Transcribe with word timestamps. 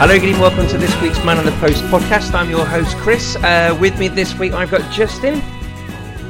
Hello, 0.00 0.18
good 0.18 0.30
evening. 0.30 0.40
Welcome 0.40 0.66
to 0.68 0.78
this 0.78 0.98
week's 1.02 1.22
Man 1.26 1.36
on 1.36 1.44
the 1.44 1.52
Post 1.52 1.84
podcast. 1.84 2.32
I'm 2.32 2.48
your 2.48 2.64
host, 2.64 2.96
Chris. 2.96 3.36
Uh, 3.36 3.76
with 3.78 3.98
me 3.98 4.08
this 4.08 4.34
week, 4.38 4.54
I've 4.54 4.70
got 4.70 4.90
Justin. 4.90 5.40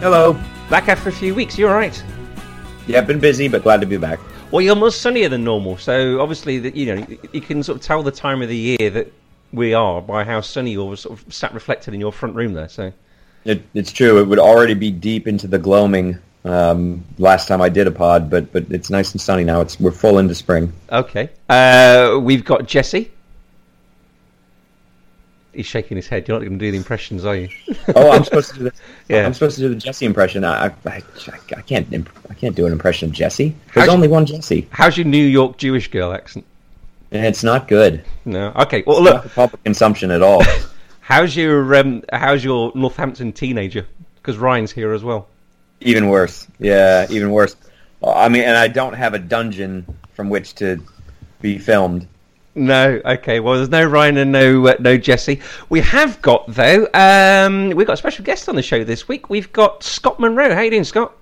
Hello. 0.01 0.33
Back 0.69 0.88
after 0.88 1.09
a 1.09 1.12
few 1.12 1.37
weeks. 1.37 1.56
You're 1.56 1.70
all 1.70 1.77
right? 1.77 2.02
Yeah, 2.88 3.01
been 3.02 3.20
busy, 3.20 3.46
but 3.46 3.62
glad 3.62 3.80
to 3.80 3.87
be 3.87 3.96
back. 3.96 4.19
Well, 4.51 4.60
you're 4.60 4.74
more 4.74 4.91
sunnier 4.91 5.29
than 5.29 5.45
normal, 5.45 5.77
so 5.77 6.20
obviously, 6.20 6.59
that 6.59 6.74
you 6.74 6.96
know, 6.96 7.06
you 7.33 7.41
can 7.41 7.62
sort 7.62 7.77
of 7.77 7.83
tell 7.83 8.02
the 8.02 8.10
time 8.10 8.43
of 8.43 8.48
the 8.48 8.56
year 8.56 8.91
that 8.91 9.12
we 9.52 9.73
are 9.73 10.02
by 10.02 10.24
how 10.24 10.41
sunny 10.41 10.73
you're 10.73 10.96
sort 10.96 11.21
of 11.21 11.32
sat 11.32 11.55
reflected 11.55 11.95
in 11.95 12.01
your 12.01 12.10
front 12.10 12.34
room 12.34 12.55
there. 12.55 12.68
So, 12.68 12.93
It, 13.45 13.62
it's 13.74 13.93
true. 13.93 14.18
It 14.21 14.24
would 14.27 14.41
already 14.41 14.74
be 14.74 14.91
deep 14.91 15.29
into 15.29 15.46
the 15.46 15.60
gloaming 15.60 16.18
um, 16.45 17.05
last 17.18 17.46
time 17.46 17.62
I 17.62 17.68
did 17.68 17.87
a 17.87 17.93
pod, 17.93 18.30
but 18.30 18.52
but 18.52 18.65
it's 18.71 18.90
nice 18.90 19.12
and 19.12 19.21
sunny 19.21 19.45
now. 19.45 19.60
It's 19.60 19.79
we're 19.79 19.93
full 19.93 20.18
into 20.18 20.34
spring. 20.34 20.73
okay. 20.90 21.30
Uh, 21.49 22.18
we've 22.21 22.45
got 22.45 22.66
Jesse. 22.66 23.12
He's 25.52 25.66
shaking 25.66 25.96
his 25.96 26.06
head. 26.06 26.29
You're 26.29 26.38
not 26.38 26.45
going 26.46 26.59
to 26.59 26.65
do 26.65 26.70
the 26.70 26.76
impressions, 26.76 27.24
are 27.24 27.34
you? 27.37 27.48
Oh, 27.96 28.12
I'm 28.12 28.23
supposed 28.24 28.52
to 28.52 28.59
do 28.59 28.65
the, 28.65 28.73
Yeah. 29.09 29.26
I'm 29.26 29.34
supposed 29.34 29.56
to 29.56 29.62
do 29.62 29.68
the 29.68 29.74
Jesse 29.74 30.06
impression. 30.06 30.45
I, 30.45 30.66
I, 30.66 30.73
I, 30.87 31.02
I 31.56 31.60
can't 31.62 31.93
imp- 31.93 32.10
I 32.30 32.34
can't 32.34 32.54
do 32.54 32.66
an 32.66 32.73
impression 32.73 33.09
of 33.09 33.15
Jesse. 33.15 33.48
There's 33.74 33.87
How's- 33.87 33.88
only 33.88 34.06
one 34.09 34.26
Jesse, 34.26 34.68
How's 34.71 34.96
your 34.96 35.06
New 35.06 35.24
York 35.24 35.56
Jewish 35.59 35.88
girl 35.90 36.12
accent? 36.12 36.45
it's 37.12 37.43
not 37.43 37.66
good. 37.66 38.04
No. 38.24 38.52
Okay. 38.54 38.84
Well, 38.87 39.02
look. 39.02 39.24
for 39.24 39.28
public 39.30 39.65
consumption 39.65 40.12
at 40.12 40.23
all. 40.23 40.45
How's 41.01 41.34
your 41.34 41.74
um, 41.74 42.04
How's 42.12 42.45
your 42.45 42.71
Northampton 42.76 43.32
teenager? 43.32 43.84
Because 44.16 44.38
Ryan's 44.38 44.71
here 44.71 44.93
as 44.93 45.02
well. 45.02 45.26
even 45.80 46.09
worse. 46.09 46.46
Yeah, 46.60 47.06
even 47.10 47.32
worse. 47.32 47.56
I 48.06 48.28
mean, 48.28 48.43
and 48.45 48.56
I 48.56 48.68
don't 48.68 48.93
have 48.93 49.15
a 49.15 49.18
dungeon 49.18 49.84
from 50.15 50.28
which 50.30 50.54
to 50.56 50.80
be 51.40 51.59
filmed. 51.59 52.06
No, 52.54 53.01
okay. 53.04 53.38
Well, 53.38 53.56
there's 53.56 53.68
no 53.68 53.84
Ryan 53.84 54.16
and 54.16 54.32
no 54.32 54.66
uh, 54.66 54.74
no 54.80 54.96
Jesse. 54.96 55.40
We 55.68 55.80
have 55.80 56.20
got 56.20 56.46
though. 56.48 56.88
Um, 56.95 57.70
we've 57.70 57.87
got 57.87 57.93
a 57.93 57.96
special 57.96 58.24
guest 58.24 58.48
on 58.48 58.56
the 58.56 58.62
show 58.62 58.82
this 58.82 59.06
week. 59.06 59.30
We've 59.30 59.52
got 59.52 59.84
Scott 59.84 60.18
Monroe. 60.18 60.54
How 60.54 60.62
you 60.62 60.71
doing, 60.71 60.84
Scott? 60.84 61.12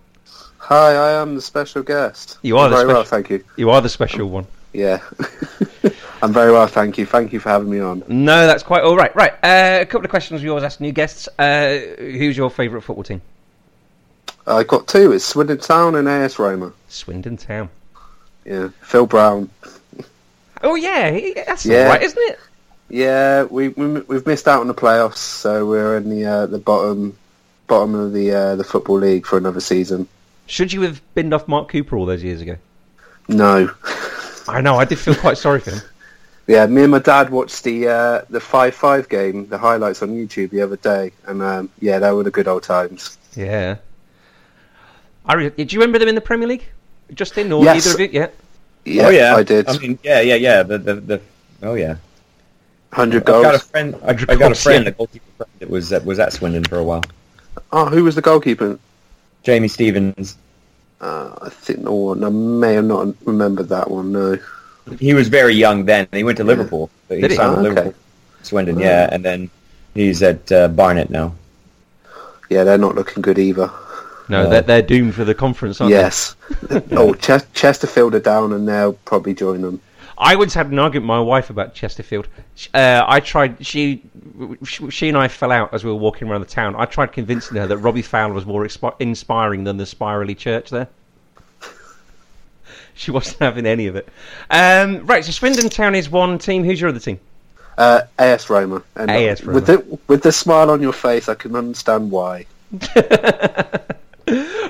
Hi, 0.57 0.95
I 0.95 1.21
am 1.21 1.35
the 1.35 1.43
special 1.43 1.83
guest. 1.83 2.39
You 2.43 2.57
are 2.59 2.67
I'm 2.67 2.71
the 2.71 2.77
very 2.77 2.89
well, 2.89 3.05
thank 3.05 3.31
you. 3.31 3.45
You 3.57 3.71
are 3.71 3.81
the 3.81 3.89
special 3.89 4.29
one. 4.29 4.47
Yeah, 4.73 5.01
I'm 6.23 6.33
very 6.33 6.53
well, 6.53 6.67
thank 6.67 6.99
you. 6.99 7.07
Thank 7.07 7.33
you 7.33 7.41
for 7.41 7.49
having 7.49 7.71
me 7.71 7.81
on. 7.81 8.03
No, 8.09 8.47
that's 8.47 8.63
quite 8.63 8.83
all 8.83 8.97
right. 8.97 9.15
Right. 9.15 9.33
Uh, 9.43 9.81
a 9.81 9.87
couple 9.87 10.05
of 10.05 10.11
questions 10.11 10.43
we 10.43 10.49
always 10.49 10.65
ask 10.65 10.81
new 10.81 10.93
guests. 10.93 11.29
Uh, 11.39 11.79
who's 11.99 12.37
your 12.37 12.51
favourite 12.51 12.85
football 12.85 13.05
team? 13.05 13.21
I've 14.47 14.67
got 14.67 14.89
two. 14.89 15.13
It's 15.13 15.25
Swindon 15.25 15.59
Town 15.59 15.95
and 15.95 16.09
AS 16.09 16.39
Roma. 16.39 16.73
Swindon 16.89 17.37
Town. 17.37 17.69
Yeah, 18.45 18.69
Phil 18.81 19.07
Brown. 19.07 19.51
Oh 20.63 20.75
yeah, 20.75 21.19
that's 21.47 21.65
Yeah. 21.67 21.85
all 21.85 21.89
right, 21.91 22.03
isn't 22.03 22.31
it? 22.31 22.39
Yeah, 22.91 23.45
we, 23.45 23.69
we 23.69 24.01
we've 24.01 24.27
missed 24.27 24.49
out 24.49 24.61
on 24.61 24.67
the 24.67 24.75
playoffs, 24.75 25.17
so 25.17 25.67
we're 25.67 25.97
in 25.99 26.09
the 26.09 26.25
uh, 26.25 26.47
the 26.47 26.59
bottom 26.59 27.17
bottom 27.67 27.95
of 27.95 28.13
the 28.13 28.33
uh, 28.33 28.57
the 28.57 28.65
football 28.65 28.99
league 28.99 29.27
for 29.27 29.37
another 29.37 29.61
season. 29.61 30.09
Should 30.47 30.73
you 30.73 30.83
have 30.83 31.03
binned 31.15 31.35
off 31.35 31.47
Mark 31.47 31.69
Cooper 31.71 31.97
all 31.97 32.07
those 32.07 32.23
years 32.25 32.41
ago? 32.41 32.57
No. 33.29 33.71
I 34.49 34.63
know. 34.63 34.77
I 34.77 34.87
did 34.87 34.99
feel 34.99 35.15
quite 35.15 35.37
sorry 35.37 35.61
for 35.61 35.73
him. 35.73 35.81
Yeah, 36.47 36.65
me 36.67 36.81
and 36.85 36.91
my 36.91 36.99
dad 37.01 37.29
watched 37.29 37.63
the 37.65 37.89
uh, 37.89 38.23
the 38.31 38.41
five 38.41 38.75
five 38.75 39.11
game, 39.11 39.47
the 39.49 39.59
highlights 39.59 40.03
on 40.03 40.09
YouTube 40.09 40.49
the 40.51 40.63
other 40.63 40.77
day, 40.77 41.13
and 41.27 41.43
um, 41.43 41.71
yeah, 41.81 41.99
they 41.99 42.11
were 42.11 42.23
the 42.23 42.31
good 42.31 42.49
old 42.49 42.63
times. 42.63 43.19
Yeah. 43.37 43.77
I 45.27 45.35
re- 45.35 45.51
do 45.51 45.63
you 45.63 45.79
remember 45.79 45.99
them 45.99 46.09
in 46.09 46.15
the 46.15 46.23
Premier 46.23 46.49
League? 46.49 46.67
Justin 47.13 47.53
or 47.53 47.63
Yes. 47.63 47.87
either 47.87 47.95
of 47.97 48.01
you? 48.01 48.21
Yeah. 48.21 48.29
Yeah, 48.85 49.07
oh 49.07 49.11
yeah, 49.11 49.35
I 49.35 49.43
did. 49.43 49.69
I 49.69 49.79
mean, 49.79 49.99
yeah, 50.03 50.21
yeah, 50.21 50.35
yeah. 50.37 50.63
The 50.63 50.79
the, 50.79 50.95
the 50.95 51.21
oh 51.63 51.75
yeah. 51.75 51.97
Hundred 52.93 53.25
goals. 53.25 53.45
I've 53.45 53.53
got 53.53 53.63
a 53.63 53.67
friend. 53.67 53.97
I, 54.03 54.11
I 54.33 54.37
got 54.37 54.53
a 54.53 54.55
friend, 54.55 54.89
a 54.89 54.93
goalkeeper 54.93 55.27
friend 55.37 55.51
that 55.59 55.71
was 55.71 55.91
that 55.91 56.05
was 56.05 56.19
at 56.19 56.33
Swindon 56.33 56.65
for 56.65 56.79
a 56.79 56.85
while. 56.85 57.05
Oh, 57.71 57.87
who 57.87 58.05
was 58.05 58.15
the 58.15 58.23
goalkeeper? 58.23 58.79
Jamie 59.43 59.69
Stephens. 59.69 60.37
Uh, 61.01 61.37
I 61.43 61.49
think 61.51 61.81
no 61.81 61.95
one. 61.95 62.25
I 62.25 62.31
may 62.31 62.75
have 62.75 62.87
not 62.87 63.15
remembered 63.27 63.69
that 63.69 63.91
one. 63.91 64.13
No. 64.13 64.39
He 64.99 65.13
was 65.13 65.29
very 65.29 65.55
young 65.55 65.85
then. 65.85 66.09
He 66.13 66.25
went 66.25 66.39
to 66.39 66.45
Liverpool. 66.45 66.91
He 67.09 67.21
Did 67.21 67.33
he? 67.33 67.39
Oh, 67.39 67.51
with 67.51 67.59
okay. 67.59 67.69
Liverpool, 67.69 67.95
Swindon, 68.43 68.79
yeah, 68.79 69.09
and 69.13 69.23
then 69.23 69.51
he's 69.95 70.23
at 70.23 70.51
uh, 70.51 70.69
Barnet 70.69 71.11
now. 71.11 71.35
Yeah, 72.49 72.65
they're 72.65 72.79
not 72.79 72.95
looking 72.95 73.21
good 73.21 73.39
either. 73.39 73.71
No, 74.29 74.45
No. 74.45 74.51
they're, 74.51 74.63
they're 74.63 74.83
doomed 74.83 75.15
for 75.15 75.25
the 75.25 75.35
conference, 75.35 75.81
aren't 75.81 75.93
they? 75.93 75.99
Yes. 75.99 76.37
oh, 76.93 77.15
Ches- 77.15 77.47
Chesterfield 77.55 78.15
are 78.15 78.21
down, 78.21 78.53
and 78.53 78.69
they'll 78.69 78.93
probably 78.93 79.35
join 79.35 79.63
them. 79.63 79.81
I 80.21 80.35
once 80.35 80.53
had 80.53 80.67
an 80.67 80.79
argument 80.81 81.05
with 81.05 81.17
my 81.17 81.21
wife 81.21 81.49
about 81.49 81.75
Chesterfield. 81.75 82.27
Uh, 82.75 83.05
I 83.07 83.21
tried. 83.21 83.65
She, 83.65 84.03
she 84.67 85.09
and 85.09 85.17
I 85.17 85.29
fell 85.29 85.53
out 85.53 85.73
as 85.73 85.85
we 85.85 85.91
were 85.91 85.97
walking 85.97 86.29
around 86.29 86.41
the 86.41 86.47
town. 86.49 86.75
I 86.77 86.87
tried 86.87 87.13
convincing 87.13 87.57
her 87.57 87.69
that 87.69 87.79
Robbie 87.79 88.03
Fowler 88.03 88.35
was 88.35 88.45
more 88.45 88.65
expi- 88.65 88.97
inspiring 88.99 89.63
than 89.65 89.77
the 89.77 89.87
spirally 89.87 90.35
church 90.35 90.71
there. 90.71 90.89
She 92.95 93.13
wasn't 93.13 93.39
having 93.39 93.65
any 93.65 93.87
of 93.87 93.95
it. 93.95 94.09
Um, 94.51 95.07
right, 95.07 95.25
so 95.25 95.31
Swindon 95.31 95.69
Town 95.69 95.95
is 95.95 96.11
one 96.11 96.37
team. 96.39 96.65
Who's 96.65 96.81
your 96.81 96.91
other 96.91 96.99
team? 96.99 97.21
Uh, 97.79 98.01
AS 98.19 98.51
Roma. 98.51 98.83
And 98.97 99.09
AS 99.09 99.45
Roma. 99.45 99.55
With 99.55 99.67
the 99.69 99.99
with 100.09 100.23
the 100.25 100.33
smile 100.33 100.69
on 100.69 100.83
your 100.83 100.93
face, 100.93 101.29
I 101.29 101.37
can 101.37 101.55
understand 101.55 102.11
why. 102.11 102.47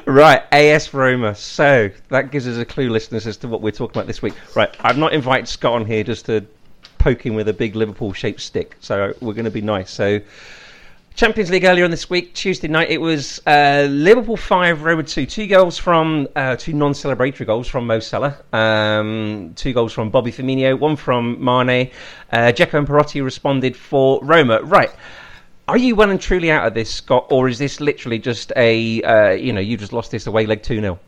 Right, 0.07 0.43
AS 0.53 0.95
Roma. 0.95 1.35
So 1.35 1.91
that 2.09 2.31
gives 2.31 2.47
us 2.47 2.57
a 2.59 2.65
clue, 2.65 2.91
listeners, 2.91 3.27
as 3.27 3.37
to 3.39 3.49
what 3.49 3.61
we're 3.61 3.73
talking 3.73 3.97
about 3.97 4.07
this 4.07 4.23
week. 4.23 4.35
Right, 4.55 4.75
I've 4.81 4.99
not 4.99 5.13
invited 5.13 5.49
Scott 5.49 5.75
on 5.75 5.87
here 5.87 6.05
just 6.05 6.27
to 6.27 6.47
poke 6.99 7.25
him 7.25 7.35
with 7.35 7.49
a 7.49 7.53
big 7.53 7.77
Liverpool-shaped 7.77 8.41
stick. 8.41 8.77
So 8.81 9.15
we're 9.21 9.35
going 9.35 9.45
to 9.45 9.51
be 9.51 9.61
nice. 9.61 9.91
So 9.91 10.21
Champions 11.15 11.51
League 11.51 11.65
earlier 11.65 11.85
on 11.85 11.91
this 11.91 12.09
week, 12.09 12.33
Tuesday 12.33 12.69
night, 12.69 12.91
it 12.91 13.01
was 13.01 13.43
uh, 13.47 13.87
Liverpool 13.91 14.37
five, 14.37 14.83
Roma 14.83 15.03
two. 15.03 15.27
Two 15.27 15.47
goals 15.47 15.77
from 15.77 16.29
uh, 16.37 16.57
two 16.57 16.73
non-celebratory 16.73 17.45
goals 17.45 17.67
from 17.67 17.87
Mo 17.87 17.99
Salah. 17.99 18.37
Um, 18.53 19.53
two 19.57 19.73
goals 19.73 19.93
from 19.93 20.11
Bobby 20.11 20.31
Firmino. 20.31 20.79
One 20.79 20.95
from 20.97 21.43
Mane. 21.45 21.91
Uh, 22.33 22.53
and 22.57 22.87
Perotti 22.87 23.23
responded 23.23 23.77
for 23.77 24.21
Roma. 24.23 24.63
Right. 24.63 24.91
Are 25.69 25.77
you 25.77 25.95
well 25.95 26.09
and 26.11 26.19
truly 26.19 26.51
out 26.51 26.67
of 26.67 26.73
this, 26.73 26.91
Scott, 26.91 27.27
or 27.29 27.47
is 27.47 27.59
this 27.59 27.79
literally 27.79 28.19
just 28.19 28.53
a 28.57 29.03
uh, 29.03 29.31
you 29.33 29.53
know 29.53 29.61
you 29.61 29.77
just 29.77 29.93
lost 29.93 30.11
this 30.11 30.27
away 30.27 30.47
leg 30.47 30.63
two 30.63 30.81
0 30.81 30.99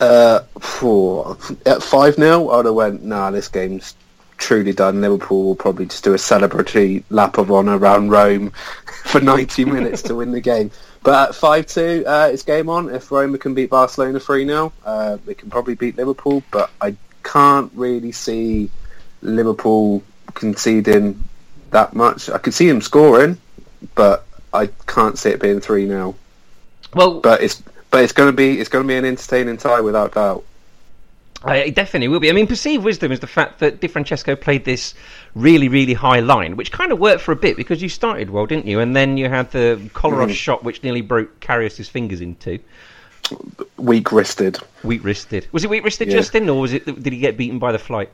Uh, 0.00 0.40
phew, 0.58 1.36
at 1.66 1.82
five 1.82 2.14
0 2.14 2.48
I'd 2.48 2.64
have 2.64 2.74
went. 2.74 3.04
Nah, 3.04 3.30
this 3.30 3.48
game's 3.48 3.94
truly 4.38 4.72
done. 4.72 5.02
Liverpool 5.02 5.44
will 5.44 5.54
probably 5.54 5.84
just 5.84 6.02
do 6.02 6.14
a 6.14 6.16
celebratory 6.16 7.04
lap 7.10 7.36
of 7.36 7.52
honour 7.52 7.76
around 7.76 8.08
Rome 8.08 8.50
for 9.04 9.20
ninety 9.20 9.64
minutes 9.76 10.00
to 10.02 10.14
win 10.14 10.32
the 10.32 10.40
game. 10.40 10.70
But 11.02 11.28
at 11.28 11.34
five 11.34 11.66
two, 11.66 12.04
uh, 12.06 12.30
it's 12.32 12.42
game 12.42 12.70
on. 12.70 12.88
If 12.88 13.12
Roma 13.12 13.36
can 13.36 13.52
beat 13.52 13.68
Barcelona 13.68 14.18
three 14.18 14.46
0 14.46 14.72
uh, 14.86 15.18
they 15.26 15.34
can 15.34 15.50
probably 15.50 15.74
beat 15.74 15.98
Liverpool. 15.98 16.42
But 16.50 16.70
I 16.80 16.96
can't 17.22 17.70
really 17.74 18.12
see 18.12 18.70
Liverpool 19.20 20.02
conceding 20.32 21.22
that 21.70 21.94
much. 21.94 22.30
I 22.30 22.38
could 22.38 22.54
see 22.54 22.66
them 22.66 22.80
scoring, 22.80 23.36
but 23.94 24.24
I 24.52 24.68
can't 24.86 25.18
see 25.18 25.30
it 25.30 25.40
being 25.40 25.60
three 25.60 25.86
0 25.86 26.14
Well, 26.94 27.20
But 27.20 27.42
it's 27.42 27.62
but 27.90 28.02
it's 28.04 28.12
going 28.12 28.28
to 28.28 28.36
be 28.36 28.60
it's 28.60 28.68
going 28.68 28.84
to 28.84 28.88
be 28.88 28.96
an 28.96 29.04
entertaining 29.04 29.56
tie 29.56 29.80
without 29.80 30.14
doubt. 30.14 30.44
Uh, 31.46 31.52
it 31.52 31.76
definitely 31.76 32.08
will 32.08 32.18
be. 32.18 32.28
I 32.28 32.32
mean, 32.32 32.48
perceived 32.48 32.82
wisdom 32.82 33.12
is 33.12 33.20
the 33.20 33.28
fact 33.28 33.60
that 33.60 33.80
Di 33.80 33.86
Francesco 33.86 34.34
played 34.34 34.64
this 34.64 34.94
really, 35.36 35.68
really 35.68 35.92
high 35.94 36.18
line, 36.18 36.56
which 36.56 36.72
kind 36.72 36.90
of 36.90 36.98
worked 36.98 37.20
for 37.22 37.30
a 37.30 37.36
bit 37.36 37.56
because 37.56 37.80
you 37.80 37.88
started 37.88 38.30
well, 38.30 38.44
didn't 38.44 38.66
you? 38.66 38.80
And 38.80 38.96
then 38.96 39.16
you 39.16 39.28
had 39.28 39.52
the 39.52 39.80
Kolarov 39.94 40.30
Mhm. 40.30 40.34
shot, 40.34 40.64
which 40.64 40.82
nearly 40.82 41.00
broke 41.00 41.38
Karius's 41.38 41.88
fingers 41.88 42.20
in 42.20 42.34
two. 42.36 42.58
Weak 43.76 44.10
wristed. 44.10 44.58
Weak 44.82 45.04
wristed. 45.04 45.46
Was 45.52 45.62
it 45.62 45.70
weak 45.70 45.84
wristed, 45.84 46.08
Yeah. 46.08 46.16
Justin, 46.16 46.48
or 46.48 46.60
was 46.60 46.72
it? 46.72 46.84
Did 46.86 47.12
he 47.12 47.20
get 47.20 47.36
beaten 47.36 47.60
by 47.60 47.70
the 47.70 47.78
flight? 47.78 48.10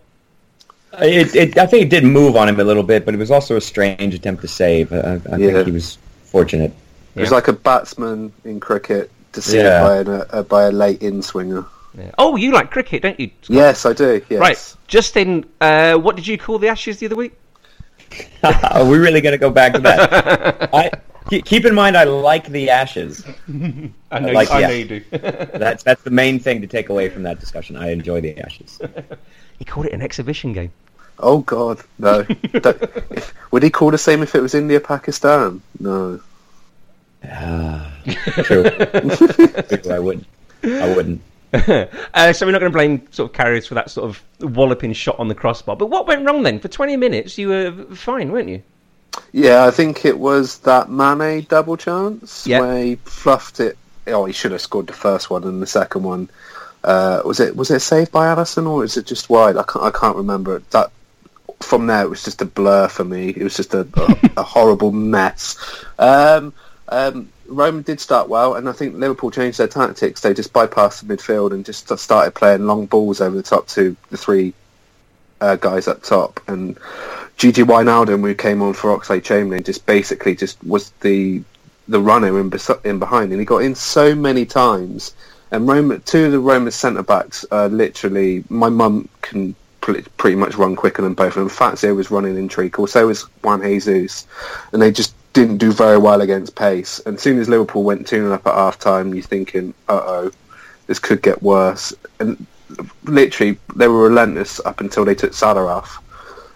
It, 1.01 1.35
it, 1.35 1.59
I 1.59 1.67
think 1.67 1.83
it 1.85 1.89
did 1.91 2.05
move 2.05 2.37
on 2.37 2.49
him 2.49 2.61
a 2.61 2.65
little 2.65 2.83
bit, 2.83 3.05
but 3.05 3.15
it 3.15 3.19
was 3.19 3.31
also 3.31 3.57
a 3.57 3.61
strange 3.61 4.15
attempt 4.15 4.43
to 4.43 4.49
save. 4.49 4.93
I, 4.93 4.97
I 4.97 5.37
Yeah. 5.37 5.37
think 5.53 5.67
he 5.67 5.73
was 5.73 5.99
fortunate. 6.25 6.73
It 7.15 7.21
was 7.21 7.31
Yeah. 7.31 7.35
like 7.37 7.49
a 7.49 7.53
batsman 7.53 8.33
in 8.45 8.61
cricket 8.61 9.11
to 9.33 9.43
see 9.43 9.59
Yeah. 9.59 9.83
by, 9.83 9.97
an, 9.99 10.23
uh, 10.31 10.43
by 10.43 10.65
a 10.65 10.71
late 10.73 11.03
in 11.03 11.23
swinger. 11.23 11.65
Yeah. 11.97 12.11
Oh, 12.19 12.35
you 12.37 12.53
like 12.53 12.71
cricket, 12.71 13.03
don't 13.03 13.19
you? 13.21 13.31
Scott? 13.43 13.55
Yes, 13.57 13.87
I 13.87 13.93
do. 13.93 14.21
Yes. 14.29 14.41
Right, 14.41 14.75
Justin. 14.89 15.45
Uh, 15.61 15.95
what 15.97 16.17
did 16.17 16.27
you 16.27 16.37
call 16.37 16.59
the 16.59 16.69
Ashes 16.69 16.99
the 16.99 17.07
other 17.07 17.15
week? 17.17 17.33
Are 18.43 18.85
we 18.85 18.99
really 18.99 19.21
going 19.21 19.33
to 19.33 19.39
go 19.39 19.51
back 19.51 19.73
to 19.75 19.81
that? 19.81 20.71
I, 20.75 20.91
keep- 21.31 21.45
keep 21.45 21.65
in 21.65 21.75
mind, 21.75 21.97
I 21.97 22.05
like 22.05 22.47
the 22.49 22.69
Ashes. 22.71 23.25
I 24.11 24.19
know- 24.21 24.33
like, 24.33 24.51
I 24.51 24.61
yeah. 24.61 24.67
know 24.69 24.73
you 24.75 24.85
do. 24.85 25.01
That's 25.55 25.83
that's 25.83 26.03
the 26.03 26.11
main 26.11 26.39
thing 26.41 26.61
to 26.61 26.67
take 26.67 26.89
away 26.89 27.09
from 27.09 27.23
that 27.25 27.39
discussion. 27.41 27.77
I 27.77 27.91
enjoy 27.91 28.21
the 28.21 28.37
Ashes. 28.41 28.81
he 29.59 29.65
called 29.65 29.87
it 29.87 29.93
an 29.93 30.03
exhibition 30.03 30.53
game. 30.53 30.73
Oh 31.19 31.39
God, 31.39 31.81
no. 31.99 32.27
If, 32.53 33.33
would 33.53 33.63
he 33.63 33.71
call 33.71 33.91
the 33.91 33.99
same 33.99 34.23
if 34.23 34.35
it 34.35 34.41
was 34.43 34.55
India 34.55 34.81
Pakistan? 34.81 35.61
No. 35.79 36.21
Ah, 37.31 37.93
true. 38.43 38.65
True, 38.65 39.93
I 39.93 39.99
wouldn't. 39.99 40.27
I 40.65 40.95
wouldn't. 40.95 41.21
uh, 41.55 42.33
so 42.33 42.47
we're 42.47 42.53
not 42.53 42.59
going 42.61 42.73
to 42.73 42.77
blame 42.77 43.07
sort 43.13 43.31
of 43.31 43.37
Karius 43.37 43.69
for 43.69 43.75
that 43.75 43.91
sort 43.91 44.11
of 44.11 44.57
walloping 44.57 44.93
shot 44.93 45.19
on 45.21 45.29
the 45.29 45.35
crossbar. 45.35 45.77
But 45.77 45.87
what 45.87 46.07
went 46.07 46.27
wrong 46.27 46.43
then? 46.43 46.59
For 46.59 46.69
20 46.69 46.97
minutes, 46.97 47.39
you 47.39 47.49
were 47.49 47.73
fine, 47.95 48.33
weren't 48.33 48.49
you? 48.49 48.63
Yeah, 49.33 49.65
I 49.65 49.71
think 49.71 50.05
it 50.05 50.19
was 50.19 50.59
that 50.61 50.91
Mane 50.91 51.47
double 51.49 51.77
chance 51.77 52.45
Yeah. 52.47 52.61
where 52.61 52.83
he 52.83 52.97
fluffed 52.97 53.61
it. 53.61 53.79
Oh, 54.09 54.25
he 54.25 54.33
should 54.33 54.51
have 54.53 54.61
scored 54.61 54.89
the 54.89 54.93
first 54.93 55.31
one 55.31 55.45
and 55.45 55.63
the 55.63 55.67
second 55.67 56.03
one. 56.03 56.29
Uh, 56.83 57.23
was 57.25 57.41
it 57.41 57.57
was 57.57 57.71
it 57.71 57.81
saved 57.81 58.13
by 58.13 58.27
Alisson 58.27 58.69
or 58.69 58.85
is 58.85 58.97
it 58.99 59.07
just 59.07 59.31
wide? 59.31 59.57
I 59.57 59.63
can't 59.63 59.85
I 59.85 59.91
can't 59.91 60.17
remember. 60.17 60.59
That 60.71 60.91
from 61.61 61.87
there 61.87 62.05
it 62.05 62.11
was 62.11 62.25
just 62.25 62.43
a 62.43 62.45
blur 62.45 62.89
for 62.89 63.05
me. 63.05 63.31
It 63.31 63.43
was 63.43 63.57
just 63.57 63.75
a, 63.75 63.87
a, 63.95 64.31
a 64.39 64.43
horrible 64.43 64.93
mess. 64.93 65.57
Um, 65.99 66.53
um, 66.89 67.29
Roma 67.47 67.83
did 67.83 68.01
start 68.01 68.29
well, 68.29 68.55
and 68.55 68.69
I 68.69 68.73
think 68.73 68.97
Liverpool 68.97 69.31
changed 69.31 69.59
their 69.59 69.69
tactics. 69.69 70.21
They 70.21 70.35
just 70.35 70.53
bypassed 70.53 71.07
the 71.07 71.17
midfield 71.17 71.53
and 71.53 71.65
just 71.65 71.97
started 71.99 72.35
playing 72.35 72.67
long 72.67 72.87
balls 72.87 73.21
over 73.21 73.37
the 73.37 73.43
top 73.43 73.69
to 73.69 73.97
the 74.11 74.17
three 74.17 74.55
uh, 75.41 75.57
guys 75.57 75.89
up 75.89 76.03
top. 76.03 76.41
And 76.49 76.77
Gini 77.39 77.65
Wijnaldum, 77.65 78.21
who 78.21 78.35
came 78.35 78.63
on 78.63 78.73
for 78.73 78.97
Oxlade 78.97 79.25
Chamberlain, 79.25 79.63
just 79.63 79.87
basically 79.87 80.35
just 80.35 80.63
was 80.65 80.91
the 81.01 81.43
the 81.87 82.01
runner 82.01 82.41
in, 82.41 82.51
in 82.85 82.99
behind, 82.99 83.31
and 83.31 83.41
he 83.41 83.45
got 83.45 83.59
in 83.59 83.75
so 83.75 84.15
many 84.15 84.47
times. 84.47 85.15
And 85.51 85.69
two 86.07 86.25
of 86.27 86.33
the 86.33 86.41
Roma 86.41 86.71
centre 86.71 87.03
backs, 87.03 87.45
uh, 87.51 87.67
literally, 87.67 88.43
my 88.49 88.71
mum 88.71 89.09
can 89.21 89.55
pretty 89.85 90.37
much 90.37 90.57
run 90.57 90.77
quicker 90.77 91.03
than 91.03 91.15
both 91.15 91.29
of 91.29 91.35
them. 91.35 91.49
Fazio 91.49 91.95
was 91.95 92.11
running 92.11 92.37
in 92.37 92.49
treacle, 92.49 92.87
so 92.87 93.07
was 93.07 93.23
Juan 93.43 93.63
Jesus, 93.63 94.27
and 94.73 94.81
they 94.81 94.91
just 94.91 95.15
didn't 95.35 95.59
do 95.59 95.73
very 95.73 95.99
well 95.99 96.23
against 96.23 96.55
pace. 96.55 97.01
And 97.07 97.19
soon 97.19 97.39
as 97.39 97.49
Liverpool 97.49 97.83
went 97.83 98.07
2 98.07 98.33
up 98.33 98.47
at 98.47 98.55
half 98.55 98.79
time, 98.79 99.15
you're 99.15 99.23
thinking, 99.23 99.75
uh 99.89 100.01
oh, 100.05 100.31
this 100.87 100.99
could 100.99 101.23
get 101.23 101.43
worse. 101.43 101.93
And 102.21 102.47
literally, 103.05 103.59
they 103.77 103.89
were 103.89 104.09
relentless 104.09 104.61
up 104.65 104.81
until 104.81 105.05
they 105.05 105.15
took 105.15 105.35
Salah 105.35 105.67
off. 105.67 106.03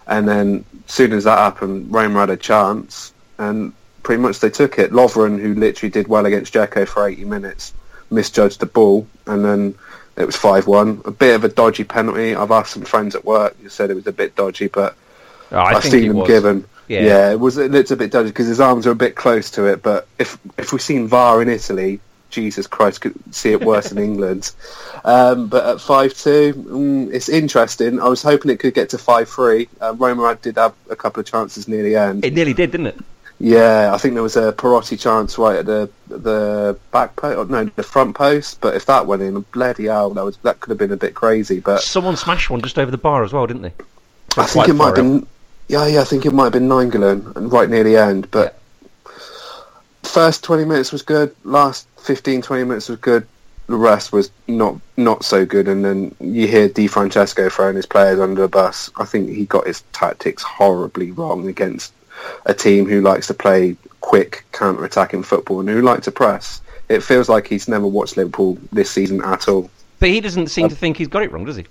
And 0.07 0.27
then 0.27 0.65
soon 0.87 1.13
as 1.13 1.25
that 1.25 1.37
happened, 1.37 1.93
Roma 1.93 2.21
had 2.21 2.29
a 2.31 2.37
chance, 2.37 3.13
and 3.37 3.73
pretty 4.01 4.21
much 4.21 4.39
they 4.39 4.49
took 4.49 4.79
it. 4.79 4.91
Lovren, 4.91 5.39
who 5.39 5.53
literally 5.53 5.91
did 5.91 6.07
well 6.07 6.25
against 6.25 6.53
Dzeko 6.53 6.87
for 6.87 7.07
80 7.07 7.25
minutes, 7.25 7.73
misjudged 8.09 8.59
the 8.59 8.65
ball, 8.65 9.05
and 9.27 9.45
then 9.45 9.75
it 10.19 10.25
was 10.25 10.35
5-1. 10.35 11.05
A 11.07 11.11
bit 11.11 11.35
of 11.35 11.43
a 11.43 11.49
dodgy 11.49 11.83
penalty. 11.85 12.35
I've 12.35 12.51
asked 12.51 12.73
some 12.73 12.83
friends 12.83 13.15
at 13.15 13.25
work 13.25 13.57
who 13.61 13.69
said 13.69 13.89
it 13.89 13.95
was 13.95 14.05
a 14.07 14.11
bit 14.11 14.35
dodgy, 14.35 14.67
but 14.67 14.95
Oh, 15.51 15.57
I 15.57 15.73
I've 15.75 15.83
seen 15.83 16.09
them 16.09 16.17
was. 16.17 16.27
given. 16.27 16.65
Yeah. 16.87 17.01
Yeah. 17.01 17.31
it 17.31 17.39
was. 17.39 17.57
It's 17.57 17.91
a 17.91 17.95
bit 17.95 18.11
dodgy 18.11 18.29
because 18.29 18.47
his 18.47 18.59
arms 18.59 18.85
are 18.85 18.91
a 18.91 18.95
bit 18.95 19.15
close 19.15 19.49
to 19.51 19.65
it. 19.65 19.81
But 19.81 20.07
if 20.19 20.37
if 20.57 20.71
we've 20.71 20.81
seen 20.81 21.07
VAR 21.07 21.41
in 21.41 21.49
Italy, 21.49 21.99
Jesus 22.29 22.67
Christ, 22.67 23.01
could 23.01 23.15
see 23.33 23.51
it 23.51 23.61
worse 23.63 23.91
in 23.91 23.97
England. 24.09 24.51
Um, 25.05 25.47
but 25.47 25.65
at 25.65 25.81
five 25.81 26.13
two, 26.13 26.53
mm, 26.53 27.11
it's 27.13 27.29
interesting. 27.29 27.99
I 27.99 28.07
was 28.09 28.21
hoping 28.21 28.51
it 28.51 28.59
could 28.59 28.73
get 28.75 28.89
to 28.89 28.97
five 28.99 29.29
three. 29.29 29.69
Uh, 29.81 29.95
Roma 29.97 30.37
did 30.41 30.57
have 30.57 30.73
a 30.89 30.95
couple 30.95 31.19
of 31.21 31.25
chances 31.25 31.67
near 31.67 31.81
the 31.83 31.95
end. 31.95 32.23
It 32.25 32.33
nearly 32.33 32.53
did, 32.53 32.69
didn't 32.71 32.87
it? 32.87 32.97
Yeah, 33.39 33.91
I 33.93 33.97
think 33.97 34.15
there 34.15 34.23
was 34.23 34.35
a 34.35 34.51
Perotti 34.51 34.99
chance 34.99 35.37
right 35.37 35.57
at 35.59 35.65
the 35.65 35.89
the 36.09 36.77
back 36.91 37.15
post, 37.15 37.49
no, 37.49 37.63
the 37.63 37.83
front 37.83 38.15
post. 38.15 38.59
But 38.59 38.75
if 38.75 38.85
that 38.87 39.07
went 39.07 39.21
in, 39.21 39.39
bloody 39.53 39.85
hell, 39.85 40.09
that 40.11 40.25
was 40.25 40.37
that 40.37 40.59
could 40.59 40.71
have 40.71 40.77
been 40.77 40.91
a 40.91 40.97
bit 40.97 41.15
crazy. 41.15 41.61
But 41.61 41.81
Someone 41.81 42.17
smashed 42.17 42.49
one 42.49 42.61
just 42.61 42.77
over 42.77 42.91
the 42.91 42.97
bar 42.97 43.23
as 43.23 43.31
well, 43.31 43.47
didn't 43.47 43.61
they? 43.61 43.73
I 44.37 44.45
think 44.45 44.67
it 44.67 44.73
might 44.73 44.87
have 44.87 44.95
been. 44.95 45.25
Yeah, 45.69 45.87
yeah, 45.87 46.01
I 46.01 46.03
think 46.03 46.25
it 46.25 46.33
might 46.33 46.45
have 46.45 46.53
been 46.53 46.67
Nainggolan, 46.67 47.35
and 47.37 47.51
right 47.51 47.69
near 47.69 47.83
the 47.83 47.95
end. 47.95 48.29
But 48.29 48.59
first 50.03 50.43
twenty 50.43 50.65
minutes 50.65 50.91
was 50.91 51.01
good. 51.01 51.33
Last 51.45 51.87
15, 51.99 52.41
20 52.41 52.63
minutes 52.63 52.89
was 52.89 52.99
good. 52.99 53.27
The 53.67 53.75
rest 53.75 54.11
was 54.11 54.31
not 54.47 54.81
not 54.97 55.23
so 55.23 55.45
good. 55.45 55.67
And 55.67 55.85
then 55.85 56.15
you 56.19 56.47
hear 56.47 56.67
Di 56.67 56.87
Francesco 56.87 57.49
throwing 57.49 57.75
his 57.75 57.85
players 57.85 58.19
under 58.19 58.41
the 58.41 58.47
bus. 58.47 58.89
I 58.97 59.05
think 59.05 59.29
he 59.29 59.45
got 59.45 59.67
his 59.67 59.81
tactics 59.93 60.43
horribly 60.43 61.11
wrong 61.11 61.47
against 61.47 61.93
a 62.45 62.53
team 62.53 62.85
who 62.85 63.01
likes 63.01 63.27
to 63.27 63.33
play 63.33 63.75
quick 64.01 64.43
counter-attacking 64.51 65.23
football 65.23 65.59
and 65.59 65.69
who 65.69 65.81
like 65.81 66.01
to 66.03 66.11
press. 66.11 66.61
It 66.87 67.03
feels 67.03 67.29
like 67.29 67.47
he's 67.47 67.67
never 67.67 67.85
watched 67.85 68.17
Liverpool 68.17 68.57
this 68.71 68.89
season 68.89 69.21
at 69.23 69.47
all. 69.47 69.69
But 69.99 70.09
he 70.09 70.21
doesn't 70.21 70.47
seem 70.47 70.69
to 70.69 70.75
think 70.75 70.97
he's 70.97 71.07
got 71.07 71.23
it 71.23 71.31
wrong, 71.31 71.45
does 71.45 71.57
he? 71.57 71.65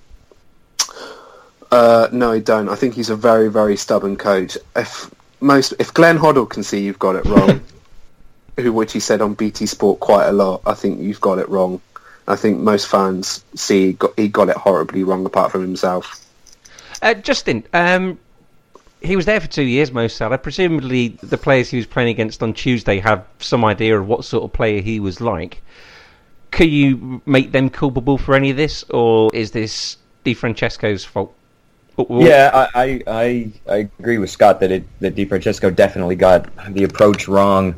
Uh, 1.71 2.09
no, 2.12 2.33
I 2.33 2.39
don't. 2.39 2.69
I 2.69 2.77
think 2.77 2.95
he's 2.95 3.11
a 3.11 3.17
very, 3.17 3.50
very 3.50 3.77
stubborn 3.77 4.17
coach. 4.17 4.56
If 4.77 5.11
most, 5.41 5.75
if 5.79 5.93
Glenn 5.93 6.19
Hoddle 6.19 6.49
can 6.49 6.62
see 6.62 6.81
you've 6.81 6.99
got 6.99 7.17
it 7.17 7.25
wrong, 7.27 7.61
who 8.56 8.73
which 8.73 8.93
he 8.93 9.01
said 9.01 9.21
on 9.21 9.35
BT 9.35 9.67
Sport 9.67 10.01
quite 10.01 10.27
a 10.27 10.33
lot, 10.33 10.62
I 10.67 10.75
think 10.75 11.01
you've 11.01 11.21
got 11.21 11.39
it 11.39 11.49
wrong. 11.49 11.81
I 12.27 12.37
think 12.37 12.59
most 12.59 12.89
fans 12.89 13.43
see 13.55 13.87
he 13.87 13.93
got, 13.94 14.12
he 14.19 14.29
got 14.29 14.49
it 14.49 14.56
horribly 14.56 15.03
wrong, 15.03 15.25
apart 15.27 15.53
from 15.53 15.62
himself. 15.62 16.25
Uh, 17.01 17.15
Justin, 17.15 17.65
um, 17.73 18.19
he 19.00 19.17
was 19.17 19.27
there 19.27 19.41
for 19.41 19.47
two 19.47 19.62
years, 19.62 19.93
Mo 19.93 20.09
Salah. 20.09 20.39
Presumably, 20.39 21.09
the 21.23 21.39
players 21.39 21.71
he 21.71 21.77
was 21.77 21.87
playing 21.87 22.09
against 22.09 22.43
on 22.43 22.53
Tuesday 22.53 22.99
have 22.99 23.25
some 23.39 23.65
idea 23.65 23.99
of 23.99 24.09
what 24.09 24.25
sort 24.25 24.45
of 24.45 24.53
player 24.53 24.81
he 24.81 25.00
was 25.00 25.21
like. 25.21 25.62
Could 26.50 26.71
you 26.71 27.21
make 27.27 27.53
them 27.53 27.71
culpable 27.71 28.19
for 28.19 28.35
any 28.35 28.50
of 28.50 28.56
this, 28.56 28.85
or 28.91 29.31
is 29.35 29.50
this 29.53 29.99
Di 30.25 30.35
Francesco's 30.35 31.05
fault? 31.05 31.35
Yeah, 32.09 32.69
I, 32.75 32.83
I, 32.83 33.03
I, 33.06 33.53
I 33.69 33.77
agree 33.99 34.19
with 34.19 34.31
Scott 34.31 34.61
that 34.61 34.71
it 34.71 34.85
that 35.01 35.15
Di 35.15 35.25
Francesco 35.25 35.71
definitely 35.71 36.17
got 36.17 36.49
the 36.73 36.85
approach 36.85 37.29
wrong. 37.29 37.75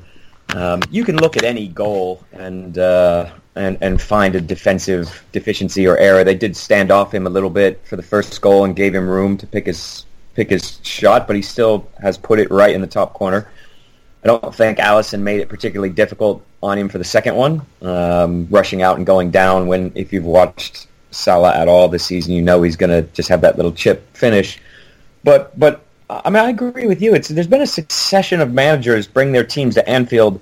Um, 0.54 0.82
you 0.90 1.04
can 1.04 1.16
look 1.16 1.36
at 1.36 1.44
any 1.44 1.68
goal 1.68 2.24
and 2.32 2.78
uh, 2.78 3.30
and 3.56 3.78
and 3.80 4.00
find 4.00 4.34
a 4.34 4.40
defensive 4.40 5.24
deficiency 5.32 5.86
or 5.86 5.96
error. 5.96 6.22
They 6.22 6.34
did 6.34 6.56
stand 6.56 6.90
off 6.90 7.12
him 7.12 7.26
a 7.26 7.30
little 7.30 7.50
bit 7.50 7.80
for 7.84 7.96
the 7.96 8.02
first 8.02 8.40
goal 8.40 8.64
and 8.64 8.76
gave 8.76 8.94
him 8.94 9.08
room 9.08 9.36
to 9.38 9.46
pick 9.46 9.66
his 9.66 10.04
pick 10.34 10.50
his 10.50 10.78
shot, 10.82 11.26
but 11.26 11.36
he 11.36 11.42
still 11.42 11.88
has 12.00 12.16
put 12.18 12.38
it 12.38 12.50
right 12.50 12.74
in 12.74 12.80
the 12.80 12.86
top 12.86 13.12
corner. 13.14 13.48
I 14.22 14.26
don't 14.26 14.54
think 14.54 14.78
Alisson 14.78 15.20
made 15.20 15.40
it 15.40 15.48
particularly 15.48 15.92
difficult 15.92 16.44
on 16.62 16.78
him 16.78 16.88
for 16.88 16.98
the 16.98 17.04
second 17.04 17.36
one, 17.36 17.62
um, 17.80 18.46
rushing 18.50 18.82
out 18.82 18.98
and 18.98 19.06
going 19.06 19.30
down. 19.30 19.66
When 19.66 19.92
if 19.94 20.12
you've 20.12 20.26
watched 20.26 20.88
Salah 21.10 21.56
at 21.56 21.68
all 21.68 21.88
this 21.88 22.04
season, 22.04 22.34
you 22.34 22.42
know 22.42 22.62
he's 22.62 22.76
going 22.76 22.90
to 22.90 23.02
just 23.12 23.28
have 23.30 23.40
that 23.40 23.56
little 23.56 23.72
chip 23.72 24.14
finish. 24.14 24.60
But 25.24 25.58
but 25.58 25.82
I 26.10 26.28
mean, 26.28 26.42
I 26.42 26.50
agree 26.50 26.86
with 26.86 27.00
you. 27.00 27.14
It's 27.14 27.28
there's 27.28 27.46
been 27.46 27.62
a 27.62 27.66
succession 27.66 28.40
of 28.40 28.52
managers 28.52 29.06
bring 29.06 29.32
their 29.32 29.44
teams 29.44 29.74
to 29.76 29.88
Anfield, 29.88 30.40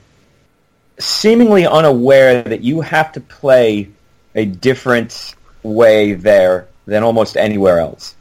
seemingly 0.99 1.67
unaware 1.67 2.43
that 2.43 2.63
you 2.63 2.81
have 2.81 3.13
to 3.13 3.21
play 3.21 3.89
a 4.35 4.45
different 4.45 5.35
way 5.63 6.15
there 6.15 6.67
than 6.87 7.03
almost 7.03 7.37
anywhere 7.37 7.79
else. 7.79 8.17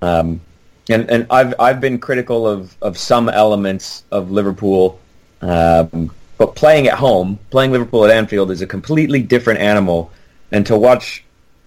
Um, 0.00 0.40
and 0.88 1.10
and 1.10 1.26
I've 1.30 1.54
I've 1.58 1.80
been 1.80 1.98
critical 1.98 2.46
of, 2.46 2.76
of 2.82 2.96
some 2.96 3.28
elements 3.28 4.04
of 4.12 4.30
Liverpool, 4.30 4.98
um, 5.40 6.12
but 6.38 6.54
playing 6.54 6.86
at 6.86 6.94
home, 6.94 7.38
playing 7.50 7.72
Liverpool 7.72 8.04
at 8.04 8.10
Anfield 8.10 8.50
is 8.50 8.62
a 8.62 8.66
completely 8.66 9.22
different 9.22 9.60
animal. 9.60 10.10
And 10.52 10.64
to 10.66 10.76
watch 10.76 11.24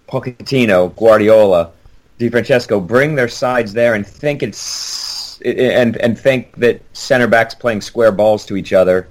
Pochettino, 0.07 0.95
Guardiola, 0.95 1.71
Di 2.17 2.29
Francesco 2.29 2.79
bring 2.79 3.15
their 3.15 3.27
sides 3.27 3.73
there 3.73 3.93
and 3.95 4.07
think 4.07 4.41
it's 4.41 5.41
and 5.41 5.97
and 5.97 6.17
think 6.17 6.55
that 6.55 6.81
center 6.93 7.27
backs 7.27 7.53
playing 7.53 7.81
square 7.81 8.11
balls 8.11 8.45
to 8.45 8.55
each 8.55 8.73
other 8.73 9.07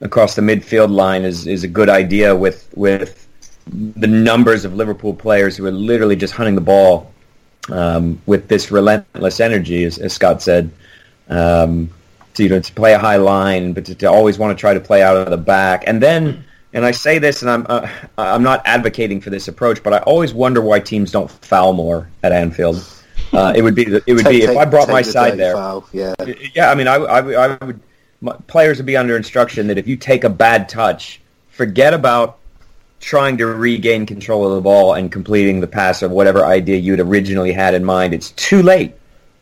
across 0.00 0.34
the 0.34 0.42
midfield 0.42 0.90
line 0.90 1.24
is, 1.24 1.46
is 1.46 1.64
a 1.64 1.68
good 1.68 1.88
idea 1.88 2.34
with 2.34 2.68
with 2.74 3.26
the 3.66 4.06
numbers 4.06 4.64
of 4.64 4.74
Liverpool 4.74 5.12
players 5.12 5.56
who 5.56 5.66
are 5.66 5.72
literally 5.72 6.16
just 6.16 6.32
hunting 6.34 6.54
the 6.54 6.60
ball 6.60 7.12
um, 7.70 8.20
with 8.26 8.48
this 8.48 8.70
relentless 8.70 9.40
energy, 9.40 9.84
as, 9.84 9.98
as 9.98 10.12
Scott 10.12 10.42
said. 10.42 10.70
Um, 11.28 11.90
to, 12.34 12.42
you 12.44 12.48
know, 12.48 12.60
to 12.60 12.72
play 12.72 12.94
a 12.94 12.98
high 12.98 13.16
line, 13.16 13.72
but 13.72 13.84
to, 13.86 13.94
to 13.96 14.06
always 14.06 14.38
want 14.38 14.56
to 14.56 14.60
try 14.60 14.72
to 14.72 14.80
play 14.80 15.02
out 15.02 15.16
of 15.16 15.28
the 15.28 15.36
back, 15.36 15.84
and 15.86 16.00
then, 16.00 16.44
and 16.72 16.86
I 16.86 16.92
say 16.92 17.18
this, 17.18 17.42
and 17.42 17.50
I'm 17.50 17.66
uh, 17.68 17.88
I'm 18.16 18.42
not 18.42 18.62
advocating 18.64 19.20
for 19.20 19.30
this 19.30 19.48
approach, 19.48 19.82
but 19.82 19.92
I 19.92 19.98
always 19.98 20.32
wonder 20.32 20.60
why 20.62 20.78
teams 20.80 21.10
don't 21.10 21.30
foul 21.30 21.72
more 21.72 22.08
at 22.22 22.32
Anfield. 22.32 22.76
Uh, 23.32 23.52
it 23.54 23.62
would 23.62 23.74
be 23.74 23.84
the, 23.84 24.02
it 24.06 24.14
would 24.14 24.24
Take- 24.24 24.42
be 24.44 24.50
if 24.50 24.56
I 24.56 24.64
brought 24.64 24.88
my 24.88 25.02
the 25.02 25.10
side 25.10 25.36
there. 25.38 25.54
foul, 25.54 25.86
Yeah. 25.92 26.14
Yeah, 26.54 26.70
I 26.70 26.74
mean, 26.74 26.86
I, 26.88 26.94
I, 26.94 27.18
I 27.18 27.64
would. 27.64 27.80
My, 28.20 28.32
players 28.46 28.78
would 28.78 28.86
be 28.86 28.96
under 28.96 29.16
instruction 29.16 29.66
that 29.68 29.78
if 29.78 29.86
you 29.86 29.96
take 29.96 30.24
a 30.24 30.30
bad 30.30 30.68
touch, 30.68 31.20
forget 31.50 31.92
about 31.94 32.38
trying 33.00 33.36
to 33.38 33.46
regain 33.46 34.06
control 34.06 34.46
of 34.46 34.54
the 34.54 34.60
ball 34.60 34.94
and 34.94 35.12
completing 35.12 35.60
the 35.60 35.66
pass 35.66 36.02
of 36.02 36.10
whatever 36.10 36.44
idea 36.44 36.76
you'd 36.76 37.00
originally 37.00 37.52
had 37.52 37.74
in 37.74 37.84
mind. 37.84 38.12
It's 38.12 38.32
too 38.32 38.62
late. 38.62 38.94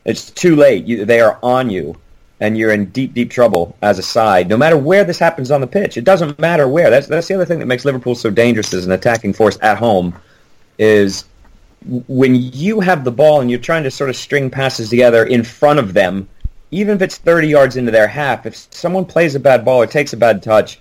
It's 0.05 0.31
too 0.31 0.57
late. 0.57 0.85
You, 0.85 1.05
they 1.05 1.21
are 1.21 1.39
on 1.43 1.71
you, 1.71 1.97
and 2.41 2.57
you're 2.57 2.73
in 2.73 2.87
deep, 2.87 3.15
deep 3.15 3.31
trouble 3.31 3.77
as 3.83 3.99
a 3.99 4.03
side. 4.03 4.49
No 4.49 4.57
matter 4.57 4.77
where 4.77 5.05
this 5.05 5.19
happens 5.19 5.51
on 5.51 5.61
the 5.61 5.67
pitch, 5.67 5.97
it 5.97 6.05
doesn't 6.05 6.39
matter 6.39 6.69
where. 6.69 6.91
That's 6.91 7.07
that's 7.07 7.29
the 7.29 7.35
other 7.35 7.47
thing 7.47 7.59
that 7.59 7.67
makes 7.67 7.85
Liverpool 7.85 8.15
so 8.15 8.31
dangerous 8.31 8.73
as 8.73 8.87
an 8.87 8.93
attacking 8.93 9.33
force 9.33 9.59
at 9.63 9.79
home, 9.79 10.15
is 10.79 11.25
when 12.09 12.35
you 12.35 12.81
have 12.81 13.05
the 13.05 13.11
ball 13.11 13.41
and 13.41 13.51
you're 13.51 13.61
trying 13.61 13.85
to 13.85 13.91
sort 13.91 14.11
of 14.11 14.17
string 14.17 14.51
passes 14.51 14.91
together 14.91 15.25
in 15.25 15.43
front 15.43 15.79
of 15.79 15.93
them, 15.93 16.29
even 16.71 16.97
if 16.97 17.03
it's 17.03 17.19
30 17.19 17.49
yards 17.49 17.77
into 17.77 17.91
their 17.91 18.09
half, 18.09 18.45
if 18.45 18.57
someone 18.73 19.05
plays 19.05 19.35
a 19.35 19.41
bad 19.41 19.65
ball 19.65 19.83
or 19.83 19.87
takes 19.87 20.13
a 20.13 20.17
bad 20.17 20.43
touch, 20.43 20.81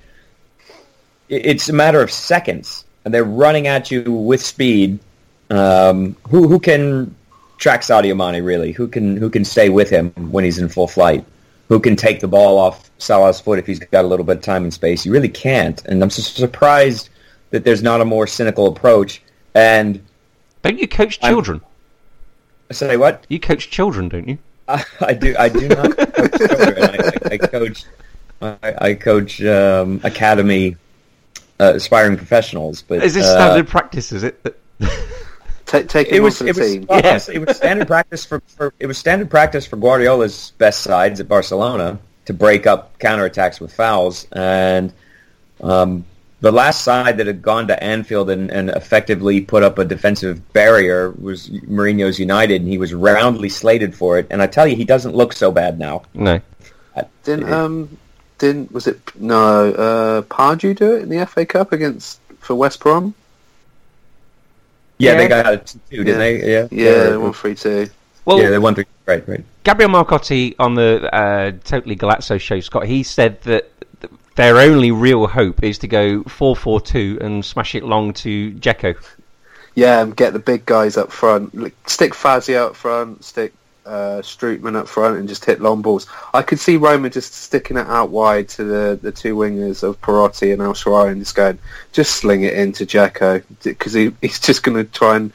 it's 1.30 1.70
a 1.70 1.74
matter 1.74 2.02
of 2.02 2.12
seconds, 2.12 2.86
and 3.04 3.14
they're 3.14 3.24
running 3.24 3.68
at 3.68 3.92
you 3.92 4.12
with 4.12 4.42
speed. 4.42 5.00
Um, 5.50 6.16
who 6.28 6.48
who 6.48 6.60
can 6.60 7.16
track 7.58 7.82
Sadio 7.82 8.16
Mane 8.16 8.44
really? 8.44 8.72
Who 8.72 8.88
can 8.88 9.18
who 9.18 9.30
can 9.30 9.46
stay 9.46 9.70
with 9.70 9.90
him 9.90 10.12
when 10.32 10.44
he's 10.44 10.58
in 10.58 10.70
full 10.70 10.88
flight? 10.88 11.26
Who 11.70 11.80
can 11.80 11.96
take 11.96 12.20
the 12.20 12.28
ball 12.28 12.58
off 12.58 12.92
Salah's 13.00 13.40
foot 13.40 13.58
if 13.58 13.66
he's 13.66 13.80
got 13.80 14.06
a 14.06 14.08
little 14.08 14.26
bit 14.26 14.38
of 14.38 14.44
time 14.44 14.64
and 14.64 14.74
space? 14.74 15.06
You 15.06 15.12
really 15.12 15.30
can't, 15.30 15.84
and 15.86 16.02
I'm 16.04 16.10
surprised 16.10 17.10
that 17.50 17.64
there's 17.64 17.82
not 17.82 18.02
a 18.02 18.06
more 18.06 18.28
cynical 18.28 18.68
approach. 18.68 19.22
And 19.56 20.02
Don't 20.64 20.78
you 20.78 20.88
coach 20.88 21.20
children? 21.20 21.60
Children? 21.60 21.72
say 22.72 22.98
what? 22.98 23.26
You 23.30 23.40
coach 23.40 23.70
children, 23.70 24.10
don't 24.10 24.28
you? 24.28 24.38
I 24.68 25.14
do. 25.14 25.36
I 25.38 25.50
do 25.50 25.68
not 25.68 25.98
coach 25.98 26.38
children. 26.38 26.84
I, 26.84 26.98
I, 26.98 27.34
I 27.34 27.38
coach. 27.38 27.86
I, 28.42 28.76
I 28.80 28.94
coach 28.96 29.44
um, 29.44 30.02
academy 30.04 30.76
uh, 31.60 31.74
aspiring 31.76 32.18
professionals. 32.18 32.82
But 32.82 33.04
Is 33.04 33.14
this 33.14 33.26
uh, 33.26 33.36
standard 33.36 33.68
practice? 33.68 34.12
Is 34.12 34.24
it? 34.24 34.62
Take, 35.66 35.88
take 35.90 36.08
it 36.10 36.20
was 36.20 36.40
it 36.42 36.54
the 36.54 36.62
was, 36.62 36.72
team. 36.74 36.86
well, 36.88 37.02
Yeah. 37.04 37.20
it 37.34 37.48
was 37.48 37.58
standard 37.58 37.88
practice 37.88 38.24
for, 38.24 38.40
for 38.46 38.72
it 38.80 38.86
was 38.86 39.00
standard 39.00 39.32
practice 39.32 39.66
for 39.66 39.78
Guardiola's 39.78 40.54
best 40.60 40.82
sides 40.84 41.20
at 41.20 41.28
Barcelona 41.28 41.98
to 42.26 42.34
break 42.34 42.68
up 42.68 42.98
counterattacks 43.00 43.60
with 43.60 43.74
fouls 43.74 44.28
and 44.34 44.94
um, 45.62 46.06
the 46.42 46.52
last 46.52 46.84
side 46.84 47.18
that 47.18 47.26
had 47.26 47.42
gone 47.42 47.68
to 47.70 47.84
Anfield 47.84 48.30
and, 48.30 48.52
and 48.52 48.70
effectively 48.70 49.42
put 49.42 49.64
up 49.64 49.80
a 49.80 49.86
defensive 49.86 50.54
barrier 50.54 51.10
was 51.20 51.50
Mourinho's 51.50 52.20
United 52.20 52.62
and 52.62 52.70
he 52.70 52.78
was 52.78 52.94
roundly 52.94 53.50
slated 53.50 53.96
for 53.96 54.20
it 54.20 54.28
and 54.30 54.44
I 54.44 54.48
tell 54.48 54.68
you 54.68 54.76
he 54.76 54.86
doesn't 54.86 55.16
look 55.16 55.34
so 55.34 55.52
bad 55.52 55.80
now. 55.80 56.04
no. 56.14 56.40
Didn't 57.24 57.52
um 57.52 57.98
didn't 58.38 58.72
was 58.72 58.88
it 58.88 59.00
no 59.20 59.72
uh 59.72 60.22
Pardew 60.24 60.76
do 60.76 60.96
it 60.96 61.04
in 61.04 61.10
the 61.10 61.26
FA 61.26 61.46
Cup 61.46 61.72
against 61.72 62.20
for 62.40 62.56
West 62.56 62.80
Brom? 62.80 63.14
Yeah, 64.98 65.12
Yeah. 65.12 65.18
they 65.18 65.28
got 65.28 65.54
a 65.54 65.58
two, 65.58 66.04
didn't 66.04 66.08
Yeah. 66.08 66.18
they? 66.18 66.52
Yeah, 66.52 66.68
Yeah, 66.72 67.10
yeah, 67.10 67.18
one 67.18 67.34
three 67.34 67.56
two. 67.56 67.90
Well, 68.26 68.40
yeah, 68.42 68.50
they 68.50 68.60
won 68.60 68.76
three. 68.76 68.86
Right, 69.06 69.28
right. 69.28 69.44
Gabriel 69.64 69.92
Marcotti 69.92 70.56
on 70.58 70.74
the 70.74 71.14
uh, 71.14 71.52
Totally 71.64 71.96
Golazzo 71.96 72.40
show, 72.40 72.60
Scott, 72.60 72.86
he 72.88 73.04
said 73.04 73.40
that 73.44 73.70
their 74.36 74.58
only 74.58 74.92
real 74.92 75.28
hope 75.28 75.64
is 75.64 75.78
to 75.80 75.88
go 75.88 76.24
4-4-2 76.24 77.22
and 77.22 77.46
smash 77.46 77.76
it 77.76 77.84
long 77.84 78.14
to 78.16 78.52
Dzeko. 78.54 78.96
Yeah, 79.76 80.02
and 80.02 80.16
get 80.16 80.34
the 80.34 80.40
big 80.40 80.66
guys 80.66 80.98
up 80.98 81.12
front. 81.12 81.72
Stick 81.86 82.16
Fazio 82.16 82.68
up 82.68 82.76
front, 82.76 83.24
stick 83.24 83.54
uh, 83.86 84.22
Strootman 84.22 84.76
up 84.76 84.88
front, 84.88 85.18
and 85.18 85.28
just 85.28 85.46
hit 85.46 85.62
long 85.62 85.82
balls. 85.82 86.08
I 86.34 86.42
could 86.42 86.60
see 86.60 86.78
Roma 86.78 87.10
just 87.10 87.34
sticking 87.34 87.78
it 87.78 87.88
out 87.88 88.10
wide 88.10 88.50
to 88.50 88.64
the, 88.64 89.00
the 89.02 89.12
two 89.12 89.36
wingers 89.36 89.84
of 89.84 90.00
Perotti 90.02 90.54
and 90.54 90.62
El 90.62 90.74
Shaarawy 90.74 91.12
and 91.12 91.22
just 91.22 91.36
going, 91.36 91.60
just 91.92 92.16
sling 92.16 92.44
it 92.44 92.54
into 92.54 92.86
Dzeko 92.86 93.44
because 93.64 93.94
he, 93.94 94.14
he's 94.22 94.40
just 94.40 94.64
going 94.64 94.78
to 94.78 94.92
try 94.92 95.16
and 95.16 95.32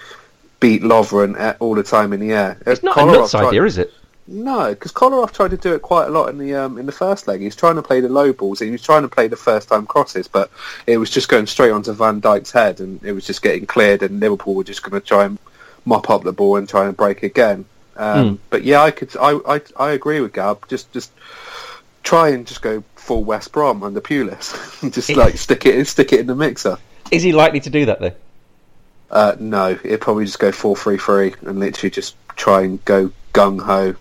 beat 0.58 0.82
Lovren 0.82 1.56
all 1.60 1.74
the 1.74 1.82
time 1.82 2.12
in 2.12 2.20
the 2.20 2.32
air. 2.32 2.58
It's 2.66 2.82
not 2.82 2.96
Kolarov 2.96 3.14
a 3.14 3.18
nuts 3.18 3.30
tried- 3.30 3.46
idea, 3.46 3.64
is 3.64 3.78
it? 3.78 3.92
No, 4.32 4.70
because 4.70 4.92
Kolarov 4.92 5.32
tried 5.32 5.50
to 5.50 5.56
do 5.56 5.74
it 5.74 5.82
quite 5.82 6.06
a 6.06 6.10
lot 6.10 6.28
in 6.28 6.38
the 6.38 6.54
um, 6.54 6.78
in 6.78 6.86
the 6.86 6.92
first 6.92 7.26
leg. 7.26 7.40
He 7.40 7.46
was 7.46 7.56
trying 7.56 7.74
to 7.74 7.82
play 7.82 8.00
the 8.00 8.08
low 8.08 8.32
balls. 8.32 8.60
He 8.60 8.70
was 8.70 8.80
trying 8.80 9.02
to 9.02 9.08
play 9.08 9.26
the 9.26 9.34
first 9.34 9.68
time 9.68 9.86
crosses, 9.86 10.28
but 10.28 10.52
it 10.86 10.98
was 10.98 11.10
just 11.10 11.28
going 11.28 11.46
straight 11.46 11.72
onto 11.72 11.92
Van 11.92 12.20
Dijk's 12.20 12.52
head, 12.52 12.78
and 12.78 13.02
it 13.02 13.10
was 13.10 13.26
just 13.26 13.42
getting 13.42 13.66
cleared. 13.66 14.04
And 14.04 14.20
Liverpool 14.20 14.54
were 14.54 14.62
just 14.62 14.84
going 14.84 15.00
to 15.00 15.04
try 15.04 15.24
and 15.24 15.36
mop 15.84 16.10
up 16.10 16.22
the 16.22 16.32
ball 16.32 16.56
and 16.56 16.68
try 16.68 16.86
and 16.86 16.96
break 16.96 17.24
again. 17.24 17.64
Um, 17.96 18.38
But 18.50 18.64
yeah, 18.64 18.82
I 18.82 18.90
could. 18.90 19.14
I, 19.20 19.38
I 19.46 19.60
I 19.76 19.90
agree 19.92 20.20
with 20.20 20.32
Gab. 20.32 20.68
Just 20.68 20.92
just 20.92 21.10
try 22.02 22.30
and 22.30 22.46
just 22.46 22.62
go 22.62 22.82
full 22.96 23.24
West 23.24 23.52
Brom 23.52 23.82
under 23.82 24.00
Pulis. 24.00 24.92
just 24.92 25.10
like 25.16 25.36
stick 25.36 25.66
it 25.66 25.86
stick 25.86 26.12
it 26.12 26.20
in 26.20 26.26
the 26.26 26.34
mixer. 26.34 26.78
Is 27.10 27.22
he 27.22 27.32
likely 27.32 27.60
to 27.60 27.70
do 27.70 27.86
that, 27.86 28.00
though? 28.00 28.12
Uh, 29.10 29.34
no, 29.40 29.70
it'd 29.82 30.00
probably 30.00 30.24
just 30.24 30.38
go 30.38 30.52
four 30.52 30.76
three 30.76 30.96
three 30.98 31.34
and 31.42 31.58
literally 31.58 31.90
just 31.90 32.14
try 32.36 32.62
and 32.62 32.82
go 32.84 33.10
gung 33.34 33.60
ho. 33.60 33.94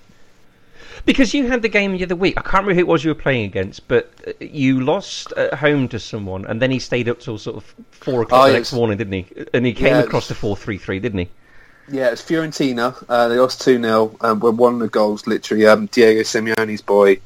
Because 1.05 1.34
you 1.34 1.48
had 1.48 1.62
the 1.62 1.69
game 1.69 1.93
the 1.98 2.03
other 2.03 2.15
week. 2.15 2.36
I 2.38 2.41
can't 2.41 2.65
remember 2.65 2.74
who 2.75 2.79
it 2.81 2.88
was 2.88 3.03
you 3.03 3.10
were 3.10 3.15
playing 3.15 3.46
against, 3.46 3.88
but 3.88 4.12
uh, 4.27 4.31
you 4.39 4.81
lost 4.81 5.31
at 5.31 5.53
home 5.55 5.88
to 5.88 6.00
someone, 6.00 6.46
and 6.46 6.62
then 6.62 6.69
he 6.72 6.77
stayed 6.77 7.10
up 7.10 7.19
till 7.19 7.38
sort 7.38 7.55
of 7.58 7.63
four 7.91 8.22
o'clock 8.22 8.43
Oh, 8.43 8.48
the 8.48 8.53
next 8.53 8.74
morning, 8.74 8.98
didn't 8.98 9.13
he? 9.13 9.25
And 9.53 9.65
he 9.65 9.74
came 9.74 9.88
Yeah, 9.93 10.01
across 10.01 10.27
to 10.27 10.36
four 10.36 10.55
three 10.55 10.77
three, 10.77 11.00
didn't 11.00 11.19
he? 11.19 11.29
Yeah, 11.91 12.12
it's 12.12 12.22
Fiorentina. 12.22 13.03
Uh, 13.10 13.27
they 13.29 13.39
lost 13.39 13.62
2 13.62 13.81
0. 13.81 14.15
Um, 14.22 14.39
when 14.39 14.58
one 14.58 14.74
of 14.75 14.79
the 14.79 14.88
goals, 14.89 15.25
literally, 15.25 15.65
um, 15.65 15.88
Diego 15.88 16.22
Simeone's 16.22 16.81
boy, 16.81 17.19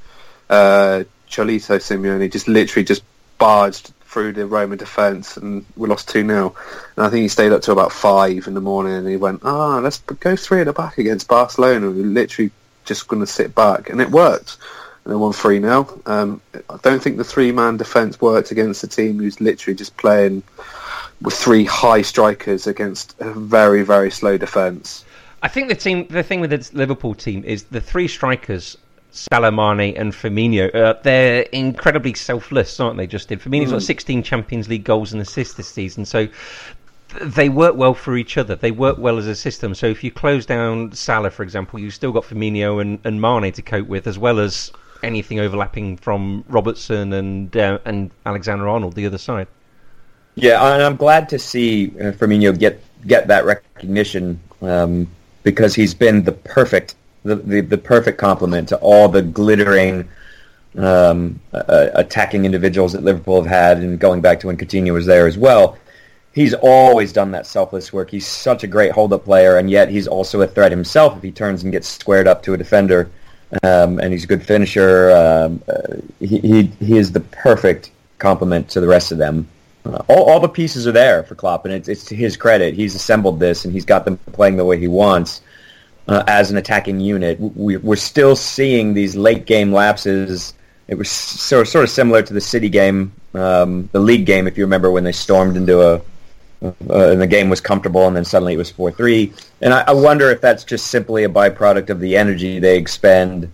uh, 0.49 1.03
Cholito 1.29 1.77
Simeone, 1.77 2.31
just 2.31 2.47
literally 2.47 2.85
just 2.85 3.03
barged 3.37 3.91
through 4.05 4.31
the 4.31 4.45
Roman 4.45 4.77
defence 4.77 5.37
and 5.37 5.65
we 5.75 5.89
lost 5.89 6.07
2 6.09 6.25
0. 6.25 6.55
And 6.95 7.05
I 7.05 7.09
think 7.09 7.23
he 7.23 7.27
stayed 7.27 7.51
up 7.51 7.61
till 7.61 7.73
about 7.73 7.91
5 7.91 8.47
in 8.47 8.53
the 8.53 8.61
morning 8.61 8.93
and 8.93 9.07
he 9.07 9.17
went, 9.17 9.41
ah, 9.43 9.79
let's 9.79 9.99
go 9.99 10.35
three 10.35 10.61
at 10.61 10.65
the 10.65 10.73
back 10.73 10.97
against 10.97 11.27
Barcelona. 11.27 11.89
We're 11.89 12.05
literally 12.05 12.51
just 12.85 13.07
going 13.07 13.21
to 13.21 13.27
sit 13.27 13.53
back. 13.53 13.89
And 13.89 13.99
it 13.99 14.11
worked. 14.11 14.57
And 15.03 15.11
they 15.11 15.17
won 15.17 15.33
3 15.33 15.59
0. 15.59 16.01
Um, 16.05 16.41
I 16.69 16.77
don't 16.81 17.03
think 17.03 17.17
the 17.17 17.25
three 17.25 17.51
man 17.51 17.75
defence 17.75 18.21
worked 18.21 18.51
against 18.51 18.83
a 18.83 18.87
team 18.87 19.17
who's 19.19 19.41
literally 19.41 19.75
just 19.75 19.97
playing 19.97 20.43
with 21.21 21.33
three 21.33 21.65
high 21.65 22.01
strikers 22.01 22.67
against 22.67 23.15
a 23.19 23.31
very, 23.31 23.83
very 23.83 24.11
slow 24.11 24.37
defence. 24.37 25.05
I 25.41 25.47
think 25.47 25.67
the 25.67 25.75
team, 25.75 26.07
the 26.07 26.23
thing 26.23 26.39
with 26.39 26.51
the 26.51 26.69
Liverpool 26.77 27.13
team 27.13 27.43
is 27.43 27.63
the 27.63 27.81
three 27.81 28.07
strikers, 28.07 28.77
Salah, 29.11 29.51
Mane, 29.51 29.95
and 29.97 30.13
Firmino. 30.13 30.73
Uh, 30.73 30.95
they're 31.03 31.41
incredibly 31.51 32.13
selfless, 32.13 32.79
aren't 32.79 32.97
they? 32.97 33.07
Justin 33.07 33.39
Firmino's 33.39 33.71
got 33.71 33.83
16 33.83 34.23
Champions 34.23 34.69
League 34.69 34.85
goals 34.85 35.13
and 35.13 35.21
assists 35.21 35.55
this 35.55 35.67
season, 35.67 36.05
so 36.05 36.27
they 37.21 37.49
work 37.49 37.75
well 37.75 37.93
for 37.93 38.17
each 38.17 38.37
other. 38.37 38.55
They 38.55 38.71
work 38.71 38.97
well 38.97 39.17
as 39.17 39.27
a 39.27 39.35
system. 39.35 39.75
So 39.75 39.87
if 39.87 40.03
you 40.03 40.11
close 40.11 40.45
down 40.45 40.93
Salah, 40.93 41.29
for 41.29 41.43
example, 41.43 41.79
you've 41.79 41.93
still 41.93 42.11
got 42.11 42.23
Firmino 42.23 42.81
and, 42.81 42.99
and 43.03 43.21
Mane 43.21 43.51
to 43.51 43.61
cope 43.61 43.87
with, 43.87 44.07
as 44.07 44.17
well 44.17 44.39
as 44.39 44.71
anything 45.03 45.39
overlapping 45.39 45.97
from 45.97 46.43
Robertson 46.47 47.13
and 47.13 47.55
uh, 47.55 47.79
and 47.85 48.11
Alexander 48.25 48.67
Arnold 48.67 48.95
the 48.95 49.05
other 49.05 49.17
side. 49.17 49.47
Yeah, 50.35 50.73
and 50.73 50.81
I'm 50.81 50.95
glad 50.95 51.29
to 51.29 51.39
see 51.39 51.89
uh, 51.99 52.11
Firmino 52.11 52.57
get 52.57 52.81
get 53.05 53.27
that 53.27 53.45
recognition 53.45 54.39
um, 54.61 55.07
because 55.43 55.75
he's 55.75 55.93
been 55.93 56.23
the 56.23 56.31
perfect 56.31 56.95
the, 57.23 57.35
the, 57.35 57.61
the 57.61 57.77
perfect 57.77 58.17
complement 58.17 58.69
to 58.69 58.77
all 58.77 59.07
the 59.07 59.21
glittering 59.21 60.07
um, 60.77 61.39
uh, 61.53 61.89
attacking 61.93 62.45
individuals 62.45 62.93
that 62.93 63.03
Liverpool 63.03 63.41
have 63.41 63.49
had, 63.49 63.77
and 63.77 63.99
going 63.99 64.21
back 64.21 64.39
to 64.39 64.47
when 64.47 64.57
Coutinho 64.57 64.93
was 64.93 65.05
there 65.05 65.27
as 65.27 65.37
well. 65.37 65.77
He's 66.33 66.55
always 66.55 67.13
done 67.13 67.29
that 67.31 67.45
selfless 67.45 67.93
work. 67.93 68.09
He's 68.09 68.25
such 68.25 68.63
a 68.63 68.67
great 68.67 68.91
hold-up 68.91 69.23
player, 69.23 69.57
and 69.57 69.69
yet 69.69 69.87
he's 69.89 70.07
also 70.07 70.41
a 70.41 70.47
threat 70.47 70.71
himself 70.71 71.15
if 71.15 71.21
he 71.21 71.31
turns 71.31 71.61
and 71.61 71.71
gets 71.71 71.87
squared 71.87 72.27
up 72.27 72.41
to 72.43 72.55
a 72.55 72.57
defender. 72.57 73.11
Um, 73.61 73.99
and 73.99 74.11
he's 74.11 74.23
a 74.23 74.27
good 74.27 74.43
finisher. 74.43 75.11
Um, 75.11 75.61
uh, 75.67 75.97
he, 76.19 76.39
he 76.39 76.63
he 76.79 76.97
is 76.97 77.11
the 77.11 77.19
perfect 77.19 77.91
complement 78.17 78.67
to 78.69 78.81
the 78.81 78.87
rest 78.87 79.11
of 79.11 79.19
them. 79.19 79.47
All, 79.85 80.23
all 80.29 80.39
the 80.39 80.49
pieces 80.49 80.87
are 80.87 80.91
there 80.91 81.23
for 81.23 81.35
Klopp, 81.35 81.65
and 81.65 81.73
it's, 81.73 81.89
it's 81.89 82.05
to 82.05 82.15
his 82.15 82.37
credit. 82.37 82.73
He's 82.73 82.95
assembled 82.95 83.39
this, 83.39 83.65
and 83.65 83.73
he's 83.73 83.85
got 83.85 84.05
them 84.05 84.17
playing 84.31 84.57
the 84.57 84.65
way 84.65 84.79
he 84.79 84.87
wants 84.87 85.41
uh, 86.07 86.23
as 86.27 86.51
an 86.51 86.57
attacking 86.57 86.99
unit. 86.99 87.39
We, 87.39 87.77
we're 87.77 87.95
still 87.95 88.35
seeing 88.35 88.93
these 88.93 89.15
late 89.15 89.45
game 89.45 89.73
lapses. 89.73 90.53
It 90.87 90.95
was 90.95 91.09
sort 91.09 91.63
of, 91.63 91.67
sort 91.67 91.83
of 91.83 91.89
similar 91.89 92.21
to 92.21 92.33
the 92.33 92.41
City 92.41 92.69
game, 92.69 93.11
um, 93.33 93.89
the 93.91 93.99
league 93.99 94.25
game, 94.25 94.47
if 94.47 94.57
you 94.57 94.63
remember 94.63 94.91
when 94.91 95.03
they 95.03 95.11
stormed 95.11 95.57
into 95.57 95.81
a 95.81 96.01
uh, 96.63 97.09
and 97.09 97.21
the 97.21 97.27
game 97.27 97.49
was 97.49 97.59
comfortable, 97.59 98.07
and 98.07 98.15
then 98.15 98.23
suddenly 98.23 98.53
it 98.53 98.57
was 98.57 98.71
four 98.71 98.89
three. 98.89 99.33
And 99.59 99.73
I, 99.73 99.81
I 99.81 99.91
wonder 99.91 100.29
if 100.31 100.39
that's 100.39 100.63
just 100.63 100.87
simply 100.87 101.25
a 101.25 101.29
byproduct 101.29 101.89
of 101.89 101.99
the 101.99 102.15
energy 102.15 102.59
they 102.59 102.77
expend 102.77 103.51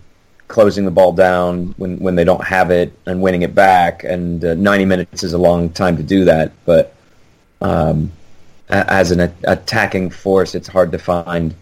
closing 0.50 0.84
the 0.84 0.90
ball 0.90 1.12
down 1.12 1.72
when, 1.78 1.96
when 1.98 2.16
they 2.16 2.24
don't 2.24 2.44
have 2.44 2.70
it 2.70 2.92
and 3.06 3.22
winning 3.22 3.42
it 3.42 3.54
back. 3.54 4.04
And 4.04 4.44
uh, 4.44 4.54
90 4.54 4.84
minutes 4.84 5.22
is 5.22 5.32
a 5.32 5.38
long 5.38 5.70
time 5.70 5.96
to 5.96 6.02
do 6.02 6.24
that. 6.24 6.52
But 6.66 6.94
um, 7.62 8.10
as 8.68 9.12
an 9.12 9.20
a- 9.20 9.32
attacking 9.44 10.10
force, 10.10 10.54
it's 10.54 10.68
hard 10.68 10.92
to 10.92 10.98
find 10.98 11.54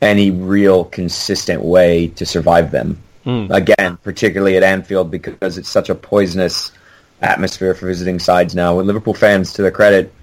any 0.00 0.30
real 0.30 0.84
consistent 0.84 1.62
way 1.62 2.08
to 2.08 2.24
survive 2.24 2.70
them. 2.70 3.02
Mm. 3.24 3.50
Again, 3.50 3.96
particularly 3.98 4.56
at 4.56 4.62
Anfield 4.62 5.10
because 5.10 5.58
it's 5.58 5.68
such 5.68 5.90
a 5.90 5.94
poisonous 5.94 6.70
atmosphere 7.20 7.74
for 7.74 7.86
visiting 7.86 8.20
sides 8.20 8.54
now. 8.54 8.76
With 8.76 8.86
Liverpool 8.86 9.14
fans, 9.14 9.52
to 9.54 9.62
their 9.62 9.72
credit, 9.72 10.14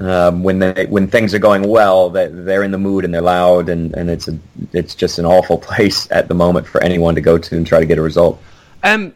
um, 0.00 0.42
when 0.42 0.58
they 0.60 0.86
when 0.86 1.08
things 1.08 1.34
are 1.34 1.38
going 1.38 1.68
well, 1.68 2.10
they, 2.10 2.28
they're 2.28 2.62
in 2.62 2.70
the 2.70 2.78
mood 2.78 3.04
and 3.04 3.12
they're 3.12 3.20
loud, 3.20 3.68
and, 3.68 3.94
and 3.94 4.10
it's 4.10 4.28
a 4.28 4.38
it's 4.72 4.94
just 4.94 5.18
an 5.18 5.24
awful 5.24 5.58
place 5.68 6.10
at 6.10 6.28
the 6.28 6.34
moment 6.34 6.66
for 6.66 6.82
anyone 6.82 7.14
to 7.14 7.20
go 7.20 7.38
to 7.38 7.56
and 7.56 7.66
try 7.66 7.80
to 7.80 7.86
get 7.86 7.98
a 7.98 8.02
result. 8.02 8.40
Um, 8.84 9.14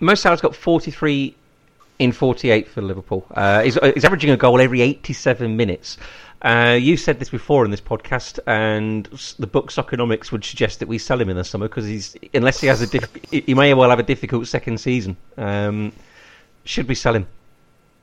Mo 0.00 0.14
Salah's 0.14 0.40
got 0.40 0.54
43 0.54 1.34
in 1.98 2.12
48 2.12 2.68
for 2.68 2.82
Liverpool. 2.82 3.26
Uh, 3.32 3.62
he's, 3.62 3.78
he's 3.94 4.04
averaging 4.04 4.30
a 4.30 4.36
goal 4.36 4.60
every 4.60 4.80
87 4.80 5.56
minutes. 5.56 5.98
Uh, 6.42 6.78
you 6.80 6.96
said 6.96 7.18
this 7.18 7.30
before 7.30 7.64
in 7.64 7.72
this 7.72 7.80
podcast, 7.80 8.38
and 8.46 9.06
the 9.40 9.46
book 9.46 9.72
Soccernomics 9.72 10.30
would 10.30 10.44
suggest 10.44 10.78
that 10.78 10.86
we 10.86 10.96
sell 10.96 11.20
him 11.20 11.28
in 11.28 11.36
the 11.36 11.42
summer 11.42 11.66
because 11.66 11.84
he's 11.84 12.16
unless 12.32 12.60
he 12.60 12.68
has 12.68 12.80
a 12.80 12.86
diff- 12.86 13.10
he 13.30 13.54
may 13.54 13.74
well 13.74 13.90
have 13.90 13.98
a 13.98 14.04
difficult 14.04 14.46
second 14.46 14.78
season. 14.78 15.16
Um, 15.36 15.92
should 16.62 16.86
we 16.86 16.94
sell 16.94 17.16
him? 17.16 17.26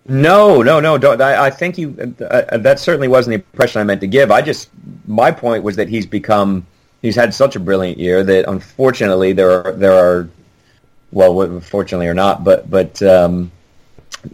No, 0.07 0.61
no, 0.61 0.79
no. 0.79 0.97
Don't, 0.97 1.19
I, 1.21 1.45
I 1.45 1.49
think 1.49 1.77
you. 1.77 2.15
Uh, 2.21 2.23
uh, 2.25 2.57
that 2.59 2.79
certainly 2.79 3.07
wasn't 3.07 3.31
the 3.31 3.35
impression 3.35 3.81
I 3.81 3.83
meant 3.83 4.01
to 4.01 4.07
give. 4.07 4.29
I 4.29 4.41
just 4.41 4.69
my 5.07 5.31
point 5.31 5.63
was 5.63 5.75
that 5.77 5.89
he's 5.89 6.05
become 6.05 6.65
he's 7.01 7.15
had 7.15 7.33
such 7.33 7.55
a 7.55 7.59
brilliant 7.59 7.97
year 7.97 8.23
that 8.23 8.47
unfortunately 8.47 9.33
there 9.33 9.49
are 9.49 9.71
there 9.73 9.93
are 9.93 10.29
well, 11.11 11.59
fortunately 11.59 12.07
or 12.07 12.13
not, 12.13 12.43
but 12.43 12.69
but 12.69 13.01
um, 13.01 13.51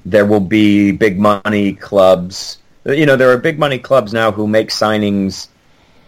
there 0.03 0.25
will 0.25 0.41
be 0.41 0.91
big 0.91 1.17
money 1.17 1.73
clubs. 1.73 2.57
You 2.85 3.05
know, 3.05 3.15
there 3.15 3.31
are 3.31 3.37
big 3.37 3.57
money 3.57 3.79
clubs 3.79 4.11
now 4.11 4.31
who 4.31 4.47
make 4.47 4.69
signings 4.69 5.47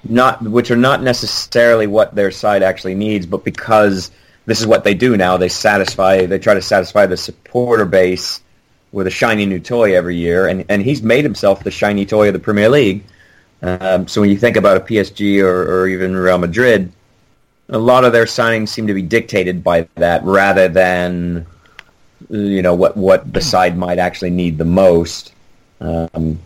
not 0.10 0.42
which 0.42 0.72
are 0.72 0.76
not 0.76 1.02
necessarily 1.02 1.88
what 1.88 2.14
their 2.14 2.32
side 2.32 2.64
actually 2.64 2.96
needs, 2.96 3.26
but 3.26 3.46
because 3.46 4.12
this 4.46 4.60
is 4.60 4.68
what 4.68 4.84
they 4.84 4.94
do 4.94 5.16
now, 5.16 5.38
they 5.38 5.48
satisfy 5.48 6.26
they 6.26 6.40
try 6.40 6.54
to 6.54 6.62
satisfy 6.62 7.06
the 7.06 7.16
supporter 7.16 7.86
base 7.86 8.42
with 8.94 9.08
a 9.08 9.12
shiny 9.12 9.46
new 9.46 9.60
toy 9.60 9.98
every 9.98 10.16
year, 10.16 10.48
and 10.48 10.64
and 10.70 10.82
he's 10.82 11.04
made 11.04 11.26
himself 11.26 11.64
the 11.64 11.72
shiny 11.72 12.06
toy 12.06 12.28
of 12.28 12.34
the 12.34 12.40
Premier 12.40 12.70
League. 12.70 13.04
Um, 13.62 14.08
so 14.08 14.22
when 14.22 14.30
you 14.30 14.38
think 14.38 14.56
about 14.56 14.78
a 14.78 14.80
PSG 14.80 15.42
or, 15.42 15.64
or 15.64 15.88
even 15.88 16.16
Real 16.16 16.38
Madrid, 16.38 16.92
a 17.70 17.78
lot 17.78 18.06
of 18.06 18.14
their 18.14 18.26
signings 18.26 18.70
seem 18.70 18.88
to 18.88 18.94
be 18.94 19.02
dictated 19.02 19.64
by 19.64 19.88
that 19.96 20.24
rather 20.24 20.68
than 20.68 21.46
you 22.30 22.62
know 22.62 22.76
what 22.76 22.96
what 22.96 23.34
the 23.34 23.42
side 23.42 23.78
might 23.78 24.00
actually 24.00 24.30
need 24.30 24.58
the 24.58 24.66
most. 24.66 25.34
Um, 25.82 26.40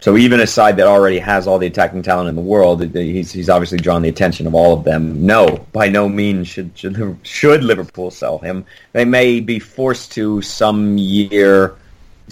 so 0.00 0.16
even 0.16 0.38
a 0.38 0.46
side 0.46 0.76
that 0.76 0.86
already 0.86 1.18
has 1.18 1.48
all 1.48 1.58
the 1.58 1.66
attacking 1.66 2.02
talent 2.02 2.28
in 2.28 2.36
the 2.36 2.40
world, 2.40 2.80
he's 2.94 3.32
he's 3.32 3.48
obviously 3.48 3.78
drawn 3.78 4.02
the 4.02 4.08
attention 4.08 4.46
of 4.46 4.54
all 4.54 4.72
of 4.72 4.84
them. 4.84 5.26
No, 5.26 5.66
by 5.72 5.88
no 5.88 6.08
means 6.08 6.46
should 6.46 6.70
should, 6.76 7.18
should 7.24 7.64
Liverpool 7.64 8.12
sell 8.12 8.38
him. 8.38 8.64
They 8.92 9.04
may 9.04 9.40
be 9.40 9.58
forced 9.58 10.12
to 10.12 10.40
some 10.42 10.96
year 10.96 11.74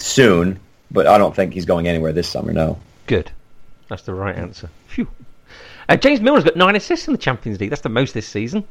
soon, 0.01 0.59
but 0.91 1.07
I 1.07 1.17
don't 1.17 1.35
think 1.35 1.53
he's 1.53 1.65
going 1.65 1.87
anywhere 1.87 2.13
this 2.13 2.29
summer. 2.29 2.53
No. 2.53 2.79
Good. 3.05 3.31
That's 3.87 4.03
the 4.03 4.13
right 4.13 4.35
answer. 4.35 4.69
Phew. 4.87 5.07
Uh, 5.89 5.95
James 5.95 6.19
Milner's 6.19 6.43
got 6.43 6.55
nine 6.55 6.75
assists 6.75 7.07
in 7.07 7.13
the 7.13 7.17
Champions 7.17 7.59
League. 7.59 7.69
That's 7.69 7.81
the 7.81 7.89
most 7.89 8.13
this 8.13 8.27
season. 8.27 8.65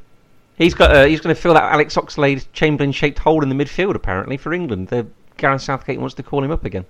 He's 0.57 0.75
got. 0.75 0.95
Uh, 0.95 1.05
he's 1.05 1.21
going 1.21 1.35
to 1.35 1.41
fill 1.41 1.55
that 1.55 1.65
Alex 1.73 1.97
Oxlade 1.97 2.47
Chamberlain-shaped 2.53 3.19
hole 3.19 3.43
in 3.43 3.49
the 3.49 3.55
midfield 3.55 3.95
apparently 3.95 4.37
for 4.37 4.53
England. 4.53 4.89
The 4.89 5.07
Gareth 5.37 5.63
Southgate 5.63 6.01
wants 6.01 6.15
to 6.17 6.23
call 6.23 6.43
him 6.43 6.51
up 6.51 6.65
again. 6.65 6.85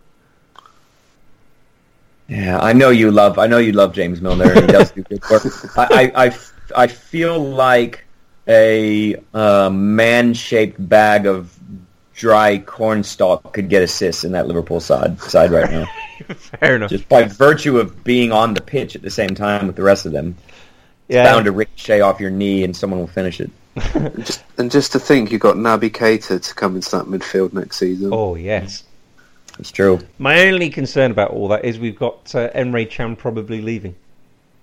Yeah, 2.28 2.58
I 2.58 2.72
know 2.72 2.90
you 2.90 3.10
love. 3.10 3.38
I 3.38 3.46
know 3.46 3.58
you 3.58 3.72
love 3.72 3.92
James 3.92 4.20
Milner. 4.20 4.50
and 4.50 4.60
He 4.62 4.66
does 4.66 4.90
do 4.90 5.02
good 5.02 5.22
work. 5.30 5.44
I, 5.76 6.12
I, 6.14 6.26
I, 6.26 6.38
I 6.76 6.86
feel 6.88 7.38
like 7.40 8.04
a 8.48 9.16
uh, 9.34 9.70
man-shaped 9.70 10.88
bag 10.88 11.26
of 11.26 11.55
dry 12.16 12.58
cornstalk 12.58 13.52
could 13.52 13.68
get 13.68 13.82
assists 13.82 14.24
in 14.24 14.32
that 14.32 14.48
Liverpool 14.48 14.80
side 14.80 15.20
side 15.20 15.52
right 15.52 15.70
now, 15.70 15.86
Fair 16.34 16.76
enough. 16.76 16.90
just 16.90 17.08
by 17.08 17.24
virtue 17.24 17.78
of 17.78 18.02
being 18.02 18.32
on 18.32 18.54
the 18.54 18.62
pitch 18.62 18.96
at 18.96 19.02
the 19.02 19.10
same 19.10 19.34
time 19.34 19.66
with 19.66 19.76
the 19.76 19.82
rest 19.82 20.06
of 20.06 20.12
them. 20.12 20.34
It's 21.08 21.14
yeah. 21.14 21.24
bound 21.24 21.44
to 21.44 21.52
ricochet 21.52 22.00
off 22.00 22.18
your 22.18 22.30
knee, 22.30 22.64
and 22.64 22.74
someone 22.74 22.98
will 22.98 23.06
finish 23.06 23.40
it. 23.40 23.50
And 23.94 24.16
just, 24.26 24.42
and 24.58 24.70
just 24.70 24.92
to 24.92 24.98
think, 24.98 25.30
you've 25.30 25.42
got 25.42 25.56
Naby 25.56 25.90
Keita 25.90 26.42
to 26.42 26.54
come 26.54 26.74
into 26.74 26.90
that 26.92 27.04
midfield 27.04 27.52
next 27.52 27.76
season. 27.76 28.10
Oh 28.12 28.34
yes. 28.34 28.82
It's 29.58 29.70
true. 29.70 30.00
My 30.18 30.48
only 30.48 30.68
concern 30.68 31.10
about 31.10 31.30
all 31.30 31.48
that 31.48 31.64
is 31.64 31.78
we've 31.78 31.98
got 31.98 32.34
uh, 32.34 32.50
Emre 32.50 32.90
Can 32.90 33.16
probably 33.16 33.62
leaving. 33.62 33.94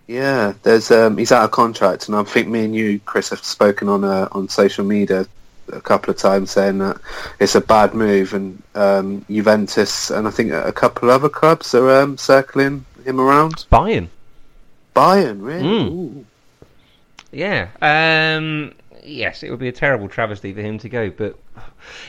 Yeah, 0.08 0.54
there's 0.64 0.92
um, 0.92 1.18
he's 1.18 1.32
out 1.32 1.46
of 1.46 1.52
contract, 1.52 2.08
and 2.08 2.18
I 2.18 2.24
think 2.24 2.48
me 2.48 2.66
and 2.66 2.76
you, 2.76 3.00
Chris, 3.00 3.30
have 3.30 3.44
spoken 3.44 3.88
on 3.88 4.04
uh, 4.04 4.28
on 4.34 4.50
social 4.50 4.84
media 4.84 5.26
a 5.72 5.82
couple 5.82 6.12
of 6.12 6.18
times 6.18 6.52
saying 6.52 6.80
that 6.80 7.00
it's 7.40 7.56
a 7.56 7.62
bad 7.62 7.94
move, 7.94 8.34
and 8.34 8.62
um, 8.76 9.26
Juventus 9.30 10.10
and 10.10 10.28
I 10.28 10.32
think 10.32 10.52
a 10.52 10.72
couple 10.72 11.10
of 11.10 11.16
other 11.16 11.30
clubs 11.30 11.74
are 11.74 12.02
um, 12.02 12.18
circling 12.18 12.86
him 13.06 13.20
around. 13.20 13.66
Bayern. 13.72 14.08
Bayern, 14.96 15.42
really? 15.42 15.64
Mm. 15.64 16.26
Yeah. 17.32 17.70
Um, 17.82 18.74
yes, 19.04 19.44
it 19.44 19.50
would 19.50 19.60
be 19.60 19.68
a 19.68 19.74
terrible 19.74 20.08
travesty 20.08 20.54
for 20.54 20.62
him 20.62 20.78
to 20.80 20.90
go, 20.90 21.10
but 21.10 21.38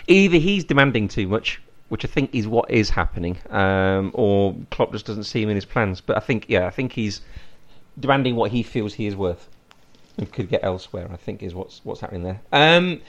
either 0.07 0.37
he's 0.37 0.65
demanding 0.65 1.09
too 1.09 1.27
much, 1.27 1.61
which 1.89 2.05
I 2.05 2.09
think 2.09 2.35
is 2.35 2.47
what 2.47 2.71
is 2.71 2.91
happening, 2.91 3.39
um, 3.51 4.11
or 4.15 4.55
Klopp 4.71 4.93
just 4.93 5.07
doesn't 5.07 5.25
see 5.25 5.43
him 5.43 5.49
in 5.49 5.55
his 5.55 5.65
plans. 5.65 6.01
But 6.01 6.17
I 6.17 6.21
think, 6.21 6.47
yeah, 6.49 6.67
I 6.67 6.71
think 6.71 6.93
he's 6.93 7.21
demanding 7.99 8.37
what 8.37 8.51
he 8.51 8.63
feels 8.63 8.95
he 8.95 9.07
is 9.07 9.17
worth 9.17 9.49
and 10.19 10.31
could 10.33 10.49
get 10.49 10.63
elsewhere. 10.63 11.09
I 11.13 11.17
think 11.17 11.43
is 11.43 11.55
what's 11.55 11.81
what's 11.85 12.01
happening 12.01 12.23
there. 12.23 12.41
Um, 12.53 13.01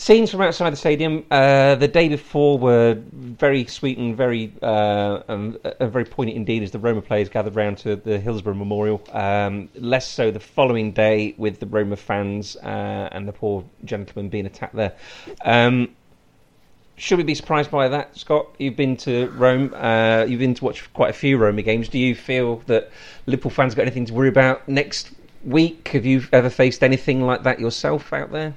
scenes 0.00 0.30
from 0.30 0.40
outside 0.40 0.70
the 0.70 0.76
stadium 0.78 1.22
uh, 1.30 1.74
the 1.74 1.86
day 1.86 2.08
before 2.08 2.58
were 2.58 2.98
very 3.12 3.66
sweet 3.66 3.98
and 3.98 4.16
very 4.16 4.50
uh, 4.62 5.20
um, 5.28 5.58
uh, 5.62 5.86
very 5.88 6.06
poignant 6.06 6.38
indeed 6.38 6.62
as 6.62 6.70
the 6.70 6.78
Roma 6.78 7.02
players 7.02 7.28
gathered 7.28 7.54
round 7.54 7.76
to 7.78 7.96
the 7.96 8.18
Hillsborough 8.18 8.54
Memorial. 8.54 9.02
Um, 9.12 9.68
less 9.74 10.08
so 10.08 10.30
the 10.30 10.40
following 10.40 10.92
day 10.92 11.34
with 11.36 11.60
the 11.60 11.66
Roma 11.66 11.96
fans 11.96 12.56
uh, 12.56 13.10
and 13.12 13.28
the 13.28 13.32
poor 13.32 13.62
gentleman 13.84 14.30
being 14.30 14.46
attacked 14.46 14.74
there. 14.74 14.94
Um, 15.44 15.94
should 16.96 17.18
we 17.18 17.24
be 17.24 17.34
surprised 17.34 17.70
by 17.70 17.88
that, 17.88 18.16
Scott? 18.16 18.48
You've 18.58 18.76
been 18.76 18.96
to 18.98 19.28
Rome. 19.32 19.74
Uh, 19.74 20.24
you've 20.26 20.40
been 20.40 20.54
to 20.54 20.64
watch 20.64 20.90
quite 20.94 21.10
a 21.10 21.14
few 21.14 21.36
Roma 21.36 21.60
games. 21.60 21.90
Do 21.90 21.98
you 21.98 22.14
feel 22.14 22.56
that 22.66 22.90
Liverpool 23.26 23.50
fans 23.50 23.74
got 23.74 23.82
anything 23.82 24.06
to 24.06 24.14
worry 24.14 24.28
about 24.28 24.66
next 24.66 25.10
week? 25.44 25.88
Have 25.88 26.06
you 26.06 26.22
ever 26.32 26.48
faced 26.48 26.82
anything 26.82 27.20
like 27.20 27.42
that 27.42 27.60
yourself 27.60 28.14
out 28.14 28.32
there? 28.32 28.54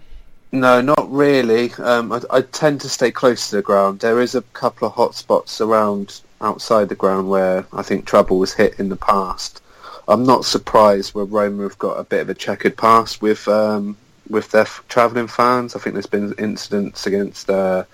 No, 0.54 0.82
not 0.82 1.12
really. 1.12 1.74
Um, 1.80 2.12
I, 2.12 2.22
I 2.30 2.42
tend 2.42 2.80
to 2.82 2.90
stay 2.90 3.10
close 3.10 3.50
to 3.50 3.56
the 3.56 3.64
ground. 3.64 4.02
There 4.02 4.22
is 4.22 4.36
a 4.36 4.44
couple 4.54 4.88
of 4.88 4.94
hot 4.94 5.16
spots 5.16 5.60
around 5.60 6.22
outside 6.42 6.90
the 6.90 6.96
ground 6.96 7.28
where 7.28 7.66
I 7.74 7.82
think 7.82 8.06
trouble 8.06 8.38
was 8.38 8.54
hit 8.54 8.80
in 8.80 8.90
the 8.90 8.96
past. 8.96 9.64
I'm 10.08 10.24
not 10.24 10.46
surprised 10.46 11.16
where 11.16 11.26
Roma 11.26 11.64
have 11.64 11.80
got 11.80 12.00
a 12.00 12.04
bit 12.04 12.22
of 12.22 12.30
a 12.30 12.36
checkered 12.36 12.78
past 12.78 13.20
with 13.20 13.48
um, 13.48 13.98
with 14.30 14.52
their 14.52 14.62
f- 14.62 14.84
travelling 14.90 15.28
fans. 15.28 15.76
I 15.76 15.80
think 15.80 15.94
there's 15.96 16.06
been 16.06 16.36
incidents 16.38 17.08
against 17.08 17.50
uh, 17.50 17.86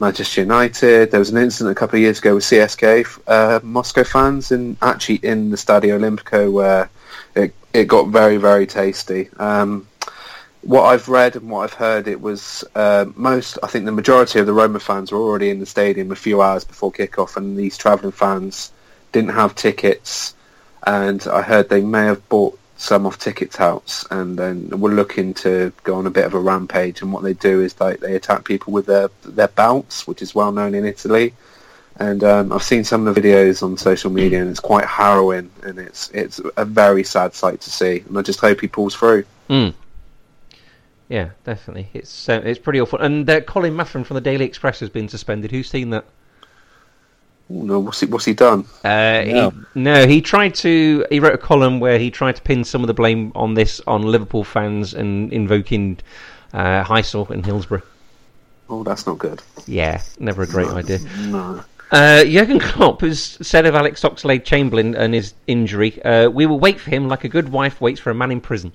Manchester 0.00 0.40
United. 0.40 1.12
There 1.12 1.20
was 1.20 1.30
an 1.30 1.36
incident 1.36 1.76
a 1.76 1.78
couple 1.78 1.94
of 1.96 2.02
years 2.02 2.18
ago 2.18 2.34
with 2.34 2.42
CSK 2.42 3.20
uh, 3.28 3.60
Moscow 3.62 4.02
fans 4.02 4.50
in 4.50 4.76
actually 4.82 5.20
in 5.22 5.50
the 5.50 5.56
Stadio 5.56 6.00
Olimpico 6.00 6.50
where 6.50 6.90
it 7.36 7.54
it 7.72 7.86
got 7.86 8.08
very 8.08 8.36
very 8.36 8.66
tasty. 8.66 9.28
Um, 9.38 9.86
what 10.64 10.84
I've 10.84 11.08
read 11.08 11.36
and 11.36 11.50
what 11.50 11.60
I've 11.60 11.74
heard, 11.74 12.08
it 12.08 12.20
was 12.20 12.64
uh, 12.74 13.06
most. 13.16 13.58
I 13.62 13.66
think 13.66 13.84
the 13.84 13.92
majority 13.92 14.38
of 14.38 14.46
the 14.46 14.52
Roma 14.52 14.80
fans 14.80 15.12
were 15.12 15.18
already 15.20 15.50
in 15.50 15.60
the 15.60 15.66
stadium 15.66 16.10
a 16.10 16.16
few 16.16 16.40
hours 16.40 16.64
before 16.64 16.90
kickoff, 16.90 17.36
and 17.36 17.56
these 17.56 17.76
travelling 17.76 18.12
fans 18.12 18.72
didn't 19.12 19.30
have 19.34 19.54
tickets. 19.54 20.34
And 20.86 21.26
I 21.28 21.42
heard 21.42 21.68
they 21.68 21.82
may 21.82 22.04
have 22.06 22.26
bought 22.28 22.58
some 22.76 23.06
off 23.06 23.18
ticket 23.18 23.50
touts, 23.50 24.06
and 24.10 24.38
then 24.38 24.68
were 24.80 24.90
looking 24.90 25.34
to 25.34 25.72
go 25.82 25.96
on 25.96 26.06
a 26.06 26.10
bit 26.10 26.24
of 26.24 26.34
a 26.34 26.40
rampage. 26.40 27.02
And 27.02 27.12
what 27.12 27.22
they 27.22 27.34
do 27.34 27.60
is 27.60 27.78
like 27.78 28.00
they 28.00 28.16
attack 28.16 28.44
people 28.44 28.72
with 28.72 28.86
their 28.86 29.10
their 29.22 29.48
belts, 29.48 30.06
which 30.06 30.22
is 30.22 30.34
well 30.34 30.52
known 30.52 30.74
in 30.74 30.86
Italy. 30.86 31.34
And 31.96 32.24
um, 32.24 32.52
I've 32.52 32.64
seen 32.64 32.82
some 32.82 33.06
of 33.06 33.14
the 33.14 33.20
videos 33.20 33.62
on 33.62 33.76
social 33.76 34.10
media, 34.10 34.40
and 34.40 34.50
it's 34.50 34.60
quite 34.60 34.86
harrowing, 34.86 35.50
and 35.62 35.78
it's 35.78 36.10
it's 36.10 36.40
a 36.56 36.64
very 36.64 37.04
sad 37.04 37.34
sight 37.34 37.60
to 37.60 37.70
see. 37.70 38.02
And 38.08 38.18
I 38.18 38.22
just 38.22 38.40
hope 38.40 38.60
he 38.62 38.68
pulls 38.68 38.94
through. 38.94 39.24
Mm. 39.50 39.74
Yeah, 41.08 41.30
definitely. 41.44 41.88
It's 41.92 42.28
uh, 42.28 42.40
it's 42.44 42.58
pretty 42.58 42.80
awful. 42.80 42.98
And 42.98 43.28
uh, 43.28 43.40
Colin 43.42 43.74
Mafham 43.74 44.04
from 44.06 44.14
the 44.14 44.20
Daily 44.20 44.44
Express 44.44 44.80
has 44.80 44.88
been 44.88 45.08
suspended. 45.08 45.50
Who's 45.50 45.68
seen 45.68 45.90
that? 45.90 46.04
Oh, 47.50 47.62
no, 47.62 47.78
what's 47.78 48.00
he 48.00 48.06
what's 48.06 48.24
he 48.24 48.32
done? 48.32 48.64
Uh, 48.82 49.22
No. 49.26 49.50
He, 49.50 49.80
no, 49.80 50.06
he 50.06 50.20
tried 50.22 50.54
to. 50.56 51.04
He 51.10 51.20
wrote 51.20 51.34
a 51.34 51.38
column 51.38 51.78
where 51.78 51.98
he 51.98 52.10
tried 52.10 52.36
to 52.36 52.42
pin 52.42 52.64
some 52.64 52.82
of 52.82 52.86
the 52.86 52.94
blame 52.94 53.32
on 53.34 53.52
this 53.54 53.80
on 53.86 54.02
Liverpool 54.02 54.44
fans 54.44 54.94
and 54.94 55.30
invoking 55.32 55.98
uh, 56.54 56.84
Heysel 56.84 57.28
and 57.30 57.44
Hillsborough. 57.44 57.82
Oh, 58.70 58.82
that's 58.82 59.06
not 59.06 59.18
good. 59.18 59.42
Yeah, 59.66 60.00
never 60.18 60.42
a 60.42 60.46
great 60.46 60.68
idea. 60.68 61.00
No. 61.20 61.62
Uh, 61.90 62.24
Jurgen 62.24 62.58
Klopp 62.58 63.02
has 63.02 63.20
said 63.42 63.66
of 63.66 63.74
Alex 63.74 64.02
Oxlade-Chamberlain 64.02 64.96
and 64.96 65.12
his 65.12 65.34
injury, 65.46 66.02
uh, 66.02 66.30
"We 66.30 66.46
will 66.46 66.58
wait 66.58 66.80
for 66.80 66.88
him 66.88 67.08
like 67.08 67.24
a 67.24 67.28
good 67.28 67.50
wife 67.50 67.78
waits 67.80 68.00
for 68.00 68.10
a 68.10 68.14
man 68.14 68.32
in 68.32 68.40
prison." 68.40 68.72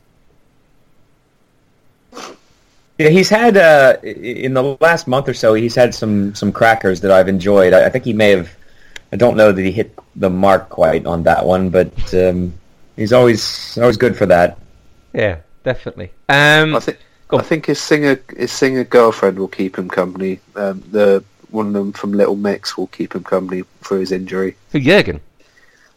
Yeah, 3.00 3.08
he's 3.08 3.30
had 3.30 3.56
uh, 3.56 3.96
in 4.04 4.54
the 4.54 4.78
last 4.82 5.08
month 5.08 5.30
or 5.30 5.34
so. 5.34 5.54
He's 5.54 5.74
had 5.74 5.96
some 5.96 6.36
some 6.36 6.52
crackers 6.52 7.00
that 7.00 7.12
I've 7.12 7.30
enjoyed. 7.30 7.74
I, 7.74 7.86
I 7.86 7.90
think 7.90 8.04
he 8.04 8.12
may 8.12 8.32
have. 8.32 8.50
I 9.14 9.16
don't 9.16 9.38
know 9.38 9.54
that 9.54 9.62
he 9.62 9.72
hit 9.72 9.98
the 10.18 10.30
mark 10.30 10.68
quite 10.68 11.06
on 11.06 11.24
that 11.24 11.46
one, 11.46 11.70
but 11.70 12.14
um, 12.14 12.54
he's 12.98 13.14
always 13.14 13.78
always 13.78 13.96
good 13.96 14.18
for 14.18 14.26
that. 14.26 14.60
Yeah, 15.14 15.38
definitely. 15.64 16.12
Um, 16.28 16.76
I 16.76 16.82
think 16.82 16.98
I 17.32 17.42
think 17.42 17.68
his 17.68 17.80
singer 17.80 18.20
his 18.36 18.52
singer 18.52 18.84
girlfriend 18.84 19.40
will 19.40 19.48
keep 19.48 19.78
him 19.78 19.90
company. 19.90 20.42
Um, 20.58 20.84
the 20.92 21.24
one 21.52 21.68
of 21.68 21.74
them 21.74 21.94
from 21.94 22.12
Little 22.12 22.36
Mix 22.36 22.78
will 22.78 22.88
keep 22.88 23.16
him 23.16 23.24
company 23.24 23.64
for 23.80 23.98
his 23.98 24.12
injury. 24.12 24.58
for 24.68 24.80
Jurgen. 24.80 25.22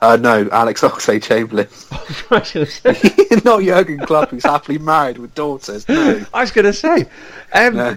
Uh, 0.03 0.17
no, 0.17 0.49
Alex 0.51 0.81
Oxlade 0.83 1.23
Chamberlain, 1.23 1.69
I 2.33 3.41
not 3.45 3.63
Jurgen 3.63 4.01
Klopp, 4.01 4.31
who's 4.31 4.43
happily 4.43 4.79
married 4.79 5.19
with 5.19 5.33
daughters. 5.37 5.89
No, 5.89 6.27
was 6.35 6.51
going 6.51 6.65
to 6.65 6.73
say, 6.73 7.07
um, 7.53 7.77
no. 7.77 7.97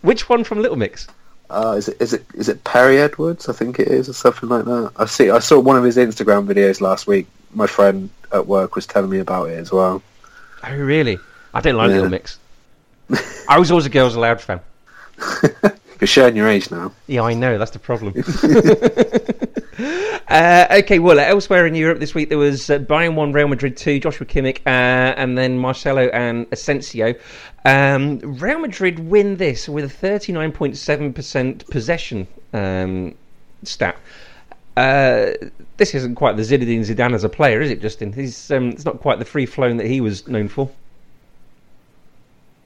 which 0.00 0.30
one 0.30 0.44
from 0.44 0.62
Little 0.62 0.78
Mix? 0.78 1.06
Uh, 1.50 1.74
is 1.76 1.88
it 1.88 2.00
is 2.00 2.14
it 2.14 2.24
is 2.32 2.48
it 2.48 2.64
Perrie 2.64 2.96
Edwards? 2.98 3.50
I 3.50 3.52
think 3.52 3.78
it 3.78 3.88
is, 3.88 4.08
or 4.08 4.14
something 4.14 4.48
like 4.48 4.64
that. 4.64 4.92
I 4.96 5.04
see. 5.04 5.28
I 5.28 5.40
saw 5.40 5.60
one 5.60 5.76
of 5.76 5.84
his 5.84 5.98
Instagram 5.98 6.46
videos 6.46 6.80
last 6.80 7.06
week. 7.06 7.26
My 7.52 7.66
friend 7.66 8.08
at 8.32 8.46
work 8.46 8.74
was 8.74 8.86
telling 8.86 9.10
me 9.10 9.18
about 9.18 9.50
it 9.50 9.58
as 9.58 9.70
well. 9.70 10.02
Oh, 10.64 10.74
really? 10.74 11.18
I 11.52 11.60
didn't 11.60 11.76
like 11.76 11.90
Yeah. 11.90 11.96
Little 11.96 12.08
Mix. 12.10 12.38
I 13.50 13.58
was 13.58 13.70
always 13.70 13.84
a 13.84 13.90
Girls 13.90 14.14
Aloud 14.14 14.40
fan. 14.40 14.60
You're 16.00 16.06
showing 16.08 16.34
your 16.34 16.48
age 16.48 16.70
now. 16.70 16.92
Yeah, 17.06 17.22
I 17.22 17.34
know. 17.34 17.58
That's 17.58 17.72
the 17.72 17.78
problem. 17.78 18.14
uh, 20.28 20.66
okay, 20.70 20.98
well, 20.98 21.18
elsewhere 21.18 21.66
in 21.66 21.74
Europe 21.74 21.98
this 21.98 22.14
week 22.14 22.28
there 22.28 22.38
was 22.38 22.70
uh, 22.70 22.78
Bayern 22.78 23.14
1, 23.14 23.32
Real 23.32 23.48
Madrid 23.48 23.76
2, 23.76 24.00
Joshua 24.00 24.26
Kimmich, 24.26 24.58
uh, 24.66 25.14
and 25.16 25.36
then 25.36 25.58
Marcelo 25.58 26.08
and 26.08 26.46
Asensio. 26.52 27.14
Um, 27.64 28.18
Real 28.20 28.58
Madrid 28.58 28.98
win 28.98 29.36
this 29.36 29.68
with 29.68 29.84
a 29.84 30.06
39.7% 30.06 31.70
possession 31.70 32.26
um, 32.52 33.14
stat. 33.62 33.96
Uh, 34.76 35.32
this 35.76 35.94
isn't 35.94 36.14
quite 36.14 36.36
the 36.36 36.42
Zinedine 36.42 36.80
Zidane 36.80 37.14
as 37.14 37.24
a 37.24 37.28
player, 37.28 37.60
is 37.60 37.70
it, 37.70 37.80
Justin? 37.82 38.12
He's, 38.12 38.50
um, 38.50 38.70
it's 38.70 38.84
not 38.84 39.00
quite 39.00 39.18
the 39.18 39.24
free 39.24 39.46
flowing 39.46 39.76
that 39.78 39.86
he 39.86 40.00
was 40.00 40.26
known 40.28 40.48
for. 40.48 40.70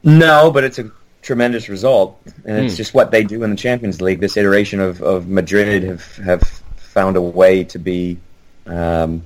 No, 0.05 0.51
but 0.53 0.63
it's 0.63 0.79
a 0.79 0.91
tremendous 1.23 1.69
result, 1.69 2.17
and 2.45 2.65
it's 2.65 2.75
Hmm. 2.75 2.77
just 2.77 2.95
what 2.95 3.11
they 3.11 3.25
do 3.25 3.43
in 3.43 3.51
the 3.51 3.57
Champions 3.57 4.01
League. 4.01 4.21
This 4.21 4.37
iteration 4.37 4.79
of, 4.79 5.03
of 5.03 5.27
Madrid 5.27 5.83
have 5.83 6.17
have 6.25 6.63
found 6.97 7.15
a 7.19 7.21
way 7.21 7.63
to 7.63 7.79
be 7.79 8.17
um, 8.65 9.23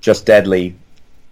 just 0.00 0.26
deadly 0.26 0.74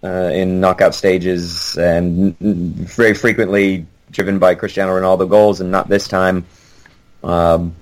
uh, 0.01 0.31
in 0.33 0.61
knockout 0.61 0.95
stages, 0.95 1.77
and 1.77 2.39
very 2.39 3.13
frequently 3.13 3.85
driven 4.09 4.39
by 4.39 4.55
Cristiano 4.55 4.97
Ronaldo 4.97 5.29
goals, 5.29 5.59
and 5.59 5.71
not 5.71 5.89
this 5.89 6.07
time. 6.07 6.45
Um, 7.21 7.75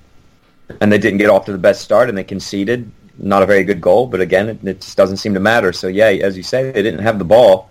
and 0.80 0.90
they 0.90 0.98
didn't 0.98 1.18
get 1.18 1.30
off 1.30 1.44
to 1.44 1.52
the 1.52 1.58
best 1.58 1.82
start, 1.82 2.08
and 2.08 2.18
they 2.18 2.24
conceded. 2.24 2.90
Not 3.18 3.44
a 3.44 3.46
very 3.46 3.62
good 3.62 3.80
goal, 3.80 4.08
but 4.08 4.20
again, 4.20 4.48
it, 4.48 4.64
it 4.64 4.80
just 4.80 4.96
doesn't 4.96 5.18
seem 5.18 5.34
to 5.34 5.40
matter. 5.40 5.72
So 5.72 5.86
yeah, 5.86 6.06
as 6.06 6.36
you 6.36 6.42
say, 6.42 6.72
they 6.72 6.82
didn't 6.82 7.02
have 7.02 7.20
the 7.20 7.24
ball, 7.24 7.70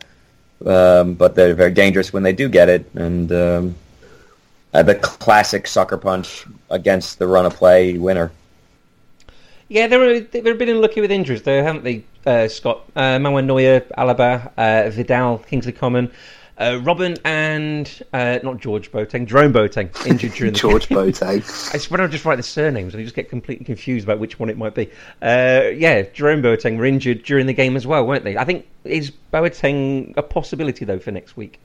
um, 0.65 1.15
but 1.15 1.35
they're 1.35 1.55
very 1.55 1.73
dangerous 1.73 2.13
when 2.13 2.23
they 2.23 2.31
do 2.31 2.47
get 2.47 2.69
it, 2.69 2.89
and 2.95 3.29
um, 3.33 3.75
uh, 4.73 4.83
the 4.83 4.95
classic 4.95 5.67
sucker 5.67 5.97
punch 5.97 6.45
against 6.69 7.19
the 7.19 7.27
run 7.27 7.45
of 7.45 7.53
play 7.53 7.97
winner. 7.97 8.31
Yeah, 9.71 9.87
they're 9.87 10.19
they've 10.19 10.57
been 10.57 10.67
unlucky 10.67 10.99
with 10.99 11.11
injuries, 11.11 11.43
though, 11.43 11.63
haven't 11.63 11.85
they, 11.85 12.03
uh, 12.25 12.49
Scott? 12.49 12.83
Uh, 12.93 13.17
Manuel 13.19 13.43
Neuer, 13.43 13.79
Alaba, 13.97 14.51
uh, 14.57 14.89
Vidal, 14.89 15.37
Kingsley 15.37 15.71
Coman, 15.71 16.11
uh, 16.57 16.71
Robben, 16.83 17.17
and 17.23 17.89
uh, 18.11 18.39
not 18.43 18.57
George 18.57 18.91
Boateng, 18.91 19.25
Jerome 19.27 19.53
Boateng 19.53 20.05
injured 20.05 20.33
during 20.33 20.51
the 20.51 20.59
George 20.65 20.89
Boateng. 20.89 21.41
I 21.73 21.79
when 21.89 22.01
I 22.01 22.07
just 22.07 22.25
write 22.25 22.35
the 22.35 22.43
surnames, 22.43 22.93
and 22.93 22.99
I 22.99 23.05
just 23.05 23.15
get 23.15 23.29
completely 23.29 23.63
confused 23.63 24.03
about 24.05 24.19
which 24.19 24.37
one 24.39 24.49
it 24.49 24.57
might 24.57 24.75
be. 24.75 24.89
Uh, 25.21 25.69
yeah, 25.73 26.01
Jerome 26.01 26.41
Boateng 26.41 26.77
were 26.77 26.85
injured 26.85 27.23
during 27.23 27.45
the 27.47 27.53
game 27.53 27.77
as 27.77 27.87
well, 27.87 28.05
weren't 28.05 28.25
they? 28.25 28.35
I 28.35 28.43
think 28.43 28.67
is 28.83 29.13
Boateng 29.31 30.17
a 30.17 30.21
possibility 30.21 30.83
though 30.83 30.99
for 30.99 31.11
next 31.11 31.37
week? 31.37 31.61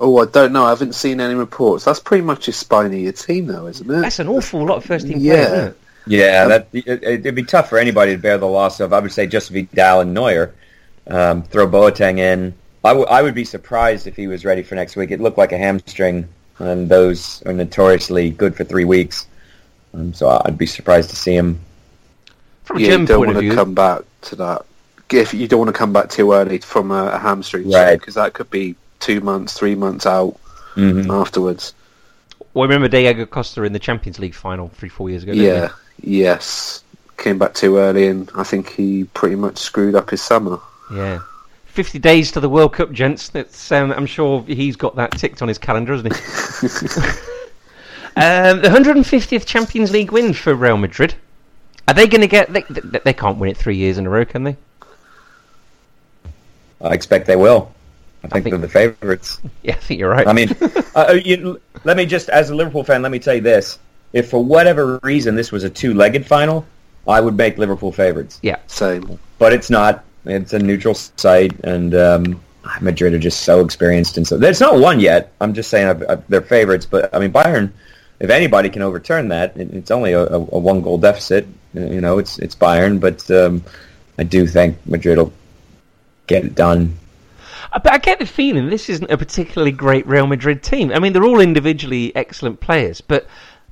Oh, 0.00 0.16
I 0.22 0.24
don't 0.24 0.54
know. 0.54 0.64
I 0.64 0.70
haven't 0.70 0.94
seen 0.94 1.20
any 1.20 1.34
reports. 1.34 1.84
That's 1.84 2.00
pretty 2.00 2.24
much 2.24 2.46
his 2.46 2.56
spine 2.56 2.86
of 2.94 2.98
your 2.98 3.12
team, 3.12 3.44
though, 3.46 3.66
isn't 3.66 3.90
it? 3.90 4.00
That's 4.00 4.20
an 4.20 4.28
awful 4.28 4.64
lot 4.64 4.78
of 4.78 4.86
first 4.86 5.06
team 5.06 5.18
Yeah. 5.20 5.32
players, 5.34 5.46
isn't 5.52 5.68
it? 5.68 5.78
Yeah, 6.06 6.46
that 6.48 6.68
it, 6.72 7.02
it'd 7.02 7.34
be 7.34 7.42
tough 7.42 7.68
for 7.68 7.78
anybody 7.78 8.12
to 8.14 8.18
bear 8.18 8.38
the 8.38 8.46
loss 8.46 8.80
of. 8.80 8.92
I 8.92 9.00
would 9.00 9.12
say 9.12 9.26
just 9.26 9.50
Vidal 9.50 10.00
and 10.00 10.14
Neuer. 10.14 10.54
Um, 11.08 11.42
throw 11.44 11.66
Boateng 11.68 12.18
in. 12.18 12.52
I, 12.84 12.88
w- 12.90 13.06
I 13.06 13.22
would 13.22 13.34
be 13.34 13.44
surprised 13.44 14.06
if 14.06 14.16
he 14.16 14.26
was 14.26 14.44
ready 14.44 14.62
for 14.62 14.74
next 14.74 14.96
week. 14.96 15.10
It 15.12 15.20
looked 15.20 15.38
like 15.38 15.52
a 15.52 15.58
hamstring, 15.58 16.28
and 16.58 16.88
those 16.88 17.42
are 17.46 17.52
notoriously 17.52 18.30
good 18.30 18.56
for 18.56 18.64
three 18.64 18.84
weeks. 18.84 19.26
Um, 19.94 20.12
so 20.14 20.40
I'd 20.44 20.58
be 20.58 20.66
surprised 20.66 21.10
to 21.10 21.16
see 21.16 21.34
him. 21.36 21.60
From 22.64 22.78
Yeah, 22.80 22.96
you 22.96 23.06
don't 23.06 23.20
want 23.20 23.32
to 23.34 23.40
view, 23.40 23.54
come 23.54 23.74
back 23.74 24.02
to 24.22 24.36
that. 24.36 24.66
If 25.10 25.32
you 25.32 25.46
don't 25.46 25.60
want 25.60 25.68
to 25.68 25.78
come 25.78 25.92
back 25.92 26.10
too 26.10 26.32
early 26.32 26.58
from 26.58 26.90
a, 26.90 27.06
a 27.12 27.18
hamstring, 27.18 27.70
Right. 27.70 27.96
because 27.98 28.14
that 28.14 28.32
could 28.32 28.50
be 28.50 28.74
two 28.98 29.20
months, 29.20 29.56
three 29.56 29.74
months 29.76 30.06
out 30.06 30.36
Mhm. 30.74 31.08
afterwards. 31.10 31.72
well, 32.52 32.64
remember 32.64 32.88
Diego 32.88 33.24
Costa 33.26 33.62
in 33.62 33.72
the 33.72 33.78
Champions 33.78 34.18
League 34.18 34.34
final 34.34 34.68
three, 34.70 34.88
four 34.88 35.08
years 35.08 35.22
ago? 35.22 35.32
Yeah, 35.32 35.68
yes. 36.02 36.82
Came 37.16 37.38
back 37.38 37.54
too 37.54 37.78
early, 37.78 38.08
and 38.08 38.30
I 38.34 38.44
think 38.44 38.70
he 38.72 39.04
pretty 39.04 39.36
much 39.36 39.58
screwed 39.58 39.94
up 39.94 40.10
his 40.10 40.20
summer. 40.22 40.60
Yeah. 40.92 41.20
50 41.66 41.98
days 41.98 42.32
to 42.32 42.40
the 42.40 42.48
World 42.48 42.72
Cup, 42.72 42.92
gents. 42.92 43.28
That's, 43.28 43.70
um, 43.72 43.92
I'm 43.92 44.06
sure 44.06 44.42
he's 44.44 44.76
got 44.76 44.96
that 44.96 45.12
ticked 45.12 45.42
on 45.42 45.48
his 45.48 45.58
calendar, 45.58 45.94
hasn't 45.94 46.14
he? 46.14 46.20
um, 48.16 48.62
the 48.62 48.68
150th 48.68 49.46
Champions 49.46 49.90
League 49.90 50.10
win 50.10 50.32
for 50.32 50.54
Real 50.54 50.76
Madrid. 50.76 51.14
Are 51.88 51.94
they 51.94 52.06
going 52.06 52.22
to 52.22 52.26
get? 52.26 52.52
They, 52.52 52.62
they, 52.68 52.98
they 53.04 53.12
can't 53.12 53.38
win 53.38 53.50
it 53.50 53.56
three 53.56 53.76
years 53.76 53.98
in 53.98 54.06
a 54.06 54.10
row, 54.10 54.24
can 54.24 54.44
they? 54.44 54.56
I 56.80 56.94
expect 56.94 57.26
they 57.26 57.36
will. 57.36 57.72
I 58.24 58.28
think, 58.28 58.44
think- 58.44 58.52
they're 58.52 58.58
the 58.58 58.68
favourites. 58.68 59.40
Yeah, 59.62 59.74
I 59.74 59.78
think 59.78 60.00
you're 60.00 60.10
right. 60.10 60.26
I 60.26 60.32
mean, 60.32 60.50
uh, 60.94 61.16
you, 61.24 61.60
let 61.84 61.96
me 61.96 62.06
just, 62.06 62.28
as 62.28 62.50
a 62.50 62.54
Liverpool 62.54 62.84
fan, 62.84 63.02
let 63.02 63.12
me 63.12 63.18
tell 63.18 63.34
you 63.34 63.40
this: 63.40 63.78
if 64.16 64.30
for 64.30 64.42
whatever 64.42 64.98
reason 65.02 65.34
this 65.34 65.52
was 65.52 65.62
a 65.62 65.68
two-legged 65.70 66.26
final, 66.26 66.64
I 67.06 67.20
would 67.20 67.36
make 67.36 67.58
Liverpool 67.58 67.92
favourites. 67.92 68.40
yeah, 68.42 68.56
Same. 68.66 69.18
but 69.38 69.52
it's 69.52 69.68
not. 69.70 70.04
It's 70.24 70.54
a 70.54 70.58
neutral 70.58 70.94
site, 70.94 71.52
and 71.60 71.94
um, 71.94 72.40
Madrid 72.80 73.12
are 73.14 73.18
just 73.18 73.42
so 73.42 73.60
experienced, 73.64 74.16
and 74.16 74.26
so 74.26 74.40
it's 74.42 74.58
not 74.60 74.78
won 74.80 74.98
yet. 74.98 75.32
I'm 75.40 75.54
just 75.54 75.70
saying 75.70 75.86
I've, 75.86 76.02
I've, 76.08 76.26
they're 76.28 76.42
favorites, 76.42 76.86
but 76.86 77.14
I 77.14 77.18
mean 77.20 77.30
Bayern. 77.32 77.70
If 78.18 78.30
anybody 78.30 78.70
can 78.70 78.80
overturn 78.80 79.28
that, 79.28 79.54
it, 79.56 79.70
it's 79.72 79.90
only 79.90 80.14
a, 80.14 80.22
a, 80.22 80.38
a 80.38 80.58
one 80.58 80.80
goal 80.80 80.98
deficit. 80.98 81.46
You 81.74 82.00
know, 82.00 82.18
it's 82.18 82.38
it's 82.38 82.56
Bayern, 82.56 82.98
but 82.98 83.30
um, 83.30 83.62
I 84.18 84.24
do 84.24 84.46
think 84.46 84.78
Madrid 84.86 85.18
will 85.18 85.32
get 86.26 86.44
it 86.44 86.54
done. 86.54 86.96
Uh, 87.72 87.78
but 87.78 87.92
I 87.92 87.98
get 87.98 88.18
the 88.18 88.26
feeling 88.26 88.68
this 88.70 88.88
isn't 88.88 89.10
a 89.10 89.18
particularly 89.18 89.72
great 89.72 90.06
Real 90.06 90.26
Madrid 90.26 90.62
team. 90.62 90.90
I 90.90 90.98
mean, 90.98 91.12
they're 91.12 91.24
all 91.24 91.40
individually 91.40 92.16
excellent 92.16 92.58
players, 92.60 93.00
but 93.00 93.26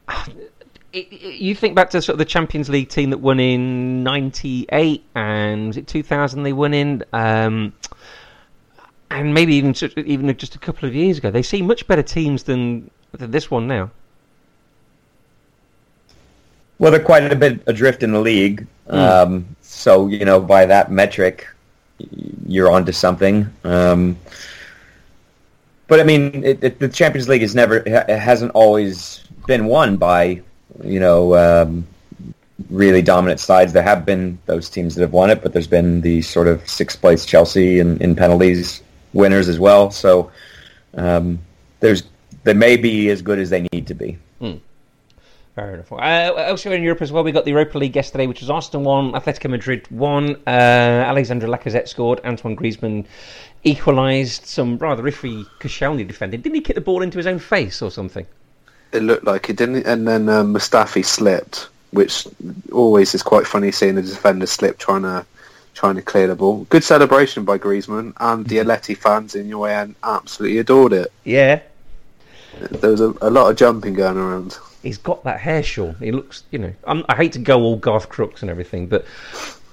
it, 0.09 1.09
it- 1.13 1.41
you 1.41 1.55
think 1.55 1.75
back 1.75 1.91
to 1.91 2.03
sort 2.03 2.15
of 2.15 2.19
the 2.19 2.25
Champions 2.25 2.69
League 2.69 2.89
team 2.89 3.11
that 3.11 3.19
won 3.19 3.41
in 3.41 4.03
'98 4.05 5.05
and 5.15 5.67
was 5.69 5.77
it 5.77 5.87
2000 5.87 6.43
they 6.43 6.53
won 6.53 6.73
in, 6.75 7.03
um, 7.13 7.73
and 9.11 9.35
maybe 9.35 9.55
even 9.55 9.75
even 9.97 10.37
just 10.37 10.55
a 10.55 10.59
couple 10.59 10.89
of 10.89 10.95
years 10.95 11.19
ago. 11.19 11.31
They 11.31 11.43
seem 11.43 11.67
much 11.67 11.87
better 11.87 12.03
teams 12.03 12.45
than, 12.45 12.91
than 13.13 13.31
this 13.31 13.51
one 13.51 13.67
now. 13.67 13.91
Well, 16.79 16.91
they're 16.91 17.03
quite 17.03 17.31
a 17.31 17.37
bit 17.37 17.63
adrift 17.67 18.03
in 18.03 18.13
the 18.13 18.21
league. 18.21 18.67
Hmm. 18.89 18.97
Um, 18.97 19.57
so, 19.63 20.09
you 20.09 20.25
know, 20.25 20.41
by 20.41 20.67
that 20.67 20.91
metric, 20.91 21.47
you're 22.47 22.71
onto 22.71 22.93
something. 22.93 23.49
Um, 23.63 24.19
but, 25.87 26.01
I 26.01 26.03
mean, 26.03 26.43
it, 26.45 26.79
the 26.81 26.89
Champions 26.89 27.29
League 27.29 27.43
has 27.43 27.55
never, 27.55 27.77
it 27.87 28.09
hasn't 28.19 28.51
always 28.53 29.24
been 29.47 29.67
won 29.67 29.97
by, 29.97 30.41
you 30.83 31.01
know, 31.01 31.35
um, 31.37 31.87
really 32.71 33.03
dominant 33.03 33.41
sides. 33.41 33.73
There 33.73 33.83
have 33.83 34.05
been 34.05 34.39
those 34.47 34.71
teams 34.71 34.95
that 34.95 35.03
have 35.03 35.13
won 35.13 35.31
it, 35.31 35.43
but 35.43 35.53
there's 35.53 35.67
been 35.67 36.01
the 36.01 36.23
sort 36.23 36.49
of 36.49 36.67
sixth 36.69 37.01
place 37.01 37.25
Chelsea 37.25 37.79
and 37.81 38.01
in 38.01 38.17
penalties 38.17 38.83
winners 39.13 39.49
as 39.49 39.59
well. 39.59 39.91
So, 39.91 40.31
um, 40.95 41.39
there's, 41.81 42.05
they 42.45 42.55
may 42.55 42.77
be 42.77 43.11
as 43.11 43.23
good 43.23 43.39
as 43.39 43.51
they 43.51 43.67
need 43.73 43.87
to 43.87 43.95
be. 43.95 44.19
Fair 45.55 45.75
enough. 45.75 45.93
Uh, 45.93 46.35
elsewhere 46.37 46.75
in 46.75 46.83
Europe 46.83 47.01
as 47.01 47.13
well, 47.13 47.23
we 47.23 47.31
got 47.31 47.45
the 47.45 47.53
Europa 47.53 47.79
League 47.79 47.95
yesterday, 47.95 48.27
which 48.27 48.41
was 48.41 48.51
Arsenal 48.51 48.83
won, 48.83 49.13
Atletico 49.13 49.49
Madrid 49.49 49.87
won, 49.89 50.35
uh, 50.49 50.51
Alexandre 50.51 51.47
Lacazette 51.47 51.87
scored, 51.87 52.21
Antoine 52.25 52.57
Griezmann 52.57 53.07
equalised. 53.63 54.47
Some 54.47 54.79
rather 54.79 55.05
iffy 55.05 55.47
Koscielny 55.61 56.07
defending. 56.07 56.41
Didn't 56.41 56.57
he 56.57 56.61
kick 56.61 56.75
the 56.75 56.81
ball 56.81 57.03
into 57.03 57.19
his 57.19 57.29
own 57.29 57.39
face 57.39 57.83
or 57.83 57.93
something? 57.93 58.27
It 58.95 59.03
looked 59.03 59.25
like 59.25 59.51
it 59.51 59.57
didn't, 59.57 59.87
and 59.87 60.07
then 60.07 60.29
um, 60.29 60.55
Mustafi 60.55 61.05
slipped, 61.05 61.69
which 61.91 62.27
always 62.73 63.15
is 63.15 63.23
quite 63.23 63.47
funny 63.47 63.73
seeing 63.73 63.97
the 63.97 64.03
defender 64.03 64.47
slip 64.47 64.79
trying 64.79 65.03
to 65.03 65.27
trying 65.75 65.97
to 65.97 66.03
clear 66.03 66.29
the 66.29 66.37
ball. 66.37 66.65
Good 66.71 66.85
celebration 66.85 67.45
by 67.45 67.59
Griezmann, 67.59 68.13
and 68.21 68.47
the 68.47 68.59
Atleti 68.59 68.97
fans 68.97 69.35
in 69.35 69.49
UAN 69.51 69.97
absolutely 70.05 70.59
adored 70.59 70.93
it. 70.93 71.13
Yeah, 71.25 71.61
There 72.71 72.91
was 72.93 73.01
a, 73.01 73.13
a 73.21 73.31
lot 73.31 73.51
of 73.51 73.57
jumping 73.57 73.95
going 73.95 74.17
around. 74.17 74.57
he's 74.85 74.99
got 74.99 75.25
that 75.25 75.41
hair, 75.41 75.65
Sean. 75.65 75.97
He 75.99 76.13
looks, 76.13 76.45
you 76.53 76.61
know, 76.61 76.73
I'm, 76.87 77.05
I 77.09 77.17
hate 77.17 77.33
to 77.33 77.41
go 77.41 77.61
all 77.61 77.77
Garth 77.77 78.09
Crooks 78.09 78.43
and 78.43 78.51
everything, 78.51 78.87
but 78.87 79.05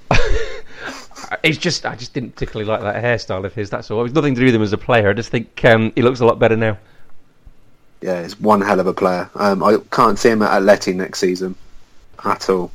it's 1.43 1.57
just 1.57 1.86
I 1.86 1.95
just 1.95 2.13
didn't 2.13 2.31
particularly 2.31 2.69
like 2.69 2.81
that 2.81 3.03
hairstyle 3.03 3.45
of 3.45 3.53
his. 3.53 3.69
That's 3.69 3.91
all. 3.91 4.03
It's 4.03 4.13
nothing 4.15 4.34
to 4.36 4.39
do 4.41 4.45
with 4.45 4.55
him 4.55 4.63
as 4.63 4.73
a 4.73 4.77
player. 4.77 5.10
I 5.10 5.13
just 5.13 5.29
think 5.29 5.63
um, 5.65 5.91
he 5.95 6.01
looks 6.01 6.19
a 6.19 6.25
lot 6.25 6.39
better 6.39 6.57
now. 6.57 6.77
Yeah, 8.02 8.24
he's 8.24 8.40
one 8.40 8.62
hell 8.62 8.80
of 8.80 8.88
a 8.88 8.94
player. 8.94 9.30
Um, 9.36 9.64
I 9.64 9.78
can't 9.92 10.18
see 10.18 10.30
him 10.30 10.42
at 10.42 10.62
Atleti 10.62 10.96
next 10.96 11.20
season 11.20 11.56
at 12.24 12.50
all. 12.50 12.72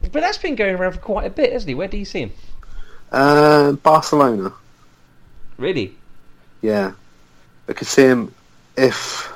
But 0.00 0.20
that's 0.20 0.38
been 0.38 0.54
going 0.54 0.76
around 0.76 0.92
for 0.92 1.00
quite 1.00 1.26
a 1.26 1.30
bit, 1.30 1.52
hasn't 1.52 1.68
he? 1.68 1.74
Where 1.74 1.88
do 1.88 1.96
you 1.96 2.04
see 2.04 2.20
him? 2.20 2.32
Uh, 3.12 3.72
Barcelona. 3.72 4.52
Really? 5.58 5.94
Yeah, 6.62 6.92
I 7.68 7.72
could 7.72 7.88
see 7.88 8.02
him 8.02 8.34
if 8.76 9.30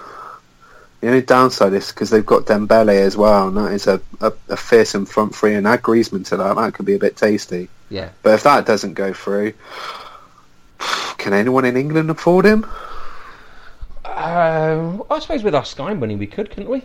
the 1.00 1.08
only 1.08 1.22
downside 1.22 1.72
is 1.74 1.88
because 1.88 2.10
they've 2.10 2.24
got 2.24 2.46
Dembele 2.46 3.00
as 3.00 3.16
well, 3.16 3.48
and 3.48 3.56
that 3.56 3.72
is 3.72 3.86
a, 3.86 4.00
a, 4.20 4.32
a 4.48 4.56
fearsome 4.56 5.04
front 5.04 5.34
three, 5.34 5.54
and 5.54 5.66
add 5.66 5.82
Griezmann 5.82 6.24
to 6.28 6.36
that, 6.38 6.56
that 6.56 6.74
could 6.74 6.86
be 6.86 6.94
a 6.94 6.98
bit 6.98 7.16
tasty. 7.16 7.68
Yeah. 7.90 8.10
But 8.22 8.34
if 8.34 8.42
that 8.44 8.64
doesn't 8.64 8.94
go 8.94 9.12
through, 9.12 9.52
can 11.18 11.34
anyone 11.34 11.64
in 11.64 11.76
England 11.76 12.10
afford 12.10 12.46
him? 12.46 12.66
Uh, 14.14 14.98
I 15.10 15.18
suppose 15.18 15.42
with 15.42 15.54
our 15.54 15.64
Sky 15.64 15.92
money 15.94 16.16
we 16.16 16.26
could, 16.26 16.50
couldn't 16.50 16.70
we? 16.70 16.82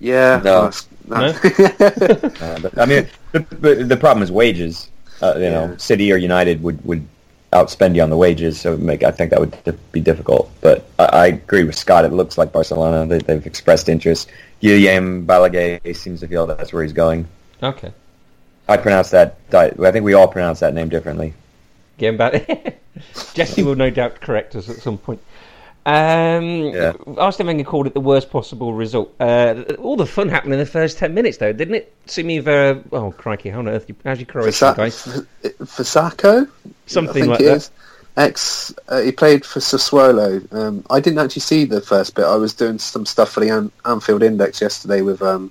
Yeah, 0.00 0.40
No. 0.44 0.68
that's- 0.70 0.88
that's- 1.06 2.40
Uh, 2.42 2.58
but, 2.60 2.78
I 2.78 2.86
mean, 2.86 3.06
the, 3.32 3.40
the, 3.40 3.74
the 3.84 3.96
problem 3.96 4.22
is 4.22 4.30
wages. 4.30 4.88
Uh, 5.22 5.34
you 5.36 5.48
know, 5.50 5.74
City 5.78 6.12
or 6.12 6.16
United 6.16 6.62
would, 6.62 6.84
would 6.84 7.06
outspend 7.52 7.94
you 7.94 8.02
on 8.02 8.10
the 8.10 8.16
wages, 8.16 8.60
so 8.60 8.76
make 8.76 9.04
I 9.04 9.10
think 9.12 9.30
that 9.30 9.38
would 9.40 9.52
di- 9.64 9.72
be 9.92 10.00
difficult. 10.00 10.50
But 10.60 10.84
I, 10.98 11.04
I 11.04 11.26
agree 11.28 11.62
with 11.64 11.76
Scott. 11.76 12.04
It 12.04 12.12
looks 12.12 12.36
like 12.36 12.52
Barcelona. 12.52 13.06
They, 13.06 13.18
they've 13.18 13.46
expressed 13.46 13.88
interest. 13.88 14.28
Guillaume 14.60 15.24
Balaguer 15.26 15.96
seems 15.96 16.20
to 16.20 16.28
feel 16.28 16.46
that's 16.46 16.72
where 16.72 16.82
he's 16.82 16.92
going. 16.92 17.26
Okay. 17.62 17.92
I 18.68 18.76
pronounce 18.76 19.10
that. 19.10 19.36
I 19.52 19.70
think 19.92 20.04
we 20.04 20.14
all 20.14 20.26
pronounce 20.28 20.60
that 20.60 20.74
name 20.74 20.88
differently. 20.88 21.32
Getting 21.98 22.16
back. 22.18 22.76
Jesse 23.34 23.62
will 23.62 23.76
no 23.76 23.88
doubt 23.90 24.20
correct 24.20 24.56
us 24.56 24.68
at 24.68 24.76
some 24.76 24.98
point. 24.98 25.20
Um, 25.86 26.70
Yeah. 26.72 26.92
Arsene 27.18 27.46
Wenger 27.46 27.64
called 27.64 27.86
it 27.86 27.94
the 27.94 28.00
worst 28.00 28.30
possible 28.30 28.72
result. 28.72 29.14
Uh, 29.20 29.62
all 29.78 29.96
the 29.96 30.06
fun 30.06 30.28
happened 30.28 30.54
in 30.54 30.58
the 30.58 30.66
first 30.66 30.98
ten 30.98 31.12
minutes, 31.14 31.36
though, 31.38 31.52
didn't 31.52 31.74
it? 31.74 31.92
Simi 32.06 32.38
Vera. 32.38 32.82
Oh 32.92 33.10
crikey! 33.12 33.50
How 33.50 33.58
on 33.58 33.68
earth? 33.68 33.88
You, 33.88 33.94
how's 34.04 34.18
your 34.18 34.26
Croatian, 34.26 34.74
guys? 34.74 35.04
Fasako? 35.42 36.48
Something 36.86 37.26
like 37.26 37.38
that. 37.40 37.56
is. 37.56 37.70
Ex, 38.16 38.72
uh, 38.88 39.00
he 39.00 39.10
played 39.10 39.44
for 39.44 39.58
Sassuolo. 39.58 40.52
Um, 40.54 40.84
I 40.88 41.00
didn't 41.00 41.18
actually 41.18 41.40
see 41.40 41.64
the 41.64 41.80
first 41.80 42.14
bit. 42.14 42.24
I 42.24 42.36
was 42.36 42.54
doing 42.54 42.78
some 42.78 43.04
stuff 43.06 43.32
for 43.32 43.40
the 43.40 43.48
An- 43.48 43.72
Anfield 43.84 44.22
Index 44.22 44.60
yesterday 44.60 45.00
with 45.00 45.20
um, 45.20 45.50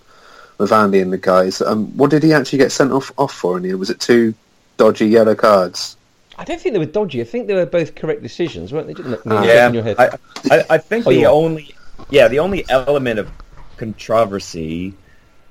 with 0.58 0.72
Andy 0.72 1.02
and 1.02 1.12
the 1.12 1.18
guys. 1.18 1.62
Um, 1.62 1.88
what 1.98 2.10
did 2.10 2.24
he 2.24 2.32
actually 2.34 2.60
get 2.60 2.72
sent 2.72 2.92
off 2.94 3.12
off 3.18 3.34
for? 3.34 3.58
And 3.58 3.78
was 3.78 3.90
it 3.90 4.00
two 4.00 4.34
dodgy 4.78 5.08
yellow 5.08 5.36
cards? 5.36 5.98
I 6.38 6.44
don't 6.44 6.60
think 6.60 6.74
they 6.74 6.80
were 6.80 6.86
dodgy. 6.86 7.22
I 7.22 7.26
think 7.26 7.48
they 7.48 7.54
were 7.54 7.66
both 7.66 7.96
correct 7.96 8.22
decisions, 8.24 8.74
weren't 8.74 8.88
they? 8.88 8.94
Didn't 8.94 9.12
they? 9.12 9.18
Ah. 9.28 9.44
yeah, 9.44 9.68
In 9.68 9.74
your 9.76 9.84
head. 9.84 9.96
I, 10.00 10.18
I, 10.52 10.64
I 10.72 10.78
think 10.78 11.06
Oh, 11.08 11.12
the 11.12 11.26
only 11.26 11.76
yeah 12.10 12.28
the 12.28 12.40
only 12.40 12.66
element 12.70 13.20
of 13.20 13.30
controversy 13.78 14.94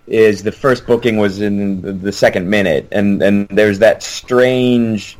is 0.08 0.42
the 0.42 0.52
first 0.52 0.86
booking 0.86 1.16
was 1.16 1.40
in 1.40 2.00
the, 2.02 2.12
second 2.12 2.50
minute, 2.50 2.88
and 2.92 3.22
and 3.22 3.48
there's 3.48 3.78
that 3.78 4.02
strange 4.02 5.16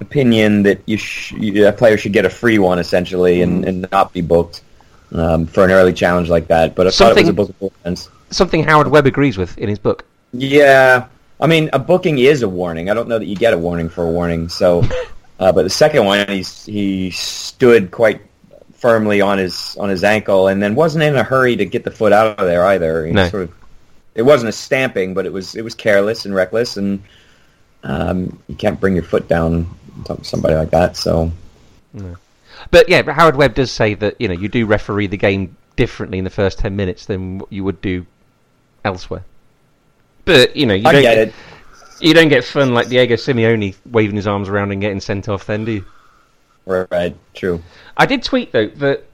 opinion 0.00 0.62
that 0.64 0.80
you 0.86 0.96
sh- 0.96 1.32
you- 1.32 1.66
a 1.68 1.72
player 1.72 1.96
should 1.98 2.12
get 2.12 2.24
a 2.24 2.30
free 2.30 2.58
one 2.58 2.78
essentially 2.78 3.38
Mm. 3.38 3.42
and, 3.42 3.64
and 3.66 3.90
not 3.92 4.12
be 4.12 4.20
booked 4.22 4.62
um, 5.12 5.46
for 5.46 5.64
an 5.64 5.70
early 5.70 5.92
challenge 5.92 6.28
like 6.30 6.48
that. 6.48 6.74
But 6.74 6.86
I 6.86 6.90
thought 6.90 7.16
it 7.16 7.26
was 7.26 7.28
a 7.28 7.34
Something- 7.36 7.54
bookable 7.54 7.72
offense. 7.80 8.08
Something 8.30 8.64
Howard 8.64 8.88
Webb 8.88 9.06
agrees 9.06 9.36
with 9.36 9.56
in 9.58 9.68
his 9.68 9.78
book. 9.78 10.04
Yeah, 10.32 11.06
I 11.42 11.48
mean, 11.48 11.68
a 11.72 11.78
booking 11.78 12.18
is 12.18 12.42
a 12.42 12.48
warning. 12.48 12.88
I 12.88 12.94
don't 12.94 13.08
know 13.08 13.18
that 13.18 13.26
you 13.26 13.34
get 13.34 13.52
a 13.52 13.58
warning 13.58 13.88
for 13.88 14.04
a 14.04 14.10
warning. 14.10 14.48
So, 14.48 14.84
uh, 15.40 15.50
but 15.50 15.64
the 15.64 15.70
second 15.70 16.04
one, 16.04 16.26
he's 16.28 16.64
he 16.64 17.10
stood 17.10 17.90
quite 17.90 18.20
firmly 18.74 19.20
on 19.20 19.38
his 19.38 19.76
on 19.80 19.88
his 19.88 20.04
ankle, 20.04 20.46
and 20.46 20.62
then 20.62 20.76
wasn't 20.76 21.02
in 21.02 21.16
a 21.16 21.24
hurry 21.24 21.56
to 21.56 21.64
get 21.64 21.82
the 21.82 21.90
foot 21.90 22.12
out 22.12 22.38
of 22.38 22.46
there 22.46 22.64
either. 22.66 23.06
He 23.06 23.12
No. 23.12 23.28
sort 23.28 23.42
of, 23.42 23.54
it 24.14 24.22
wasn't 24.22 24.50
a 24.50 24.52
stamping, 24.52 25.14
but 25.14 25.26
it 25.26 25.32
was 25.32 25.56
it 25.56 25.62
was 25.62 25.74
careless 25.74 26.26
and 26.26 26.34
reckless, 26.34 26.76
and 26.76 27.02
um, 27.82 28.38
you 28.46 28.54
can't 28.54 28.78
bring 28.78 28.94
your 28.94 29.04
foot 29.04 29.26
down 29.26 29.66
of 30.08 30.24
somebody 30.24 30.54
like 30.54 30.70
that. 30.70 30.96
So, 30.96 31.32
But 32.70 32.88
yeah, 32.88 33.02
but 33.02 33.16
Howard 33.16 33.34
Webb 33.34 33.54
does 33.54 33.72
say 33.72 33.94
that 33.94 34.20
you 34.20 34.28
know 34.28 34.34
you 34.34 34.48
do 34.48 34.64
referee 34.64 35.08
the 35.08 35.16
game 35.16 35.56
differently 35.74 36.18
in 36.18 36.24
the 36.24 36.30
first 36.30 36.60
ten 36.60 36.76
minutes 36.76 37.06
than 37.06 37.38
what 37.38 37.52
you 37.52 37.64
would 37.64 37.80
do 37.80 38.06
elsewhere. 38.84 39.24
But 40.24 40.56
you 40.56 40.66
know 40.66 40.74
you 40.74 40.86
I 40.86 40.92
don't 40.92 41.02
get 41.02 41.18
it. 41.18 41.34
you 42.00 42.14
don't 42.14 42.28
get 42.28 42.44
fun 42.44 42.74
like 42.74 42.88
Diego 42.88 43.16
Simeone 43.16 43.74
waving 43.90 44.16
his 44.16 44.26
arms 44.26 44.48
around 44.48 44.72
and 44.72 44.80
getting 44.80 45.00
sent 45.00 45.28
off. 45.28 45.46
Then 45.46 45.64
do 45.64 45.72
you? 45.72 45.84
Right, 46.64 46.86
right, 46.90 47.16
true. 47.34 47.60
I 47.96 48.06
did 48.06 48.22
tweet 48.22 48.52
though 48.52 48.68
that 48.68 49.04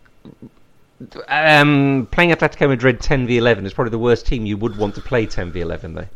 um, 1.28 2.08
playing 2.10 2.30
Atletico 2.30 2.68
Madrid 2.68 3.00
ten 3.00 3.26
v 3.26 3.38
eleven 3.38 3.64
is 3.64 3.72
probably 3.72 3.90
the 3.90 3.98
worst 3.98 4.26
team 4.26 4.44
you 4.44 4.56
would 4.56 4.76
want 4.76 4.94
to 4.96 5.00
play 5.00 5.26
ten 5.26 5.50
v 5.50 5.60
eleven 5.60 5.94
though. 5.94 6.08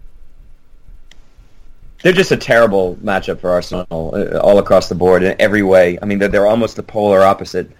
They're 2.02 2.12
just 2.12 2.32
a 2.32 2.36
terrible 2.36 2.96
matchup 2.96 3.40
for 3.40 3.50
Arsenal 3.50 4.12
uh, 4.12 4.38
all 4.38 4.58
across 4.58 4.88
the 4.88 4.94
board 4.96 5.22
in 5.22 5.36
every 5.40 5.62
way. 5.62 5.98
I 6.02 6.04
mean, 6.04 6.18
they're, 6.18 6.28
they're 6.28 6.48
almost 6.48 6.74
the 6.74 6.82
polar 6.82 7.22
opposite 7.22 7.70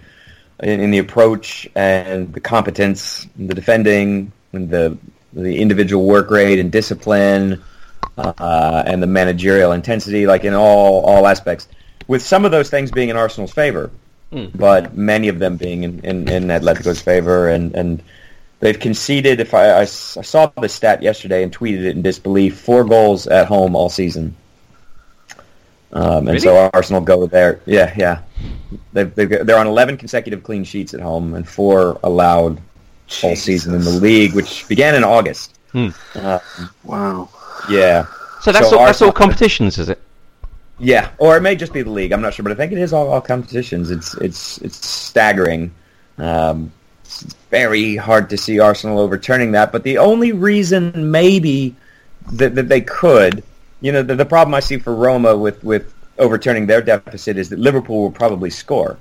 in, 0.61 0.79
in 0.79 0.91
the 0.91 0.99
approach 0.99 1.67
and 1.75 2.33
the 2.33 2.39
competence, 2.39 3.27
and 3.37 3.49
the 3.49 3.53
defending, 3.53 4.31
and 4.53 4.69
the 4.69 4.97
the 5.35 5.59
individual 5.59 6.05
work 6.05 6.29
rate 6.31 6.59
and 6.59 6.71
discipline, 6.71 7.61
uh, 8.17 8.83
and 8.85 9.01
the 9.01 9.07
managerial 9.07 9.71
intensity, 9.71 10.27
like 10.27 10.43
in 10.43 10.53
all 10.53 11.01
all 11.05 11.27
aspects. 11.27 11.67
With 12.07 12.21
some 12.21 12.45
of 12.45 12.51
those 12.51 12.69
things 12.69 12.91
being 12.91 13.09
in 13.09 13.15
Arsenal's 13.15 13.53
favor, 13.53 13.89
but 14.55 14.95
many 14.97 15.27
of 15.29 15.39
them 15.39 15.57
being 15.57 15.83
in, 15.83 15.99
in, 16.03 16.27
in 16.27 16.43
Atletico's 16.47 17.01
favor, 17.01 17.47
and, 17.47 17.73
and 17.75 18.03
they've 18.59 18.79
conceded. 18.79 19.39
If 19.39 19.53
I 19.53 19.85
saw 19.85 20.47
the 20.47 20.67
stat 20.67 21.01
yesterday 21.03 21.43
and 21.43 21.55
tweeted 21.55 21.85
it 21.85 21.95
in 21.95 22.01
disbelief, 22.01 22.59
four 22.59 22.83
goals 22.83 23.27
at 23.27 23.47
home 23.47 23.75
all 23.75 23.89
season. 23.89 24.35
Um, 25.93 26.27
and 26.27 26.27
Really? 26.29 26.39
so 26.39 26.69
Arsenal 26.73 27.01
go 27.01 27.27
there. 27.27 27.61
Yeah, 27.67 27.93
yeah. 27.95 28.21
They've, 28.93 29.13
they've, 29.13 29.45
they're 29.45 29.59
on 29.59 29.67
11 29.67 29.97
consecutive 29.97 30.43
clean 30.43 30.63
sheets 30.63 30.95
at 30.95 30.99
home 30.99 31.35
and 31.35 31.47
four 31.47 31.99
allowed 32.03 32.59
all 33.23 33.35
season 33.35 33.75
in 33.75 33.81
the 33.81 33.89
league, 33.91 34.33
which 34.33 34.67
began 34.67 34.95
in 34.95 35.03
August. 35.03 35.57
Hmm. 35.71 35.89
Uh, 36.15 36.39
Wow. 36.83 37.29
yeah. 37.69 38.05
So 38.41 38.51
that's 38.51 38.69
So 38.69 38.79
all, 38.79 38.85
that's 38.85 39.01
all 39.01 39.11
competitions, 39.11 39.77
is 39.77 39.89
it? 39.89 40.01
Yeah, 40.79 41.09
or 41.17 41.37
it 41.37 41.41
may 41.41 41.55
just 41.55 41.71
be 41.71 41.81
the 41.81 41.89
league. 41.91 42.11
I'm 42.11 42.21
not 42.21 42.33
sure, 42.33 42.43
but 42.43 42.51
I 42.51 42.55
think 42.55 42.71
it 42.71 42.77
is 42.77 42.93
all, 42.93 43.07
all 43.09 43.21
competitions. 43.21 43.89
It's 43.91 44.15
it's 44.15 44.57
it's 44.59 44.85
staggering. 44.85 45.71
Um, 46.17 46.71
it's 47.05 47.23
very 47.51 47.95
hard 47.95 48.29
to 48.31 48.37
see 48.37 48.59
Arsenal 48.59 48.99
overturning 48.99 49.51
that. 49.53 49.71
But 49.71 49.83
the 49.83 49.97
only 49.99 50.31
reason 50.31 51.11
maybe 51.11 51.75
that, 52.33 52.55
that 52.55 52.67
they 52.69 52.81
could, 52.81 53.43
you 53.81 53.91
know, 53.91 54.01
the, 54.01 54.15
the 54.15 54.25
problem 54.25 54.55
I 54.55 54.59
see 54.59 54.77
for 54.77 54.95
Roma 54.95 55.37
with 55.37 55.63
with 55.63 55.93
overturning 56.17 56.65
their 56.67 56.81
deficit 56.81 57.37
is 57.37 57.49
that 57.49 57.59
Liverpool 57.59 58.01
will 58.01 58.11
probably 58.11 58.49
score 58.49 58.97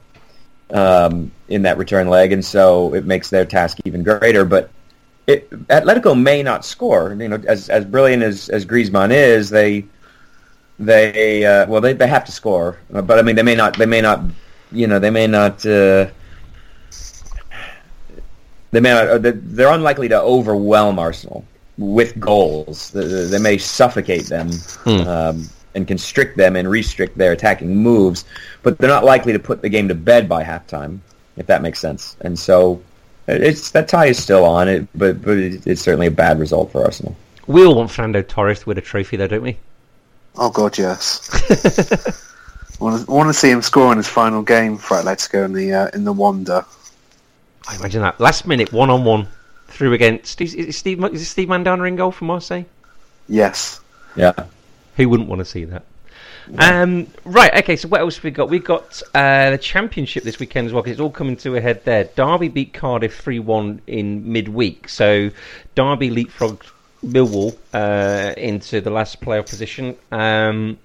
um, 0.73 1.31
in 1.49 1.63
that 1.63 1.77
return 1.79 2.09
leg, 2.09 2.33
and 2.33 2.45
so 2.45 2.95
it 2.95 3.05
makes 3.05 3.31
their 3.31 3.45
task 3.45 3.79
even 3.85 4.03
greater. 4.03 4.45
But 4.45 4.71
it, 5.27 5.49
Atletico 5.69 6.21
may 6.21 6.43
not 6.43 6.65
score. 6.65 7.15
You 7.19 7.29
know, 7.29 7.43
as 7.47 7.69
as 7.69 7.85
brilliant 7.85 8.23
as 8.23 8.49
as 8.49 8.65
Griezmann 8.65 9.11
is, 9.13 9.51
they 9.51 9.85
they 10.79 11.45
uh, 11.45 11.67
well 11.67 11.81
they, 11.81 11.93
they 11.93 12.07
have 12.09 12.25
to 12.25 12.33
score, 12.33 12.79
but 12.91 13.19
I 13.19 13.23
mean 13.23 13.37
they 13.37 13.43
may 13.43 13.55
not 13.55 13.77
they 13.79 13.87
may 13.87 14.01
not 14.01 14.21
you 14.73 14.87
know 14.87 14.99
they 14.99 15.11
may 15.11 15.27
not 15.27 15.65
uh, 15.67 16.07
they 18.71 18.81
may 18.81 18.91
not 18.91 19.07
uh, 19.09 19.19
they- 19.19 19.31
they're 19.33 19.71
unlikely 19.73 20.09
to 20.09 20.21
overwhelm 20.21 20.99
Arsenal 20.99 21.45
with 21.79 22.19
goals. 22.19 22.91
They, 22.91 23.05
they 23.27 23.39
may 23.39 23.59
suffocate 23.59 24.27
them 24.27 24.51
um, 24.87 25.49
and 25.75 25.87
constrict 25.89 26.37
them 26.37 26.57
and 26.57 26.69
restrict 26.69 27.17
their 27.17 27.33
attacking 27.33 27.77
moves, 27.77 28.25
but 28.63 28.79
they're 28.79 28.91
not 28.91 29.05
likely 29.05 29.33
to 29.33 29.39
put 29.39 29.63
the 29.63 29.69
game 29.69 29.89
to 29.89 29.95
bed 29.95 30.29
by 30.29 30.45
halftime, 30.45 30.99
if 31.37 31.47
that 31.47 31.63
makes 31.63 31.81
sense. 31.81 32.17
And 32.21 32.39
so 32.39 32.83
it's 33.27 33.71
that 33.71 33.89
tie 33.89 34.07
is 34.07 34.23
still 34.23 34.45
on 34.45 34.69
it, 34.69 34.87
but 34.95 35.23
but 35.23 35.39
it's 35.39 35.81
certainly 35.81 36.07
a 36.07 36.11
bad 36.11 36.39
result 36.39 36.73
for 36.73 36.85
Arsenal. 36.85 37.17
We 37.47 37.65
all 37.65 37.75
want 37.75 37.91
Fernando 37.91 38.23
Torres 38.23 38.61
to 38.61 38.69
win 38.69 38.79
a 38.79 38.81
trophy, 38.81 39.17
though, 39.17 39.27
don't 39.27 39.43
we? 39.43 39.57
Oh 40.37 40.51
God, 40.51 40.79
yes. 40.79 41.29
I 42.81 42.85
want 42.85 43.05
to, 43.05 43.13
I 43.13 43.15
want 43.15 43.29
to 43.29 43.35
see 43.35 43.51
him 43.51 43.63
score 43.63 43.93
in 43.93 43.99
his 43.99 44.09
final 44.09 44.43
game 44.43 44.77
for 44.77 44.97
Atletico 44.97 45.45
in 45.45 45.53
the 45.53 45.73
uh, 45.73 45.91
in 45.95 46.05
the 46.05 46.13
Wanda. 46.13 46.65
I 47.69 47.77
imagine 47.77 48.03
that 48.03 48.19
last 48.19 48.47
minute 48.47 48.73
one 48.73 48.91
on 48.91 49.05
one 49.05 49.29
through 49.69 49.93
against 49.93 50.41
is, 50.41 50.55
is 50.55 50.77
Steve 50.77 51.03
is 51.05 51.23
it 51.23 51.27
Steve 51.27 51.49
Mandanda 51.49 51.87
in 51.87 51.97
goal 51.97 52.11
for 52.11 52.25
Marseille? 52.25 52.65
Yes. 53.29 53.81
Yeah. 54.17 54.33
Who 54.97 55.09
wouldn't 55.09 55.29
want 55.29 55.39
to 55.41 55.45
see 55.45 55.65
that? 55.65 55.85
Um, 56.59 57.07
right, 57.25 57.55
okay, 57.63 57.77
so 57.77 57.89
what 57.89 58.01
else 58.01 58.17
have 58.17 58.25
we 58.25 58.31
got? 58.31 58.51
We've 58.51 58.65
got 58.65 59.01
uh, 59.15 59.51
the 59.51 59.59
Championship 59.59 60.25
this 60.25 60.39
weekend 60.39 60.67
as 60.67 60.73
well, 60.73 60.83
because 60.83 60.93
it's 60.93 61.01
all 61.01 61.11
coming 61.11 61.37
to 61.39 61.55
a 61.57 61.61
head 61.61 61.85
there. 61.85 62.05
Derby 62.05 62.49
beat 62.49 62.73
Cardiff 62.73 63.17
3 63.21 63.39
1 63.39 63.83
in 63.87 64.31
midweek, 64.33 64.89
so 64.89 65.31
Derby 65.75 66.11
leapfrogged 66.11 66.71
Millwall 67.05 67.57
uh, 67.73 68.35
into 68.37 68.81
the 68.81 68.91
last 68.91 69.21
playoff 69.21 69.49
position. 69.49 69.97
Um, 70.11 70.79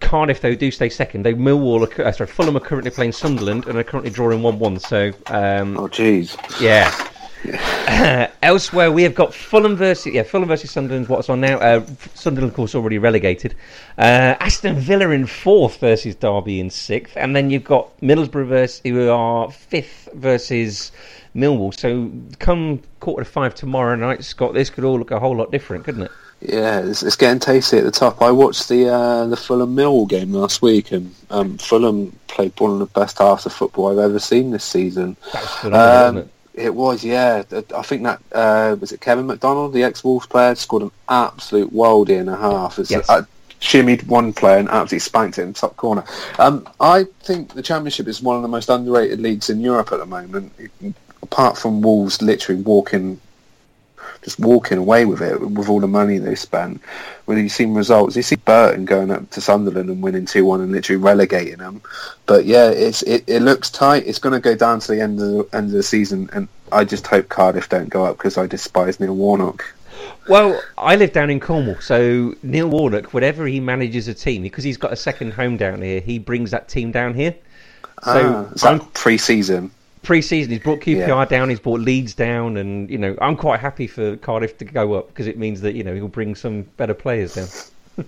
Cardiff, 0.00 0.40
though, 0.42 0.54
do 0.54 0.70
stay 0.70 0.90
second. 0.90 1.24
They 1.24 1.32
Millwall, 1.34 1.98
are, 1.98 2.02
uh, 2.06 2.12
sorry, 2.12 2.28
Fulham 2.28 2.56
are 2.56 2.60
currently 2.60 2.90
playing 2.90 3.12
Sunderland 3.12 3.66
and 3.66 3.78
are 3.78 3.84
currently 3.84 4.10
drawing 4.10 4.42
1 4.42 4.58
1, 4.58 4.78
so 4.80 5.08
um, 5.28 5.78
Oh, 5.78 5.88
jeez. 5.88 6.36
yeah. 6.60 6.94
Elsewhere, 8.42 8.90
we 8.90 9.02
have 9.02 9.14
got 9.14 9.32
Fulham 9.34 9.76
versus 9.76 10.12
yeah 10.12 10.22
Fulham 10.22 10.48
versus 10.48 10.70
Sunderland. 10.70 11.08
What's 11.08 11.28
on 11.28 11.40
now? 11.40 11.58
Uh, 11.58 11.84
Sunderland, 12.14 12.50
of 12.50 12.56
course, 12.56 12.74
already 12.74 12.98
relegated. 12.98 13.54
Uh, 13.98 14.34
Aston 14.40 14.76
Villa 14.76 15.10
in 15.10 15.26
fourth 15.26 15.78
versus 15.78 16.14
Derby 16.14 16.60
in 16.60 16.70
sixth, 16.70 17.16
and 17.16 17.36
then 17.36 17.50
you've 17.50 17.64
got 17.64 17.98
Middlesbrough 18.00 18.48
versus 18.48 18.80
who 18.84 19.08
are 19.10 19.50
fifth 19.50 20.08
versus 20.14 20.92
Millwall. 21.34 21.78
So 21.78 22.10
come 22.38 22.82
quarter 23.00 23.24
to 23.24 23.30
five 23.30 23.54
tomorrow 23.54 23.94
night, 23.94 24.24
Scott, 24.24 24.54
this 24.54 24.70
could 24.70 24.84
all 24.84 24.98
look 24.98 25.10
a 25.10 25.20
whole 25.20 25.36
lot 25.36 25.50
different, 25.52 25.84
couldn't 25.84 26.02
it? 26.04 26.10
Yeah, 26.40 26.80
it's, 26.80 27.02
it's 27.02 27.16
getting 27.16 27.40
tasty 27.40 27.78
at 27.78 27.84
the 27.84 27.90
top. 27.90 28.20
I 28.20 28.30
watched 28.30 28.68
the 28.68 28.88
uh, 28.92 29.26
the 29.26 29.36
Fulham 29.36 29.74
Millwall 29.74 30.08
game 30.08 30.32
last 30.32 30.60
week, 30.62 30.92
and 30.92 31.14
um, 31.30 31.56
Fulham 31.58 32.18
played 32.26 32.58
one 32.60 32.72
of 32.72 32.78
the 32.78 32.86
best 32.86 33.18
halves 33.18 33.46
of 33.46 33.52
football 33.54 33.90
I've 33.90 34.10
ever 34.10 34.18
seen 34.18 34.50
this 34.50 34.64
season. 34.64 35.16
That 35.32 35.42
was 35.42 35.50
phenomenal, 35.52 36.22
Um, 36.22 36.30
it? 36.56 36.74
Was, 36.74 37.04
yeah. 37.04 37.42
I 37.74 37.82
think 37.82 38.02
that 38.04 38.20
uh, 38.32 38.76
was 38.80 38.92
it. 38.92 39.00
Kevin 39.00 39.26
McDonald, 39.26 39.72
the 39.72 39.84
ex-Wolves 39.84 40.26
player, 40.26 40.54
scored 40.54 40.82
an 40.82 40.90
absolute 41.08 41.72
worldie 41.72 42.18
and 42.18 42.28
a 42.28 42.36
half. 42.36 42.78
It's, 42.78 42.90
Yes. 42.90 43.08
uh, 43.08 43.22
shimmied 43.60 44.06
one 44.06 44.32
player 44.32 44.58
and 44.58 44.68
absolutely 44.68 44.98
spanked 44.98 45.38
it 45.38 45.42
in 45.42 45.48
the 45.48 45.54
top 45.54 45.76
corner. 45.76 46.04
Um, 46.38 46.68
I 46.78 47.04
think 47.22 47.54
the 47.54 47.62
Championship 47.62 48.06
is 48.06 48.20
one 48.20 48.36
of 48.36 48.42
the 48.42 48.48
most 48.48 48.68
underrated 48.68 49.20
leagues 49.20 49.48
in 49.48 49.60
Europe 49.60 49.92
at 49.92 49.98
the 49.98 50.06
moment. 50.06 50.52
Apart 51.22 51.56
from 51.58 51.80
Wolves, 51.80 52.20
literally 52.20 52.60
walking, 52.62 53.20
just 54.22 54.38
walking 54.38 54.78
away 54.78 55.04
with 55.04 55.22
it 55.22 55.40
with 55.40 55.68
all 55.68 55.80
the 55.80 55.88
money 55.88 56.18
they 56.18 56.34
spent. 56.34 56.80
When 57.26 57.38
you 57.38 57.48
see 57.48 57.64
results, 57.66 58.16
you 58.16 58.22
see 58.22 58.36
Burton 58.36 58.84
going 58.84 59.10
up 59.10 59.30
to 59.30 59.40
Sunderland 59.40 59.90
and 59.90 60.02
winning 60.02 60.26
two 60.26 60.44
one 60.44 60.60
and 60.60 60.72
literally 60.72 61.02
relegating 61.02 61.58
them. 61.58 61.80
But 62.26 62.44
yeah, 62.44 62.70
it's 62.70 63.02
it, 63.02 63.24
it 63.26 63.40
looks 63.42 63.70
tight. 63.70 64.06
It's 64.06 64.18
going 64.18 64.34
to 64.34 64.40
go 64.40 64.54
down 64.54 64.80
to 64.80 64.92
the 64.92 65.00
end 65.00 65.20
of 65.20 65.28
the 65.28 65.56
end 65.56 65.66
of 65.66 65.72
the 65.72 65.82
season, 65.82 66.30
and 66.32 66.48
I 66.72 66.84
just 66.84 67.06
hope 67.06 67.28
Cardiff 67.28 67.68
don't 67.68 67.88
go 67.88 68.04
up 68.04 68.18
because 68.18 68.38
I 68.38 68.46
despise 68.46 69.00
Neil 69.00 69.14
Warnock. 69.14 69.64
Well, 70.28 70.60
I 70.76 70.96
live 70.96 71.12
down 71.12 71.30
in 71.30 71.38
Cornwall, 71.40 71.80
so 71.80 72.34
Neil 72.42 72.68
Warnock, 72.68 73.14
whenever 73.14 73.46
he 73.46 73.60
manages 73.60 74.08
a 74.08 74.14
team, 74.14 74.42
because 74.42 74.64
he's 74.64 74.76
got 74.76 74.92
a 74.92 74.96
second 74.96 75.32
home 75.32 75.56
down 75.56 75.82
here, 75.82 76.00
he 76.00 76.18
brings 76.18 76.50
that 76.50 76.68
team 76.68 76.90
down 76.90 77.14
here. 77.14 77.34
So 78.02 78.46
ah, 78.50 78.52
is 78.52 78.62
that 78.62 78.92
pre-season? 78.92 79.70
Pre-season, 80.06 80.52
he's 80.52 80.60
brought 80.62 80.80
QPR 80.80 81.06
Yeah. 81.08 81.24
down, 81.26 81.50
he's 81.50 81.60
brought 81.60 81.80
Leeds 81.80 82.14
down, 82.14 82.56
and 82.56 82.88
you 82.88 82.96
know 82.96 83.16
I'm 83.20 83.36
quite 83.36 83.60
happy 83.60 83.86
for 83.86 84.16
Cardiff 84.16 84.56
to 84.58 84.64
go 84.64 84.94
up 84.94 85.08
because 85.08 85.26
it 85.26 85.36
means 85.36 85.60
that 85.62 85.74
you 85.74 85.84
know 85.84 85.94
he'll 85.94 86.08
bring 86.08 86.34
some 86.34 86.62
better 86.78 86.94
players 86.94 87.34
down. 87.34 87.48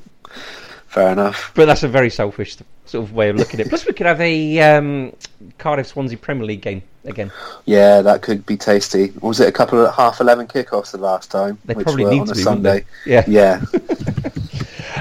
Fair 0.87 1.11
enough. 1.12 1.52
But 1.54 1.66
that's 1.66 1.82
a 1.82 1.88
very 1.88 2.08
selfish 2.08 2.56
sort 2.87 3.04
of 3.04 3.12
way 3.12 3.28
of 3.28 3.37
looking 3.37 3.61
at 3.61 3.66
it. 3.66 3.68
Plus, 3.68 3.87
we 3.87 3.92
could 3.92 4.06
have 4.06 4.20
a 4.22 4.61
um, 4.61 5.12
Cardiff 5.58 5.88
Swansea 5.88 6.16
Premier 6.16 6.46
League 6.46 6.62
game 6.62 6.82
again. 7.04 7.30
Yeah, 7.66 8.00
that 8.00 8.22
could 8.22 8.46
be 8.46 8.56
tasty. 8.56 9.12
Was 9.20 9.38
it 9.40 9.48
a 9.48 9.52
couple 9.52 9.84
of 9.84 9.94
half 9.94 10.20
eleven 10.20 10.46
kickoffs 10.46 10.92
the 10.92 10.98
last 10.98 11.30
time? 11.30 11.58
They 11.66 11.74
which 11.74 11.84
probably 11.84 12.04
were 12.04 12.11
need 12.12 12.20
on 12.20 12.26
to 12.28 12.32
a 12.32 12.37
be, 12.37 12.42
Sunday. 12.42 12.84
Yeah. 13.04 13.24
Yeah. 13.26 13.61
no 13.74 13.80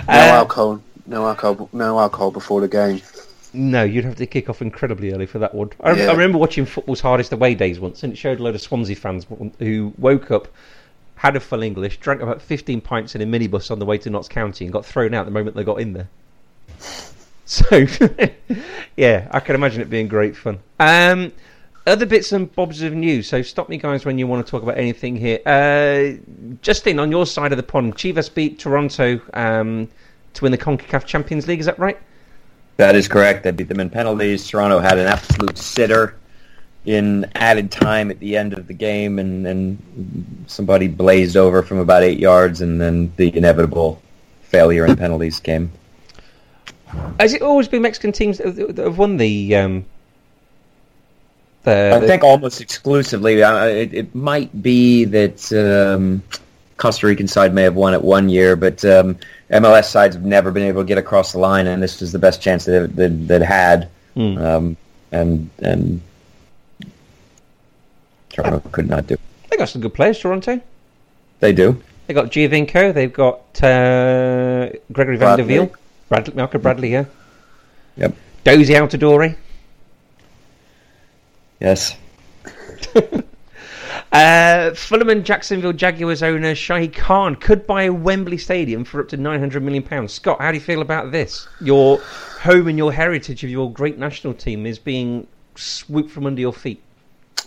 Uh, 0.10 0.12
alcohol. 0.42 0.82
No 1.06 1.26
alcohol. 1.28 1.70
No 1.72 2.00
alcohol 2.00 2.32
before 2.32 2.60
the 2.60 2.68
game. 2.68 3.02
No, 3.54 3.84
you'd 3.84 4.06
have 4.06 4.16
to 4.16 4.26
kick 4.26 4.50
off 4.50 4.62
incredibly 4.62 5.14
early 5.14 5.26
for 5.26 5.40
that 5.40 5.54
one. 5.54 5.72
I, 5.82 5.94
Yeah. 5.94 6.08
I 6.08 6.12
remember 6.12 6.38
watching 6.38 6.66
Football's 6.66 7.02
Hardest 7.02 7.32
Away 7.32 7.56
Days 7.56 7.80
once, 7.80 8.04
and 8.04 8.14
it 8.14 8.18
showed 8.18 8.40
a 8.40 8.44
load 8.44 8.56
of 8.56 8.62
Swansea 8.62 8.96
fans 8.96 9.26
who 9.60 9.94
woke 9.98 10.32
up, 10.32 10.48
had 11.16 11.36
a 11.36 11.40
full 11.40 11.64
English, 11.64 11.98
drank 11.98 12.22
about 12.22 12.42
15 12.42 12.82
pints 12.82 13.16
in 13.16 13.22
a 13.22 13.26
minibus 13.26 13.72
on 13.72 13.80
the 13.80 13.86
way 13.86 13.98
to 13.98 14.10
Notts 14.10 14.28
County, 14.28 14.66
and 14.66 14.74
got 14.74 14.86
thrown 14.86 15.14
out 15.14 15.26
the 15.26 15.32
moment 15.32 15.56
they 15.56 15.64
got 15.64 15.80
in 15.80 15.94
there. 15.94 16.10
So, 17.50 17.86
yeah, 18.98 19.30
I 19.32 19.40
can 19.40 19.56
imagine 19.56 19.80
it 19.82 19.90
being 19.90 20.10
great 20.10 20.36
fun. 20.36 20.60
Um, 20.82 21.32
other 21.86 22.06
bits 22.06 22.34
and 22.34 22.54
bobs 22.54 22.82
of 22.82 22.92
news. 22.92 23.26
So, 23.26 23.42
stop 23.42 23.70
me, 23.70 23.78
guys, 23.78 24.04
when 24.04 24.20
you 24.20 24.28
want 24.28 24.46
to 24.46 24.52
talk 24.52 24.64
about 24.64 24.78
anything 24.78 25.16
here. 25.16 25.40
Uh, 25.46 26.20
Justin, 26.62 27.00
on 27.00 27.10
your 27.10 27.26
side 27.26 27.54
of 27.54 27.58
the 27.58 27.64
pond, 27.64 27.96
Chivas 27.96 28.32
beat 28.34 28.60
Toronto 28.60 29.22
um, 29.34 29.88
to 30.34 30.44
win 30.44 30.52
the 30.52 30.58
CONCACAF 30.58 31.06
Champions 31.06 31.48
League. 31.48 31.62
Is 31.62 31.68
that 31.68 31.80
right? 31.80 31.98
That 32.78 32.96
is 32.96 33.08
correct. 33.08 33.44
They 33.44 33.52
beat 33.52 33.68
them 33.68 33.80
in 33.80 33.90
penalties. 33.90 34.48
Toronto 34.48 34.80
had 34.80 34.98
an 35.00 35.08
absolute 35.08 35.58
sitter 35.58 36.16
in 36.86 37.30
added 37.36 37.70
time 37.70 38.10
at 38.10 38.20
the 38.20 38.38
end 38.38 38.54
of 38.54 38.68
the 38.68 38.74
game, 38.74 39.20
and, 39.20 39.46
then 39.46 39.78
somebody 40.48 40.88
blazed 40.88 41.36
over 41.36 41.62
from 41.62 41.80
about 41.80 42.02
eight 42.02 42.20
yards, 42.20 42.62
and 42.62 42.80
then 42.80 43.12
the 43.18 43.36
inevitable 43.36 44.02
failure 44.44 44.86
in 44.86 44.96
penalties 44.96 45.40
came. 45.40 45.70
Has 47.20 47.34
it 47.34 47.42
always 47.42 47.68
been 47.68 47.82
Mexican 47.82 48.14
teams 48.14 48.38
that 48.38 48.78
have, 48.78 48.98
won 48.98 49.18
the? 49.18 49.56
Um, 49.56 49.86
the, 51.64 51.92
I 51.96 52.00
the- 52.00 52.08
think 52.08 52.24
almost 52.24 52.62
exclusively. 52.62 53.42
It, 53.42 53.94
it 53.94 54.16
might 54.16 54.62
be 54.62 55.04
that 55.04 55.52
um, 55.52 56.24
Costa 56.78 57.08
Rican 57.08 57.28
side 57.28 57.54
may 57.54 57.64
have 57.64 57.76
won 57.76 57.94
it 57.94 58.02
one 58.02 58.30
year, 58.30 58.56
but 58.56 58.86
um, 58.86 59.18
MLS 59.52 59.86
sides 59.86 60.16
have 60.16 60.26
never 60.26 60.52
been 60.52 60.64
able 60.64 60.82
to 60.82 60.88
get 60.88 60.98
across 60.98 61.32
the 61.32 61.40
line, 61.40 61.68
and 61.68 61.82
this 61.82 62.02
was 62.02 62.12
the 62.12 62.20
best 62.20 62.42
chance 62.42 62.66
that 62.66 62.96
that 62.96 63.42
had. 63.42 63.90
Hmm. 64.14 64.38
Um, 64.38 64.78
and 65.12 65.50
and 65.60 66.02
Toronto 68.30 68.62
could 68.72 68.90
not 68.90 69.08
do. 69.08 69.16
they 69.50 69.58
got 69.58 69.70
some 69.70 69.82
good 69.82 69.94
players. 69.94 70.20
Toronto. 70.20 70.62
They 71.40 71.54
do. 71.54 71.82
They 72.08 72.14
got 72.14 72.32
Giovinco. 72.32 72.94
They've 72.94 73.14
got 73.14 73.64
uh, 73.64 74.70
Gregory 74.92 75.18
Van 75.18 75.38
der. 75.38 75.44
Veer. 75.44 75.70
Bradley, 76.10 76.34
Malcolm 76.36 76.62
Bradley. 76.62 76.92
Yeah. 76.92 77.06
Yep. 77.98 78.16
Jozy 78.46 78.76
Altidore. 78.76 79.36
Yes. 81.60 81.96
Uh, 84.18 84.74
Fulham 84.74 85.10
and 85.10 85.24
Jacksonville 85.24 85.74
Jaguars 85.74 86.24
owner 86.24 86.56
Shahid 86.56 86.96
Khan 86.96 87.36
could 87.36 87.68
buy 87.68 87.84
a 87.84 87.94
Wembley 87.94 88.40
Stadium 88.40 88.84
for 88.84 89.00
up 89.00 89.10
to 89.10 89.18
nine 89.18 89.40
hundred 89.40 89.62
million 89.62 89.84
pounds. 89.84 90.12
Scott, 90.12 90.42
how 90.42 90.50
do 90.50 90.58
you 90.58 90.64
feel 90.64 90.82
about 90.82 91.12
this? 91.12 91.48
Your 91.62 92.00
home 92.42 92.68
and 92.68 92.80
your 92.80 92.92
heritage 92.92 93.44
of 93.44 93.52
your 93.52 93.72
great 93.72 94.00
national 94.00 94.34
team 94.34 94.66
is 94.66 94.80
being 94.80 95.28
swooped 95.54 96.10
from 96.10 96.26
under 96.26 96.42
your 96.42 96.52
feet. 96.52 96.82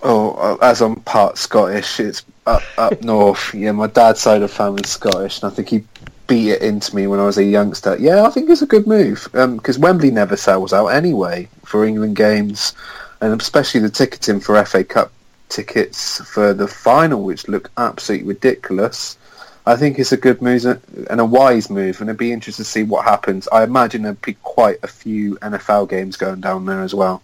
Oh, 0.04 0.34
uh, 0.34 0.58
as 0.64 0.80
I'm 0.80 0.94
part 1.00 1.38
Scottish, 1.38 1.98
it's 1.98 2.24
up, 2.46 2.62
up 2.78 3.02
north. 3.02 3.52
Yeah, 3.52 3.72
my 3.72 3.88
dad's 3.88 4.20
side 4.20 4.42
of 4.42 4.52
family's 4.52 4.90
Scottish, 4.90 5.42
and 5.42 5.50
I 5.50 5.54
think 5.56 5.70
he 5.70 5.82
beat 6.28 6.50
it 6.50 6.62
into 6.62 6.94
me 6.94 7.08
when 7.08 7.18
I 7.18 7.24
was 7.24 7.36
a 7.36 7.42
youngster. 7.42 7.96
Yeah, 7.98 8.22
I 8.22 8.30
think 8.30 8.48
it's 8.48 8.62
a 8.62 8.66
good 8.66 8.86
move 8.86 9.28
because 9.32 9.76
Wembley 9.76 10.12
never 10.12 10.36
sells 10.36 10.72
out 10.72 10.86
anyway 10.86 11.48
for 11.64 11.84
England 11.84 12.14
games, 12.14 12.74
and 13.20 13.40
especially 13.40 13.80
the 13.80 13.90
ticketing 13.90 14.38
for 14.38 14.64
FA 14.64 14.84
Cup 14.84 15.10
tickets 15.50 16.20
for 16.22 16.54
the 16.54 16.68
final, 16.68 17.22
which 17.22 17.48
look 17.48 17.70
absolutely 17.76 18.28
ridiculous. 18.28 19.18
I 19.66 19.76
think 19.76 19.98
it's 19.98 20.12
a 20.12 20.16
good 20.16 20.40
move 20.40 20.64
and 20.64 21.20
a 21.20 21.24
wise 21.24 21.68
move, 21.68 22.00
and 22.00 22.08
it'd 22.08 22.18
be 22.18 22.32
interesting 22.32 22.64
to 22.64 22.70
see 22.70 22.82
what 22.82 23.04
happens. 23.04 23.46
I 23.48 23.62
imagine 23.62 24.02
there'd 24.02 24.22
be 24.22 24.34
quite 24.42 24.78
a 24.82 24.88
few 24.88 25.36
NFL 25.36 25.90
games 25.90 26.16
going 26.16 26.40
down 26.40 26.64
there 26.64 26.82
as 26.82 26.94
well. 26.94 27.22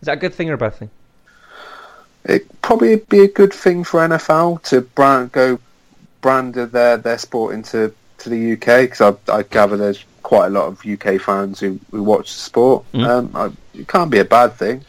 Is 0.00 0.06
that 0.06 0.16
a 0.16 0.20
good 0.20 0.34
thing 0.34 0.48
or 0.48 0.54
a 0.54 0.58
bad 0.58 0.74
thing? 0.74 0.90
it 2.28 2.62
probably 2.62 2.96
be 2.96 3.20
a 3.20 3.28
good 3.28 3.52
thing 3.52 3.82
for 3.82 4.00
NFL 4.00 4.62
to 4.64 4.82
brand, 4.82 5.32
go 5.32 5.58
brand 6.20 6.54
their 6.54 6.96
their 6.96 7.18
sport 7.18 7.54
into 7.54 7.92
to 8.18 8.28
the 8.28 8.52
UK 8.52 8.90
because 8.90 9.00
I, 9.00 9.32
I 9.32 9.42
gather 9.42 9.76
there's 9.76 10.04
quite 10.22 10.48
a 10.48 10.50
lot 10.50 10.66
of 10.66 10.84
UK 10.84 11.20
fans 11.20 11.60
who, 11.60 11.78
who 11.90 12.02
watch 12.02 12.32
the 12.34 12.40
sport. 12.40 12.84
Mm. 12.92 13.06
Um, 13.06 13.30
I, 13.34 13.78
it 13.78 13.88
can't 13.88 14.10
be 14.10 14.18
a 14.18 14.24
bad 14.24 14.54
thing. 14.54 14.84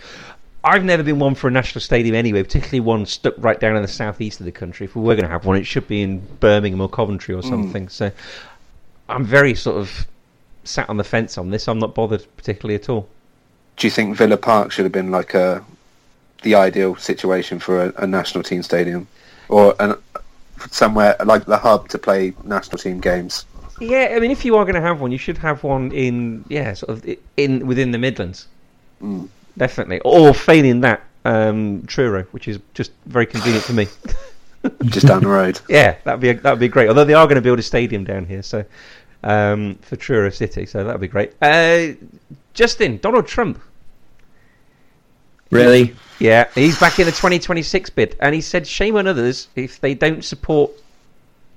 I've 0.69 0.85
never 0.85 1.01
been 1.01 1.17
one 1.17 1.33
for 1.33 1.47
a 1.47 1.51
national 1.51 1.81
stadium 1.81 2.13
anyway, 2.13 2.43
particularly 2.43 2.81
one 2.81 3.07
stuck 3.07 3.33
right 3.39 3.59
down 3.59 3.75
in 3.75 3.81
the 3.81 3.87
southeast 3.87 4.39
of 4.39 4.45
the 4.45 4.51
country. 4.51 4.85
If 4.85 4.95
we 4.95 5.01
were 5.01 5.15
going 5.15 5.25
to 5.25 5.31
have 5.31 5.43
one, 5.43 5.57
it 5.57 5.63
should 5.65 5.87
be 5.87 6.03
in 6.03 6.19
Birmingham 6.39 6.79
or 6.79 6.87
Coventry 6.87 7.33
or 7.33 7.41
something. 7.41 7.89
So 7.89 8.11
I'm 9.09 9.25
very 9.25 9.55
sort 9.55 9.77
of 9.77 10.05
sat 10.65 10.87
on 10.87 10.97
the 10.97 11.03
fence 11.03 11.39
on 11.39 11.49
this. 11.49 11.67
I'm 11.67 11.79
not 11.79 11.95
bothered 11.95 12.23
particularly 12.37 12.75
at 12.75 12.87
all. 12.87 13.09
Do 13.77 13.87
you 13.87 13.91
think 13.91 14.15
Villa 14.15 14.37
Park 14.37 14.71
should 14.71 14.85
have 14.85 14.91
been 14.91 15.09
like 15.09 15.33
a 15.33 15.65
the 16.43 16.53
ideal 16.53 16.95
situation 16.97 17.57
for 17.57 17.85
a, 17.85 17.93
a 18.03 18.05
national 18.05 18.43
team 18.43 18.61
stadium 18.61 19.07
or 19.49 19.75
an, 19.79 19.95
somewhere 20.69 21.15
like 21.25 21.45
the 21.45 21.57
hub 21.57 21.89
to 21.89 21.97
play 21.97 22.35
national 22.43 22.77
team 22.77 22.99
games? 22.99 23.45
Yeah, 23.81 24.13
I 24.15 24.19
mean, 24.19 24.29
if 24.29 24.45
you 24.45 24.55
are 24.57 24.65
going 24.65 24.75
to 24.75 24.81
have 24.81 25.01
one, 25.01 25.11
you 25.11 25.17
should 25.17 25.39
have 25.39 25.63
one 25.63 25.91
in 25.93 26.45
yeah, 26.47 26.73
sort 26.73 26.91
of 26.91 27.17
in 27.37 27.65
within 27.65 27.89
the 27.89 27.97
Midlands. 27.97 28.47
Mm. 29.01 29.29
Definitely, 29.57 29.99
or 30.01 30.33
failing 30.33 30.81
that, 30.81 31.03
um, 31.25 31.83
Truro, 31.87 32.23
which 32.31 32.47
is 32.47 32.59
just 32.73 32.91
very 33.05 33.25
convenient 33.25 33.63
for 33.63 33.73
me. 33.73 33.87
just 34.85 35.07
down 35.07 35.21
the 35.21 35.27
road. 35.27 35.59
Yeah, 35.69 35.95
that'd 36.03 36.19
be 36.19 36.33
that'd 36.33 36.59
be 36.59 36.67
great. 36.67 36.89
Although 36.89 37.05
they 37.05 37.13
are 37.13 37.25
going 37.25 37.35
to 37.35 37.41
build 37.41 37.59
a 37.59 37.63
stadium 37.63 38.03
down 38.03 38.25
here, 38.25 38.43
so 38.43 38.63
um, 39.23 39.75
for 39.81 39.95
Truro 39.95 40.29
City, 40.29 40.65
so 40.65 40.83
that'd 40.83 41.01
be 41.01 41.07
great. 41.07 41.33
Uh, 41.41 41.93
Justin, 42.53 42.97
Donald 42.97 43.27
Trump. 43.27 43.61
Really? 45.51 45.95
Yeah, 46.19 46.47
he's 46.53 46.79
back 46.79 46.99
in 46.99 47.05
the 47.05 47.11
2026 47.11 47.89
bid, 47.91 48.15
and 48.19 48.35
he 48.35 48.41
said, 48.41 48.67
"Shame 48.67 48.95
on 48.95 49.07
others 49.07 49.47
if 49.55 49.79
they 49.79 49.93
don't 49.93 50.23
support 50.23 50.71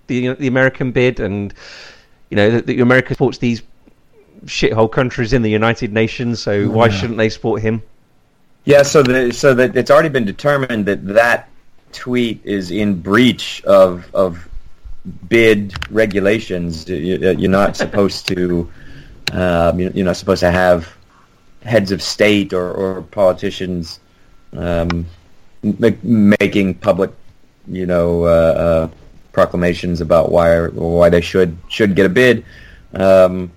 the 0.06 0.34
the 0.34 0.46
American 0.46 0.92
bid, 0.92 1.20
and 1.20 1.52
you 2.30 2.36
know 2.36 2.50
that, 2.50 2.66
that 2.66 2.80
America 2.80 3.14
supports 3.14 3.38
these 3.38 3.62
shithole 4.46 4.90
countries 4.90 5.32
in 5.32 5.42
the 5.42 5.50
United 5.50 5.92
Nations. 5.92 6.40
So 6.40 6.68
why 6.68 6.88
shouldn't 6.88 7.18
they 7.18 7.28
support 7.28 7.62
him?" 7.62 7.82
Yeah, 8.64 8.82
so 8.82 9.02
the, 9.02 9.32
so 9.32 9.54
that 9.54 9.76
it's 9.76 9.90
already 9.90 10.08
been 10.08 10.24
determined 10.24 10.86
that 10.86 11.06
that 11.08 11.48
tweet 11.92 12.40
is 12.44 12.70
in 12.70 13.00
breach 13.00 13.62
of 13.64 14.08
of 14.14 14.48
bid 15.28 15.74
regulations. 15.90 16.88
You- 16.88 17.18
You're 17.38 17.50
not 17.50 17.76
supposed 17.76 18.26
to 18.28 18.70
um, 19.32 19.80
you- 19.80 19.90
you're 19.94 20.04
not 20.04 20.16
supposed 20.16 20.40
to 20.40 20.50
have 20.50 20.88
heads 21.64 21.90
of 21.92 22.02
state 22.02 22.52
or, 22.52 22.70
or 22.72 23.02
politicians 23.02 24.00
um, 24.56 25.06
m- 25.64 26.34
making 26.40 26.74
public, 26.74 27.10
you 27.68 27.86
know, 27.86 28.24
uh, 28.24 28.28
uh, 28.28 28.88
proclamations 29.32 30.00
about 30.00 30.30
why 30.30 30.66
why 30.66 31.08
they 31.08 31.20
should 31.20 31.56
should 31.68 31.94
get 31.96 32.04
a 32.06 32.08
bid. 32.08 32.44
Um, 32.94 33.50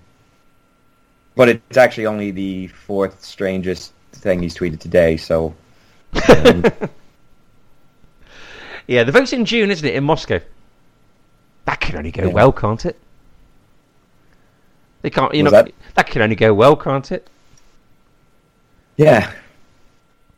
but 1.36 1.50
it's 1.50 1.78
actually 1.78 2.06
only 2.06 2.32
the 2.32 2.68
fourth 2.68 3.24
strangest 3.24 3.94
thing 4.14 4.42
he's 4.42 4.56
tweeted 4.56 4.80
today. 4.80 5.18
So 5.18 5.54
um, 6.30 6.64
Yeah, 8.88 9.04
the 9.04 9.12
vote's 9.12 9.34
in 9.34 9.46
June, 9.46 9.72
isn't 9.72 9.88
it, 9.88 9.96
in 9.96 10.04
Moscow? 10.04 10.40
That 11.66 11.80
can 11.82 11.98
only 11.98 12.12
go 12.12 12.28
Yeah. 12.28 12.34
well, 12.34 12.52
can't 12.52 12.86
it? 12.86 13.00
They 15.02 15.10
can't. 15.10 15.34
You 15.34 15.44
know, 15.44 15.52
that? 15.52 15.72
that- 15.96 16.08
can 16.08 16.22
only 16.22 16.36
go 16.36 16.54
well, 16.54 16.76
can't 16.76 17.12
it? 17.12 17.28
yeah. 18.98 19.32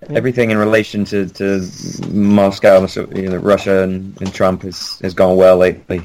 Everything 0.10 0.52
in 0.52 0.58
relation 0.60 1.04
to, 1.06 1.28
to 1.28 1.68
Moscow, 2.10 2.86
you 3.16 3.30
know, 3.30 3.38
Russia 3.38 3.82
and, 3.82 4.16
and 4.22 4.32
Trump 4.32 4.62
has, 4.62 5.00
has 5.00 5.14
gone 5.16 5.36
well 5.38 5.58
lately. 5.58 6.04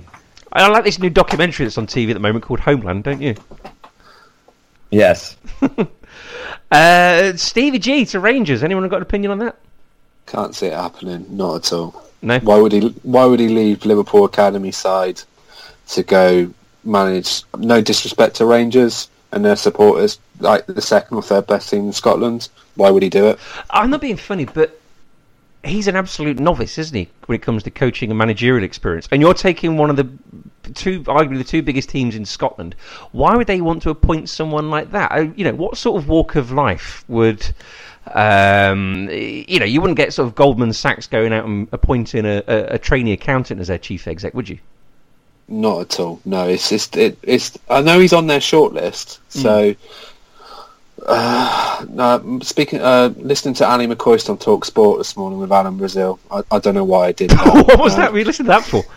I 0.54 0.66
like 0.68 0.84
this 0.84 0.98
new 0.98 1.10
documentary 1.10 1.66
that's 1.66 1.76
on 1.76 1.86
TV 1.86 2.08
at 2.10 2.14
the 2.14 2.20
moment 2.20 2.42
called 2.44 2.60
Homeland, 2.60 3.04
don't 3.04 3.20
you? 3.20 3.34
Yes. 4.92 5.36
Uh, 6.70 7.36
Stevie 7.36 7.78
G 7.78 8.06
to 8.06 8.18
Rangers. 8.18 8.62
Anyone 8.62 8.88
got 8.88 8.96
an 8.96 9.02
opinion 9.02 9.30
on 9.32 9.38
that? 9.40 9.56
Can't 10.24 10.54
see 10.54 10.68
it 10.68 10.72
happening. 10.72 11.26
Not 11.28 11.56
at 11.56 11.72
all. 11.74 12.02
No. 12.22 12.38
Why 12.38 12.56
would 12.56 12.72
he? 12.72 12.88
Why 13.02 13.26
would 13.26 13.40
he 13.40 13.48
leave 13.48 13.84
Liverpool 13.84 14.24
academy 14.24 14.70
side 14.70 15.20
to 15.88 16.02
go 16.02 16.50
manage? 16.82 17.42
No 17.58 17.82
disrespect 17.82 18.36
to 18.36 18.46
Rangers 18.46 19.10
and 19.32 19.44
their 19.44 19.56
supporters, 19.56 20.18
like 20.40 20.64
the 20.64 20.80
second 20.80 21.14
or 21.14 21.22
third 21.22 21.46
best 21.46 21.68
team 21.68 21.88
in 21.88 21.92
Scotland. 21.92 22.48
Why 22.76 22.88
would 22.88 23.02
he 23.02 23.10
do 23.10 23.26
it? 23.26 23.38
I'm 23.68 23.90
not 23.90 24.00
being 24.00 24.16
funny, 24.16 24.46
but 24.46 24.80
he's 25.64 25.88
an 25.88 25.96
absolute 25.96 26.38
novice, 26.38 26.78
isn't 26.78 26.96
he, 26.96 27.08
when 27.26 27.36
it 27.36 27.42
comes 27.42 27.62
to 27.64 27.70
coaching 27.70 28.10
and 28.10 28.18
managerial 28.18 28.64
experience? 28.64 29.08
And 29.12 29.22
you're 29.22 29.34
taking 29.34 29.76
one 29.76 29.90
of 29.90 29.96
the 29.96 30.08
two, 30.74 31.02
arguably 31.04 31.38
the 31.38 31.44
two 31.44 31.62
biggest 31.62 31.88
teams 31.88 32.16
in 32.16 32.24
Scotland. 32.24 32.74
Why 33.12 33.36
would 33.36 33.46
they 33.46 33.60
want 33.60 33.82
to 33.82 33.90
appoint 33.90 34.28
someone 34.28 34.70
like 34.70 34.90
that? 34.92 35.12
Uh, 35.12 35.26
You 35.36 35.44
know, 35.44 35.54
what 35.54 35.76
sort 35.76 36.02
of 36.02 36.08
walk 36.08 36.36
of 36.36 36.50
life 36.52 37.04
would, 37.08 37.46
um, 38.14 39.08
you 39.10 39.58
know, 39.58 39.66
you 39.66 39.80
wouldn't 39.80 39.96
get 39.96 40.12
sort 40.12 40.28
of 40.28 40.34
Goldman 40.34 40.72
Sachs 40.72 41.06
going 41.06 41.32
out 41.32 41.44
and 41.44 41.68
appointing 41.72 42.24
a, 42.24 42.42
a, 42.46 42.74
a 42.74 42.78
trainee 42.78 43.12
accountant 43.12 43.60
as 43.60 43.68
their 43.68 43.78
chief 43.78 44.08
exec, 44.08 44.34
would 44.34 44.48
you? 44.48 44.58
Not 45.48 45.80
at 45.80 46.00
all. 46.00 46.20
No, 46.24 46.48
it's 46.48 46.68
just 46.70 46.96
it, 46.96 47.18
it's. 47.22 47.58
I 47.68 47.82
know 47.82 47.98
he's 47.98 48.12
on 48.12 48.26
their 48.26 48.38
shortlist. 48.38 49.18
So, 49.28 49.74
uh, 51.06 51.84
no, 51.88 52.38
speaking, 52.42 52.80
uh, 52.80 53.12
listening 53.16 53.54
to 53.54 53.66
Ally 53.66 53.86
McCoist 53.86 54.28
on 54.30 54.38
Talk 54.38 54.64
Sport 54.64 54.98
this 54.98 55.16
morning 55.16 55.38
with 55.38 55.52
Alan 55.52 55.76
Brazil. 55.76 56.18
I, 56.30 56.42
I 56.50 56.58
don't 56.58 56.74
know 56.74 56.84
why 56.84 57.06
I 57.08 57.12
did 57.12 57.30
that. 57.30 57.46
what 57.66 57.78
was 57.78 57.94
Uh, 57.94 57.98
that? 57.98 58.12
We 58.12 58.24
listened 58.24 58.46
to 58.46 58.52
that 58.52 58.64
for. 58.64 58.84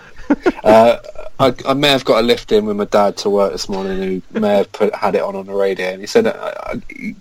Uh, 0.63 0.97
I, 1.39 1.53
I 1.67 1.73
may 1.75 1.89
have 1.89 2.03
got 2.03 2.19
a 2.19 2.25
lift 2.25 2.51
in 2.51 2.65
with 2.65 2.77
my 2.77 2.85
dad 2.85 3.15
to 3.17 3.29
work 3.29 3.51
this 3.51 3.69
morning 3.69 4.21
who 4.33 4.39
may 4.39 4.57
have 4.57 4.71
put, 4.71 4.95
had 4.95 5.13
it 5.13 5.21
on 5.21 5.35
on 5.35 5.45
the 5.45 5.53
radio 5.53 5.85
and 5.89 6.01
he 6.01 6.07
said 6.07 6.25
I, 6.25 6.81
I, 6.89 7.15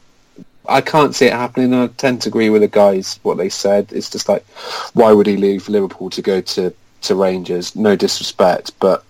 I 0.67 0.81
can't 0.81 1.15
see 1.15 1.27
it 1.27 1.35
happening 1.35 1.75
I 1.75 1.89
tend 1.89 2.23
to 2.23 2.31
agree 2.31 2.49
with 2.49 2.63
the 2.63 2.69
guys 2.69 3.21
what 3.23 3.37
they 3.37 3.51
said 3.51 3.93
it's 3.93 4.09
just 4.09 4.27
like 4.27 4.47
why 4.95 5.13
would 5.13 5.27
he 5.27 5.37
leave 5.37 5.69
Liverpool 5.69 6.09
to 6.09 6.23
go 6.23 6.41
to, 6.41 6.73
to 7.03 7.15
Rangers 7.15 7.77
no 7.77 7.95
disrespect 7.95 8.73
but 8.81 9.05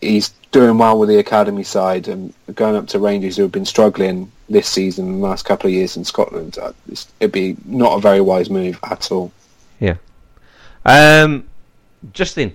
he's 0.00 0.32
doing 0.52 0.76
well 0.78 0.98
with 0.98 1.08
the 1.08 1.18
academy 1.18 1.62
side 1.62 2.08
and 2.08 2.32
going 2.54 2.74
up 2.76 2.86
to 2.88 2.98
Rangers 2.98 3.36
who 3.36 3.42
have 3.42 3.52
been 3.52 3.64
struggling 3.64 4.30
this 4.48 4.66
season 4.68 5.06
and 5.06 5.14
the 5.22 5.26
last 5.26 5.44
couple 5.44 5.68
of 5.68 5.72
years 5.72 5.96
in 5.96 6.04
Scotland 6.04 6.58
uh, 6.58 6.72
it'd 7.20 7.30
be 7.32 7.56
not 7.66 7.96
a 7.96 8.00
very 8.00 8.20
wise 8.20 8.50
move 8.50 8.78
at 8.82 9.10
all 9.12 9.30
Yeah. 9.78 9.96
Um, 10.84 11.44
Justin, 12.12 12.54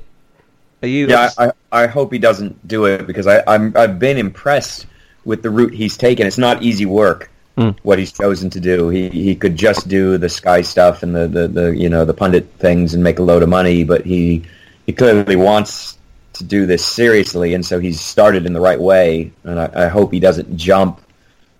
are 0.81 0.87
you? 0.87 1.07
Yeah, 1.07 1.29
I, 1.37 1.45
I, 1.47 1.83
I 1.83 1.87
hope 1.87 2.11
he 2.11 2.19
doesn't 2.19 2.67
do 2.67 2.85
it 2.85 3.05
because 3.07 3.27
I, 3.27 3.43
I'm 3.47 3.71
I've 3.77 3.99
been 3.99 4.17
impressed 4.17 4.87
with 5.23 5.41
the 5.43 5.49
route 5.49 5.73
he's 5.73 5.95
taken. 5.97 6.25
It's 6.27 6.37
not 6.37 6.61
easy 6.63 6.85
work 6.85 7.29
Hmm. 7.57 7.69
what 7.83 7.97
he's 7.97 8.11
chosen 8.11 8.49
to 8.49 8.59
do. 8.59 8.89
He 8.89 9.07
he 9.09 9.33
could 9.33 9.55
just 9.55 9.87
do 9.87 10.17
the 10.17 10.27
sky 10.27 10.61
stuff 10.61 11.03
and 11.03 11.15
the, 11.15 11.25
the, 11.29 11.47
the 11.47 11.75
you 11.77 11.87
know 11.87 12.03
the 12.03 12.13
pundit 12.13 12.45
things 12.59 12.93
and 12.93 13.01
make 13.01 13.19
a 13.19 13.21
load 13.23 13.43
of 13.43 13.47
money, 13.49 13.85
but 13.85 14.03
he 14.05 14.43
he 14.85 14.91
clearly 14.91 15.37
wants 15.37 15.97
to 16.35 16.43
do 16.43 16.65
this 16.65 16.85
seriously, 16.85 17.53
and 17.53 17.65
so 17.65 17.79
he's 17.79 17.99
started 17.99 18.45
in 18.45 18.53
the 18.53 18.59
right 18.59 18.79
way. 18.79 19.31
And 19.43 19.59
I, 19.59 19.85
I 19.85 19.87
hope 19.87 20.11
he 20.11 20.19
doesn't 20.19 20.55
jump 20.55 21.01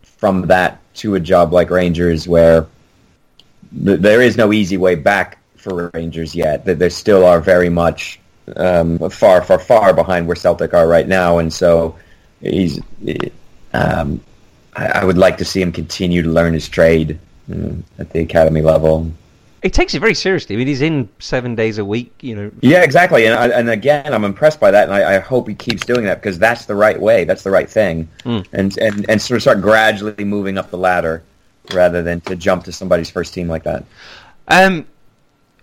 from 0.03 0.47
that 0.47 0.79
to 0.95 1.15
a 1.15 1.19
job 1.19 1.53
like 1.53 1.69
Rangers 1.69 2.27
where 2.27 2.67
th- 3.83 3.99
there 3.99 4.21
is 4.21 4.37
no 4.37 4.53
easy 4.53 4.77
way 4.77 4.95
back 4.95 5.39
for 5.55 5.89
Rangers 5.93 6.35
yet. 6.35 6.65
That 6.65 6.79
they 6.79 6.89
still 6.89 7.25
are 7.25 7.39
very 7.39 7.69
much 7.69 8.19
um, 8.55 8.97
far, 9.09 9.43
far, 9.43 9.59
far 9.59 9.93
behind 9.93 10.27
where 10.27 10.35
Celtic 10.35 10.73
are 10.73 10.87
right 10.87 11.07
now, 11.07 11.39
and 11.39 11.51
so 11.51 11.97
he's. 12.41 12.79
Um, 13.73 14.21
I, 14.75 14.85
I 14.87 15.05
would 15.05 15.17
like 15.17 15.37
to 15.37 15.45
see 15.45 15.61
him 15.61 15.71
continue 15.71 16.21
to 16.21 16.29
learn 16.29 16.53
his 16.53 16.69
trade 16.69 17.19
mm, 17.49 17.81
at 17.99 18.09
the 18.11 18.19
academy 18.21 18.61
level. 18.61 19.11
He 19.65 19.71
takes 19.71 19.95
it 19.95 19.99
very 19.99 20.13
seriously. 20.13 20.55
I 20.55 20.59
mean, 20.59 20.67
he's 20.67 20.81
in 20.83 21.09
seven 21.17 21.55
days 21.55 21.79
a 21.79 21.83
week. 21.83 22.13
You 22.21 22.35
know, 22.35 22.51
Yeah, 22.61 22.83
exactly. 22.83 23.25
And, 23.25 23.33
I, 23.33 23.47
and 23.47 23.67
again, 23.67 24.13
I'm 24.13 24.23
impressed 24.23 24.59
by 24.59 24.69
that, 24.69 24.83
and 24.83 24.93
I, 24.93 25.15
I 25.15 25.19
hope 25.19 25.47
he 25.49 25.55
keeps 25.55 25.83
doing 25.83 26.03
that 26.05 26.21
because 26.21 26.37
that's 26.37 26.65
the 26.65 26.75
right 26.75 27.01
way. 27.01 27.23
That's 27.23 27.41
the 27.41 27.49
right 27.49 27.67
thing, 27.67 28.07
Mm. 28.25 28.45
and 28.53 28.77
and 28.77 29.05
and 29.09 29.19
sort 29.19 29.37
of 29.37 29.41
start 29.41 29.61
gradually 29.61 30.23
moving 30.23 30.59
up 30.59 30.69
the 30.69 30.77
ladder 30.77 31.23
rather 31.73 32.03
than 32.03 32.21
to 32.21 32.35
jump 32.35 32.63
to 32.65 32.71
somebody's 32.71 33.09
first 33.09 33.33
team 33.33 33.47
like 33.47 33.63
that. 33.63 33.83
Um, 34.49 34.85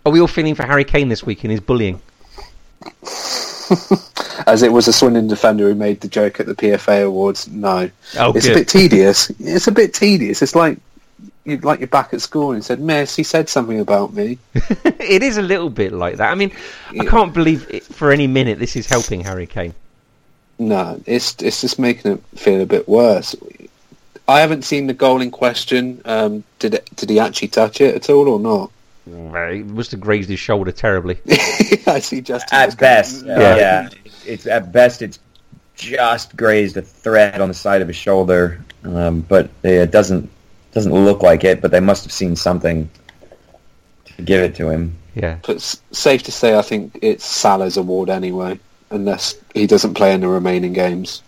are 0.05 0.11
we 0.11 0.21
all 0.21 0.27
feeling 0.27 0.57
for 0.57 0.65
Harry 0.65 0.85
Kane 0.85 1.09
this 1.09 1.23
week 1.25 1.45
in 1.45 1.51
his 1.53 1.61
bullying? 1.61 2.03
as 4.49 4.63
it 4.65 4.73
was 4.73 4.89
a 4.89 4.93
Swindon 4.93 5.29
defender 5.29 5.69
who 5.69 5.75
made 5.77 6.01
the 6.01 6.09
joke 6.09 6.41
at 6.41 6.47
the 6.47 6.55
PFA 6.57 7.07
Awards. 7.07 7.47
No, 7.49 7.89
Oh, 8.19 8.33
it's 8.33 8.47
good. 8.47 8.57
a 8.57 8.61
bit 8.61 8.69
tedious. 8.69 9.31
It's 9.39 9.69
a 9.69 9.73
bit 9.73 9.95
tedious. 9.95 10.43
It's 10.43 10.57
like 10.57 10.79
you 11.45 11.59
like 11.59 11.81
you're 11.81 11.89
back 11.89 12.15
at 12.15 12.21
school 12.21 12.53
and 12.53 12.65
said, 12.65 12.81
"Miss, 12.81 13.17
he 13.17 13.23
said 13.23 13.49
something 13.49 13.81
about 13.81 14.13
me." 14.13 14.39
it 14.55 15.23
is 15.23 15.37
a 15.37 15.43
little 15.43 15.71
bit 15.71 15.93
like 15.93 16.17
that. 16.17 16.31
I 16.31 16.35
mean, 16.35 16.53
I 16.99 17.05
can't 17.05 17.33
believe 17.33 17.67
it, 17.71 17.85
for 17.85 18.13
any 18.13 18.27
minute 18.27 18.59
this 18.59 18.77
is 18.77 18.87
helping 18.87 19.23
Harry 19.23 19.47
Kane. 19.47 19.75
No, 20.59 21.01
it's 21.07 21.35
it's 21.43 21.61
just 21.61 21.79
making 21.79 22.13
it 22.13 22.39
feel 22.39 22.61
a 22.61 22.67
bit 22.67 22.89
worse. 22.89 23.35
I 24.29 24.41
haven't 24.41 24.63
seen 24.63 24.87
the 24.87 24.95
goal 24.95 25.21
in 25.21 25.31
question. 25.31 26.01
Um, 26.05 26.45
did 26.61 26.75
it, 26.75 26.89
did 26.95 27.11
he 27.11 27.19
actually 27.19 27.49
touch 27.49 27.81
it 27.81 27.97
at 27.97 28.09
all 28.09 28.29
or 28.29 28.39
not? 28.39 28.71
Well, 29.05 29.53
He 29.53 29.65
must 29.65 29.91
have 29.91 30.01
grazed 30.01 30.29
his 30.29 30.39
shoulder 30.39 30.71
terribly. 30.71 31.19
I 31.89 31.99
see. 31.99 32.21
Justin 32.21 32.57
At 32.57 32.67
was 32.67 32.75
going, 32.77 32.91
best, 32.91 33.25
"No." 33.25 33.41
yeah. 33.41 33.57
yeah. 33.57 33.89
It's 34.25 34.47
at 34.47 34.71
best 34.71 35.03
it's 35.03 35.19
just 35.75 36.37
grazed 36.37 36.77
a 36.77 36.83
thread 36.83 37.41
on 37.41 37.49
the 37.49 37.55
side 37.55 37.83
of 37.83 37.89
his 37.89 37.97
shoulder, 37.97 38.65
um, 38.85 39.23
but 39.23 39.51
it 39.65 39.91
doesn't 39.91 40.31
doesn't 40.73 40.93
look 40.93 41.23
like 41.23 41.45
it. 41.45 41.61
But 41.61 41.71
they 41.71 41.81
must 41.81 42.05
have 42.05 42.13
seen 42.13 42.37
something 42.37 42.89
to 44.05 44.23
give 44.23 44.43
it 44.43 44.55
to 44.57 44.69
him. 44.69 44.97
Yeah. 45.15 45.39
But 45.47 45.57
it's 45.57 45.83
safe 45.93 46.23
to 46.25 46.33
say, 46.33 46.57
I 46.57 46.63
think 46.63 46.99
it's 47.03 47.25
Salah's 47.25 47.77
award 47.77 48.11
anyway, 48.11 48.59
unless 48.91 49.37
he 49.55 49.67
doesn't 49.67 49.95
play 49.95 50.15
in 50.15 50.21
the 50.21 50.29
remaining 50.29 50.73
games. 50.73 51.23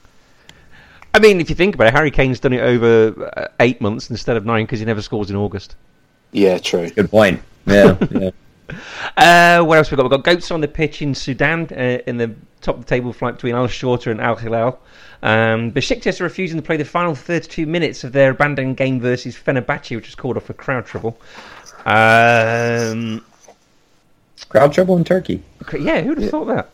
I 1.12 1.20
mean, 1.20 1.40
if 1.40 1.48
you 1.48 1.54
think 1.54 1.76
about 1.76 1.88
it, 1.88 1.94
Harry 1.94 2.10
Kane's 2.10 2.40
done 2.40 2.52
it 2.52 2.60
over 2.60 3.30
uh, 3.36 3.48
eight 3.60 3.80
months 3.80 4.10
instead 4.10 4.36
of 4.36 4.44
nine 4.44 4.64
because 4.64 4.80
he 4.80 4.84
never 4.84 5.00
scores 5.00 5.30
in 5.30 5.36
August. 5.36 5.76
Yeah, 6.32 6.58
true. 6.58 6.90
Good 6.90 7.10
point. 7.10 7.40
Yeah, 7.66 7.96
yeah. 8.10 8.30
Uh, 9.16 9.64
what 9.64 9.78
else 9.78 9.90
we 9.90 9.96
got? 9.96 10.04
We've 10.04 10.10
got 10.10 10.24
goats 10.24 10.50
on 10.50 10.60
the 10.60 10.66
pitch 10.66 11.02
in 11.02 11.14
Sudan 11.14 11.68
uh, 11.70 11.98
in 12.06 12.16
the 12.16 12.34
top 12.62 12.76
of 12.76 12.84
the 12.84 12.88
table 12.88 13.12
flight 13.12 13.34
between 13.34 13.54
Al 13.54 13.68
Shorter 13.68 14.10
and 14.10 14.20
Al 14.20 14.34
Hilal. 14.34 14.80
Um, 15.24 15.72
Besiktas 15.72 16.20
are 16.20 16.24
refusing 16.24 16.58
to 16.58 16.62
play 16.62 16.76
the 16.76 16.84
final 16.84 17.14
32 17.14 17.64
minutes 17.64 18.04
of 18.04 18.12
their 18.12 18.32
abandoned 18.32 18.76
game 18.76 19.00
versus 19.00 19.34
Fenerbahce, 19.34 19.96
which 19.96 20.04
has 20.04 20.14
called 20.14 20.36
off 20.36 20.44
for 20.44 20.52
crowd 20.52 20.84
trouble. 20.84 21.18
Um, 21.86 23.24
Crowd 24.50 24.72
trouble 24.74 24.96
in 24.98 25.04
Turkey. 25.04 25.42
yeah, 25.72 26.02
who'd 26.02 26.20
have 26.20 26.30
thought 26.30 26.44
that? 26.44 26.70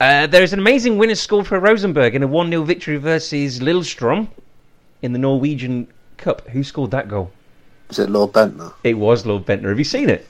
Uh, 0.00 0.26
there 0.28 0.42
is 0.44 0.52
an 0.52 0.60
amazing 0.60 0.96
winner 0.96 1.16
scored 1.16 1.46
for 1.46 1.58
Rosenborg 1.58 2.14
in 2.14 2.22
a 2.22 2.26
1 2.26 2.50
0 2.50 2.62
victory 2.62 2.96
versus 2.96 3.58
Lillestrøm 3.58 4.28
in 5.02 5.12
the 5.12 5.18
Norwegian 5.18 5.88
Cup. 6.18 6.46
Who 6.48 6.62
scored 6.62 6.92
that 6.92 7.08
goal? 7.08 7.32
Is 7.90 7.98
it 7.98 8.08
Lord 8.08 8.32
Bendtner? 8.32 8.72
It 8.84 8.94
was 8.94 9.26
Lord 9.26 9.44
Bendtner. 9.44 9.70
Have 9.70 9.78
you 9.78 9.84
seen 9.84 10.08
it? 10.08 10.26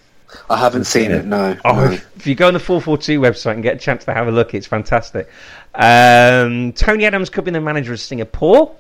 I 0.49 0.57
haven't 0.57 0.85
seen 0.85 1.11
it. 1.11 1.25
No. 1.25 1.57
Oh, 1.65 1.75
no. 1.75 1.93
if 2.17 2.27
you 2.27 2.35
go 2.35 2.49
on 2.49 2.55
the 2.55 2.61
442 2.61 3.21
website 3.21 3.55
and 3.55 3.63
get 3.63 3.77
a 3.77 3.79
chance 3.79 4.05
to 4.05 4.15
have 4.15 4.29
a 4.29 4.31
look, 4.31 4.55
it's 4.55 4.67
fantastic. 4.67 5.29
Um, 5.75 6.73
Tony 6.73 7.05
Adams 7.05 7.31
could 7.31 7.45
be 7.45 7.51
the 7.51 7.61
manager 7.61 7.93
of 7.93 8.01
Singapore. 8.01 8.75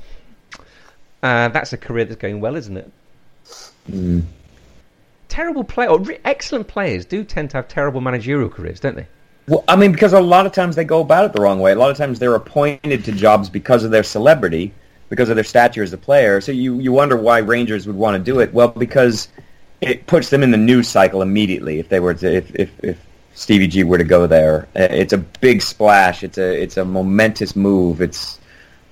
Uh, 1.22 1.48
that's 1.48 1.72
a 1.72 1.76
career 1.76 2.04
that's 2.04 2.20
going 2.20 2.40
well, 2.40 2.56
isn't 2.56 2.76
it? 2.76 2.90
Mm. 3.90 4.22
Terrible 5.28 5.64
play 5.64 5.86
or 5.86 6.00
re- 6.00 6.18
excellent 6.24 6.66
players 6.66 7.04
do 7.04 7.22
tend 7.24 7.50
to 7.50 7.58
have 7.58 7.68
terrible 7.68 8.00
managerial 8.00 8.48
careers, 8.48 8.80
don't 8.80 8.96
they? 8.96 9.06
Well, 9.46 9.64
I 9.68 9.76
mean, 9.76 9.92
because 9.92 10.12
a 10.12 10.20
lot 10.20 10.46
of 10.46 10.52
times 10.52 10.76
they 10.76 10.84
go 10.84 11.00
about 11.00 11.24
it 11.24 11.32
the 11.32 11.40
wrong 11.40 11.60
way. 11.60 11.72
A 11.72 11.74
lot 11.74 11.90
of 11.90 11.96
times 11.96 12.18
they're 12.18 12.34
appointed 12.34 13.04
to 13.04 13.12
jobs 13.12 13.48
because 13.48 13.84
of 13.84 13.90
their 13.90 14.02
celebrity, 14.02 14.72
because 15.08 15.28
of 15.28 15.34
their 15.34 15.44
stature 15.44 15.82
as 15.82 15.92
a 15.92 15.98
player. 15.98 16.40
So 16.40 16.52
you, 16.52 16.78
you 16.78 16.92
wonder 16.92 17.16
why 17.16 17.38
Rangers 17.38 17.86
would 17.86 17.96
want 17.96 18.16
to 18.16 18.22
do 18.22 18.40
it. 18.40 18.52
Well, 18.54 18.68
because 18.68 19.28
it 19.80 20.06
puts 20.06 20.30
them 20.30 20.42
in 20.42 20.50
the 20.50 20.56
news 20.56 20.88
cycle 20.88 21.22
immediately. 21.22 21.78
If 21.78 21.88
they 21.88 22.00
were 22.00 22.14
to, 22.14 22.36
if 22.36 22.54
if, 22.54 22.70
if 22.82 22.98
Stevie 23.34 23.68
G 23.68 23.84
were 23.84 23.98
to 23.98 24.04
go 24.04 24.26
there, 24.26 24.68
Uh, 24.76 24.88
it's 24.90 25.12
a 25.12 25.18
big 25.18 25.62
splash. 25.62 26.22
It's 26.22 26.38
a 26.38 26.62
it's 26.62 26.76
a 26.76 26.84
momentous 26.84 27.56
move. 27.56 28.00
It's, 28.00 28.38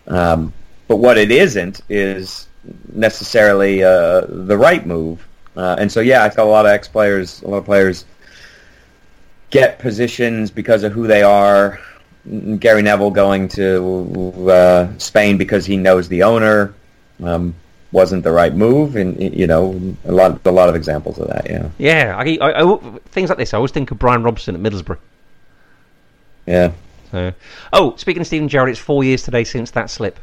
um, 0.07 0.53
but 0.87 0.97
what 0.97 1.19
it 1.19 1.31
isn't 1.31 1.81
is 1.89 2.49
necessarily 2.93 3.83
uh, 3.83 4.23
the 4.29 4.57
right 4.57 4.87
move. 4.87 5.27
Uh, 5.57 5.77
and 5.79 5.91
so 5.91 6.01
yeah, 6.01 6.25
I 6.25 6.29
thought 6.29 6.47
a 6.47 6.51
lot 6.51 6.67
of 6.67 6.73
ex 6.73 6.89
players, 6.89 7.43
a 7.43 7.49
lot 7.49 7.59
of 7.59 7.65
players 7.65 8.05
get 9.51 9.79
positions 9.79 10.51
because 10.51 10.85
of 10.85 10.93
who 10.93 11.07
they 11.07 11.23
are. 11.23 11.81
Gary 12.59 12.83
Neville 12.83 13.11
going 13.11 13.49
to 13.49 14.51
uh, 14.51 14.99
Spain 14.99 15.39
because 15.39 15.65
he 15.65 15.77
knows 15.77 16.09
the 16.09 16.23
owner 16.23 16.75
um, 17.23 17.55
wasn't 17.93 18.23
the 18.23 18.33
right 18.33 18.55
move, 18.55 18.97
and 18.97 19.19
you 19.21 19.47
know 19.47 19.81
a 20.05 20.13
lot 20.13 20.41
a 20.45 20.51
lot 20.53 20.69
of 20.69 20.75
examples 20.75 21.19
of 21.19 21.29
that. 21.29 21.49
Yeah, 21.49 21.69
Yeah, 21.79 22.17
I, 22.17 22.37
I, 22.41 22.63
I- 22.63 22.99
things 23.07 23.29
like 23.31 23.39
this. 23.39 23.55
I 23.55 23.57
always 23.57 23.73
think 23.73 23.91
of 23.91 23.99
Brian 23.99 24.23
Robson 24.23 24.55
at 24.55 24.61
Middlesbrough. 24.61 24.99
yeah. 26.47 26.73
So, 27.11 27.33
oh, 27.73 27.97
speaking 27.97 28.21
of 28.21 28.27
Steven 28.27 28.49
Gerrard, 28.49 28.69
it's 28.69 28.79
four 28.79 29.03
years 29.03 29.23
today 29.23 29.43
since 29.45 29.71
that 29.71 29.89
slip. 29.89 30.19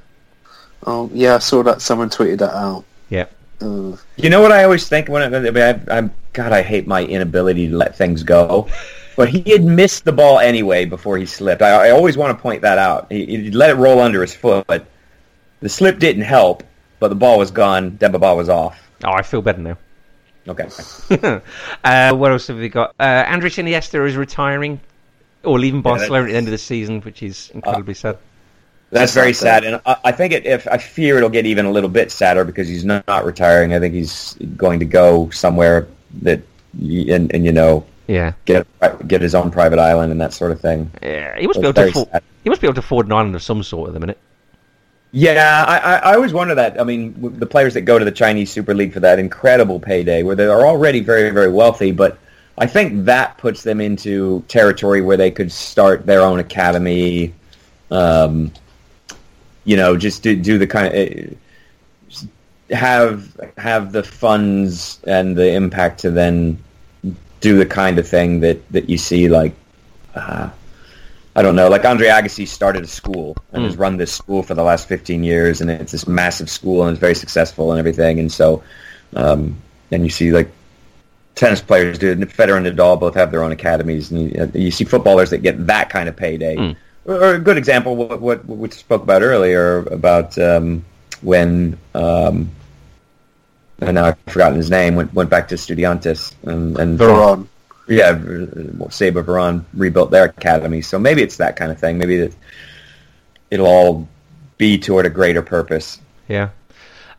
Oh, 0.86 1.10
yeah, 1.14 1.36
I 1.36 1.40
saw 1.40 1.64
that. 1.64 1.82
Someone 1.82 2.10
tweeted 2.12 2.38
that 2.40 2.54
out. 2.54 2.86
Yeah, 3.10 3.26
Uh, 3.60 3.94
You 4.18 4.30
know 4.30 4.40
what 4.42 4.52
I 4.52 4.64
always 4.64 4.88
think 4.88 5.10
when 5.10 5.24
I, 5.24 5.36
I 5.36 5.40
mean, 5.50 5.58
I, 5.58 5.98
I'm 5.98 6.12
God, 6.34 6.52
I 6.52 6.62
hate 6.62 6.86
my 6.86 7.04
inability 7.04 7.70
to 7.70 7.76
let 7.76 7.96
things 7.98 8.22
go. 8.22 8.68
But 9.16 9.30
he 9.30 9.50
had 9.52 9.64
missed 9.64 10.04
the 10.06 10.12
ball 10.12 10.40
anyway 10.40 10.86
before 10.86 11.18
he 11.18 11.26
slipped. 11.26 11.62
I, 11.64 11.88
I 11.88 11.90
always 11.92 12.18
want 12.18 12.38
to 12.38 12.42
point 12.42 12.62
that 12.62 12.78
out. 12.78 13.12
He, 13.12 13.26
he 13.26 13.52
let 13.52 13.70
it 13.72 13.76
roll 13.76 14.00
under 14.00 14.22
his 14.22 14.36
foot. 14.36 14.68
But 14.68 14.86
the 15.62 15.70
slip 15.70 15.98
didn't 16.00 16.24
help, 16.24 16.64
but 17.00 17.10
the 17.10 17.16
ball 17.16 17.38
was 17.38 17.52
gone. 17.52 17.92
Demba 17.98 18.20
Ba 18.20 18.36
was 18.36 18.50
off. 18.50 18.80
oh, 19.04 19.12
I 19.12 19.22
feel 19.22 19.42
better 19.42 19.62
now. 19.62 19.78
Okay. 20.48 20.68
uh, 21.84 22.14
what 22.16 22.32
else 22.32 22.48
have 22.48 22.58
we 22.58 22.70
got? 22.70 22.94
Uh, 23.00 23.24
Andres 23.28 23.56
Iniesta 23.56 24.06
is 24.08 24.16
retiring 24.16 24.80
or 25.44 25.58
leaving 25.60 25.80
Yeah, 25.80 25.84
Barcelona 25.84 26.26
at 26.26 26.32
the 26.32 26.38
end 26.38 26.48
of 26.48 26.52
the 26.52 26.58
season, 26.58 27.02
which 27.02 27.24
is 27.24 27.50
incredibly 27.54 27.96
sad. 27.96 28.18
That's 28.92 29.14
very 29.14 29.34
sad 29.34 29.64
sad, 29.64 29.74
and 29.74 29.82
I, 29.88 29.98
I 30.06 30.12
think 30.12 30.32
it, 30.32 30.46
if 30.46 30.68
I 30.68 30.78
fear 30.78 31.18
it'll 31.18 31.30
get 31.30 31.48
even 31.48 31.66
a 31.66 31.72
little 31.72 31.90
bit 31.90 32.12
sadder 32.12 32.46
because 32.46 32.68
he's 32.68 32.86
not, 32.86 33.06
not 33.08 33.26
retiring. 33.26 33.74
I 33.74 33.80
think 33.80 33.96
he's 33.96 34.36
going 34.56 34.80
to 34.80 34.86
go 34.86 35.30
somewhere 35.32 35.88
that, 36.22 36.42
and, 36.80 37.34
and 37.34 37.44
you 37.44 37.52
know, 37.52 37.84
Yeah, 38.08 38.34
get 38.46 38.68
get 39.08 39.22
his 39.24 39.34
own 39.34 39.50
private 39.50 39.80
island 39.80 40.12
and 40.12 40.22
that 40.22 40.32
sort 40.34 40.52
of 40.52 40.62
thing. 40.62 40.92
yeah. 41.02 41.38
He 41.38 41.48
must 41.48 41.60
be 41.60 41.66
able 41.68 41.74
to 41.74 41.88
afford. 41.90 42.10
sad. 42.12 42.24
He 42.44 42.50
must 42.50 42.62
be 42.62 42.68
able 42.68 42.76
to 42.76 42.80
afford 42.82 43.08
an 43.08 43.14
island 43.14 43.36
of 43.36 43.42
some 43.42 43.64
sort 43.64 43.88
at 43.88 43.96
the 43.96 44.00
minute. 44.00 44.20
Yeah, 45.18 45.64
I, 45.66 46.10
I, 46.10 46.16
always 46.16 46.34
wonder 46.34 46.54
that. 46.56 46.78
I 46.78 46.84
mean, 46.84 47.16
the 47.40 47.46
players 47.46 47.74
that 47.76 47.84
go 47.84 47.98
to 47.98 48.04
the 48.04 48.12
Chinese 48.12 48.52
Super 48.52 48.74
League 48.74 48.92
for 48.92 49.00
that 49.00 49.18
incredible 49.18 49.80
payday, 49.80 50.24
where 50.24 50.36
they 50.36 50.46
are 50.46 50.68
already 50.68 51.00
very, 51.00 51.30
very 51.30 51.50
wealthy, 51.50 51.94
but 51.94 52.18
I 52.58 52.68
think 52.68 53.06
that 53.06 53.38
puts 53.38 53.64
them 53.64 53.80
into 53.80 54.44
territory 54.50 55.02
where 55.02 55.16
they 55.16 55.32
could 55.32 55.54
start 55.54 56.06
their 56.06 56.20
own 56.20 56.40
academy. 56.40 57.34
Um, 57.92 58.52
you 59.64 59.78
know, 59.78 59.96
just 59.96 60.22
do, 60.22 60.36
do 60.36 60.58
the 60.58 60.68
kind 60.68 60.94
of 60.94 62.76
have 62.76 63.40
have 63.56 63.94
the 63.94 64.04
funds 64.04 65.00
and 65.08 65.34
the 65.34 65.50
impact 65.54 66.02
to 66.02 66.12
then 66.12 66.62
do 67.40 67.58
the 67.58 67.66
kind 67.66 68.00
of 68.00 68.06
thing 68.06 68.42
that 68.42 68.70
that 68.74 68.90
you 68.90 68.98
see 68.98 69.30
like. 69.30 69.56
Uh, 70.14 70.50
I 71.36 71.42
don't 71.42 71.56
know. 71.56 71.68
Like 71.70 71.84
Andre 71.84 72.08
Agassi 72.08 72.48
started 72.48 72.84
a 72.84 72.88
school 72.88 73.36
and 73.52 73.64
Mm. 73.64 73.66
has 73.66 73.78
run 73.78 73.98
this 73.98 74.14
school 74.14 74.42
for 74.42 74.54
the 74.54 74.64
last 74.64 74.88
15 74.88 75.24
years, 75.24 75.60
and 75.62 75.70
it's 75.70 75.92
this 75.92 76.08
massive 76.08 76.50
school 76.50 76.84
and 76.84 76.92
it's 76.92 77.00
very 77.00 77.16
successful 77.16 77.72
and 77.72 77.80
everything. 77.80 78.20
And 78.20 78.32
so, 78.32 78.64
um, 79.16 79.56
and 79.92 80.04
you 80.04 80.10
see 80.10 80.32
like 80.32 80.50
tennis 81.36 81.62
players 81.62 82.00
do. 82.00 82.16
Federer 82.16 82.58
and 82.58 82.66
Nadal 82.66 83.00
both 83.00 83.16
have 83.16 83.32
their 83.32 83.44
own 83.44 83.52
academies, 83.52 84.12
and 84.12 84.32
you, 84.32 84.52
you 84.54 84.72
see 84.72 84.86
footballers 84.86 85.30
that 85.32 85.40
get 85.40 85.68
that 85.68 85.90
kind 85.90 86.08
of 86.08 86.16
payday. 86.16 86.56
Mm. 86.56 86.76
Or, 87.06 87.16
or 87.16 87.34
a 87.36 87.40
good 87.40 87.58
example, 87.58 87.96
what, 87.98 88.22
what 88.22 88.46
what 88.46 88.58
we 88.58 88.70
spoke 88.70 89.04
about 89.04 89.22
earlier 89.22 89.80
about 89.92 90.38
um, 90.40 90.84
when. 91.22 91.78
Um, 91.94 92.50
and 93.82 93.96
now 93.96 94.06
I've 94.06 94.18
forgotten 94.28 94.56
his 94.56 94.70
name. 94.70 94.96
Went 94.96 95.14
went 95.14 95.30
back 95.30 95.50
to 95.50 95.56
Estudiantes 95.56 96.34
and, 96.44 96.80
and 96.80 96.98
Veron. 96.98 97.48
Yeah, 97.88 98.14
Saber 98.90 99.24
Veron 99.24 99.64
rebuilt 99.74 100.12
their 100.12 100.26
academy. 100.26 100.82
So 100.82 100.98
maybe 100.98 101.22
it's 101.22 101.38
that 101.38 101.56
kind 101.56 101.72
of 101.72 101.80
thing. 101.80 101.98
Maybe 101.98 102.18
that 102.18 102.36
it'll 103.52 103.68
all 103.68 104.08
be 104.58 104.78
toward 104.78 105.06
a 105.06 105.10
greater 105.10 105.42
purpose. 105.42 106.00
Yeah. 106.28 106.50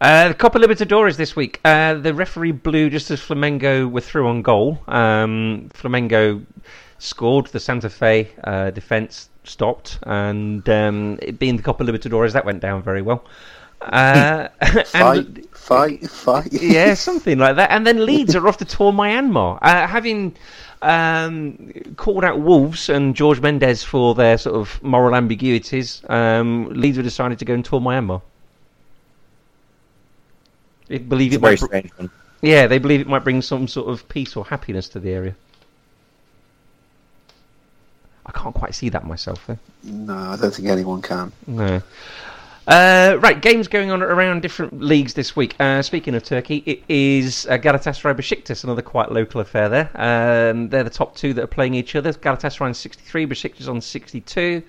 Uh, 0.01 0.29
the 0.29 0.35
Copa 0.35 0.59
Libertadores 0.59 1.17
this 1.17 1.35
week. 1.35 1.61
Uh, 1.64 1.95
the 1.95 2.12
referee 2.12 2.53
blew 2.53 2.91
just 2.91 3.11
as 3.11 3.21
Flamengo 3.21 3.91
were 3.91 4.01
through 4.01 4.29
on 4.29 4.43
goal. 4.43 4.79
Um, 4.89 5.71
Flamengo 5.73 6.45
scored. 6.99 7.47
The 7.47 7.61
Santa 7.61 7.89
Fe 7.89 8.31
uh, 8.45 8.71
defence 8.71 9.31
stopped, 9.45 9.99
and 10.03 10.69
um, 10.69 11.19
it 11.23 11.39
being 11.39 11.57
the 11.57 11.62
Copa 11.62 11.85
Libertadores, 11.85 12.33
that 12.33 12.45
went 12.45 12.61
down 12.61 12.83
very 12.83 13.01
well. 13.01 13.25
Uh, 13.81 14.49
and 14.95 15.47
Fight, 15.67 16.09
fight, 16.09 16.45
fight. 16.53 16.53
yeah, 16.53 16.95
something 16.95 17.39
like 17.39 17.57
that. 17.57 17.71
And 17.73 17.87
then 17.87 18.07
Leeds 18.07 18.37
are 18.37 18.47
off 18.47 18.59
to 18.59 18.64
tour 18.64 18.93
Myanmar, 18.93 19.59
uh, 19.62 19.87
having 19.87 20.37
um, 20.83 21.73
called 21.97 22.23
out 22.25 22.39
Wolves 22.41 22.89
and 22.89 23.19
Jorge 23.19 23.41
Mendes 23.41 23.83
for 23.83 24.14
their 24.14 24.39
sort 24.39 24.55
of 24.57 24.81
moral 24.83 25.14
ambiguities. 25.17 26.03
Um, 26.09 26.69
Leeds 26.71 26.97
have 26.99 27.05
decided 27.05 27.39
to 27.41 27.45
go 27.45 27.55
and 27.55 27.64
tour 27.64 27.81
Myanmar. 27.81 28.23
They 30.89 30.99
believe 30.99 31.33
It's 31.33 31.43
it 31.43 31.62
a 31.64 31.67
very 31.69 31.83
might, 31.83 31.91
br- 31.97 32.03
one. 32.03 32.11
yeah, 32.43 32.69
they 32.69 32.79
believe 32.79 33.01
it 33.01 33.09
might 33.09 33.25
bring 33.25 33.43
some 33.43 33.67
sort 33.67 33.89
of 33.89 34.09
peace 34.09 34.37
or 34.37 34.45
happiness 34.45 34.89
to 34.91 35.01
the 35.01 35.11
area. 35.11 35.35
I 38.25 38.31
can't 38.33 38.55
quite 38.55 38.75
see 38.75 38.89
that 38.91 39.05
myself, 39.05 39.45
though. 39.47 39.59
No, 39.83 40.14
I 40.17 40.37
don't 40.37 40.53
think 40.55 40.69
anyone 40.69 41.03
can. 41.03 41.33
No. 41.47 41.83
Uh, 42.67 43.17
right, 43.21 43.41
games 43.41 43.69
going 43.69 43.93
on 43.93 44.03
around 44.03 44.43
different 44.43 44.81
leagues 44.81 45.14
this 45.14 45.37
week. 45.37 45.55
Uh, 45.61 45.81
speaking 45.83 46.17
of 46.17 46.25
Turkey, 46.25 46.64
it 46.67 46.83
is 46.89 47.47
uh, 47.47 47.59
Galatasaray 47.59 48.17
Besiktas, 48.17 48.64
another 48.64 48.83
quite 48.83 49.12
local 49.12 49.41
affair 49.41 49.69
there. 49.69 49.91
Um, 49.95 50.69
they're 50.69 50.83
the 50.83 50.91
top 50.91 51.14
two 51.14 51.33
that 51.35 51.45
are 51.45 51.49
playing 51.49 51.75
each 51.75 51.95
other. 51.95 52.12
Galatasaray 52.12 52.62
on 52.67 52.75
63, 52.75 53.27
Besiktas 53.27 53.69
on 53.69 53.81
62. 53.81 54.64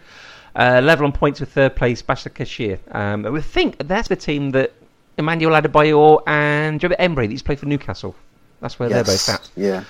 Uh, 0.56 0.82
level 0.84 1.06
on 1.06 1.12
points 1.12 1.40
with 1.40 1.52
third 1.52 1.76
place 1.76 2.04
Başakşehir. 2.04 2.80
Um, 2.92 3.24
we 3.24 3.42
think 3.42 3.78
that's 3.88 4.08
the 4.08 4.16
team 4.16 4.52
that 4.52 4.74
Emmanuel 5.18 5.60
Adebayor 5.60 6.22
and 6.28 6.80
Jobert 6.80 7.00
Emre, 7.00 7.28
these 7.28 7.42
play 7.42 7.56
for 7.56 7.66
Newcastle. 7.66 8.16
That's 8.62 8.78
where 8.80 8.90
they're 8.90 9.04
both 9.04 9.30
at. 9.30 9.50
Yeah. 9.56 9.84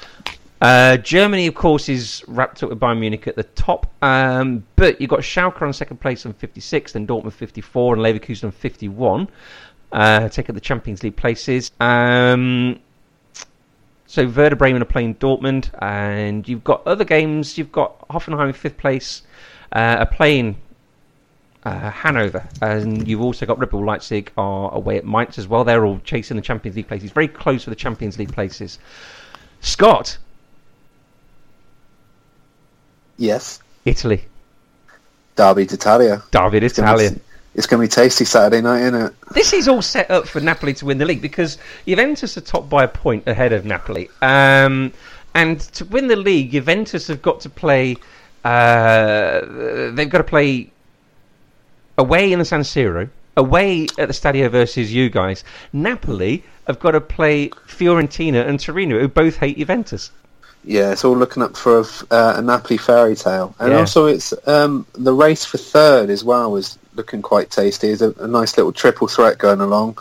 Uh, 0.60 0.98
Germany, 0.98 1.48
of 1.48 1.56
course, 1.56 1.88
is 1.88 2.24
wrapped 2.28 2.64
up 2.64 2.70
with 2.70 2.80
Bayern 2.80 3.00
Munich 3.00 3.28
at 3.28 3.36
the 3.36 3.44
top. 3.44 3.92
Um, 4.02 4.64
but 4.76 5.00
you've 5.00 5.10
got 5.10 5.20
Schalke 5.20 5.62
on 5.62 5.72
second 5.74 6.00
place 6.02 6.26
on 6.26 6.34
56, 6.34 6.94
then 6.94 7.06
Dortmund 7.06 7.34
54, 7.34 7.96
and 7.96 8.04
Leverkusen 8.04 8.46
on 8.46 8.52
51. 8.52 9.28
Uh, 9.92 10.30
take 10.30 10.50
up 10.50 10.56
the 10.56 10.62
Champions 10.62 11.04
League 11.04 11.16
places. 11.16 11.72
Um, 11.80 12.80
so 14.08 14.26
Werder 14.28 14.56
Bremen 14.56 14.82
are 14.82 14.86
playing 14.86 15.16
Dortmund, 15.16 15.70
and 15.82 16.48
you've 16.48 16.64
got 16.64 16.86
other 16.88 17.04
games. 17.04 17.58
You've 17.58 17.72
got 17.72 18.08
Hoffenheim 18.08 18.48
in 18.48 18.54
fifth 18.54 18.78
place, 18.78 19.24
uh, 19.74 19.98
are 20.00 20.06
playing 20.06 20.58
uh, 21.64 21.92
Hanover, 21.92 22.48
and 22.62 23.08
you've 23.08 23.22
also 23.22 23.46
got 23.46 23.60
Red 23.60 23.70
Bull 23.70 23.86
Leipzig 23.86 24.32
are 24.38 24.74
away 24.74 24.98
at 24.98 25.06
Mainz 25.06 25.38
as 25.38 25.48
well. 25.48 25.64
They're 25.64 25.86
all 25.86 26.00
chasing 26.00 26.38
the 26.38 26.42
Champions 26.42 26.78
League 26.78 26.88
places, 26.88 27.12
very 27.12 27.28
close 27.28 27.66
for 27.66 27.70
the 27.70 27.76
Champions 27.76 28.18
League 28.18 28.32
places. 28.32 28.80
Scott, 29.60 30.18
Yes. 33.18 33.60
Italy, 33.86 34.24
Derby 35.36 35.66
d'Italia. 35.66 36.22
David 36.32 36.64
It's 36.64 36.78
gonna 36.78 36.94
Italia. 36.96 37.20
it's 37.56 37.66
going 37.68 37.82
to 37.82 37.88
be 37.88 38.02
tasty 38.02 38.26
Saturday 38.26 38.62
night, 38.62 38.82
isn't 38.82 38.96
it? 38.96 39.14
This 39.34 39.54
is 39.54 39.68
all 39.68 39.82
set 39.82 40.12
up 40.12 40.28
for 40.28 40.40
Napoli 40.40 40.74
to 40.76 40.86
win 40.86 40.98
the 40.98 41.06
league 41.06 41.22
because 41.22 41.58
Juventus 41.88 42.38
are 42.38 42.42
top 42.42 42.70
by 42.70 42.84
a 42.84 42.88
point 42.88 43.28
ahead 43.28 43.54
of 43.54 43.66
Napoli. 43.66 44.10
Um, 44.22 44.92
and 45.34 45.60
to 45.60 45.86
win 45.86 46.08
the 46.08 46.16
league, 46.16 46.52
Juventus 46.52 47.08
have 47.08 47.22
got 47.22 47.40
to 47.42 47.50
play. 47.50 47.96
Uh, 48.44 49.92
they've 49.92 50.10
got 50.10 50.20
to 50.20 50.24
play 50.24 50.72
away 51.98 52.32
in 52.32 52.40
the 52.40 52.46
San 52.46 52.62
Siro, 52.62 53.10
away 53.36 53.88
at 53.98 54.08
the 54.08 54.14
Stadio 54.14 54.50
versus 54.52 54.94
you 54.94 55.10
guys. 55.10 55.44
Napoli 55.74 56.44
have 56.68 56.80
got 56.80 56.92
to 56.92 57.02
play 57.02 57.50
Fiorentina 57.50 58.48
and 58.48 58.60
Torino, 58.60 59.00
who 59.00 59.08
both 59.08 59.38
hate 59.38 59.58
Juventus. 59.58 60.12
Yeah, 60.68 60.92
it's 60.92 61.06
all 61.06 61.16
looking 61.16 61.44
up 61.44 61.56
for 61.56 61.80
a, 61.80 61.86
uh, 62.14 62.34
a 62.38 62.42
Napoli 62.42 62.78
fairy 62.78 63.16
tale, 63.16 63.56
and 63.58 63.72
Yeah. 63.72 63.80
also 63.80 64.06
it's 64.06 64.34
um, 64.46 64.86
the 64.94 65.14
race 65.14 65.46
for 65.46 65.58
third 65.58 66.10
as 66.10 66.26
well 66.26 66.58
is 66.58 66.78
looking 66.94 67.22
quite 67.22 67.50
tasty. 67.50 67.88
It's 67.88 68.02
a, 68.02 68.12
a 68.20 68.28
nice 68.28 68.58
little 68.58 68.74
triple 68.74 69.08
threat 69.08 69.38
going 69.38 69.62
along, 69.62 69.98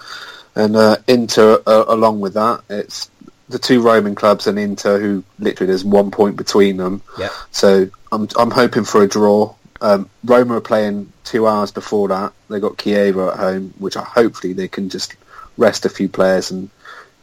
and 0.56 0.74
uh, 0.74 0.96
Inter 1.06 1.62
uh, 1.66 1.84
along 1.86 2.18
with 2.20 2.34
that. 2.34 2.62
It's 2.68 3.08
the 3.48 3.60
two 3.60 3.80
Roman 3.80 4.16
clubs 4.16 4.48
and 4.48 4.58
Inter, 4.58 4.98
who 4.98 5.22
literally 5.38 5.68
there's 5.68 5.84
one 5.84 6.10
point 6.10 6.36
between 6.36 6.78
them. 6.78 7.00
Yeah. 7.16 7.28
So 7.52 7.88
I'm 8.10 8.26
I'm 8.36 8.50
hoping 8.50 8.82
for 8.84 9.04
a 9.04 9.08
draw. 9.08 9.54
Um, 9.80 10.10
Roma 10.24 10.56
are 10.56 10.60
playing 10.60 11.12
two 11.22 11.46
hours 11.46 11.70
before 11.70 12.08
that. 12.08 12.32
They 12.48 12.58
got 12.58 12.76
Chievo 12.76 13.30
at 13.32 13.38
home, 13.38 13.72
which 13.78 13.96
I, 13.96 14.02
hopefully 14.02 14.52
they 14.52 14.66
can 14.66 14.88
just 14.88 15.14
rest 15.56 15.86
a 15.86 15.90
few 15.90 16.08
players 16.08 16.50
and 16.50 16.70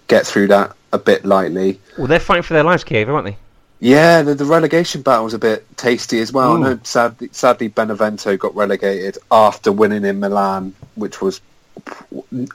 get 0.07 0.25
through 0.25 0.47
that 0.47 0.77
a 0.93 0.97
bit 0.97 1.25
lightly. 1.25 1.81
Well, 1.97 2.07
they're 2.07 2.19
fighting 2.19 2.43
for 2.43 2.53
their 2.53 2.63
lives, 2.63 2.85
Chievo, 2.85 3.09
aren't 3.09 3.25
they? 3.25 3.37
Yeah, 3.79 4.21
the, 4.21 4.35
the 4.35 4.45
relegation 4.45 5.01
battle 5.01 5.25
was 5.25 5.33
a 5.33 5.39
bit 5.39 5.65
tasty 5.75 6.21
as 6.21 6.31
well. 6.31 6.53
Ooh. 6.53 6.57
I 6.57 6.59
know 6.61 6.79
sadly, 6.83 7.29
sadly 7.33 7.67
Benevento 7.67 8.37
got 8.37 8.55
relegated 8.55 9.17
after 9.29 9.73
winning 9.73 10.05
in 10.05 10.21
Milan, 10.21 10.73
which 10.95 11.21
was 11.21 11.41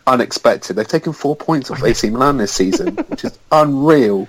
unexpected. 0.07 0.77
They've 0.77 0.89
taken 0.89 1.13
four 1.13 1.37
points 1.37 1.71
off 1.71 1.83
AC 1.83 2.09
Milan 2.09 2.39
this 2.39 2.53
season, 2.53 2.97
which 3.09 3.25
is 3.25 3.39
unreal. 3.53 4.27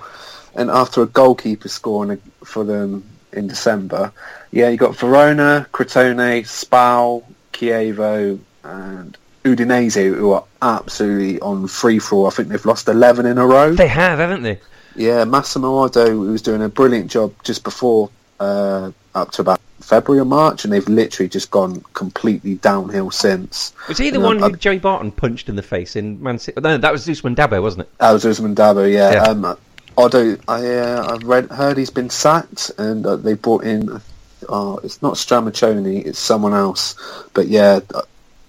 And 0.55 0.69
after 0.69 1.03
a 1.03 1.05
goalkeeper 1.05 1.69
scoring 1.69 2.19
for 2.43 2.65
them 2.65 3.05
in 3.31 3.47
December, 3.47 4.11
yeah, 4.51 4.67
you 4.67 4.77
got 4.77 4.97
Verona, 4.97 5.67
Crotone, 5.71 6.45
Spal, 6.45 7.23
Chievo, 7.53 8.39
and 8.63 9.17
Udinese, 9.43 10.15
who 10.15 10.31
are 10.31 10.43
absolutely 10.61 11.39
on 11.41 11.67
free 11.67 11.99
for. 11.99 12.27
I 12.27 12.31
think 12.31 12.49
they've 12.49 12.65
lost 12.65 12.87
11 12.87 13.25
in 13.25 13.37
a 13.37 13.45
row. 13.45 13.73
They 13.73 13.87
have, 13.87 14.19
haven't 14.19 14.43
they? 14.43 14.59
Yeah, 14.95 15.23
Massimo 15.23 15.77
Oddo 15.77 16.09
who 16.09 16.31
was 16.31 16.41
doing 16.41 16.61
a 16.61 16.69
brilliant 16.69 17.09
job 17.09 17.33
just 17.43 17.63
before 17.63 18.09
uh, 18.39 18.91
up 19.15 19.31
to 19.31 19.41
about 19.41 19.61
February 19.79 20.21
or 20.21 20.25
March, 20.25 20.63
and 20.63 20.73
they've 20.73 20.87
literally 20.87 21.29
just 21.29 21.51
gone 21.51 21.83
completely 21.93 22.55
downhill 22.55 23.11
since. 23.11 23.73
Was 23.87 23.97
he 23.97 24.09
the 24.09 24.17
And, 24.17 24.23
one 24.25 24.43
uh, 24.43 24.49
who 24.49 24.57
Joey 24.57 24.79
Barton 24.79 25.11
punched 25.11 25.47
in 25.47 25.55
the 25.55 25.63
face 25.63 25.95
in 25.95 26.21
Man 26.21 26.37
City? 26.37 26.59
No, 26.61 26.77
that 26.77 26.91
was 26.91 27.07
Ousmane 27.07 27.35
Dabo, 27.35 27.61
wasn't 27.61 27.83
it? 27.83 27.97
That 27.99 28.11
was 28.11 28.25
Ousmane 28.25 28.55
Dabo, 28.55 28.91
yeah. 28.91 29.13
Yeah. 29.13 29.23
Um, 29.23 29.57
Oddo, 29.97 30.37
I, 30.47 30.65
uh, 30.65 31.13
I've 31.13 31.23
read, 31.23 31.49
heard 31.49 31.77
he's 31.77 31.89
been 31.89 32.09
sacked, 32.09 32.71
and 32.77 33.05
uh, 33.05 33.15
they 33.15 33.33
brought 33.33 33.63
in. 33.63 34.01
Uh, 34.47 34.77
it's 34.83 35.01
not 35.01 35.15
Stramaccioni, 35.15 36.05
it's 36.05 36.19
someone 36.19 36.53
else. 36.53 36.95
But 37.33 37.47
yeah, 37.47 37.79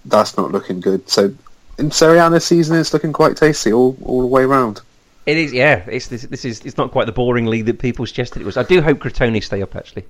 that's 0.05 0.37
not 0.37 0.51
looking 0.51 0.79
good. 0.79 1.09
So 1.09 1.33
in 1.77 1.91
Serie 1.91 2.19
A 2.19 2.29
this 2.29 2.45
season, 2.45 2.77
it's 2.77 2.93
looking 2.93 3.13
quite 3.13 3.37
tasty 3.37 3.71
all 3.73 3.97
all 4.03 4.21
the 4.21 4.27
way 4.27 4.45
round. 4.45 4.81
It 5.25 5.37
is, 5.37 5.53
yeah. 5.53 5.83
It's 5.87 6.07
this, 6.07 6.23
this 6.23 6.45
is 6.45 6.61
it's 6.61 6.77
not 6.77 6.91
quite 6.91 7.05
the 7.05 7.11
boring 7.11 7.45
league 7.45 7.65
that 7.65 7.79
people 7.79 8.05
suggested 8.05 8.41
it 8.41 8.45
was. 8.45 8.57
I 8.57 8.63
do 8.63 8.81
hope 8.81 8.99
Crotone 8.99 9.41
stay 9.43 9.61
up 9.61 9.75
actually. 9.75 10.05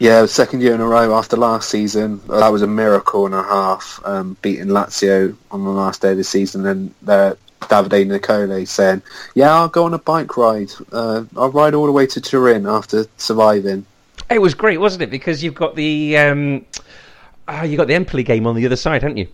Yeah, 0.00 0.26
second 0.26 0.62
year 0.62 0.74
in 0.74 0.80
a 0.80 0.86
row 0.86 1.16
after 1.16 1.36
last 1.36 1.70
season. 1.70 2.20
Uh, 2.28 2.38
That 2.38 2.52
was 2.52 2.62
a 2.62 2.68
miracle 2.68 3.26
and 3.26 3.34
a 3.34 3.42
half, 3.42 4.00
um, 4.04 4.36
beating 4.42 4.68
Lazio 4.68 5.36
on 5.50 5.64
the 5.64 5.70
last 5.70 6.02
day 6.02 6.12
of 6.12 6.16
the 6.16 6.24
season. 6.24 6.66
And 6.66 6.94
uh, 7.06 7.34
Davide 7.62 8.06
Nicola 8.06 8.64
saying, 8.64 9.02
"Yeah, 9.34 9.52
I'll 9.52 9.68
go 9.68 9.84
on 9.84 9.94
a 9.94 9.98
bike 9.98 10.36
ride. 10.36 10.70
Uh, 10.92 11.24
I'll 11.36 11.50
ride 11.50 11.74
all 11.74 11.86
the 11.86 11.92
way 11.92 12.06
to 12.06 12.20
Turin 12.20 12.66
after 12.66 13.06
surviving." 13.16 13.86
It 14.30 14.40
was 14.40 14.54
great, 14.54 14.78
wasn't 14.78 15.02
it? 15.02 15.10
Because 15.10 15.42
you've 15.42 15.54
got 15.54 15.74
the 15.74 16.16
um, 16.18 16.64
ah, 17.48 17.62
you 17.64 17.76
got 17.76 17.88
the 17.88 17.94
Empoli 17.94 18.22
game 18.22 18.46
on 18.46 18.54
the 18.54 18.64
other 18.66 18.76
side, 18.76 19.02
haven't 19.02 19.16
you? 19.16 19.28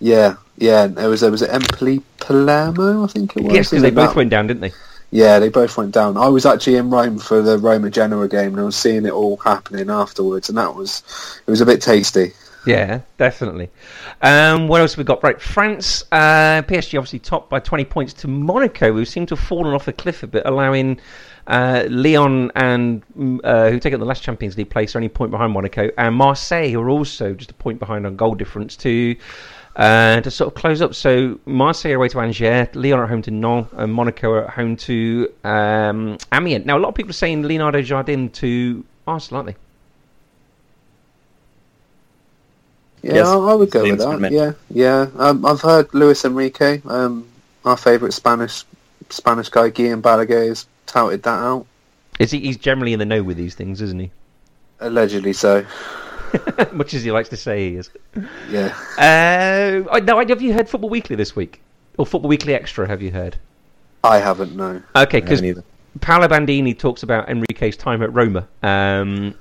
Yeah, 0.00 0.36
yeah. 0.58 0.86
There 0.88 1.08
was 1.08 1.20
there 1.20 1.30
was 1.30 1.42
Empoli 1.42 2.02
Palermo, 2.18 3.04
I 3.04 3.06
think 3.06 3.36
it 3.36 3.44
was. 3.44 3.54
yes, 3.54 3.70
because 3.70 3.82
they 3.82 3.90
both 3.90 4.10
that- 4.10 4.16
went 4.16 4.30
down, 4.30 4.46
didn't 4.46 4.62
they? 4.62 4.72
Yeah, 5.14 5.38
they 5.38 5.50
both 5.50 5.76
went 5.76 5.92
down. 5.92 6.16
I 6.16 6.28
was 6.28 6.46
actually 6.46 6.76
in 6.76 6.88
Rome 6.88 7.18
for 7.18 7.42
the 7.42 7.58
Roma 7.58 7.90
Genoa 7.90 8.28
game, 8.28 8.52
and 8.52 8.60
I 8.60 8.64
was 8.64 8.76
seeing 8.76 9.04
it 9.04 9.12
all 9.12 9.36
happening 9.36 9.90
afterwards, 9.90 10.48
and 10.48 10.56
that 10.56 10.74
was 10.74 11.02
it 11.46 11.50
was 11.50 11.60
a 11.60 11.66
bit 11.66 11.82
tasty. 11.82 12.32
Yeah, 12.64 13.00
definitely. 13.18 13.70
Um, 14.22 14.68
what 14.68 14.80
else 14.80 14.92
have 14.92 14.98
we 14.98 15.04
got? 15.04 15.22
Right, 15.22 15.40
France, 15.40 16.04
uh, 16.12 16.62
PSG 16.62 16.96
obviously 16.96 17.18
topped 17.18 17.50
by 17.50 17.58
20 17.58 17.84
points 17.84 18.12
to 18.14 18.28
Monaco, 18.28 18.92
who 18.92 19.04
seem 19.04 19.26
to 19.26 19.34
have 19.34 19.44
fallen 19.44 19.74
off 19.74 19.84
the 19.84 19.92
cliff 19.92 20.22
a 20.22 20.28
bit, 20.28 20.44
allowing 20.46 20.98
uh, 21.52 21.86
Lyon 21.90 22.50
and 22.54 23.02
mm, 23.16 23.38
uh, 23.44 23.70
who 23.70 23.78
take 23.78 23.92
up 23.92 24.00
the 24.00 24.06
last 24.06 24.22
Champions 24.22 24.56
League 24.56 24.70
place 24.70 24.94
are 24.94 24.98
only 24.98 25.06
a 25.06 25.10
point 25.10 25.30
behind 25.30 25.52
Monaco, 25.52 25.90
and 25.98 26.14
Marseille, 26.14 26.70
who 26.70 26.80
are 26.80 26.88
also 26.88 27.34
just 27.34 27.50
a 27.50 27.54
point 27.54 27.78
behind 27.78 28.06
on 28.06 28.16
goal 28.16 28.34
difference 28.34 28.76
to. 28.78 29.14
Uh, 29.74 30.20
to 30.20 30.30
sort 30.30 30.48
of 30.48 30.54
close 30.54 30.82
up, 30.82 30.94
so 30.94 31.40
Marseille 31.46 31.94
away 31.94 32.06
to 32.06 32.20
Angers, 32.20 32.68
Lyon 32.74 32.98
are 32.98 33.04
at 33.04 33.08
home 33.08 33.22
to 33.22 33.30
Nantes, 33.30 33.72
and 33.74 33.90
Monaco 33.90 34.30
are 34.32 34.44
at 34.44 34.50
home 34.50 34.76
to 34.76 35.32
um, 35.44 36.18
Amiens. 36.30 36.66
Now, 36.66 36.76
a 36.76 36.80
lot 36.80 36.90
of 36.90 36.94
people 36.94 37.08
are 37.08 37.14
saying 37.14 37.44
Leonardo 37.44 37.80
Jardim 37.80 38.30
to 38.34 38.84
Arsenal, 39.06 39.38
aren't 39.38 39.56
they? 43.00 43.08
Yeah, 43.08 43.14
Yes, 43.14 43.28
I, 43.28 43.34
I 43.34 43.54
would 43.54 43.70
go 43.70 43.80
with 43.80 43.88
seems 43.92 44.04
good, 44.04 44.20
that. 44.20 44.32
Yeah, 44.32 44.52
yeah. 44.68 45.06
Um, 45.16 45.46
I've 45.46 45.62
heard 45.62 45.94
Luis 45.94 46.22
Enrique, 46.26 46.82
um, 46.84 47.26
our 47.64 47.78
favourite 47.78 48.12
Spanish 48.12 48.64
Spanish 49.08 49.48
guy, 49.48 49.70
Guillem 49.70 50.02
Balaguer, 50.02 50.48
has 50.48 50.66
touted 50.92 51.22
that 51.24 51.38
out. 51.38 51.66
Is 52.18 52.30
he? 52.30 52.40
He's 52.40 52.56
generally 52.56 52.92
in 52.92 52.98
the 52.98 53.04
know 53.04 53.22
with 53.22 53.36
these 53.36 53.54
things, 53.54 53.80
isn't 53.80 53.98
he? 53.98 54.10
Allegedly 54.80 55.32
so. 55.32 55.64
Much 56.72 56.94
as 56.94 57.02
he 57.02 57.10
likes 57.10 57.28
to 57.30 57.36
say 57.36 57.70
he 57.70 57.76
is. 57.76 57.90
Yeah. 58.50 58.74
Uh, 58.96 59.98
now, 60.00 60.24
have 60.24 60.42
you 60.42 60.52
heard 60.52 60.68
Football 60.68 60.90
Weekly 60.90 61.16
this 61.16 61.36
week? 61.36 61.60
Or 61.98 62.06
Football 62.06 62.28
Weekly 62.28 62.54
Extra, 62.54 62.86
have 62.88 63.02
you 63.02 63.10
heard? 63.10 63.36
I 64.04 64.18
haven't, 64.18 64.56
no. 64.56 64.82
Okay, 64.96 65.20
because. 65.20 65.42
Paolo 66.00 66.26
Bandini 66.26 66.74
talks 66.74 67.02
about 67.02 67.28
Enrique's 67.28 67.76
time 67.76 68.02
at 68.02 68.12
Roma 68.14 68.48
um, 68.62 69.34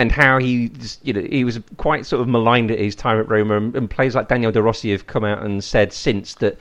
and 0.00 0.10
how 0.10 0.38
he, 0.38 0.72
you 1.04 1.12
know, 1.12 1.20
he 1.22 1.44
was 1.44 1.60
quite 1.76 2.04
sort 2.04 2.20
of 2.20 2.28
maligned 2.28 2.72
at 2.72 2.78
his 2.78 2.96
time 2.96 3.20
at 3.20 3.28
Roma, 3.28 3.56
and, 3.56 3.76
and 3.76 3.88
players 3.88 4.14
like 4.16 4.28
Daniel 4.28 4.50
De 4.50 4.60
Rossi 4.60 4.90
have 4.90 5.06
come 5.06 5.24
out 5.24 5.42
and 5.42 5.62
said 5.62 5.92
since 5.92 6.34
that 6.34 6.58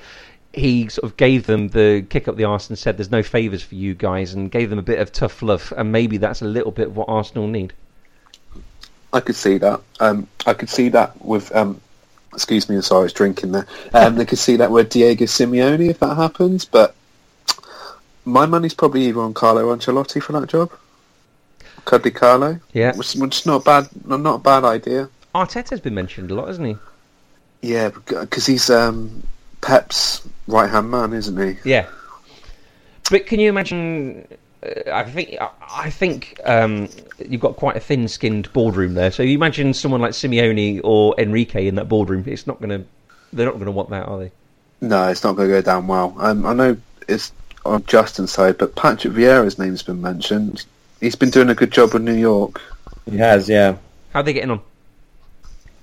he 0.55 0.87
sort 0.87 1.03
of 1.03 1.17
gave 1.17 1.45
them 1.45 1.67
the 1.69 2.05
kick 2.09 2.27
up 2.27 2.35
the 2.37 2.45
arse 2.45 2.69
and 2.69 2.77
said, 2.77 2.97
"There's 2.97 3.11
no 3.11 3.23
favours 3.23 3.61
for 3.61 3.75
you 3.75 3.93
guys," 3.93 4.33
and 4.33 4.49
gave 4.49 4.69
them 4.69 4.79
a 4.79 4.83
bit 4.83 4.99
of 4.99 5.11
tough 5.11 5.41
love, 5.41 5.73
and 5.75 5.91
maybe 5.91 6.17
that's 6.17 6.41
a 6.41 6.45
little 6.45 6.71
bit 6.71 6.87
of 6.87 6.95
what 6.95 7.09
Arsenal 7.09 7.47
need. 7.47 7.73
I 9.13 9.19
could 9.19 9.35
see 9.35 9.57
that. 9.59 9.81
Um, 9.99 10.27
I 10.45 10.53
could 10.53 10.69
see 10.69 10.89
that 10.89 11.23
with. 11.23 11.53
Um, 11.55 11.81
excuse 12.33 12.67
me, 12.69 12.75
I'm 12.75 12.81
sorry, 12.81 13.01
I 13.01 13.03
was 13.03 13.13
drinking 13.13 13.51
there. 13.51 13.67
Um, 13.93 14.15
they 14.15 14.25
could 14.25 14.39
see 14.39 14.57
that 14.57 14.71
with 14.71 14.89
Diego 14.89 15.25
Simeone 15.25 15.89
if 15.89 15.99
that 15.99 16.15
happens, 16.15 16.65
but 16.65 16.95
my 18.25 18.45
money's 18.45 18.73
probably 18.73 19.05
either 19.05 19.21
on 19.21 19.33
Carlo 19.33 19.73
Ancelotti 19.73 20.21
for 20.21 20.33
that 20.33 20.49
job. 20.49 20.71
Could 21.85 22.01
be 22.01 22.11
Carlo. 22.11 22.59
Yeah, 22.73 22.95
Which, 22.95 23.13
which 23.13 23.39
is 23.39 23.45
not 23.45 23.63
bad, 23.63 23.87
not 24.05 24.35
a 24.35 24.39
bad 24.39 24.63
idea. 24.63 25.09
Arteta's 25.33 25.79
been 25.79 25.93
mentioned 25.93 26.31
a 26.31 26.35
lot, 26.35 26.47
hasn't 26.47 26.67
he? 26.67 26.77
Yeah, 27.61 27.89
because 27.89 28.45
he's 28.45 28.69
um, 28.69 29.23
Pep's 29.61 30.27
right 30.47 30.69
hand 30.69 30.91
man, 30.91 31.13
isn't 31.13 31.37
he? 31.37 31.69
Yeah, 31.69 31.87
but 33.09 33.25
can 33.25 33.39
you 33.39 33.49
imagine? 33.49 34.27
Uh, 34.63 34.91
I 34.91 35.03
think 35.03 35.35
I- 35.39 35.49
I 35.77 35.89
think 35.89 36.39
um, 36.45 36.87
you've 37.27 37.41
got 37.41 37.57
quite 37.57 37.75
a 37.75 37.79
thin-skinned 37.81 38.51
boardroom 38.53 38.93
there. 38.93 39.11
So 39.11 39.23
you 39.23 39.35
imagine 39.35 39.73
someone 39.73 39.99
like 40.01 40.11
Simeone 40.11 40.79
or 40.83 41.13
Enrique 41.17 41.67
in 41.67 41.75
that 41.75 41.89
boardroom. 41.89 42.23
It's 42.27 42.47
not 42.47 42.59
going 42.61 42.69
to. 42.69 42.87
They're 43.33 43.45
not 43.45 43.55
going 43.55 43.65
to 43.65 43.71
want 43.71 43.89
that, 43.89 44.07
are 44.07 44.19
they? 44.19 44.31
No, 44.81 45.07
it's 45.09 45.23
not 45.23 45.35
going 45.35 45.49
to 45.49 45.55
go 45.55 45.61
down 45.61 45.87
well. 45.87 46.15
Um, 46.19 46.45
I 46.45 46.53
know 46.53 46.77
it's 47.09 47.31
on 47.65 47.83
Justin's 47.85 48.31
side, 48.31 48.57
but 48.57 48.75
Patrick 48.75 49.13
Vieira's 49.13 49.59
name's 49.59 49.83
been 49.83 50.01
mentioned. 50.01 50.65
He's 51.01 51.15
been 51.15 51.29
doing 51.31 51.49
a 51.49 51.55
good 51.55 51.71
job 51.71 51.93
with 51.93 52.03
New 52.03 52.13
York. 52.13 52.61
He 53.09 53.17
has, 53.17 53.49
yeah. 53.49 53.75
How 54.13 54.19
are 54.21 54.23
they 54.23 54.33
getting 54.33 54.51
on? 54.51 54.61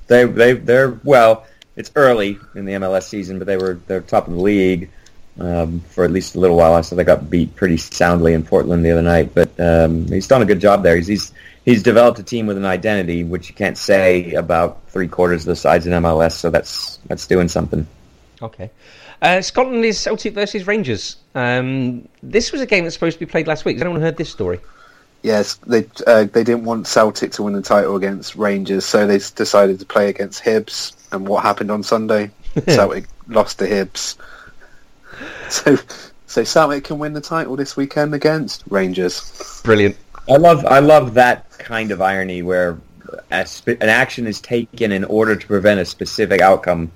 They 0.07 0.25
they 0.25 0.55
they're 0.55 0.99
well. 1.05 1.47
It's 1.77 1.91
early 1.95 2.39
in 2.55 2.65
the 2.65 2.73
MLS 2.73 3.05
season, 3.05 3.39
but 3.39 3.47
they 3.47 3.57
were 3.57 3.81
they're 3.87 4.01
top 4.01 4.29
of 4.29 4.35
the 4.35 4.41
league 4.41 4.91
um, 5.41 5.81
for 5.81 6.05
at 6.05 6.11
least 6.11 6.35
a 6.35 6.41
little 6.41 6.57
while. 6.57 6.75
I 6.75 6.83
saw 6.83 6.97
they 6.97 7.05
got 7.05 7.31
beat 7.31 7.57
pretty 7.57 7.77
soundly 7.77 8.35
in 8.35 8.45
Portland 8.45 8.85
the 8.85 8.91
other 8.91 9.03
night, 9.03 9.35
but 9.35 9.59
um, 9.59 10.07
he's 10.07 10.27
done 10.27 10.43
a 10.43 10.45
good 10.45 10.61
job 10.61 10.83
there. 10.83 10.97
He's, 10.97 11.07
he's 11.07 11.33
he's 11.65 11.83
developed 11.83 12.19
a 12.19 12.23
team 12.23 12.47
with 12.47 12.57
an 12.57 12.65
identity, 12.65 13.25
which 13.25 13.49
you 13.49 13.55
can't 13.55 13.79
say 13.79 14.33
about 14.35 14.81
three 14.89 15.09
quarters 15.09 15.43
of 15.43 15.47
the 15.47 15.57
sides 15.57 15.87
in 15.87 15.93
MLS. 15.93 16.33
So 16.33 16.51
that's 16.51 16.99
that's 17.07 17.27
doing 17.27 17.49
something. 17.49 17.87
Okay. 18.41 18.71
Uh, 19.23 19.41
Scotland 19.41 19.85
is 19.85 20.01
Celtic 20.01 20.35
versus 20.35 20.67
Rangers. 20.67 21.17
Um, 21.37 22.09
this 22.25 22.51
was 22.51 22.61
a 22.61 22.67
game 22.67 22.83
that's 22.83 22.95
supposed 22.95 23.19
to 23.19 23.25
be 23.25 23.31
played 23.31 23.47
last 23.47 23.65
week. 23.65 23.77
Has 23.77 23.83
anyone 23.83 24.01
heard 24.01 24.17
this 24.17 24.31
story? 24.31 24.59
Yes, 25.23 25.55
they 25.67 25.87
uh, 26.07 26.25
they 26.25 26.43
didn't 26.43 26.65
want 26.65 26.89
Celtic 26.89 27.31
to 27.33 27.45
win 27.45 27.53
the 27.53 27.63
title 27.63 27.95
against 27.95 28.35
Rangers, 28.35 28.85
so 28.85 29.07
they 29.07 29.19
decided 29.19 29.79
to 29.79 29.87
play 29.87 30.09
against 30.09 30.43
Hibs. 30.43 30.93
And 31.13 31.29
what 31.29 31.43
happened 31.43 31.71
on 31.71 31.83
Sunday? 31.83 32.31
Celtic 32.67 33.05
lost 33.29 33.59
to 33.61 33.67
Hibs. 33.67 34.17
So, 35.51 35.79
so 36.27 36.45
Celtic 36.45 36.85
can 36.85 36.99
win 36.99 37.13
the 37.13 37.21
title 37.21 37.57
this 37.57 37.77
weekend 37.77 38.15
against 38.15 38.65
Rangers. 38.69 39.61
Brilliant. 39.65 39.97
I 40.29 40.37
love 40.37 40.65
I 40.65 40.79
love 40.79 41.15
that 41.15 41.51
kind 41.59 41.91
of 41.91 42.01
irony 42.01 42.43
where 42.43 42.79
a 43.31 43.47
spe- 43.47 43.81
an 43.81 43.89
action 43.89 44.27
is 44.27 44.41
taken 44.41 44.93
in 44.93 45.05
order 45.05 45.37
to 45.37 45.47
prevent 45.47 45.81
a 45.81 45.85
specific 45.85 46.41
outcome, 46.41 46.93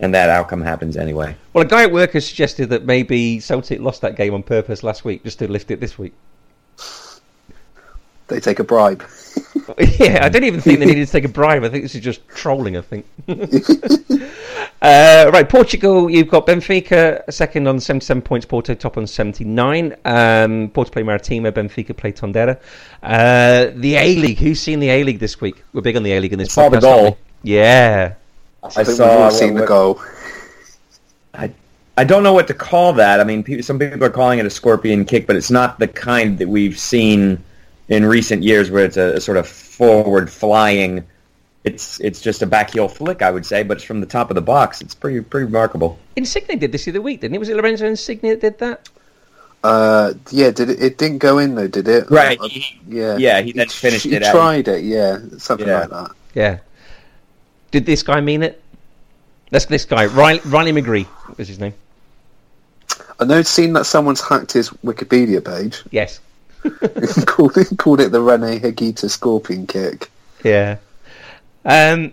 and 0.00 0.14
that 0.14 0.28
outcome 0.28 0.62
happens 0.62 0.96
anyway. 0.96 1.36
Well, 1.52 1.64
a 1.64 1.68
guy 1.68 1.84
at 1.84 1.92
work 1.92 2.12
has 2.12 2.26
suggested 2.26 2.70
that 2.70 2.84
maybe 2.84 3.40
Celtic 3.40 3.80
lost 3.80 4.00
that 4.02 4.16
game 4.16 4.34
on 4.34 4.42
purpose 4.42 4.82
last 4.82 5.04
week 5.04 5.24
just 5.24 5.38
to 5.38 5.50
lift 5.50 5.70
it 5.70 5.80
this 5.80 5.98
week. 5.98 6.12
They 8.28 8.40
take 8.40 8.58
a 8.58 8.64
bribe. 8.64 9.04
yeah, 9.78 10.24
I 10.24 10.28
don't 10.28 10.44
even 10.44 10.60
think 10.60 10.80
they 10.80 10.86
needed 10.86 11.06
to 11.06 11.12
take 11.12 11.24
a 11.24 11.28
bribe. 11.28 11.62
I 11.62 11.68
think 11.68 11.84
this 11.84 11.94
is 11.94 12.00
just 12.00 12.26
trolling. 12.28 12.76
I 12.76 12.80
think. 12.80 13.06
uh, 14.82 15.30
right, 15.32 15.48
Portugal. 15.48 16.10
You've 16.10 16.28
got 16.28 16.46
Benfica 16.46 17.32
second 17.32 17.68
on 17.68 17.78
seventy-seven 17.78 18.22
points. 18.22 18.44
Porto 18.44 18.74
top 18.74 18.96
on 18.96 19.06
seventy-nine. 19.06 19.96
Um, 20.04 20.70
Porto 20.70 20.90
play 20.90 21.02
Marítimo. 21.02 21.52
Benfica 21.52 21.96
play 21.96 22.12
Tondela. 22.12 22.58
Uh, 23.02 23.70
the 23.76 23.94
A 23.94 24.16
League. 24.16 24.38
Who's 24.38 24.60
seen 24.60 24.80
the 24.80 24.90
A 24.90 25.04
League 25.04 25.20
this 25.20 25.40
week? 25.40 25.62
We're 25.72 25.82
big 25.82 25.96
on 25.96 26.02
the 26.02 26.12
A 26.12 26.20
League 26.20 26.32
in 26.32 26.40
this. 26.40 26.52
Saw 26.52 26.68
the 26.68 26.78
podcast, 26.78 26.90
aren't 26.90 27.02
goal. 27.04 27.18
Yeah. 27.42 28.14
I 28.64 28.68
think 28.70 28.88
we've 28.88 28.96
saw 28.96 29.18
all 29.18 29.30
seen 29.30 29.54
the 29.54 29.66
goal. 29.66 30.00
I, 31.32 31.52
I 31.96 32.02
don't 32.02 32.24
know 32.24 32.32
what 32.32 32.48
to 32.48 32.54
call 32.54 32.92
that. 32.94 33.20
I 33.20 33.24
mean, 33.24 33.62
some 33.62 33.78
people 33.78 34.02
are 34.02 34.10
calling 34.10 34.40
it 34.40 34.46
a 34.46 34.50
scorpion 34.50 35.04
kick, 35.04 35.28
but 35.28 35.36
it's 35.36 35.50
not 35.50 35.78
the 35.78 35.86
kind 35.86 36.38
that 36.38 36.48
we've 36.48 36.78
seen 36.78 37.42
in 37.88 38.04
recent 38.04 38.42
years, 38.42 38.70
where 38.70 38.84
it's 38.84 38.96
a, 38.96 39.14
a 39.14 39.20
sort 39.20 39.36
of 39.38 39.46
forward 39.48 40.30
flying. 40.30 41.04
It's 41.64 41.98
it's 42.00 42.20
just 42.20 42.42
a 42.42 42.46
backheel 42.46 42.90
flick, 42.90 43.22
I 43.22 43.30
would 43.30 43.44
say, 43.44 43.62
but 43.64 43.78
it's 43.78 43.84
from 43.84 44.00
the 44.00 44.06
top 44.06 44.30
of 44.30 44.34
the 44.36 44.40
box. 44.42 44.80
It's 44.80 44.94
pretty 44.94 45.20
pretty 45.20 45.46
remarkable. 45.46 45.98
Insigne 46.16 46.58
did 46.58 46.70
this 46.72 46.84
the 46.84 46.92
other 46.92 47.00
week, 47.02 47.20
didn't 47.20 47.34
it? 47.34 47.38
Was 47.38 47.48
it 47.48 47.56
Lorenzo 47.56 47.86
Insigne 47.86 48.20
that 48.30 48.40
did 48.40 48.58
that? 48.58 48.88
Uh, 49.64 50.14
yeah, 50.30 50.50
did 50.52 50.70
it? 50.70 50.80
It 50.80 50.96
didn't 50.98 51.18
go 51.18 51.38
in 51.38 51.56
though, 51.56 51.66
did 51.66 51.88
it? 51.88 52.08
Right. 52.08 52.38
Uh, 52.40 52.48
yeah. 52.86 53.16
yeah, 53.16 53.40
he 53.40 53.50
then 53.52 53.68
finished 53.68 54.04
he 54.04 54.14
it 54.14 54.22
out. 54.22 54.32
tried 54.32 54.68
it. 54.68 54.84
Yeah, 54.84 55.18
something 55.38 55.66
Yeah. 55.66 55.80
like 55.80 55.90
that. 55.90 56.10
Yeah. 56.34 56.58
Did 57.72 57.84
this 57.84 58.02
guy 58.04 58.20
mean 58.20 58.44
it? 58.44 58.62
That's 59.50 59.64
this 59.66 59.84
guy, 59.84 60.06
Riley, 60.06 60.40
Riley 60.44 60.72
McGree 60.72 61.06
was 61.36 61.48
his 61.48 61.58
name. 61.58 61.74
I 63.18 63.24
know, 63.24 63.38
it's 63.38 63.50
seen 63.50 63.72
that 63.72 63.86
someone's 63.86 64.20
hacked 64.20 64.52
his 64.52 64.70
Wikipedia 64.84 65.44
page, 65.44 65.82
Yes. 65.90 66.20
called 67.26 67.56
it 67.56 67.68
called 67.78 68.00
it 68.00 68.12
the 68.12 68.20
Rene 68.20 68.58
Higuita 68.60 69.10
scorpion 69.10 69.66
kick. 69.66 70.10
Yeah. 70.44 70.78
Um, 71.64 72.12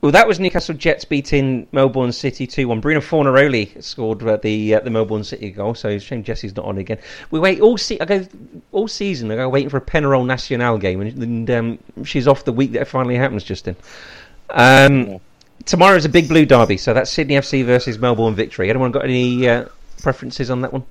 well, 0.00 0.12
that 0.12 0.28
was 0.28 0.38
Newcastle 0.38 0.76
Jets 0.76 1.04
beating 1.04 1.66
Melbourne 1.72 2.12
City 2.12 2.46
2 2.46 2.68
1. 2.68 2.80
Bruno 2.80 3.00
Fornaroli 3.00 3.82
scored 3.82 4.22
uh, 4.22 4.36
the 4.36 4.76
uh, 4.76 4.80
the 4.80 4.90
Melbourne 4.90 5.24
City 5.24 5.50
goal, 5.50 5.74
so 5.74 5.88
it's 5.88 6.04
a 6.04 6.06
shame 6.06 6.22
Jesse's 6.22 6.54
not 6.54 6.66
on 6.66 6.78
again. 6.78 6.98
We 7.30 7.40
wait 7.40 7.60
all 7.60 7.76
se- 7.76 7.98
I 8.00 8.04
go 8.04 8.26
all 8.70 8.86
season. 8.86 9.30
I 9.30 9.36
go 9.36 9.48
waiting 9.48 9.70
for 9.70 9.78
a 9.78 9.82
Penarol 9.82 10.24
Nacional 10.24 10.78
game, 10.78 11.00
and, 11.00 11.22
and 11.22 11.50
um, 11.50 11.78
she's 12.04 12.28
off 12.28 12.44
the 12.44 12.52
week 12.52 12.72
that 12.72 12.82
it 12.82 12.84
finally 12.84 13.16
happens, 13.16 13.42
Justin. 13.42 13.76
Um, 14.50 15.20
Tomorrow's 15.64 16.04
a 16.04 16.08
big 16.08 16.28
blue 16.28 16.46
derby, 16.46 16.76
so 16.76 16.94
that's 16.94 17.10
Sydney 17.10 17.34
FC 17.34 17.64
versus 17.64 17.98
Melbourne 17.98 18.34
Victory. 18.34 18.70
Anyone 18.70 18.92
got 18.92 19.04
any 19.04 19.48
uh, 19.48 19.66
preferences 20.00 20.50
on 20.50 20.62
that 20.62 20.72
one? 20.72 20.84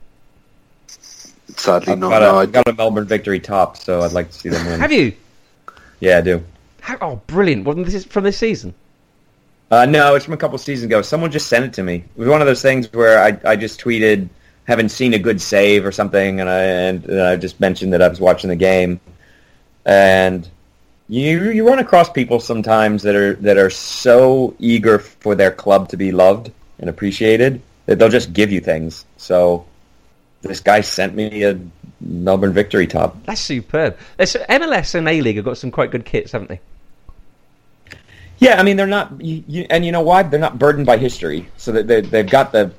Sadly, 1.57 1.93
I've 1.93 1.99
not. 1.99 2.09
got, 2.09 2.19
No, 2.19 2.35
a, 2.35 2.37
I, 2.37 2.41
I've 2.43 2.51
got 2.51 2.67
a 2.67 2.73
Melbourne 2.73 3.05
victory 3.05 3.39
top, 3.39 3.77
so 3.77 4.01
I'd 4.01 4.13
like 4.13 4.31
to 4.31 4.37
see 4.37 4.49
them 4.49 4.65
win. 4.65 4.79
Have 4.79 4.91
you? 4.91 5.13
Yeah, 5.99 6.19
I 6.19 6.21
do. 6.21 6.43
How, 6.81 6.97
oh, 7.01 7.15
brilliant! 7.27 7.65
Well, 7.65 7.75
this 7.75 8.05
from 8.05 8.23
this 8.23 8.37
season. 8.37 8.73
Uh, 9.69 9.85
no, 9.85 10.15
it's 10.15 10.23
from 10.23 10.33
a 10.33 10.37
couple 10.37 10.57
seasons 10.57 10.85
ago. 10.85 11.01
Someone 11.01 11.31
just 11.31 11.47
sent 11.47 11.65
it 11.65 11.73
to 11.73 11.83
me. 11.83 11.95
It 11.95 12.17
was 12.17 12.29
one 12.29 12.39
of 12.39 12.47
those 12.47 12.61
things 12.61 12.91
where 12.93 13.21
I, 13.21 13.37
I 13.51 13.55
just 13.57 13.81
tweeted, 13.81 14.29
haven't 14.65 14.89
seen 14.89 15.13
a 15.13 15.19
good 15.19 15.41
save 15.41 15.85
or 15.85 15.91
something, 15.91 16.39
and 16.39 16.49
I 16.49 16.61
and, 16.61 17.09
uh, 17.09 17.31
I 17.31 17.35
just 17.35 17.59
mentioned 17.59 17.91
that 17.93 18.01
I 18.01 18.07
was 18.07 18.21
watching 18.21 18.49
the 18.49 18.55
game, 18.55 19.01
and 19.85 20.47
you 21.09 21.51
you 21.51 21.67
run 21.67 21.79
across 21.79 22.09
people 22.09 22.39
sometimes 22.39 23.03
that 23.03 23.15
are 23.15 23.33
that 23.35 23.57
are 23.57 23.69
so 23.69 24.55
eager 24.59 24.99
for 24.99 25.35
their 25.35 25.51
club 25.51 25.89
to 25.89 25.97
be 25.97 26.11
loved 26.11 26.51
and 26.79 26.89
appreciated 26.89 27.61
that 27.87 27.97
they'll 27.99 28.09
just 28.09 28.33
give 28.33 28.51
you 28.51 28.61
things. 28.61 29.05
So 29.17 29.65
this 30.47 30.59
guy 30.59 30.81
sent 30.81 31.15
me 31.15 31.43
a 31.43 31.59
Melbourne 31.99 32.53
victory 32.53 32.87
top. 32.87 33.23
That's 33.25 33.41
superb. 33.41 33.97
MLS 34.17 34.95
and 34.95 35.07
A 35.07 35.21
League 35.21 35.35
have 35.37 35.45
got 35.45 35.57
some 35.57 35.71
quite 35.71 35.91
good 35.91 36.05
kits, 36.05 36.31
haven't 36.31 36.49
they? 36.49 36.59
Yeah, 38.39 38.59
I 38.59 38.63
mean 38.63 38.77
they're 38.77 38.85
not, 38.85 39.19
you, 39.19 39.43
you, 39.47 39.65
and 39.69 39.85
you 39.85 39.91
know 39.91 40.01
why? 40.01 40.23
They're 40.23 40.39
not 40.39 40.59
burdened 40.59 40.85
by 40.85 40.97
history, 40.97 41.49
so 41.57 41.71
that 41.71 41.87
they, 41.87 42.01
they've 42.01 42.29
got 42.29 42.51
the, 42.51 42.71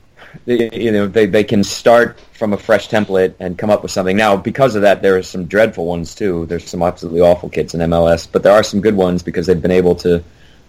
they, 0.45 0.71
you 0.73 0.93
know, 0.93 1.09
they 1.09 1.27
they 1.27 1.43
can 1.43 1.65
start 1.65 2.21
from 2.33 2.53
a 2.53 2.57
fresh 2.57 2.89
template 2.89 3.35
and 3.41 3.59
come 3.59 3.71
up 3.71 3.83
with 3.83 3.91
something. 3.91 4.17
Now, 4.17 4.37
because 4.37 4.77
of 4.77 4.83
that, 4.83 5.03
there 5.03 5.17
are 5.17 5.23
some 5.23 5.47
dreadful 5.47 5.87
ones 5.87 6.15
too. 6.15 6.47
There's 6.47 6.69
some 6.69 6.83
absolutely 6.83 7.21
awful 7.21 7.49
kits 7.49 7.75
in 7.75 7.81
MLS, 7.81 8.29
but 8.31 8.43
there 8.45 8.53
are 8.53 8.63
some 8.63 8.81
good 8.81 8.95
ones 8.95 9.23
because 9.23 9.47
they've 9.47 9.61
been 9.61 9.73
able 9.73 9.97
to, 9.97 10.23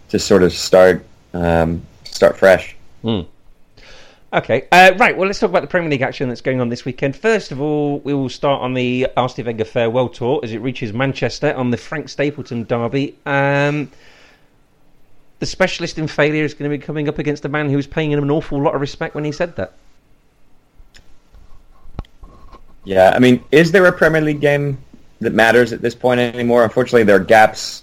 to 0.10 0.18
sort 0.18 0.42
of 0.42 0.54
start, 0.54 1.06
um, 1.34 1.84
start 2.06 2.38
fresh. 2.38 2.76
Okay, 4.32 4.68
uh, 4.72 4.92
right. 4.98 5.18
Well, 5.18 5.26
let's 5.26 5.40
talk 5.40 5.50
about 5.50 5.62
the 5.62 5.68
Premier 5.68 5.90
League 5.90 6.04
action 6.04 6.30
that's 6.30 6.42
going 6.42 6.62
on 6.62 6.70
this 6.70 6.86
weekend. 6.86 7.16
First 7.16 7.52
of 7.52 7.60
all, 7.60 7.98
we 8.00 8.14
will 8.14 8.30
start 8.30 8.62
on 8.62 8.76
the 8.76 9.08
Arsene 9.18 9.46
Wenger 9.46 9.66
farewell 9.66 10.08
tour 10.08 10.40
as 10.44 10.52
it 10.54 10.60
reaches 10.60 10.94
Manchester 10.94 11.52
on 11.56 11.72
the 11.72 11.78
Frank 11.78 12.10
Stapleton 12.10 12.64
derby. 12.66 13.16
Um, 13.26 13.90
the 15.40 15.48
specialist 15.48 15.98
in 15.98 16.08
failure 16.08 16.44
is 16.44 16.54
going 16.54 16.70
to 16.70 16.78
be 16.78 16.84
coming 16.84 17.10
up 17.10 17.18
against 17.18 17.44
a 17.46 17.50
man 17.50 17.72
who 17.72 17.76
was 17.76 17.88
paying 17.88 18.12
him 18.12 18.22
an 18.22 18.30
awful 18.30 18.62
lot 18.62 18.76
of 18.76 18.82
respect 18.82 19.16
when 19.16 19.24
he 19.24 19.32
said 19.32 19.56
that. 19.56 19.74
Yeah, 22.84 23.14
I 23.16 23.20
mean, 23.20 23.44
is 23.52 23.72
there 23.72 23.86
a 23.88 23.92
Premier 23.92 24.22
League 24.22 24.42
game 24.42 24.78
that 25.22 25.34
matters 25.34 25.74
at 25.74 25.82
this 25.82 25.96
point 25.96 26.20
anymore? 26.20 26.64
Unfortunately, 26.64 27.04
there 27.04 27.16
are 27.16 27.24
gaps. 27.24 27.82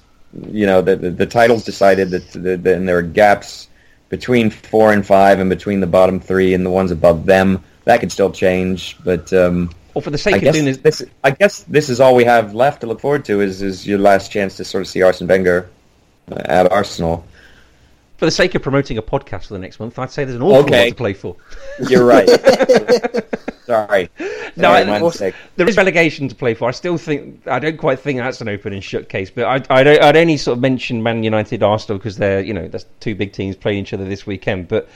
You 0.52 0.66
know, 0.66 0.80
the 0.80 0.94
the, 0.94 1.10
the 1.10 1.26
titles 1.26 1.64
decided 1.64 2.10
that, 2.10 2.30
the, 2.30 2.56
the, 2.56 2.76
and 2.76 2.88
there 2.88 2.98
are 2.98 3.02
gaps 3.02 3.66
between 4.08 4.50
four 4.50 4.92
and 4.92 5.06
five, 5.06 5.40
and 5.40 5.50
between 5.50 5.80
the 5.80 5.86
bottom 5.86 6.20
three 6.20 6.54
and 6.54 6.64
the 6.64 6.70
ones 6.70 6.90
above 6.90 7.26
them. 7.26 7.62
That 7.84 8.00
could 8.00 8.12
still 8.12 8.30
change, 8.30 8.96
but 9.04 9.32
um, 9.32 9.70
Or 9.94 10.02
for 10.02 10.10
the 10.10 10.18
I 10.18 10.20
sake 10.20 10.36
of 10.36 10.42
guess 10.42 10.54
doing 10.54 10.64
this, 10.66 10.78
this. 10.78 11.04
I 11.24 11.30
guess 11.30 11.62
this 11.64 11.88
is 11.88 12.00
all 12.00 12.14
we 12.14 12.24
have 12.24 12.54
left 12.54 12.80
to 12.82 12.86
look 12.86 13.00
forward 13.00 13.24
to. 13.26 13.40
Is 13.40 13.62
is 13.62 13.86
your 13.86 13.98
last 13.98 14.30
chance 14.30 14.56
to 14.56 14.64
sort 14.64 14.82
of 14.82 14.88
see 14.88 15.02
Arsene 15.02 15.28
Wenger 15.28 15.68
at 16.28 16.70
Arsenal? 16.70 17.24
For 18.16 18.24
the 18.24 18.30
sake 18.30 18.54
of 18.54 18.62
promoting 18.62 18.98
a 18.98 19.02
podcast 19.02 19.46
for 19.46 19.54
the 19.54 19.58
next 19.58 19.78
month, 19.80 19.98
I'd 19.98 20.10
say 20.10 20.24
there's 20.24 20.36
an 20.36 20.42
awful 20.42 20.64
Okay. 20.64 20.84
lot 20.84 20.88
to 20.90 20.94
play 20.94 21.12
for. 21.12 21.36
You're 21.88 22.04
right. 22.06 22.28
Sorry. 23.66 24.08
No, 24.56 24.70
I- 24.70 24.84
my. 24.84 25.32
There 25.56 25.68
is 25.68 25.76
relegation 25.76 26.28
to 26.28 26.34
play 26.34 26.54
for. 26.54 26.68
I 26.68 26.70
still 26.70 26.96
think 26.96 27.46
I 27.46 27.58
don't 27.58 27.76
quite 27.76 27.98
think 28.00 28.18
that's 28.18 28.40
an 28.40 28.48
open 28.48 28.72
and 28.72 28.82
shut 28.82 29.08
case. 29.08 29.28
But 29.30 29.44
I, 29.44 29.80
I 29.80 29.82
don't, 29.82 30.02
I'd 30.02 30.16
only 30.16 30.36
sort 30.36 30.56
of 30.56 30.62
mention 30.62 31.02
Man 31.02 31.22
United, 31.22 31.62
Arsenal 31.62 31.98
because 31.98 32.16
they're 32.16 32.40
you 32.40 32.54
know 32.54 32.68
that's 32.68 32.86
two 33.00 33.14
big 33.14 33.32
teams 33.32 33.56
playing 33.56 33.78
each 33.80 33.92
other 33.92 34.04
this 34.04 34.26
weekend. 34.26 34.68
But 34.68 34.88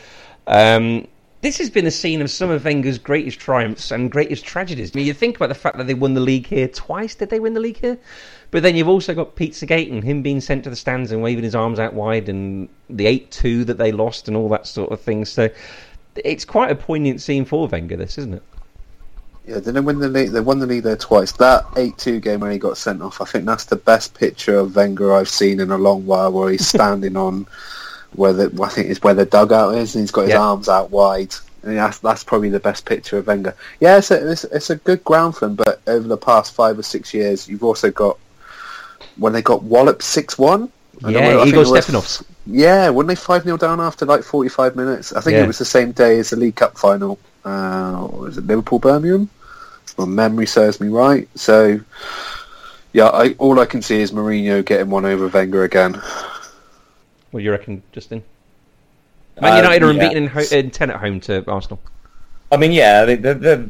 um, 0.47 1.07
this 1.43 1.59
has 1.59 1.69
been 1.69 1.85
the 1.85 1.91
scene 1.91 2.23
of 2.23 2.31
some 2.31 2.51
of 2.51 2.65
Wenger's 2.65 2.99
greatest 2.99 3.41
triumphs 3.41 3.91
and 3.91 4.11
greatest 4.11 4.45
tragedies. 4.45 4.95
I 4.95 4.99
mean, 4.99 5.07
you 5.07 5.15
think 5.15 5.37
about 5.37 5.49
the 5.49 5.55
fact 5.55 5.77
that 5.79 5.87
they 5.87 5.95
won 5.95 6.15
the 6.15 6.21
league 6.21 6.47
here 6.47 6.69
twice. 6.69 7.15
Did 7.17 7.31
they 7.31 7.41
win 7.41 7.55
the 7.55 7.61
league 7.61 7.79
here? 7.79 7.99
But 8.51 8.63
then 8.65 8.75
you've 8.75 8.89
also 8.89 9.15
got 9.15 9.37
Pizzagate 9.37 9.93
and 9.93 10.03
him 10.03 10.23
being 10.23 10.41
sent 10.41 10.65
to 10.65 10.71
the 10.71 10.77
stands 10.77 11.13
and 11.13 11.23
waving 11.23 11.45
his 11.45 11.55
arms 11.55 11.79
out 11.79 11.95
wide, 11.95 12.29
and 12.29 12.69
the 12.89 13.07
eight-two 13.07 13.65
that 13.67 13.79
they 13.79 13.93
lost, 13.93 14.27
and 14.29 14.37
all 14.37 14.49
that 14.49 14.67
sort 14.67 14.91
of 14.91 15.01
thing. 15.01 15.25
So 15.25 15.49
it's 16.17 16.45
quite 16.45 16.71
a 16.71 16.75
poignant 16.75 17.21
scene 17.21 17.45
for 17.45 17.69
Wenger. 17.69 17.97
This, 17.97 18.19
isn't 18.19 18.35
it? 18.35 18.43
Yeah, 19.47 19.59
they 19.61 19.81
win 19.81 19.99
the 20.01 20.09
league. 20.09 20.31
They 20.31 20.41
won 20.41 20.59
the 20.59 20.67
league 20.67 20.83
there 20.83 20.97
twice. 20.97 21.33
That 21.33 21.65
eight-two 21.77 22.21
game 22.21 22.41
when 22.41 22.51
he 22.51 22.59
got 22.59 22.77
sent 22.77 23.03
off, 23.03 23.21
I 23.21 23.25
think 23.25 23.45
that's 23.45 23.65
the 23.65 23.77
best 23.77 24.15
picture 24.15 24.57
of 24.57 24.75
Wenger 24.77 25.15
I've 25.15 25.29
seen 25.29 25.61
in 25.61 25.71
a 25.71 25.79
long 25.79 26.07
while. 26.07 26.33
Where 26.33 26.51
he's 26.51 26.67
standing 26.75 27.17
on 27.17 27.47
where 28.15 28.33
the 28.33 28.63
I 28.63 28.69
think 28.69 28.89
it's 28.91 29.03
where 29.03 29.15
the 29.15 29.27
dugout 29.27 29.77
is, 29.77 29.95
and 29.95 30.03
he's 30.03 30.11
got 30.11 30.23
his 30.23 30.31
Yeah. 30.31 30.41
arms 30.43 30.69
out 30.69 30.91
wide. 30.91 31.35
And 31.63 31.77
that's 31.77 31.99
that's 31.99 32.25
probably 32.25 32.49
the 32.51 32.59
best 32.61 32.85
picture 32.85 33.19
of 33.19 33.27
Wenger. 33.29 33.55
Yeah, 33.81 33.99
it's 33.99 34.11
a, 34.11 34.31
it's, 34.31 34.45
it's 34.45 34.71
a 34.71 34.77
good 34.77 35.05
ground 35.05 35.37
for 35.37 35.47
him, 35.47 35.55
but 35.55 35.81
over 35.87 36.09
the 36.09 36.17
past 36.17 36.53
five 36.55 36.79
or 36.79 36.83
six 36.83 37.15
years, 37.15 37.49
you've 37.49 37.63
also 37.65 37.91
got 37.91 38.19
when 39.17 39.33
they 39.33 39.43
got 39.43 39.63
walloped 39.63 40.03
six-one. 40.03 40.71
I 41.05 41.13
don't 41.13 41.13
know, 41.13 41.21
Yeah, 41.21 41.37
I 41.39 41.47
Igor 41.47 41.63
it 41.63 41.69
was- 41.69 41.87
Stepanovs. 41.87 42.23
Yeah, 42.47 42.91
weren't 42.91 43.09
they 43.09 43.15
5 43.15 43.45
0 43.45 43.57
down 43.59 43.81
after 43.81 44.05
like 44.05 44.23
45 44.23 44.75
minutes? 44.77 45.13
I 45.13 45.21
think 45.21 45.37
Yeah. 45.37 45.45
it 45.45 45.47
was 45.47 45.59
the 45.59 45.65
same 45.65 45.93
day 45.93 46.19
as 46.19 46.31
the 46.31 46.37
League 46.37 46.57
Cup 46.57 46.77
final. 46.77 47.19
Uh, 47.45 48.09
was 48.11 48.39
it 48.39 48.47
Liverpool 48.47 48.79
Birmingham? 48.79 49.29
If 49.87 49.97
my 49.99 50.05
memory 50.05 50.47
serves 50.47 50.81
me 50.81 50.89
right. 50.89 51.29
So, 51.37 51.81
yeah, 52.93 53.07
I, 53.09 53.35
all 53.39 53.61
I 53.61 53.67
can 53.67 53.83
see 53.83 54.01
is 54.01 54.11
Mourinho 54.13 54.65
getting 54.65 54.91
one 54.91 55.05
over 55.05 55.29
Wenger 55.29 55.65
again. 55.65 55.95
What 57.31 57.41
do 57.41 57.45
you 57.45 57.51
reckon, 57.53 57.83
Justin? 57.93 58.23
Man 59.41 59.53
Uh, 59.53 59.57
United 59.57 59.83
are 59.85 59.87
yeah. 59.87 59.93
unbeaten 59.93 60.25
in, 60.25 60.27
ho- 60.29 60.45
in 60.57 60.71
ten 60.71 60.91
at 60.91 60.97
home 60.97 61.21
to 61.21 61.45
Arsenal. 61.49 61.81
I 62.51 62.57
mean, 62.57 62.73
yeah, 62.73 63.05
the, 63.05 63.17
the, 63.17 63.35
the 63.35 63.69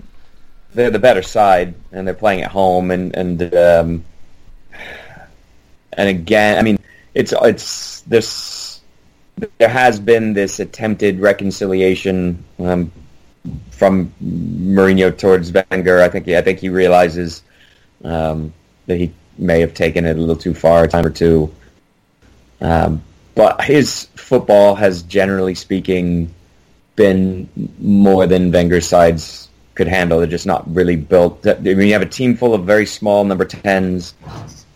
they're 0.72 0.90
the 0.90 0.98
better 0.98 1.22
side, 1.22 1.74
and 1.92 2.06
they're 2.06 2.14
playing 2.14 2.42
at 2.42 2.50
home, 2.50 2.90
and 2.90 3.14
and 3.14 3.54
um, 3.54 4.04
and 5.92 6.08
again, 6.08 6.58
I 6.58 6.62
mean, 6.62 6.78
it's 7.14 7.32
it's 7.42 8.00
this. 8.02 8.80
There 9.58 9.68
has 9.68 9.98
been 9.98 10.34
this 10.34 10.60
attempted 10.60 11.20
reconciliation 11.20 12.44
um, 12.58 12.92
from 13.70 14.12
Mourinho 14.22 15.16
towards 15.16 15.52
Wenger. 15.52 16.02
I 16.02 16.08
think 16.08 16.26
he, 16.26 16.36
I 16.36 16.42
think 16.42 16.58
he 16.58 16.68
realizes 16.68 17.42
um, 18.04 18.52
that 18.86 18.98
he 18.98 19.12
may 19.38 19.60
have 19.60 19.72
taken 19.72 20.04
it 20.04 20.16
a 20.16 20.20
little 20.20 20.36
too 20.36 20.52
far 20.52 20.84
a 20.84 20.88
time 20.88 21.06
or 21.06 21.10
two. 21.10 21.52
Um, 22.60 23.02
but 23.34 23.62
his 23.62 24.08
football 24.16 24.74
has, 24.74 25.02
generally 25.02 25.54
speaking, 25.54 26.34
been 26.96 27.48
more 27.78 28.26
than 28.26 28.52
Wenger's 28.52 28.86
sides 28.86 29.48
could 29.74 29.88
handle. 29.88 30.18
They're 30.18 30.26
just 30.26 30.46
not 30.46 30.72
really 30.74 30.96
built. 30.96 31.46
I 31.46 31.54
mean, 31.54 31.80
you 31.80 31.92
have 31.94 32.02
a 32.02 32.06
team 32.06 32.36
full 32.36 32.52
of 32.52 32.66
very 32.66 32.84
small 32.84 33.24
number 33.24 33.46
tens 33.46 34.14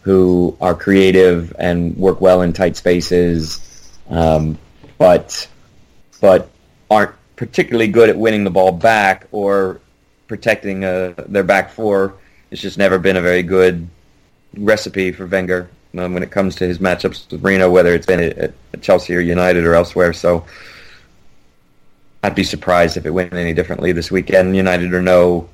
who 0.05 0.55
are 0.61 0.75
creative 0.75 1.55
and 1.59 1.97
work 1.97 2.21
well 2.21 2.43
in 2.43 2.53
tight 2.53 2.77
spaces, 2.77 3.91
um, 4.11 4.59
but 4.99 5.49
but 6.21 6.51
aren't 6.91 7.13
particularly 7.37 7.89
good 7.89 8.11
at 8.11 8.17
winning 8.17 8.45
the 8.45 8.51
ball 8.51 8.71
back 8.71 9.27
or 9.33 9.81
protecting 10.29 10.85
uh, 10.85 11.15
their 11.27 11.43
back 11.43 11.71
four. 11.71 12.15
It's 12.51 12.61
just 12.61 12.77
never 12.77 12.99
been 12.99 13.17
a 13.17 13.23
very 13.23 13.43
good 13.43 13.89
recipe 14.57 15.11
for 15.11 15.27
Wenger 15.27 15.71
um, 15.99 16.13
when 16.13 16.23
it 16.23 16.31
comes 16.31 16.55
to 16.57 16.67
his 16.67 16.79
matchups 16.79 17.31
with 17.31 17.43
Reno, 17.43 17.71
whether 17.71 17.95
it's 17.95 18.07
been 18.07 18.21
at, 18.21 18.39
at 18.39 18.83
Chelsea 18.83 19.15
or 19.17 19.21
United 19.21 19.65
or 19.65 19.75
elsewhere. 19.75 20.13
So 20.13 20.45
I'd 22.23 22.35
be 22.35 22.45
surprised 22.45 22.99
if 22.99 23.07
it 23.07 23.11
went 23.11 23.33
any 23.33 23.55
differently 23.55 23.93
this 23.93 24.11
weekend. 24.11 24.55
United 24.55 24.93
or 24.93 25.01
no, 25.01 25.49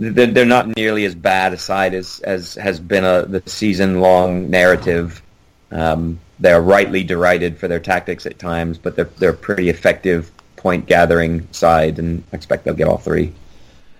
they're, 0.00 0.26
they're 0.26 0.44
not 0.46 0.66
nearly 0.76 1.04
as 1.04 1.14
bad 1.14 1.52
a 1.52 1.58
side 1.58 1.94
as, 1.94 2.20
as 2.20 2.54
has 2.54 2.80
been 2.80 3.04
a, 3.04 3.26
the 3.26 3.42
season-long 3.46 4.50
narrative. 4.50 5.22
Um, 5.70 6.18
they're 6.38 6.60
rightly 6.62 7.04
derided 7.04 7.58
for 7.58 7.68
their 7.68 7.80
tactics 7.80 8.24
at 8.26 8.38
times, 8.38 8.78
but 8.78 8.96
they're 8.96 9.10
they're 9.18 9.30
a 9.30 9.34
pretty 9.34 9.68
effective 9.68 10.30
point 10.56 10.86
gathering 10.86 11.46
side, 11.52 11.98
and 11.98 12.24
I 12.32 12.36
expect 12.36 12.64
they'll 12.64 12.74
get 12.74 12.88
all 12.88 12.98
three. 12.98 13.32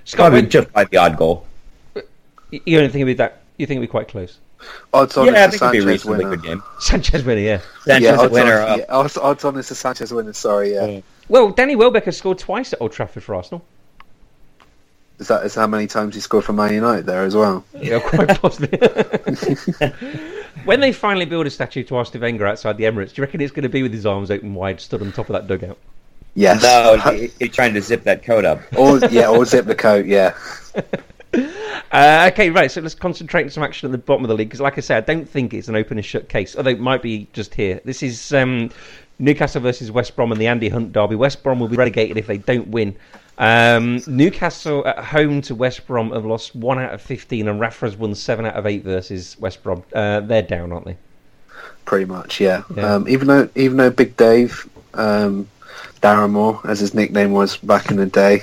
Scott, 0.05 0.30
Probably 0.32 0.42
just 0.48 0.72
by 0.72 0.84
the 0.84 0.96
odd 0.96 1.16
goal. 1.16 1.46
you 2.51 2.78
don't 2.80 2.90
think 2.90 3.03
it'll 3.03 3.07
be 3.07 3.14
that? 3.14 3.42
You 3.59 3.66
think 3.66 3.76
it'll 3.76 3.82
be 3.82 3.86
quite 3.88 4.09
close? 4.09 4.38
Odds 4.92 5.16
on 5.16 5.26
yeah, 5.26 5.32
I 5.32 5.44
it's 5.46 5.57
a 5.57 5.59
think 5.59 5.74
it'll 5.76 5.86
be 5.86 5.98
Sanchez 5.98 6.05
winner. 6.07 6.30
good 6.36 6.42
game. 6.42 6.62
Sanchez 6.80 7.24
winner, 7.24 7.40
yeah. 7.40 7.61
Sanchez 7.84 8.03
yeah, 8.03 8.16
odds 8.18 8.32
winner. 8.32 8.61
on, 8.61 8.78
yeah, 8.78 8.84
odds, 8.88 9.16
odds 9.16 9.44
on 9.44 9.59
it's 9.59 9.70
a 9.70 9.74
Sanchez 9.74 10.12
winner. 10.12 10.32
Sorry, 10.32 10.74
yeah. 10.74 10.86
Yeah. 10.86 11.01
Well, 11.28 11.51
Danny 11.51 11.76
Welbeck 11.76 12.05
has 12.05 12.16
scored 12.16 12.38
twice 12.38 12.72
at 12.72 12.80
Old 12.80 12.92
Trafford 12.92 13.22
for 13.22 13.34
Arsenal. 13.34 13.64
Is 15.20 15.28
that 15.28 15.44
is 15.44 15.54
how 15.54 15.66
many 15.66 15.86
times 15.86 16.14
he 16.14 16.20
scored 16.22 16.44
for 16.44 16.54
Man 16.54 16.72
United 16.72 17.04
there 17.04 17.24
as 17.24 17.36
well? 17.36 17.62
Yeah, 17.78 18.00
quite 18.00 18.40
possibly. 18.40 18.78
when 20.64 20.80
they 20.80 20.94
finally 20.94 21.26
build 21.26 21.46
a 21.46 21.50
statue 21.50 21.84
to 21.84 21.96
Arsene 21.96 22.22
Wenger 22.22 22.46
outside 22.46 22.78
the 22.78 22.84
Emirates, 22.84 23.10
do 23.14 23.20
you 23.20 23.24
reckon 23.26 23.42
it's 23.42 23.52
going 23.52 23.64
to 23.64 23.68
be 23.68 23.82
with 23.82 23.92
his 23.92 24.06
arms 24.06 24.30
open 24.30 24.54
wide, 24.54 24.80
stood 24.80 25.02
on 25.02 25.12
top 25.12 25.28
of 25.28 25.34
that 25.34 25.46
dugout? 25.46 25.76
Yes. 26.34 26.62
No, 26.62 26.96
he, 27.12 27.30
he's 27.38 27.54
trying 27.54 27.74
to 27.74 27.82
zip 27.82 28.04
that 28.04 28.22
coat 28.22 28.46
up. 28.46 28.62
or 28.78 28.98
yeah, 29.10 29.28
or 29.28 29.44
zip 29.44 29.66
the 29.66 29.74
coat. 29.74 30.06
Yeah. 30.06 30.36
Uh, 31.92 32.28
okay, 32.32 32.50
right. 32.50 32.70
So 32.70 32.80
let's 32.80 32.94
concentrate 32.94 33.44
on 33.44 33.50
some 33.50 33.62
action 33.62 33.86
at 33.86 33.92
the 33.92 33.98
bottom 33.98 34.24
of 34.24 34.28
the 34.28 34.34
league 34.34 34.48
because, 34.48 34.60
like 34.60 34.78
I 34.78 34.80
said, 34.80 35.02
I 35.02 35.06
don't 35.12 35.28
think 35.28 35.54
it's 35.54 35.68
an 35.68 35.76
open 35.76 35.96
and 35.96 36.04
shut 36.04 36.28
case. 36.28 36.56
Although 36.56 36.70
it 36.70 36.80
might 36.80 37.02
be 37.02 37.28
just 37.32 37.54
here. 37.54 37.80
This 37.84 38.02
is 38.02 38.32
um, 38.32 38.70
Newcastle 39.18 39.60
versus 39.60 39.90
West 39.90 40.16
Brom 40.16 40.32
and 40.32 40.40
the 40.40 40.46
Andy 40.46 40.68
Hunt 40.68 40.92
derby. 40.92 41.14
West 41.16 41.42
Brom 41.42 41.60
will 41.60 41.68
be 41.68 41.76
relegated 41.76 42.16
if 42.16 42.26
they 42.26 42.38
don't 42.38 42.68
win. 42.68 42.96
Um, 43.41 44.03
Newcastle 44.07 44.86
at 44.86 44.99
home 44.99 45.41
to 45.43 45.55
West 45.55 45.86
Brom 45.86 46.12
have 46.12 46.26
lost 46.26 46.55
one 46.55 46.78
out 46.78 46.93
of 46.93 47.01
fifteen, 47.01 47.49
and 47.49 47.59
Rafa's 47.59 47.97
won 47.97 48.14
seven 48.14 48.45
out 48.45 48.55
of 48.55 48.66
eight 48.66 48.84
versus 48.84 49.36
West 49.41 49.62
Brom. 49.62 49.82
Uh, 49.95 50.20
they're 50.20 50.43
down, 50.43 50.72
aren't 50.72 50.84
they? 50.84 50.97
Pretty 51.86 52.05
much, 52.05 52.38
yeah. 52.38 52.62
Yeah. 52.76 52.97
Um, 52.97 53.09
even 53.09 53.28
though 53.28 53.49
even 53.55 53.78
though 53.78 53.88
Big 53.88 54.14
Dave, 54.18 54.68
um, 54.93 55.49
Darren 56.03 56.32
Moore, 56.32 56.61
as 56.64 56.80
his 56.80 56.93
nickname 56.93 57.32
was 57.32 57.57
back 57.57 57.91
in 57.91 57.97
the 57.97 58.05
day, 58.05 58.43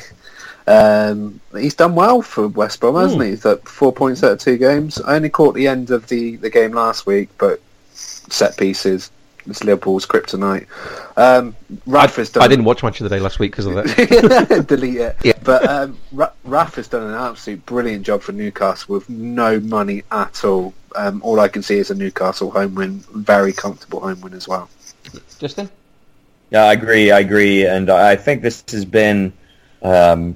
um, 0.65 1.39
he's 1.55 1.75
done 1.75 1.93
well 1.93 2.23
for 2.23 2.47
West 2.47 2.79
Brom, 2.79 2.95
hasn't 2.95 3.21
he? 3.21 3.29
He's 3.29 3.43
got 3.43 3.67
four 3.67 3.93
points 3.93 4.23
out 4.23 4.31
of 4.31 4.39
two 4.39 4.57
games. 4.57 4.99
I 5.01 5.15
only 5.15 5.29
caught 5.29 5.53
the 5.53 5.67
end 5.67 5.91
of 5.91 6.07
the, 6.07 6.37
the 6.37 6.49
game 6.49 6.71
last 6.71 7.05
week, 7.05 7.29
but 7.37 7.61
set 7.93 8.57
pieces. 8.57 9.11
It's 9.49 9.63
Liverpool's 9.63 10.05
kryptonite. 10.05 10.67
Um, 11.15 11.55
Rafa's 11.85 12.29
done. 12.29 12.43
I 12.43 12.47
didn't 12.47 12.65
watch 12.65 12.83
much 12.83 12.99
of 12.99 13.09
the 13.09 13.15
day 13.15 13.19
last 13.19 13.39
week 13.39 13.51
because 13.51 13.65
of 13.65 13.75
that. 13.75 14.65
delete 14.67 14.97
it. 14.97 15.15
Yeah. 15.23 15.33
But 15.43 15.67
um, 15.67 15.97
Ra- 16.11 16.31
Raf 16.43 16.75
has 16.75 16.87
done 16.87 17.03
an 17.03 17.13
absolute 17.13 17.65
brilliant 17.65 18.05
job 18.05 18.21
for 18.21 18.31
Newcastle 18.31 18.95
with 18.95 19.09
no 19.09 19.59
money 19.59 20.03
at 20.11 20.43
all. 20.43 20.73
Um, 20.95 21.21
all 21.23 21.39
I 21.39 21.47
can 21.47 21.61
see 21.63 21.77
is 21.77 21.91
a 21.91 21.95
Newcastle 21.95 22.51
home 22.51 22.75
win, 22.75 22.99
very 23.13 23.53
comfortable 23.53 23.99
home 23.99 24.21
win 24.21 24.33
as 24.33 24.47
well. 24.47 24.69
Justin, 25.39 25.69
Yeah, 26.49 26.63
I 26.63 26.73
agree. 26.73 27.11
I 27.11 27.19
agree, 27.19 27.65
and 27.65 27.89
I 27.89 28.15
think 28.15 28.41
this 28.41 28.63
has 28.69 28.85
been. 28.85 29.33
Um, 29.81 30.35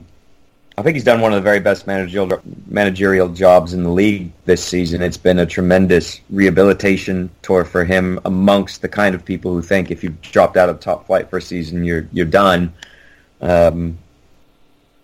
I 0.77 0.83
think 0.83 0.95
he's 0.95 1.03
done 1.03 1.19
one 1.19 1.33
of 1.33 1.35
the 1.35 1.43
very 1.43 1.59
best 1.59 1.85
managerial 1.85 2.41
managerial 2.67 3.29
jobs 3.29 3.73
in 3.73 3.83
the 3.83 3.89
league 3.89 4.31
this 4.45 4.63
season. 4.63 5.01
It's 5.01 5.17
been 5.17 5.39
a 5.39 5.45
tremendous 5.45 6.21
rehabilitation 6.29 7.29
tour 7.41 7.65
for 7.65 7.83
him 7.83 8.19
amongst 8.23 8.81
the 8.81 8.87
kind 8.87 9.13
of 9.13 9.25
people 9.25 9.53
who 9.53 9.61
think 9.61 9.91
if 9.91 10.03
you 10.03 10.15
dropped 10.21 10.55
out 10.55 10.69
of 10.69 10.79
top 10.79 11.07
flight 11.07 11.29
for 11.29 11.37
a 11.37 11.41
season, 11.41 11.83
you're 11.83 12.07
you're 12.13 12.25
done. 12.25 12.73
Um, 13.41 13.97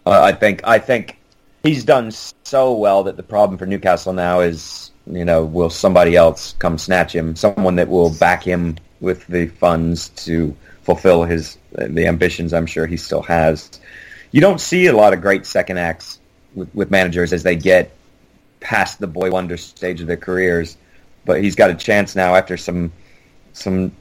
I 0.06 0.32
think 0.32 0.62
I 0.64 0.80
think 0.80 1.20
he's 1.64 1.84
done 1.84 2.12
so 2.12 2.74
well 2.74 3.04
that 3.04 3.18
the 3.18 3.24
problem 3.24 3.58
for 3.58 3.66
Newcastle 3.66 4.14
now 4.14 4.40
is 4.40 4.92
you 5.06 5.26
know 5.26 5.44
will 5.44 5.70
somebody 5.70 6.16
else 6.16 6.56
come 6.60 6.78
snatch 6.78 7.14
him? 7.14 7.36
Someone 7.36 7.76
that 7.76 7.90
will 7.90 8.12
back 8.12 8.42
him 8.42 8.78
with 9.02 9.28
the 9.28 9.48
funds 9.48 10.10
to 10.10 10.56
fulfill 10.84 11.24
his 11.24 11.58
the 11.74 12.08
ambitions 12.08 12.54
I'm 12.54 12.66
sure 12.66 12.88
he 12.88 12.98
still 12.98 13.24
has. 13.24 13.82
You 14.38 14.42
don't 14.42 14.62
see 14.62 14.86
a 14.86 14.94
lot 14.94 15.14
of 15.14 15.22
great 15.22 15.48
second 15.48 15.80
acts 15.80 16.20
with, 16.54 16.70
with 16.76 16.92
managers 16.92 17.34
as 17.34 17.42
they 17.42 17.56
get 17.56 17.90
past 18.60 19.00
the 19.00 19.08
boy 19.08 19.32
wonder 19.32 19.58
stage 19.58 20.00
of 20.00 20.06
their 20.06 20.16
careers, 20.16 20.78
but 21.26 21.42
he's 21.42 21.56
got 21.56 21.72
a 21.72 21.74
chance 21.74 22.16
now 22.16 22.36
after 22.36 22.56
some 22.56 22.92
some 23.54 23.92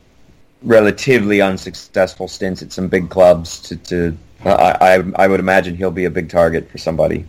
relatively 0.63 1.41
unsuccessful 1.41 2.29
stints 2.29 2.61
at 2.61 2.71
some 2.71 2.89
big 2.89 3.09
clubs 3.09 3.61
to. 3.61 3.77
to 3.77 4.19
I, 4.45 4.77
I 4.79 5.25
I 5.25 5.27
would 5.27 5.41
imagine 5.41 5.75
he'll 5.75 5.91
be 5.91 6.05
a 6.05 6.11
big 6.11 6.29
target 6.29 6.71
for 6.71 6.77
somebody. 6.77 7.25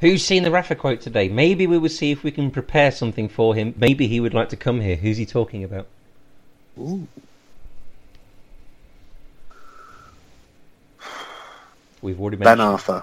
who's 0.00 0.24
seen 0.24 0.42
the 0.42 0.50
Rafa 0.50 0.74
quote 0.74 1.02
today? 1.02 1.28
Maybe 1.28 1.66
we 1.66 1.76
will 1.76 1.90
see 1.90 2.12
if 2.12 2.22
we 2.22 2.30
can 2.30 2.50
prepare 2.50 2.90
something 2.90 3.28
for 3.28 3.54
him. 3.54 3.74
Maybe 3.76 4.06
he 4.06 4.20
would 4.20 4.32
like 4.32 4.48
to 4.48 4.56
come 4.56 4.80
here. 4.80 4.96
Who's 4.96 5.18
he 5.18 5.26
talking 5.26 5.64
about? 5.64 5.86
We've 12.02 12.20
already 12.20 12.36
Ben 12.36 12.58
mentioned 12.58 12.62
Arthur. 12.90 13.02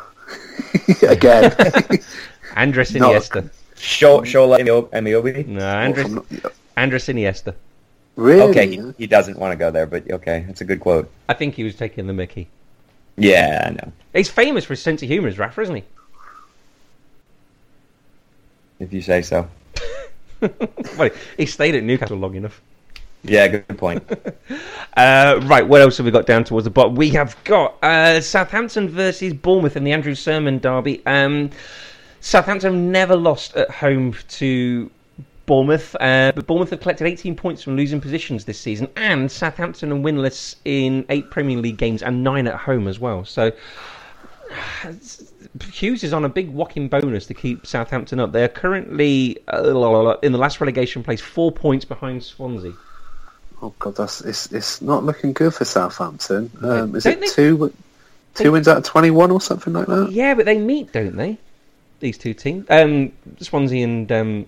Again. 1.07 1.55
Andres 2.55 2.93
No. 2.95 3.09
Iniesta. 3.11 3.49
Show 3.77 4.21
Shola 4.21 4.57
Ameobi. 4.93 5.45
No, 5.47 5.65
Andres, 5.67 6.07
From- 6.07 6.25
Andres 6.77 7.05
Iniesta. 7.07 7.53
really? 8.15 8.41
Okay, 8.43 8.67
he, 8.67 8.93
he 8.97 9.07
doesn't 9.07 9.37
want 9.37 9.51
to 9.51 9.57
go 9.57 9.69
there, 9.71 9.85
but 9.85 10.09
okay, 10.09 10.45
that's 10.47 10.61
a 10.61 10.65
good 10.65 10.79
quote. 10.79 11.11
I 11.27 11.33
think 11.33 11.55
he 11.55 11.63
was 11.63 11.75
taking 11.75 12.07
the 12.07 12.13
Mickey. 12.13 12.47
Yeah, 13.17 13.65
I 13.67 13.69
know. 13.71 13.91
He's 14.13 14.29
famous 14.29 14.63
for 14.65 14.73
his 14.73 14.81
sense 14.81 15.01
of 15.03 15.09
humour, 15.09 15.27
is 15.27 15.37
Rafa, 15.37 15.61
isn't 15.61 15.75
he? 15.75 15.83
If 18.79 18.93
you 18.93 19.01
say 19.01 19.21
so. 19.21 19.47
well, 20.97 21.09
he 21.37 21.45
stayed 21.45 21.75
at 21.75 21.83
Newcastle 21.83 22.17
long 22.17 22.35
enough. 22.35 22.61
Yeah, 23.27 23.47
good 23.47 23.77
point. 23.77 24.03
Uh, 24.97 25.41
right, 25.43 25.67
what 25.67 25.81
else 25.81 25.97
have 25.97 26.05
we 26.05 26.11
got 26.11 26.25
down 26.25 26.45
towards 26.45 26.63
the 26.63 26.69
bottom? 26.69 26.95
We 26.95 27.09
have 27.09 27.35
got 27.43 27.75
uh, 27.83 28.21
Southampton 28.21 28.87
versus 28.87 29.33
Bournemouth 29.33 29.75
in 29.75 29.83
the 29.83 29.91
Andrew 29.91 30.15
Sermon 30.15 30.57
derby. 30.57 31.05
Um, 31.05 31.49
Southampton 32.21 32.73
have 32.73 32.81
never 32.81 33.17
lost 33.17 33.57
at 33.57 33.69
home 33.69 34.15
to 34.29 34.89
Bournemouth, 35.47 35.93
uh, 35.99 36.31
but 36.33 36.47
Bournemouth 36.47 36.69
have 36.69 36.79
collected 36.79 37.07
18 37.07 37.35
points 37.35 37.61
from 37.61 37.75
losing 37.75 37.99
positions 37.99 38.45
this 38.45 38.57
season, 38.57 38.87
and 38.95 39.29
Southampton 39.29 39.91
are 39.91 39.97
winless 39.97 40.55
in 40.63 41.05
eight 41.09 41.29
Premier 41.29 41.57
League 41.57 41.77
games 41.77 42.01
and 42.01 42.23
nine 42.23 42.47
at 42.47 42.55
home 42.55 42.87
as 42.87 42.97
well. 42.97 43.25
So 43.25 43.51
Hughes 45.71 46.03
is 46.03 46.13
on 46.13 46.25
a 46.25 46.29
big 46.29 46.49
walking 46.49 46.87
bonus 46.87 47.25
to 47.27 47.33
keep 47.33 47.65
Southampton 47.67 48.19
up. 48.19 48.31
They 48.31 48.43
are 48.43 48.49
currently 48.49 49.39
uh, 49.47 50.17
in 50.21 50.31
the 50.31 50.37
last 50.37 50.61
relegation 50.61 51.03
place, 51.03 51.21
four 51.21 51.51
points 51.51 51.83
behind 51.85 52.23
Swansea. 52.23 52.73
Oh 53.61 53.73
god, 53.79 53.95
that's 53.95 54.21
it's 54.21 54.51
it's 54.51 54.81
not 54.81 55.03
looking 55.03 55.33
good 55.33 55.53
for 55.53 55.65
Southampton. 55.65 56.51
Um, 56.61 56.95
is 56.95 57.03
Don't 57.03 57.13
it 57.13 57.19
they- 57.21 57.27
two 57.27 57.73
two 58.35 58.51
wins 58.51 58.67
out 58.67 58.77
of 58.77 58.83
twenty 58.83 59.11
one 59.11 59.31
or 59.31 59.39
something 59.41 59.73
like 59.73 59.87
that? 59.87 60.11
Yeah, 60.11 60.33
but 60.33 60.45
they 60.45 60.57
meet, 60.57 60.91
don't 60.91 61.15
they? 61.15 61.37
These 62.01 62.17
two 62.17 62.33
teams, 62.33 62.65
um, 62.69 63.13
Swansea 63.39 63.83
and 63.85 64.11
um, 64.11 64.45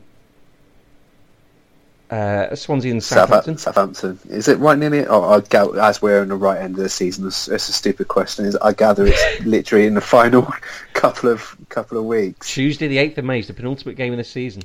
Uh, 2.10 2.56
Swansea 2.56 2.92
and 2.92 3.04
Southampton. 3.04 3.58
Southampton. 3.58 4.20
Is 4.30 4.48
it 4.48 4.60
right 4.60 4.78
nearly? 4.78 5.06
Oh, 5.06 5.24
I 5.24 5.42
gather, 5.42 5.80
as 5.82 6.02
we're 6.02 6.24
in 6.24 6.30
the 6.30 6.36
right 6.36 6.62
end 6.62 6.76
of 6.78 6.84
the 6.84 6.90
season, 6.90 7.28
it's, 7.28 7.48
it's 7.50 7.68
a 7.68 7.74
stupid 7.74 8.08
question. 8.08 8.46
Is 8.46 8.56
I 8.58 8.72
gather 8.74 9.06
it's 9.08 9.42
literally 9.46 9.88
in 9.88 9.94
the 9.94 10.02
final 10.02 10.54
couple 10.94 11.30
of 11.30 11.56
couple 11.70 11.98
of 11.98 12.06
weeks. 12.06 12.50
Tuesday, 12.54 12.88
the 12.88 12.98
eighth 12.98 13.18
of 13.18 13.26
May 13.26 13.40
is 13.40 13.48
the 13.48 13.54
penultimate 13.54 13.96
game 13.98 14.14
of 14.14 14.18
the 14.18 14.24
season. 14.24 14.64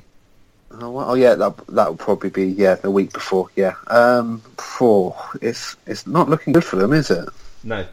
Oh, 0.79 0.97
oh 0.97 1.13
yeah, 1.13 1.35
that 1.35 1.55
that 1.67 1.89
would 1.89 1.99
probably 1.99 2.29
be 2.29 2.47
yeah 2.47 2.75
the 2.75 2.89
week 2.91 3.13
before. 3.13 3.49
Yeah, 3.55 3.75
um, 3.87 4.39
for 4.57 5.15
it's 5.41 5.75
it's 5.85 6.07
not 6.07 6.29
looking 6.29 6.53
good 6.53 6.63
for 6.65 6.77
them, 6.77 6.93
is 6.93 7.11
it? 7.11 7.27
No. 7.63 7.85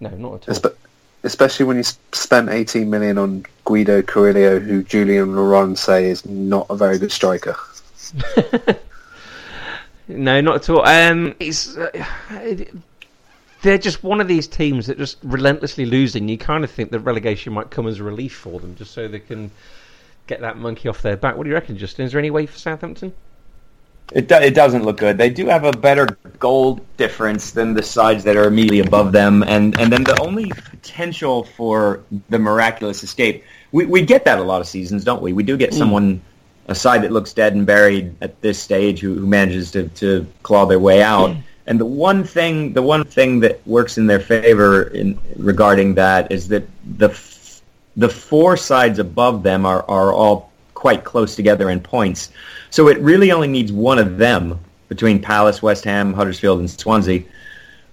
No, 0.00 0.08
not 0.10 0.16
at 0.16 0.48
all. 0.48 0.54
Espe- 0.54 0.74
especially 1.22 1.66
when 1.66 1.76
you 1.76 1.80
s- 1.82 1.98
spent 2.12 2.48
18 2.48 2.90
million 2.90 3.18
on 3.18 3.44
Guido 3.64 4.02
Carrillo, 4.02 4.58
who 4.58 4.82
Julien 4.82 5.36
Laurens 5.36 5.78
say 5.80 6.06
is 6.06 6.26
not 6.26 6.66
a 6.70 6.76
very 6.76 6.98
good 6.98 7.12
striker. 7.12 7.56
No, 10.08 10.40
not 10.40 10.56
at 10.56 10.68
all. 10.70 10.84
Um, 10.86 11.34
it's 11.38 11.76
uh, 11.76 11.90
it- 12.32 12.74
they're 13.62 13.78
just 13.78 14.02
one 14.02 14.20
of 14.20 14.26
these 14.26 14.48
teams 14.48 14.88
that 14.88 14.98
just 14.98 15.18
relentlessly 15.22 15.86
losing. 15.86 16.28
You 16.28 16.36
kind 16.36 16.64
of 16.64 16.70
think 16.70 16.90
that 16.90 16.98
relegation 17.00 17.52
might 17.52 17.70
come 17.70 17.86
as 17.86 18.00
a 18.00 18.02
relief 18.02 18.34
for 18.34 18.58
them, 18.58 18.74
just 18.74 18.90
so 18.90 19.06
they 19.06 19.20
can 19.20 19.52
get 20.26 20.40
that 20.40 20.56
monkey 20.56 20.88
off 20.88 21.02
their 21.02 21.16
back. 21.16 21.36
What 21.36 21.44
do 21.44 21.48
you 21.50 21.54
reckon, 21.54 21.76
Justin? 21.76 22.04
Is 22.04 22.12
there 22.12 22.18
any 22.18 22.30
way 22.30 22.46
for 22.46 22.58
Southampton? 22.58 23.12
It, 24.12 24.28
do, 24.28 24.34
it 24.34 24.54
doesn't 24.54 24.84
look 24.84 24.98
good. 24.98 25.16
They 25.16 25.30
do 25.30 25.46
have 25.46 25.64
a 25.64 25.72
better 25.72 26.06
goal 26.38 26.80
difference 26.96 27.52
than 27.52 27.72
the 27.72 27.82
sides 27.82 28.24
that 28.24 28.36
are 28.36 28.44
immediately 28.44 28.80
above 28.80 29.12
them, 29.12 29.42
and, 29.44 29.78
and 29.80 29.90
then 29.90 30.04
the 30.04 30.20
only 30.20 30.50
potential 30.50 31.44
for 31.44 32.02
the 32.28 32.38
miraculous 32.38 33.02
escape. 33.02 33.42
We, 33.70 33.86
we 33.86 34.02
get 34.02 34.24
that 34.26 34.38
a 34.38 34.42
lot 34.42 34.60
of 34.60 34.66
seasons, 34.66 35.04
don't 35.04 35.22
we? 35.22 35.32
We 35.32 35.42
do 35.42 35.56
get 35.56 35.70
mm. 35.70 35.78
someone, 35.78 36.20
a 36.68 36.74
side 36.74 37.02
that 37.04 37.12
looks 37.12 37.32
dead 37.32 37.54
and 37.54 37.64
buried 37.64 38.14
at 38.20 38.38
this 38.42 38.58
stage, 38.58 39.00
who, 39.00 39.14
who 39.14 39.26
manages 39.26 39.70
to, 39.70 39.88
to 39.88 40.26
claw 40.42 40.66
their 40.66 40.80
way 40.80 41.02
out. 41.02 41.30
Mm. 41.30 41.42
And 41.66 41.80
the 41.80 41.86
one 41.86 42.24
thing, 42.24 42.72
the 42.74 42.82
one 42.82 43.04
thing 43.04 43.40
that 43.40 43.66
works 43.66 43.96
in 43.96 44.06
their 44.08 44.20
favor 44.20 44.82
in 44.88 45.18
regarding 45.36 45.94
that 45.94 46.30
is 46.30 46.48
that 46.48 46.64
the 46.98 47.08
the 47.96 48.08
four 48.08 48.56
sides 48.56 48.98
above 48.98 49.42
them 49.42 49.66
are, 49.66 49.84
are 49.88 50.12
all 50.12 50.50
quite 50.74 51.04
close 51.04 51.36
together 51.36 51.70
in 51.70 51.80
points. 51.80 52.30
So 52.70 52.88
it 52.88 52.98
really 52.98 53.32
only 53.32 53.48
needs 53.48 53.70
one 53.70 53.98
of 53.98 54.18
them 54.18 54.58
between 54.88 55.20
Palace, 55.20 55.62
West 55.62 55.84
Ham, 55.84 56.12
Huddersfield, 56.12 56.58
and 56.58 56.70
Swansea. 56.70 57.22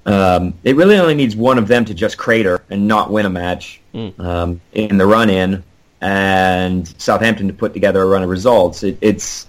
Um, 0.06 0.54
it 0.64 0.76
really 0.76 0.98
only 0.98 1.14
needs 1.14 1.36
one 1.36 1.58
of 1.58 1.68
them 1.68 1.86
to 1.86 1.94
just 1.94 2.18
crater 2.18 2.64
and 2.70 2.88
not 2.88 3.12
win 3.12 3.26
a 3.26 3.30
match 3.30 3.80
um, 4.20 4.62
in 4.74 4.98
the 4.98 5.06
run-in, 5.06 5.64
and 6.02 6.88
Southampton 7.00 7.48
to 7.48 7.54
put 7.54 7.74
together 7.74 8.02
a 8.02 8.06
run 8.06 8.24
of 8.24 8.30
results. 8.30 8.84
It, 8.84 8.98
it's 9.02 9.48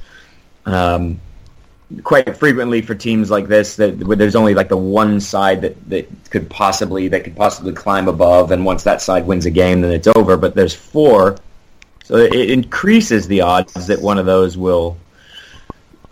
um, 0.67 1.21
quite 2.03 2.37
frequently 2.37 2.83
for 2.83 2.95
teams 2.95 3.31
like 3.31 3.49
this 3.49 3.77
that 3.77 3.99
there's 3.99 4.37
only 4.37 4.55
like 4.55 4.69
the 4.69 4.77
one 4.77 5.21
side 5.21 5.61
that, 5.63 5.91
that 5.91 6.09
could 6.31 6.49
possibly 6.49 7.09
that 7.09 7.25
could 7.25 7.37
possibly 7.37 7.73
climb 7.73 8.09
above, 8.09 8.53
and 8.53 8.65
once 8.65 8.85
that 8.85 9.03
side 9.03 9.27
wins 9.27 9.47
a 9.47 9.51
game, 9.51 9.81
then 9.81 9.93
it's 9.93 10.07
over. 10.07 10.37
But 10.37 10.55
there's 10.55 10.75
four, 10.75 11.37
so 12.05 12.17
it 12.17 12.51
increases 12.51 13.27
the 13.27 13.41
odds 13.41 13.87
that 13.87 14.01
one 14.01 14.19
of 14.19 14.27
those 14.27 14.57
will 14.57 14.97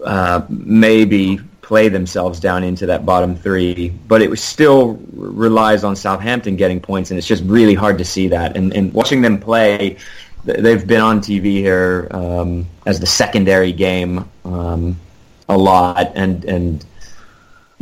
uh, 0.05 0.43
maybe 0.49 1.41
play 1.63 1.89
themselves 1.89 2.41
down 2.41 2.65
into 2.65 2.87
that 2.87 3.05
bottom 3.05 3.37
three. 3.37 3.91
But 3.91 4.23
it 4.23 4.37
still 4.39 4.95
relies 5.13 5.85
on 5.85 5.95
Southampton 5.95 6.57
getting 6.57 6.81
points, 6.81 7.11
and 7.11 7.19
it's 7.19 7.27
just 7.27 7.45
really 7.45 7.75
hard 7.75 7.99
to 7.99 8.05
see 8.05 8.29
that. 8.29 8.57
And, 8.57 8.73
and 8.75 8.93
watching 8.93 9.21
them 9.23 9.39
play, 9.39 9.99
they've 10.45 10.87
been 10.87 11.01
on 11.01 11.21
TV 11.21 11.59
here 11.59 12.09
um, 12.11 12.67
as 12.87 13.01
the 13.01 13.07
secondary 13.07 13.73
game 13.73 14.29
um, 14.45 14.97
a 15.49 15.57
lot, 15.57 16.13
and 16.15 16.45
and 16.45 16.85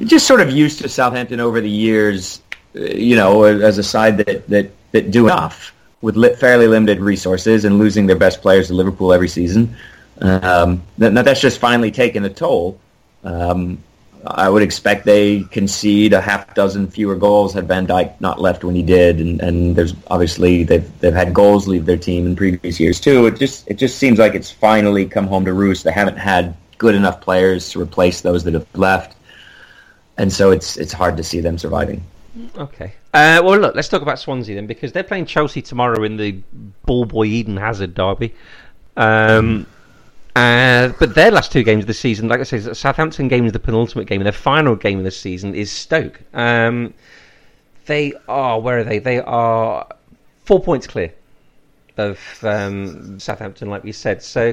just 0.01 0.27
sort 0.27 0.41
of 0.41 0.51
used 0.51 0.81
to 0.81 0.89
Southampton 0.89 1.41
over 1.41 1.61
the 1.61 1.71
years. 1.71 2.41
You 2.75 3.17
know, 3.17 3.45
as 3.45 3.79
a 3.79 3.83
side 3.83 4.19
that 4.19 4.47
that 4.49 4.71
that 4.93 5.11
do 5.11 5.27
enough 5.27 5.73
with 6.03 6.17
li- 6.17 6.35
fairly 6.35 6.69
limited 6.69 7.01
resources 7.01 7.65
and 7.65 7.79
losing 7.79 8.07
their 8.07 8.17
best 8.17 8.43
players 8.43 8.69
to 8.69 8.75
Liverpool 8.75 9.13
every 9.13 9.29
season. 9.29 9.75
Um, 10.21 10.83
that, 10.99 11.15
that's 11.25 11.41
just 11.41 11.59
finally 11.59 11.91
taken 11.91 12.25
a 12.25 12.31
toll. 12.31 12.79
Um, 13.25 13.83
I 14.27 14.49
would 14.49 14.63
expect 14.63 15.05
they 15.05 15.43
concede 15.45 16.13
a 16.13 16.21
half 16.21 16.55
dozen 16.55 16.89
fewer 16.89 17.15
goals 17.15 17.53
had 17.53 17.69
Van 17.69 17.87
Dijk 17.87 18.21
not 18.21 18.41
left 18.41 18.65
when 18.65 18.75
he 18.75 18.83
did, 18.83 19.21
and, 19.21 19.41
and 19.41 19.77
there's 19.77 19.95
obviously 20.09 20.65
they've 20.65 21.01
they've 21.01 21.15
had 21.15 21.33
goals 21.33 21.69
leave 21.69 21.87
their 21.87 21.97
team 21.97 22.27
in 22.27 22.35
previous 22.35 22.81
years 22.81 22.99
too. 22.99 23.27
It 23.27 23.39
just 23.39 23.69
it 23.69 23.75
just 23.75 23.99
seems 23.99 24.19
like 24.19 24.35
it's 24.35 24.51
finally 24.51 25.07
come 25.07 25.27
home 25.27 25.45
to 25.45 25.53
roost. 25.53 25.85
They 25.85 25.93
haven't 25.93 26.17
had 26.17 26.57
good 26.79 26.95
enough 26.95 27.21
players 27.21 27.71
to 27.71 27.81
replace 27.81 28.21
those 28.21 28.45
that 28.45 28.55
have 28.55 28.67
left, 28.75 29.17
and 30.17 30.33
so 30.33 30.51
it's 30.51 30.77
it's 30.77 30.93
hard 30.93 31.17
to 31.17 31.23
see 31.23 31.41
them 31.41 31.59
surviving. 31.59 32.03
Okay. 32.57 32.93
Uh, 33.15 33.41
well, 33.43 33.59
look, 33.59 33.75
let's 33.75 33.89
talk 33.89 34.03
about 34.03 34.19
Swansea 34.19 34.55
then, 34.55 34.67
because 34.67 34.93
they're 34.93 35.03
playing 35.03 35.25
Chelsea 35.25 35.63
tomorrow 35.63 36.03
in 36.05 36.17
the 36.19 36.33
ball 36.85 37.07
boy 37.07 37.25
Eden 37.25 37.57
Hazard 37.57 37.95
derby. 37.95 38.35
Um, 38.97 39.67
uh, 40.35 40.93
but 40.99 41.15
their 41.15 41.31
last 41.31 41.51
two 41.51 41.63
games 41.63 41.85
of 41.85 41.87
the 41.87 41.95
season, 41.95 42.29
like 42.29 42.41
I 42.41 42.43
say, 42.43 42.61
Southampton 42.61 43.29
game 43.29 43.47
is 43.47 43.53
the 43.53 43.59
penultimate 43.59 44.07
game, 44.07 44.21
and 44.21 44.27
their 44.27 44.33
final 44.33 44.77
game 44.77 44.99
of 44.99 45.05
the 45.05 45.11
season 45.11 45.55
is 45.55 45.73
Stoke. 45.73 46.21
Um, 46.35 46.93
they 47.87 48.13
are 48.29 48.61
where 48.61 48.81
are 48.81 48.85
they? 48.85 48.99
They 48.99 49.21
are 49.21 49.87
four 50.45 50.61
points 50.63 50.87
clear 50.87 51.15
of 51.97 52.21
um, 52.43 53.19
Southampton, 53.19 53.71
like 53.71 53.83
we 53.83 53.93
said. 53.93 54.23
So 54.23 54.53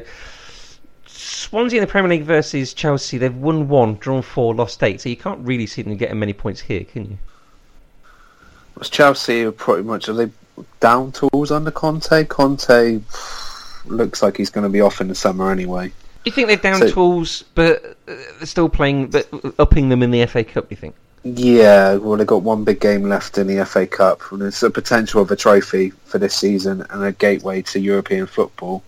Swansea 1.33 1.79
in 1.81 1.85
the 1.85 1.91
Premier 1.91 2.09
League 2.09 2.23
versus 2.23 2.73
Chelsea, 2.73 3.17
they've 3.17 3.35
won 3.35 3.67
one, 3.67 3.95
drawn 3.95 4.21
four, 4.21 4.53
lost 4.53 4.81
eight. 4.83 5.01
So 5.01 5.09
you 5.09 5.17
can't 5.17 5.39
really 5.45 5.65
see 5.65 5.81
them 5.81 5.97
getting 5.97 6.19
many 6.19 6.33
points 6.33 6.61
here, 6.61 6.83
can 6.83 7.05
you? 7.11 7.17
Was 8.77 8.89
Chelsea 8.89 9.43
are 9.43 9.51
pretty 9.51 9.83
much 9.83 10.09
are 10.09 10.13
they 10.13 10.31
down 10.79 11.11
tools 11.11 11.51
under 11.51 11.71
Conte? 11.71 12.23
Conte 12.25 12.99
looks 13.85 14.21
like 14.23 14.37
he's 14.37 14.49
going 14.49 14.63
to 14.63 14.69
be 14.69 14.81
off 14.81 15.01
in 15.01 15.07
the 15.07 15.15
summer 15.15 15.51
anyway. 15.51 15.87
Do 15.89 15.93
You 16.25 16.31
think 16.31 16.47
they're 16.47 16.57
down 16.57 16.79
So- 16.79 16.91
tools, 16.91 17.43
but 17.55 17.83
uh, 18.07 18.15
they're 18.37 18.45
still 18.45 18.69
playing, 18.69 19.07
but 19.07 19.27
upping 19.59 19.89
them 19.89 20.01
in 20.03 20.11
the 20.11 20.25
FA 20.25 20.43
Cup? 20.43 20.69
Do 20.69 20.73
You 20.75 20.77
think? 20.77 20.95
Yeah, 21.25 21.95
well, 21.95 22.17
they've 22.17 22.27
got 22.27 22.41
one 22.43 22.65
big 22.65 22.81
game 22.81 23.03
left 23.03 23.37
in 23.37 23.47
the 23.47 23.65
FA 23.65 23.87
Cup, 23.87 24.19
and 24.31 24.41
there's 24.41 24.61
a 24.61 24.69
potential 24.69 25.21
of 25.21 25.31
a 25.31 25.37
trophy 25.37 25.91
for 26.05 26.17
this 26.17 26.35
season 26.35 26.85
and 26.89 27.03
a 27.03 27.13
gateway 27.13 27.61
to 27.61 27.79
European 27.79 28.25
football. 28.27 28.83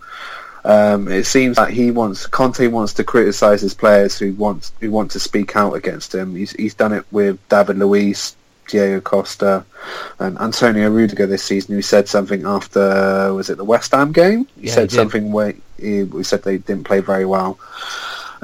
Um, 0.66 1.06
it 1.08 1.26
seems 1.26 1.56
that 1.56 1.70
he 1.70 1.92
wants 1.92 2.26
Conte 2.26 2.66
wants 2.66 2.92
to 2.94 3.04
criticise 3.04 3.60
his 3.60 3.74
players 3.74 4.18
who 4.18 4.32
want 4.32 4.72
who 4.80 4.90
want 4.90 5.12
to 5.12 5.20
speak 5.20 5.54
out 5.54 5.74
against 5.74 6.12
him. 6.14 6.34
He's 6.34 6.52
he's 6.52 6.74
done 6.74 6.92
it 6.92 7.04
with 7.12 7.38
David 7.48 7.78
Luiz, 7.78 8.34
Diego 8.68 9.00
Costa, 9.00 9.64
and 10.18 10.36
Antonio 10.40 10.90
Rudiger 10.90 11.26
this 11.26 11.44
season. 11.44 11.76
Who 11.76 11.82
said 11.82 12.08
something 12.08 12.44
after 12.44 13.32
was 13.32 13.48
it 13.48 13.58
the 13.58 13.64
West 13.64 13.92
Ham 13.92 14.10
game? 14.12 14.48
He 14.60 14.66
Yeah, 14.66 14.74
said 14.74 14.90
he 14.90 14.96
something 14.96 15.30
where 15.30 15.54
he, 15.78 16.04
he 16.04 16.22
said 16.24 16.42
they 16.42 16.58
didn't 16.58 16.84
play 16.84 17.00
very 17.00 17.26
well. 17.26 17.58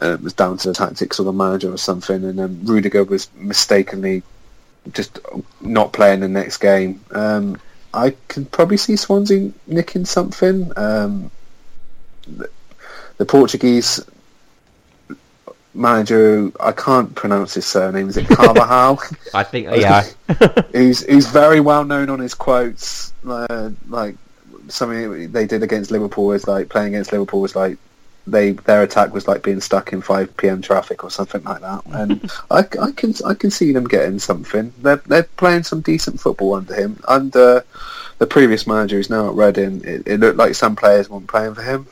Uh, 0.01 0.13
it 0.15 0.23
was 0.23 0.33
down 0.33 0.57
to 0.59 0.69
the 0.69 0.75
tactics 0.75 1.19
or 1.19 1.25
the 1.25 1.33
manager 1.33 1.73
or 1.73 1.77
something, 1.77 2.25
and 2.25 2.39
then 2.39 2.61
Rudiger 2.65 3.05
was 3.05 3.29
mistakenly 3.35 4.23
just 4.93 5.19
not 5.61 5.93
playing 5.93 6.21
the 6.21 6.29
next 6.29 6.59
game. 6.59 7.05
Um, 7.11 7.61
I 7.93 8.15
can 8.29 8.47
probably 8.47 8.77
see 8.79 8.97
Swansea 8.97 9.53
nicking 9.67 10.05
something. 10.05 10.73
Um, 10.77 11.31
the, 12.27 13.27
Portuguese 13.27 14.01
manager, 15.75 16.51
I 16.59 16.73
can't 16.73 17.15
pronounce 17.15 17.55
his 17.55 17.67
surname. 17.67 18.09
Is 18.09 18.17
it 18.17 18.27
Carvajal? 18.37 19.01
I 19.33 19.45
think, 19.45 19.69
yeah. 19.77 20.03
who's 20.73 21.07
who's 21.07 21.29
very 21.29 21.61
well 21.61 21.85
known 21.85 22.11
on 22.11 22.19
his 22.19 22.35
quotes. 22.35 23.13
Uh, 23.27 23.71
like 23.89 24.17
something 24.69 25.31
they 25.31 25.47
did 25.47 25.63
against 25.63 25.91
Liverpool 25.91 26.27
was 26.27 26.49
like 26.49 26.69
playing 26.69 26.95
against 26.95 27.13
Liverpool 27.13 27.41
was 27.41 27.55
like 27.55 27.79
they 28.27 28.53
their 28.53 28.83
attack 28.83 29.13
was 29.13 29.27
like 29.27 29.43
being 29.43 29.61
stuck 29.61 29.93
in 29.93 30.01
5 30.01 30.37
p.m. 30.37 30.63
traffic 30.63 31.03
or 31.05 31.11
something 31.11 31.43
like 31.43 31.61
that. 31.61 31.83
And 31.87 32.31
I, 32.51 32.59
I 32.81 32.93
can 32.93 33.15
I 33.27 33.35
can 33.35 33.51
see 33.51 33.73
them 33.73 33.85
getting 33.85 34.19
something. 34.19 34.73
They're 34.79 35.03
they're 35.07 35.25
playing 35.25 35.65
some 35.65 35.81
decent 35.81 36.21
football 36.21 36.55
under 36.55 36.75
him. 36.75 37.01
Under 37.09 37.65
the 38.19 38.27
previous 38.27 38.67
manager 38.67 38.97
who's 38.97 39.11
now 39.11 39.29
at 39.29 39.35
Reading, 39.35 39.83
it, 39.85 40.07
it 40.07 40.21
looked 40.21 40.39
like 40.39 40.55
some 40.55 40.77
players 40.77 41.09
weren't 41.11 41.27
playing 41.27 41.55
for 41.55 41.63
him. 41.63 41.87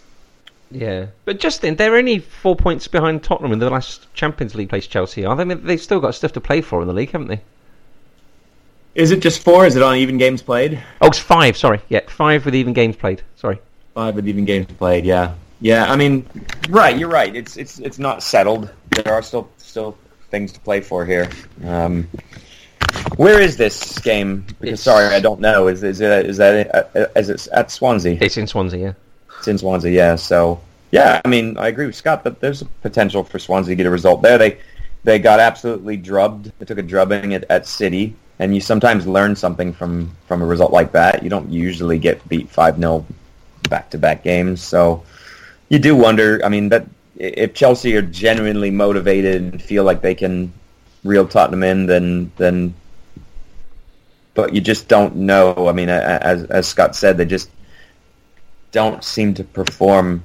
Yeah. 0.70 1.06
But 1.24 1.40
Justin, 1.40 1.76
they're 1.76 1.96
only 1.96 2.18
four 2.18 2.56
points 2.56 2.88
behind 2.88 3.22
Tottenham 3.22 3.52
in 3.52 3.58
the 3.58 3.70
last 3.70 4.12
Champions 4.14 4.54
League 4.54 4.68
place 4.68 4.86
Chelsea 4.86 5.24
are 5.24 5.36
they? 5.36 5.42
I 5.42 5.44
mean, 5.44 5.64
they've 5.64 5.80
still 5.80 6.00
got 6.00 6.14
stuff 6.14 6.32
to 6.32 6.40
play 6.40 6.60
for 6.60 6.80
in 6.80 6.88
the 6.88 6.94
league, 6.94 7.10
haven't 7.10 7.28
they? 7.28 7.40
Is 8.94 9.10
it 9.10 9.20
just 9.20 9.42
four? 9.42 9.66
Is 9.66 9.76
it 9.76 9.82
on 9.82 9.96
even 9.96 10.18
games 10.18 10.42
played? 10.42 10.82
Oh, 11.00 11.08
it's 11.08 11.18
five. 11.18 11.56
Sorry, 11.56 11.80
yeah, 11.88 12.00
five 12.08 12.44
with 12.44 12.54
even 12.54 12.72
games 12.72 12.96
played. 12.96 13.22
Sorry. 13.36 13.60
Five 13.94 14.16
with 14.16 14.28
even 14.28 14.44
games 14.44 14.66
played. 14.66 15.04
Yeah, 15.04 15.34
yeah. 15.60 15.90
I 15.90 15.96
mean, 15.96 16.28
right. 16.68 16.98
You're 16.98 17.08
right. 17.08 17.34
It's 17.34 17.56
it's 17.56 17.78
it's 17.78 17.98
not 17.98 18.22
settled. 18.22 18.70
There 18.90 19.12
are 19.12 19.22
still 19.22 19.48
still 19.58 19.96
things 20.30 20.52
to 20.52 20.60
play 20.60 20.80
for 20.80 21.06
here. 21.06 21.28
Um, 21.64 22.08
where 23.16 23.40
is 23.40 23.56
this 23.56 23.98
game? 23.98 24.44
Because, 24.60 24.82
sorry, 24.82 25.06
I 25.06 25.20
don't 25.20 25.40
know. 25.40 25.68
Is 25.68 25.84
is 25.84 26.00
it 26.00 26.26
is 26.26 26.38
that 26.38 26.74
uh, 26.96 27.06
is 27.16 27.28
it 27.28 27.46
at 27.52 27.70
Swansea? 27.70 28.18
It's 28.20 28.36
in 28.36 28.46
Swansea, 28.46 28.80
yeah. 28.80 28.92
In 29.48 29.58
Swansea. 29.58 29.90
Yeah. 29.90 30.16
So 30.16 30.60
Yeah, 30.90 31.20
I 31.24 31.28
mean, 31.28 31.56
I 31.56 31.68
agree 31.68 31.86
with 31.86 31.94
Scott 31.94 32.24
that 32.24 32.40
there's 32.40 32.62
a 32.62 32.66
potential 32.82 33.22
for 33.22 33.38
Swansea 33.38 33.72
to 33.72 33.76
get 33.76 33.86
a 33.86 33.90
result 33.90 34.22
there. 34.22 34.38
They 34.38 34.58
they 35.04 35.18
got 35.18 35.40
absolutely 35.40 35.96
drubbed. 35.96 36.52
They 36.58 36.66
took 36.66 36.78
a 36.78 36.82
drubbing 36.82 37.32
at, 37.34 37.44
at 37.50 37.66
City, 37.66 38.14
and 38.38 38.54
you 38.54 38.60
sometimes 38.60 39.06
learn 39.06 39.34
something 39.34 39.72
from, 39.72 40.14
from 40.26 40.42
a 40.42 40.44
result 40.44 40.72
like 40.72 40.92
that. 40.92 41.22
You 41.22 41.30
don't 41.30 41.50
usually 41.50 41.98
get 41.98 42.26
beat 42.28 42.52
5-0 42.52 43.04
back-to-back 43.70 44.22
games, 44.22 44.60
so 44.60 45.02
you 45.70 45.78
do 45.78 45.96
wonder, 45.96 46.40
I 46.44 46.50
mean, 46.50 46.68
that 46.68 46.86
if 47.16 47.54
Chelsea 47.54 47.96
are 47.96 48.02
genuinely 48.02 48.70
motivated 48.70 49.40
and 49.42 49.62
feel 49.62 49.84
like 49.84 50.02
they 50.02 50.14
can 50.14 50.52
reel 51.04 51.26
Tottenham 51.26 51.62
in, 51.62 51.86
then 51.86 52.32
then 52.36 52.74
but 54.34 54.54
you 54.54 54.60
just 54.60 54.88
don't 54.88 55.16
know. 55.16 55.68
I 55.68 55.72
mean, 55.72 55.88
as 55.88 56.44
as 56.44 56.66
Scott 56.66 56.96
said, 56.96 57.16
they 57.16 57.24
just 57.24 57.50
don't 58.72 59.04
seem 59.04 59.34
to 59.34 59.44
perform 59.44 60.22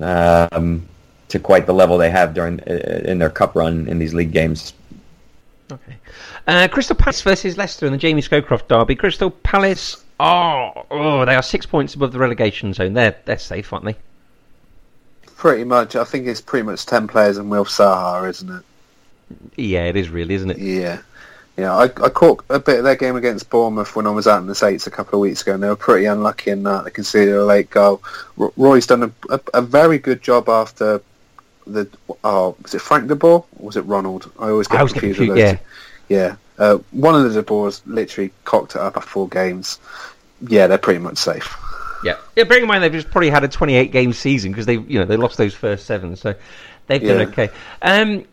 um, 0.00 0.86
to 1.28 1.38
quite 1.38 1.66
the 1.66 1.74
level 1.74 1.98
they 1.98 2.10
have 2.10 2.34
during 2.34 2.60
uh, 2.60 3.02
in 3.04 3.18
their 3.18 3.30
cup 3.30 3.54
run 3.54 3.88
in 3.88 3.98
these 3.98 4.14
league 4.14 4.32
games. 4.32 4.72
Okay. 5.70 5.96
Uh, 6.46 6.68
Crystal 6.68 6.96
Palace 6.96 7.22
versus 7.22 7.56
Leicester 7.56 7.86
in 7.86 7.92
the 7.92 7.98
Jamie 7.98 8.22
Scowcroft 8.22 8.68
derby. 8.68 8.94
Crystal 8.94 9.30
Palace, 9.30 10.04
oh, 10.20 10.86
oh, 10.90 11.24
they 11.24 11.34
are 11.34 11.42
six 11.42 11.64
points 11.64 11.94
above 11.94 12.12
the 12.12 12.18
relegation 12.18 12.74
zone. 12.74 12.92
They're 12.94 13.16
they're 13.24 13.38
safe, 13.38 13.72
aren't 13.72 13.86
they? 13.86 13.96
Pretty 15.36 15.64
much. 15.64 15.96
I 15.96 16.04
think 16.04 16.26
it's 16.26 16.40
pretty 16.40 16.64
much 16.64 16.84
ten 16.86 17.08
players 17.08 17.38
and 17.38 17.50
Wilf 17.50 17.68
Zaha, 17.68 18.28
isn't 18.28 18.50
it? 18.50 18.64
Yeah, 19.56 19.84
it 19.84 19.96
is 19.96 20.10
really, 20.10 20.34
isn't 20.34 20.50
it? 20.50 20.58
Yeah. 20.58 21.00
Yeah, 21.56 21.76
I, 21.76 21.84
I 21.84 22.08
caught 22.08 22.44
a 22.48 22.58
bit 22.58 22.78
of 22.78 22.84
their 22.84 22.96
game 22.96 23.14
against 23.16 23.50
Bournemouth 23.50 23.94
when 23.94 24.06
I 24.06 24.10
was 24.10 24.26
out 24.26 24.40
in 24.40 24.46
the 24.46 24.54
States 24.54 24.86
a 24.86 24.90
couple 24.90 25.18
of 25.18 25.20
weeks 25.20 25.42
ago, 25.42 25.54
and 25.54 25.62
they 25.62 25.68
were 25.68 25.76
pretty 25.76 26.06
unlucky 26.06 26.50
in 26.50 26.62
that. 26.62 26.84
They 26.84 26.90
conceded 26.90 27.34
a 27.34 27.44
late 27.44 27.68
goal. 27.68 28.02
Roy's 28.36 28.86
done 28.86 29.02
a, 29.02 29.12
a, 29.28 29.40
a 29.54 29.62
very 29.62 29.98
good 29.98 30.22
job 30.22 30.48
after 30.48 31.02
the... 31.66 31.86
Oh, 32.24 32.56
was 32.62 32.74
it 32.74 32.80
Frank 32.80 33.08
de 33.08 33.16
Boer 33.16 33.44
or 33.58 33.66
was 33.66 33.76
it 33.76 33.82
Ronald? 33.82 34.32
I 34.38 34.48
always 34.48 34.66
get 34.66 34.80
I 34.80 34.86
confused 34.86 35.20
with 35.20 35.28
those. 35.28 35.38
yeah. 35.38 35.52
two. 35.52 35.58
Yeah. 36.08 36.36
Uh, 36.58 36.78
one 36.90 37.14
of 37.14 37.24
the 37.24 37.40
de 37.40 37.42
Boers 37.42 37.82
literally 37.86 38.32
cocked 38.44 38.74
it 38.74 38.80
up 38.80 38.96
after 38.96 39.08
four 39.08 39.28
games. 39.28 39.78
Yeah, 40.40 40.68
they're 40.68 40.78
pretty 40.78 41.00
much 41.00 41.18
safe. 41.18 41.54
Yeah, 42.02 42.16
yeah. 42.34 42.44
Bearing 42.44 42.62
in 42.62 42.68
mind 42.68 42.82
they've 42.82 42.92
just 42.92 43.10
probably 43.10 43.30
had 43.30 43.44
a 43.44 43.48
28 43.48 43.92
game 43.92 44.12
season 44.12 44.52
because 44.52 44.66
they, 44.66 44.78
you 44.78 44.98
know, 44.98 45.04
they 45.04 45.16
lost 45.16 45.36
those 45.36 45.54
first 45.54 45.86
seven, 45.86 46.16
so 46.16 46.34
they've 46.86 47.00
done 47.00 47.20
Yeah. 47.20 47.26
okay. 47.26 47.50
Um, 47.80 48.24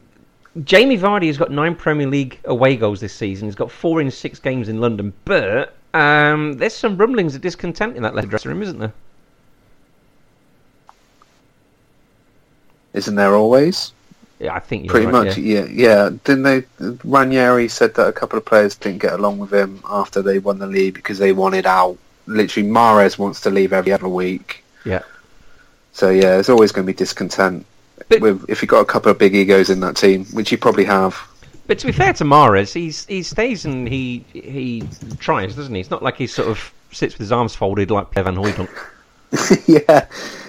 Jamie 0.63 0.97
Vardy 0.97 1.27
has 1.27 1.37
got 1.37 1.51
nine 1.51 1.75
Premier 1.75 2.07
League 2.07 2.39
away 2.45 2.75
goals 2.75 2.99
this 2.99 3.13
season. 3.13 3.47
He's 3.47 3.55
got 3.55 3.71
four 3.71 4.01
in 4.01 4.09
six 4.09 4.39
games 4.39 4.67
in 4.67 4.81
London, 4.81 5.13
but 5.25 5.75
um, 5.93 6.53
there's 6.53 6.73
some 6.73 6.97
rumblings 6.97 7.35
of 7.35 7.41
discontent 7.41 7.95
in 7.95 8.03
that 8.03 8.15
Leicester 8.15 8.29
dressing 8.29 8.51
room, 8.51 8.63
isn't 8.63 8.79
there? 8.79 8.93
Isn't 12.93 13.15
there 13.15 13.35
always? 13.35 13.93
Yeah, 14.39 14.55
I 14.55 14.59
think 14.59 14.89
Pretty 14.89 15.05
right, 15.05 15.11
much, 15.25 15.37
yeah. 15.37 15.65
yeah. 15.65 15.67
yeah. 15.69 16.09
Didn't 16.23 16.43
they? 16.43 16.63
Ranieri 17.03 17.67
said 17.67 17.93
that 17.95 18.07
a 18.07 18.13
couple 18.13 18.37
of 18.37 18.45
players 18.45 18.75
didn't 18.75 19.01
get 19.01 19.13
along 19.13 19.37
with 19.37 19.53
him 19.53 19.81
after 19.87 20.21
they 20.21 20.39
won 20.39 20.59
the 20.59 20.67
league 20.67 20.95
because 20.95 21.19
they 21.19 21.33
wanted 21.33 21.65
out. 21.65 21.97
Literally, 22.25 22.67
Mahrez 22.67 23.17
wants 23.17 23.41
to 23.41 23.49
leave 23.49 23.73
every 23.73 23.91
other 23.91 24.07
week. 24.07 24.63
Yeah. 24.85 25.03
So 25.93 26.09
yeah, 26.09 26.31
there's 26.31 26.49
always 26.49 26.71
going 26.71 26.87
to 26.87 26.93
be 26.93 26.97
discontent 26.97 27.65
But- 28.09 28.21
with 28.21 28.49
if 28.49 28.61
you've 28.61 28.69
got 28.69 28.81
a 28.81 28.85
couple 28.85 29.11
of 29.11 29.17
big 29.17 29.35
egos 29.35 29.69
in 29.69 29.79
that 29.81 29.95
team, 29.95 30.25
which 30.27 30.51
you 30.51 30.57
probably 30.57 30.85
have. 30.85 31.17
But 31.67 31.77
to 31.79 31.85
be 31.85 31.91
fair 31.91 32.13
to 32.13 32.23
Mahrez, 32.23 32.73
he's 32.73 33.05
he 33.05 33.21
stays 33.21 33.63
and 33.65 33.87
he 33.87 34.25
he 34.33 34.83
tries, 35.19 35.55
doesn't 35.55 35.73
he? 35.73 35.81
It's 35.81 35.91
not 35.91 36.01
like 36.01 36.17
he 36.17 36.25
sort 36.25 36.47
of 36.47 36.73
sits 36.91 37.13
with 37.13 37.19
his 37.19 37.31
arms 37.31 37.55
folded 37.55 37.91
like 37.91 38.09
Pierre 38.09 38.23
Van 38.23 38.35
Hooydonk. 38.35 38.69
yeah, 39.67 40.07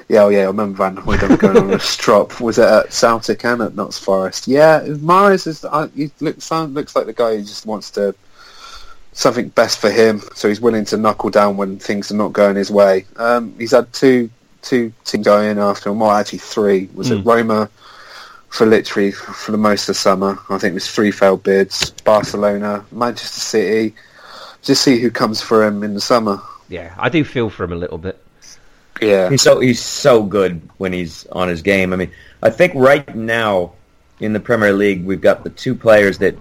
yeah, 0.08 0.22
oh 0.22 0.30
yeah. 0.30 0.40
I 0.40 0.46
remember 0.46 0.78
Van 0.78 0.96
Hooydonk 0.96 1.38
going 1.38 1.58
on 1.58 1.70
a 1.74 1.78
strop. 1.78 2.40
Was 2.40 2.58
it 2.58 2.64
at 2.64 2.92
Celtic 2.94 3.44
and 3.44 3.61
at 3.61 3.74
Notts 3.74 3.98
Forest? 3.98 4.48
Yeah, 4.48 4.80
Mahrez 4.80 5.46
is. 5.46 5.62
Uh, 5.62 5.88
he 5.94 6.11
looks 6.20 6.50
looks 6.50 6.96
like 6.96 7.04
the 7.04 7.12
guy 7.12 7.36
who 7.36 7.42
just 7.42 7.66
wants 7.66 7.90
to 7.92 8.14
something 9.12 9.48
best 9.50 9.78
for 9.78 9.90
him. 9.90 10.22
So 10.34 10.48
he's 10.48 10.61
willing 10.61 10.84
to 10.86 10.96
knuckle 10.96 11.30
down 11.30 11.56
when 11.56 11.78
things 11.78 12.11
are 12.11 12.16
not 12.16 12.32
going 12.32 12.56
his 12.56 12.70
way. 12.70 13.04
Um, 13.16 13.54
he's 13.58 13.72
had 13.72 13.92
two 13.92 14.30
two 14.62 14.92
teams 15.04 15.24
going 15.24 15.58
after 15.58 15.90
him. 15.90 15.98
Well, 16.00 16.11
actually 16.11 16.38
three. 16.40 16.88
Was 16.94 17.11
it 17.11 17.24
Mm. 17.24 17.26
Roma? 17.26 17.70
For 18.48 18.66
literally 18.66 19.12
for 19.12 19.52
the 19.52 19.58
most 19.58 19.88
of 19.88 19.96
summer, 19.96 20.36
I 20.48 20.58
think 20.58 20.72
it 20.72 20.74
was 20.74 20.90
three 20.90 21.12
failed 21.12 21.44
bids. 21.44 21.90
Barcelona, 22.02 22.84
Manchester 22.90 23.38
City. 23.40 23.94
Just 24.62 24.82
see 24.82 24.98
who 24.98 25.08
comes 25.08 25.40
for 25.40 25.64
him 25.64 25.84
in 25.84 25.94
the 25.94 26.00
summer. 26.00 26.40
Yeah, 26.68 26.92
I 26.98 27.08
do 27.11 27.22
feel 27.24 27.48
for 27.48 27.62
him 27.62 27.72
a 27.72 27.76
little 27.76 27.96
bit. 27.98 28.18
Yeah, 29.00 29.30
He's 29.30 29.40
so 29.42 29.61
he's 29.61 29.80
so 29.80 30.24
good 30.24 30.61
when 30.78 30.92
he's 30.92 31.26
on 31.28 31.48
his 31.48 31.62
game. 31.62 31.92
I 31.92 31.96
mean, 31.96 32.11
I 32.42 32.50
think 32.50 32.74
right 32.74 33.14
now 33.14 33.72
in 34.18 34.32
the 34.32 34.40
Premier 34.40 34.72
League 34.72 35.04
we've 35.04 35.20
got 35.20 35.44
the 35.44 35.50
two 35.50 35.74
players 35.76 36.18
that 36.18 36.36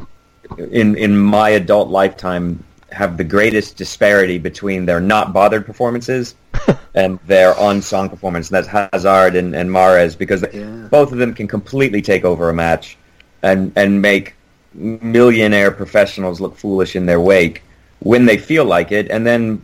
in 0.57 0.95
in 0.95 1.15
my 1.15 1.49
adult 1.49 1.89
lifetime 1.89 2.63
have 2.91 3.17
the 3.17 3.23
greatest 3.23 3.77
disparity 3.77 4.37
between 4.37 4.85
their 4.85 4.99
not 4.99 5.33
bothered 5.33 5.65
performances 5.65 6.35
and 6.95 7.19
their 7.27 7.57
on 7.59 7.81
song 7.81 8.09
performance. 8.09 8.49
And 8.49 8.55
that's 8.63 8.67
Hazard 8.93 9.35
and, 9.35 9.55
and 9.55 9.69
Mahrez 9.69 10.17
because 10.17 10.43
Yeah. 10.53 10.87
both 10.89 11.11
of 11.11 11.17
them 11.17 11.33
can 11.33 11.47
completely 11.47 12.01
take 12.01 12.25
over 12.25 12.49
a 12.49 12.53
match 12.53 12.97
and 13.43 13.71
and 13.75 14.01
make 14.01 14.35
millionaire 14.73 15.71
professionals 15.71 16.39
look 16.39 16.55
foolish 16.55 16.95
in 16.95 17.05
their 17.05 17.19
wake 17.19 17.63
when 18.01 18.25
they 18.25 18.37
feel 18.37 18.63
like 18.65 18.91
it, 18.93 19.09
and 19.11 19.25
then 19.27 19.57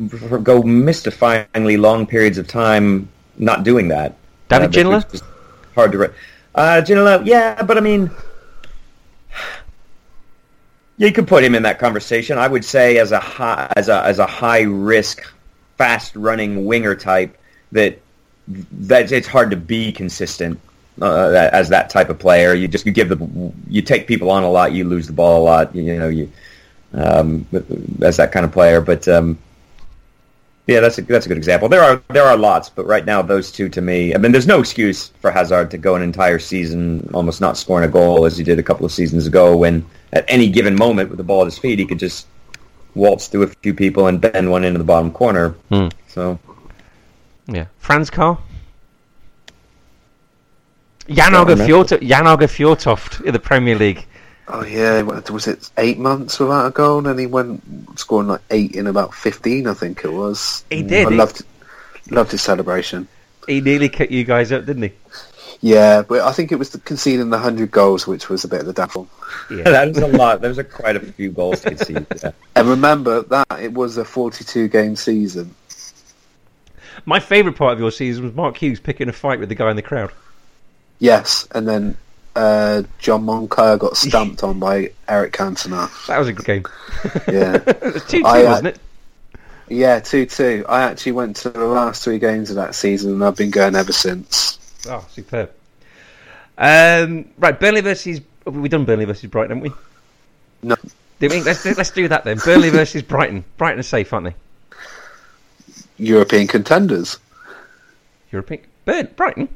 go 0.43 0.61
mystifyingly 0.61 1.80
long 1.80 2.05
periods 2.05 2.38
of 2.38 2.47
time 2.47 3.07
not 3.38 3.63
doing 3.63 3.88
that. 3.88 4.15
David 4.49 4.65
Uh, 4.65 4.71
Ginola? 5.01 5.21
hard 5.73 5.91
to. 5.93 5.97
Re- 5.99 6.09
uh, 6.55 6.82
Ginola, 6.86 7.26
yeah, 7.26 7.61
but 7.63 7.78
I 7.78 7.82
mean, 7.82 8.11
you 10.97 11.11
could 11.11 11.27
put 11.27 11.43
him 11.43 11.55
in 11.55 11.63
that 11.63 11.79
conversation. 11.79 12.37
I 12.37 12.47
would 12.47 12.63
say 12.63 12.97
as 12.97 13.11
a 13.11 13.19
high, 13.19 13.71
as 13.75 13.89
a 13.89 14.03
as 14.03 14.19
a 14.19 14.25
high 14.25 14.61
risk, 14.61 15.21
fast 15.77 16.15
running 16.15 16.65
winger 16.65 16.95
type 16.95 17.37
that 17.71 17.99
that 18.47 19.11
it's 19.11 19.27
hard 19.27 19.51
to 19.51 19.57
be 19.57 19.91
consistent 19.91 20.59
uh, 21.01 21.49
as 21.51 21.69
that 21.69 21.89
type 21.89 22.09
of 22.09 22.19
player. 22.19 22.53
You 22.53 22.67
just 22.67 22.85
you 22.85 22.91
give 22.91 23.09
the 23.09 23.51
you 23.67 23.81
take 23.81 24.07
people 24.07 24.31
on 24.31 24.43
a 24.43 24.49
lot, 24.49 24.71
you 24.71 24.85
lose 24.85 25.07
the 25.07 25.13
ball 25.13 25.41
a 25.41 25.43
lot. 25.43 25.75
You, 25.75 25.99
know 25.99 26.07
you 26.07 26.31
um, 26.93 27.45
as 28.01 28.17
that 28.17 28.31
kind 28.31 28.45
of 28.45 28.51
player. 28.51 28.81
But 28.81 29.07
um, 29.07 29.37
yeah, 30.68 30.80
that's 30.80 30.97
a 30.97 31.03
that's 31.03 31.26
a 31.26 31.30
good 31.30 31.38
example. 31.38 31.70
There 31.70 31.84
are 31.84 32.01
there 32.09 32.24
are 32.24 32.36
lots, 32.36 32.70
but 32.70 32.88
right 32.88 33.05
now 33.05 33.22
those 33.22 33.51
two 33.51 33.70
to 33.70 33.82
me. 33.82 34.16
I 34.16 34.18
mean, 34.18 34.32
there's 34.32 34.47
no 34.47 34.59
excuse 34.59 35.09
for 35.20 35.30
Hazard 35.30 35.70
to 35.72 35.78
go 35.78 35.95
an 35.95 36.01
entire 36.01 36.39
season 36.39 37.07
almost 37.13 37.39
not 37.39 37.55
scoring 37.55 37.88
a 37.88 37.91
goal 37.91 38.26
as 38.26 38.36
he 38.38 38.43
did 38.43 38.57
a 38.57 38.63
couple 38.63 38.86
of 38.86 38.91
seasons 38.91 39.28
ago. 39.28 39.55
When 39.55 39.86
at 40.13 40.26
any 40.28 40.49
given 40.49 40.76
moment 40.76 41.09
with 41.09 41.18
the 41.18 41.24
ball 41.24 41.41
at 41.41 41.45
his 41.45 41.57
feet, 41.57 41.78
he 41.78 41.86
could 41.86 41.99
just 41.99 42.28
waltz 42.95 43.28
through 43.28 43.43
a 43.43 43.47
few 43.47 43.74
people 43.74 44.07
and 44.07 44.20
bend 44.20 44.49
one 44.49 44.63
into 44.63 44.80
the 44.80 44.86
bottom 44.86 45.11
corner. 45.11 45.49
Hmm. 45.70 45.89
So 46.07 46.39
Yeah, 47.47 47.66
Franz 47.78 48.09
Carr. 48.09 48.39
Jan 51.07 51.36
Åge 51.36 51.49
remember. 51.49 51.99
Jan 52.01 52.26
Åge 52.26 52.47
Fjortoft 52.47 53.22
in 53.22 53.34
the 53.34 53.39
Premier 53.39 53.76
League. 53.76 54.07
Oh 54.47 54.63
yeah, 54.63 55.01
was 55.01 55.47
it 55.47 55.71
eight 55.77 55.97
months 55.97 56.39
without 56.39 56.67
a 56.67 56.71
goal, 56.71 57.07
and 57.07 57.19
he 57.19 57.25
went 57.25 57.63
scoring 57.99 58.27
like 58.27 58.41
eight 58.51 58.75
in 58.75 58.85
about 58.85 59.13
fifteen, 59.13 59.65
I 59.67 59.73
think 59.73 60.03
it 60.03 60.11
was. 60.11 60.63
He 60.69 60.83
mm. 60.83 60.87
did, 60.87 61.07
I 61.07 61.09
he- 61.09 61.15
loved 61.15 61.41
loved 62.11 62.31
his 62.31 62.41
celebration. 62.41 63.07
He 63.47 63.61
nearly 63.61 63.89
cut 63.89 64.11
you 64.11 64.23
guys 64.23 64.51
up, 64.51 64.65
didn't 64.65 64.83
he? 64.83 64.91
Yeah, 65.61 66.03
but 66.03 66.21
I 66.21 66.31
think 66.31 66.51
it 66.51 66.57
was 66.57 66.71
the 66.71 66.79
conceding 66.79 67.29
the 67.29 67.39
hundred 67.39 67.71
goals, 67.71 68.05
which 68.05 68.29
was 68.29 68.43
a 68.43 68.47
bit 68.47 68.59
of 68.59 68.65
the 68.67 68.73
downfall. 68.73 69.07
Yeah. 69.49 69.63
that 69.63 69.87
was 69.87 69.97
a 69.97 70.07
lot. 70.07 70.41
There 70.41 70.49
was 70.49 70.57
a, 70.57 70.63
quite 70.63 70.95
a 70.95 70.99
few 70.99 71.32
goals 71.32 71.61
to 71.61 71.78
see. 71.83 71.93
Yeah. 71.93 72.32
And 72.55 72.67
remember 72.67 73.24
that 73.24 73.47
it 73.59 73.74
was 73.74 73.97
a 73.97 74.05
forty-two 74.05 74.67
game 74.67 74.95
season. 74.95 75.55
My 77.05 77.20
favourite 77.20 77.57
part 77.57 77.74
of 77.74 77.79
your 77.79 77.91
season 77.91 78.25
was 78.25 78.33
Mark 78.33 78.57
Hughes 78.57 78.79
picking 78.79 79.09
a 79.09 79.13
fight 79.13 79.39
with 79.39 79.49
the 79.49 79.55
guy 79.55 79.70
in 79.70 79.75
the 79.75 79.82
crowd. 79.82 80.11
Yes, 80.99 81.47
and 81.51 81.67
then 81.67 81.97
uh, 82.36 82.83
John 82.99 83.25
Moncur 83.25 83.78
got 83.79 83.97
stamped 83.97 84.43
on 84.43 84.59
by 84.59 84.91
Eric 85.07 85.33
Cantona. 85.33 85.89
That 86.07 86.17
was 86.20 86.28
a 86.28 86.33
good 86.33 86.45
game. 86.45 86.66
Yeah, 87.28 87.55
it 87.66 87.93
was 87.93 88.05
2 88.07 88.20
2, 88.21 88.25
I, 88.25 88.43
uh, 88.43 88.49
wasn't 88.49 88.67
it? 88.67 88.79
yeah, 89.67 89.99
two-two. 89.99 90.66
I 90.70 90.83
actually 90.83 91.13
went 91.13 91.37
to 91.37 91.49
the 91.49 91.66
last 91.66 92.03
three 92.03 92.20
games 92.20 92.49
of 92.51 92.57
that 92.57 92.75
season, 92.75 93.13
and 93.13 93.24
I've 93.24 93.36
been 93.36 93.49
going 93.51 93.75
ever 93.75 93.91
since. 93.91 94.59
Oh, 94.87 95.05
superb. 95.09 95.51
Um, 96.57 97.25
right, 97.37 97.59
Burnley 97.59 97.82
versus. 97.82 98.21
We've 98.45 98.70
done 98.70 98.86
Burnley 98.86 99.05
versus 99.05 99.29
Brighton, 99.29 99.57
haven't 99.57 99.71
we? 99.71 100.70
No. 100.70 100.75
Do 101.20 101.29
we- 101.29 101.41
let's, 101.41 101.66
let's 101.66 101.89
do 101.91 102.07
that 102.09 102.24
then. 102.25 102.37
Burnley 102.37 102.70
versus 102.70 103.01
Brighton. 103.01 103.43
Brighton 103.57 103.79
are 103.79 103.83
safe, 103.83 104.13
aren't 104.13 104.28
they? 104.28 104.36
European 105.97 106.45
contenders. 106.47 107.17
European. 108.32 108.62
Burn, 108.86 109.09
Brighton? 109.16 109.47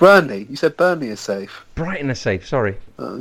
Burnley, 0.00 0.46
you 0.48 0.56
said 0.56 0.78
Burnley 0.78 1.08
is 1.08 1.20
safe. 1.20 1.64
Brighton 1.74 2.10
are 2.10 2.14
safe, 2.14 2.48
sorry. 2.48 2.76
Uh, 2.98 3.18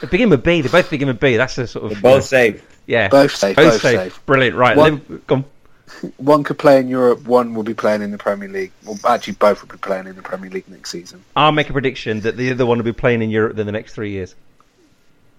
They 0.00 0.06
begin 0.10 0.30
with 0.30 0.44
B. 0.44 0.60
They 0.60 0.68
both 0.68 0.88
begin 0.88 1.08
with 1.08 1.18
B. 1.18 1.36
That's 1.36 1.58
a 1.58 1.66
sort 1.66 1.86
of. 1.86 1.90
They're 1.90 2.00
both 2.00 2.24
safe. 2.24 2.64
Yeah. 2.86 3.08
both 3.08 3.34
safe, 3.34 3.56
Both, 3.56 3.72
both 3.72 3.80
safe. 3.82 3.98
safe. 3.98 4.26
Brilliant. 4.26 4.56
Right. 4.56 4.76
One- 4.76 5.02
Liv- 5.08 5.26
go 5.26 5.34
on. 5.34 5.44
one 6.18 6.44
could 6.44 6.58
play 6.58 6.78
in 6.78 6.86
Europe, 6.88 7.26
one 7.26 7.54
will 7.54 7.64
be 7.64 7.74
playing 7.74 8.02
in 8.02 8.12
the 8.12 8.18
Premier 8.18 8.48
League. 8.48 8.70
Well, 8.84 8.98
actually, 9.06 9.34
both 9.34 9.60
will 9.60 9.68
be 9.68 9.78
playing 9.78 10.06
in 10.06 10.14
the 10.14 10.22
Premier 10.22 10.48
League 10.48 10.68
next 10.68 10.90
season. 10.90 11.24
I'll 11.34 11.50
make 11.52 11.68
a 11.68 11.72
prediction 11.72 12.20
that 12.20 12.36
the 12.36 12.50
other 12.52 12.64
one 12.64 12.78
will 12.78 12.84
be 12.84 12.92
playing 12.92 13.20
in 13.20 13.28
Europe 13.30 13.58
in 13.58 13.66
the 13.66 13.72
next 13.72 13.94
three 13.94 14.10
years. 14.12 14.34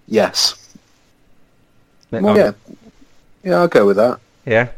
Yes. 0.06 0.54
Well, 2.10 2.36
yeah. 2.36 2.52
Yeah, 3.42 3.56
I'll 3.56 3.68
go 3.68 3.86
with 3.86 3.96
that. 3.96 4.20
Yeah. 4.46 4.68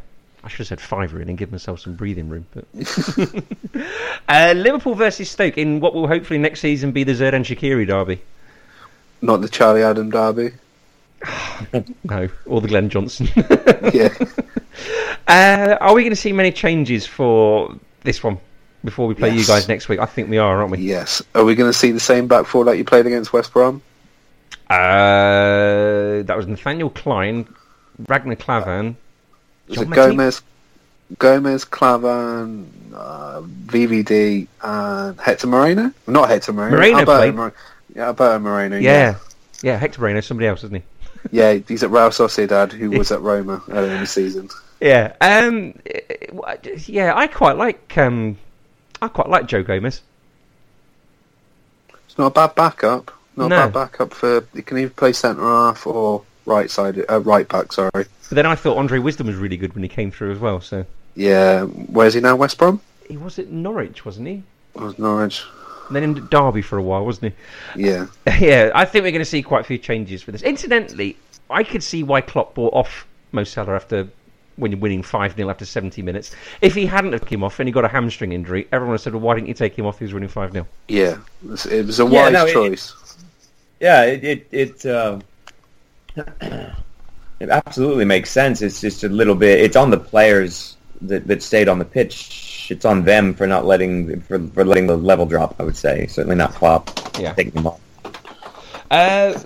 I 0.47 0.49
should 0.49 0.59
have 0.59 0.67
said 0.67 0.79
five 0.79 1.13
really 1.13 1.27
and 1.27 1.37
give 1.37 1.51
myself 1.51 1.81
some 1.81 1.95
breathing 1.95 2.29
room. 2.29 2.45
But 2.53 2.63
uh, 4.29 4.53
Liverpool 4.55 4.95
versus 4.95 5.29
Stoke 5.29 5.57
in 5.57 5.81
what 5.81 5.93
will 5.93 6.07
hopefully 6.07 6.39
next 6.39 6.61
season 6.61 6.93
be 6.93 7.03
the 7.03 7.11
Xherdan 7.11 7.43
Shaqiri 7.43 7.85
derby. 7.85 8.21
Not 9.21 9.41
the 9.41 9.49
Charlie 9.49 9.83
Adam 9.83 10.09
derby. 10.09 10.51
no, 12.05 12.29
or 12.45 12.61
the 12.61 12.69
Glenn 12.69 12.87
Johnson. 12.89 13.27
yeah. 13.93 14.09
Uh, 15.27 15.75
are 15.81 15.93
we 15.93 16.03
going 16.03 16.11
to 16.11 16.15
see 16.15 16.31
many 16.31 16.53
changes 16.53 17.05
for 17.05 17.75
this 18.03 18.23
one 18.23 18.37
before 18.85 19.07
we 19.07 19.13
play 19.13 19.29
Yes. 19.31 19.39
you 19.39 19.53
guys 19.53 19.67
next 19.67 19.89
week? 19.89 19.99
I 19.99 20.05
think 20.05 20.29
we 20.29 20.37
are, 20.37 20.59
aren't 20.61 20.71
we? 20.71 20.77
Yes. 20.77 21.21
Are 21.35 21.43
we 21.43 21.53
going 21.55 21.69
to 21.69 21.77
see 21.77 21.91
the 21.91 21.99
same 21.99 22.27
back 22.27 22.45
four 22.45 22.63
like 22.63 22.77
you 22.77 22.85
played 22.85 23.05
against 23.05 23.33
West 23.33 23.51
Brom? 23.51 23.81
Uh, 24.69 26.23
that 26.23 26.33
was 26.37 26.47
Nathaniel 26.47 26.89
Clyne, 26.91 27.45
Ragnar 28.07 28.37
Klavan. 28.37 28.95
Was 29.69 29.81
it? 29.81 29.89
Gomez, 29.89 30.41
Gomez, 31.19 31.65
Klavan, 31.65 32.71
uh, 32.95 33.41
VVD, 33.65 34.47
and 34.63 35.19
Hector 35.19 35.47
Moreno? 35.47 35.91
Not 36.07 36.29
Hector 36.29 36.53
Moreno. 36.53 36.77
Moreno 36.77 36.97
Alberto 36.99 37.17
played. 37.19 37.35
Mor- 37.35 37.53
yeah, 37.95 38.05
Alberto 38.07 38.39
Moreno. 38.39 38.77
Yeah. 38.77 39.15
Yeah, 39.61 39.77
Hector 39.77 40.01
Moreno, 40.01 40.21
somebody 40.21 40.47
else, 40.47 40.63
isn't 40.63 40.75
he? 40.75 40.83
Yeah, 41.31 41.53
he's 41.67 41.83
at 41.83 41.89
Real 41.89 42.09
Sociedad, 42.09 42.71
who 42.71 42.91
was 42.97 43.11
at 43.11 43.21
Roma 43.21 43.61
earlier 43.69 43.93
in 43.95 44.01
the 44.01 44.07
season. 44.07 44.49
Yeah. 44.79 45.13
Um. 45.19 45.73
Yeah, 46.85 47.13
I 47.15 47.27
quite 47.27 47.57
like. 47.57 47.97
Um. 47.97 48.37
I 49.01 49.07
quite 49.07 49.27
like 49.29 49.47
Joe 49.47 49.63
Gomez. 49.63 50.01
It's 52.07 52.17
not 52.17 52.27
a 52.27 52.29
bad 52.31 52.55
backup. 52.55 53.11
Not 53.35 53.49
No. 53.49 53.55
a 53.55 53.65
bad 53.69 53.73
backup 53.73 54.13
for. 54.13 54.45
You 54.53 54.63
can 54.63 54.77
either 54.77 54.89
play 54.91 55.13
centre 55.13 55.41
half 55.41 55.85
or 55.87 56.23
right 56.47 56.71
side, 56.71 57.03
uh, 57.09 57.19
right 57.19 57.47
back. 57.47 57.71
Sorry. 57.73 57.91
But 57.93 58.07
then 58.31 58.45
I 58.47 58.55
thought 58.55 58.77
Andre 58.77 58.97
Wisdom 58.99 59.27
was 59.27 59.35
really 59.35 59.57
good 59.57 59.73
when 59.75 59.83
he 59.83 59.89
came 59.89 60.09
through 60.09 60.31
as 60.31 60.39
well. 60.39 60.59
So 60.61 60.85
Yeah, 61.15 61.63
where's 61.65 62.15
he 62.15 62.21
now? 62.21 62.35
West 62.35 62.57
Brom? 62.57 62.81
he 63.07 63.15
was 63.17 63.37
at 63.39 63.47
Norwich, 63.49 64.03
wasn't 64.05 64.27
he? 64.27 64.43
Or 64.73 64.93
Norwich? 64.97 65.43
And 65.87 65.95
then 65.95 66.03
in 66.03 66.27
Derby 66.27 66.61
for 66.61 66.77
a 66.77 66.81
while, 66.83 67.05
wasn't 67.05 67.33
he? 67.75 67.83
yeah, 67.85 68.07
yeah, 68.39 68.71
I 68.75 68.83
think 68.85 69.03
we're 69.03 69.11
going 69.11 69.19
to 69.19 69.25
see 69.25 69.41
quite 69.43 69.61
a 69.61 69.63
few 69.63 69.77
changes 69.77 70.21
for 70.23 70.31
this. 70.33 70.41
Incidentally, 70.41 71.15
I 71.49 71.63
could 71.63 71.81
see 71.83 72.03
why 72.03 72.19
Klopp 72.21 72.55
bought 72.55 72.73
off 72.73 73.05
Mo 73.31 73.43
Salah 73.45 73.75
after 73.75 74.07
when 74.57 74.71
you're 74.71 74.79
winning 74.81 75.03
five 75.03 75.35
0 75.35 75.49
after 75.49 75.63
70 75.63 76.01
minutes. 76.01 76.35
If 76.61 76.75
he 76.75 76.85
hadn't 76.85 77.13
have 77.13 77.25
him 77.27 77.43
off 77.45 77.59
and 77.61 77.69
he 77.69 77.71
got 77.71 77.85
a 77.85 77.87
hamstring 77.87 78.33
injury, 78.33 78.67
everyone 78.73 78.89
would 78.89 78.95
have 78.95 79.01
said, 79.01 79.13
"Well, 79.13 79.21
why 79.21 79.35
didn't 79.35 79.47
you 79.47 79.53
take 79.53 79.77
him 79.77 79.85
off? 79.85 79.99
He 79.99 80.03
was 80.05 80.13
winning 80.13 80.27
five 80.29 80.51
0 80.51 80.67
Yeah. 80.89 81.17
It 81.43 81.49
was, 81.49 81.65
it 81.67 81.85
was 81.85 81.99
a 82.01 82.05
Yeah, 82.05 82.23
wise 82.23 82.33
no, 82.33 82.45
it- 82.45 82.53
choice. 82.53 82.93
Yeah, 83.79 84.03
it 84.03 84.23
it 84.25 84.47
it, 84.51 84.85
uh, 84.85 85.19
it 87.39 87.49
absolutely 87.49 88.05
makes 88.05 88.29
sense. 88.31 88.61
It's 88.61 88.81
just 88.81 89.03
a 89.03 89.09
little 89.09 89.35
bit. 89.35 89.59
It's 89.59 89.75
on 89.75 89.91
the 89.91 89.97
players 89.99 90.77
that, 91.01 91.27
that 91.27 91.43
stayed 91.43 91.67
on 91.67 91.79
the 91.79 91.85
pitch. 91.85 92.67
It's 92.69 92.85
on 92.85 93.03
them 93.03 93.33
for 93.33 93.47
not 93.47 93.65
letting 93.65 94.19
for, 94.21 94.39
for 94.47 94.65
letting 94.65 94.87
the 94.87 94.97
level 94.97 95.25
drop. 95.25 95.55
I 95.59 95.63
would 95.63 95.77
say 95.77 96.07
certainly 96.07 96.35
not 96.35 96.53
Klopp 96.53 96.89
Yeah. 97.19 97.33
taking 97.33 97.53
them 97.53 97.67
off. 97.67 97.81
Uh, 98.91 99.39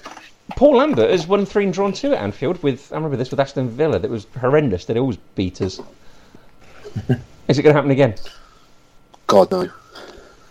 Paul 0.55 0.77
Lambert 0.77 1.09
has 1.09 1.27
won 1.27 1.45
three 1.45 1.65
and 1.65 1.73
drawn 1.73 1.93
two 1.93 2.13
at 2.13 2.21
Anfield 2.21 2.61
with 2.63 2.91
I 2.91 2.95
remember 2.95 3.17
this 3.17 3.31
with 3.31 3.39
Aston 3.39 3.69
Villa. 3.69 3.99
That 3.99 4.09
was 4.11 4.27
horrendous. 4.39 4.85
They 4.85 4.97
always 4.97 5.17
beat 5.35 5.61
us. 5.61 5.79
Is 7.47 7.57
it 7.59 7.63
going 7.63 7.73
to 7.73 7.77
happen 7.77 7.91
again? 7.91 8.15
God 9.27 9.51
no. 9.51 9.69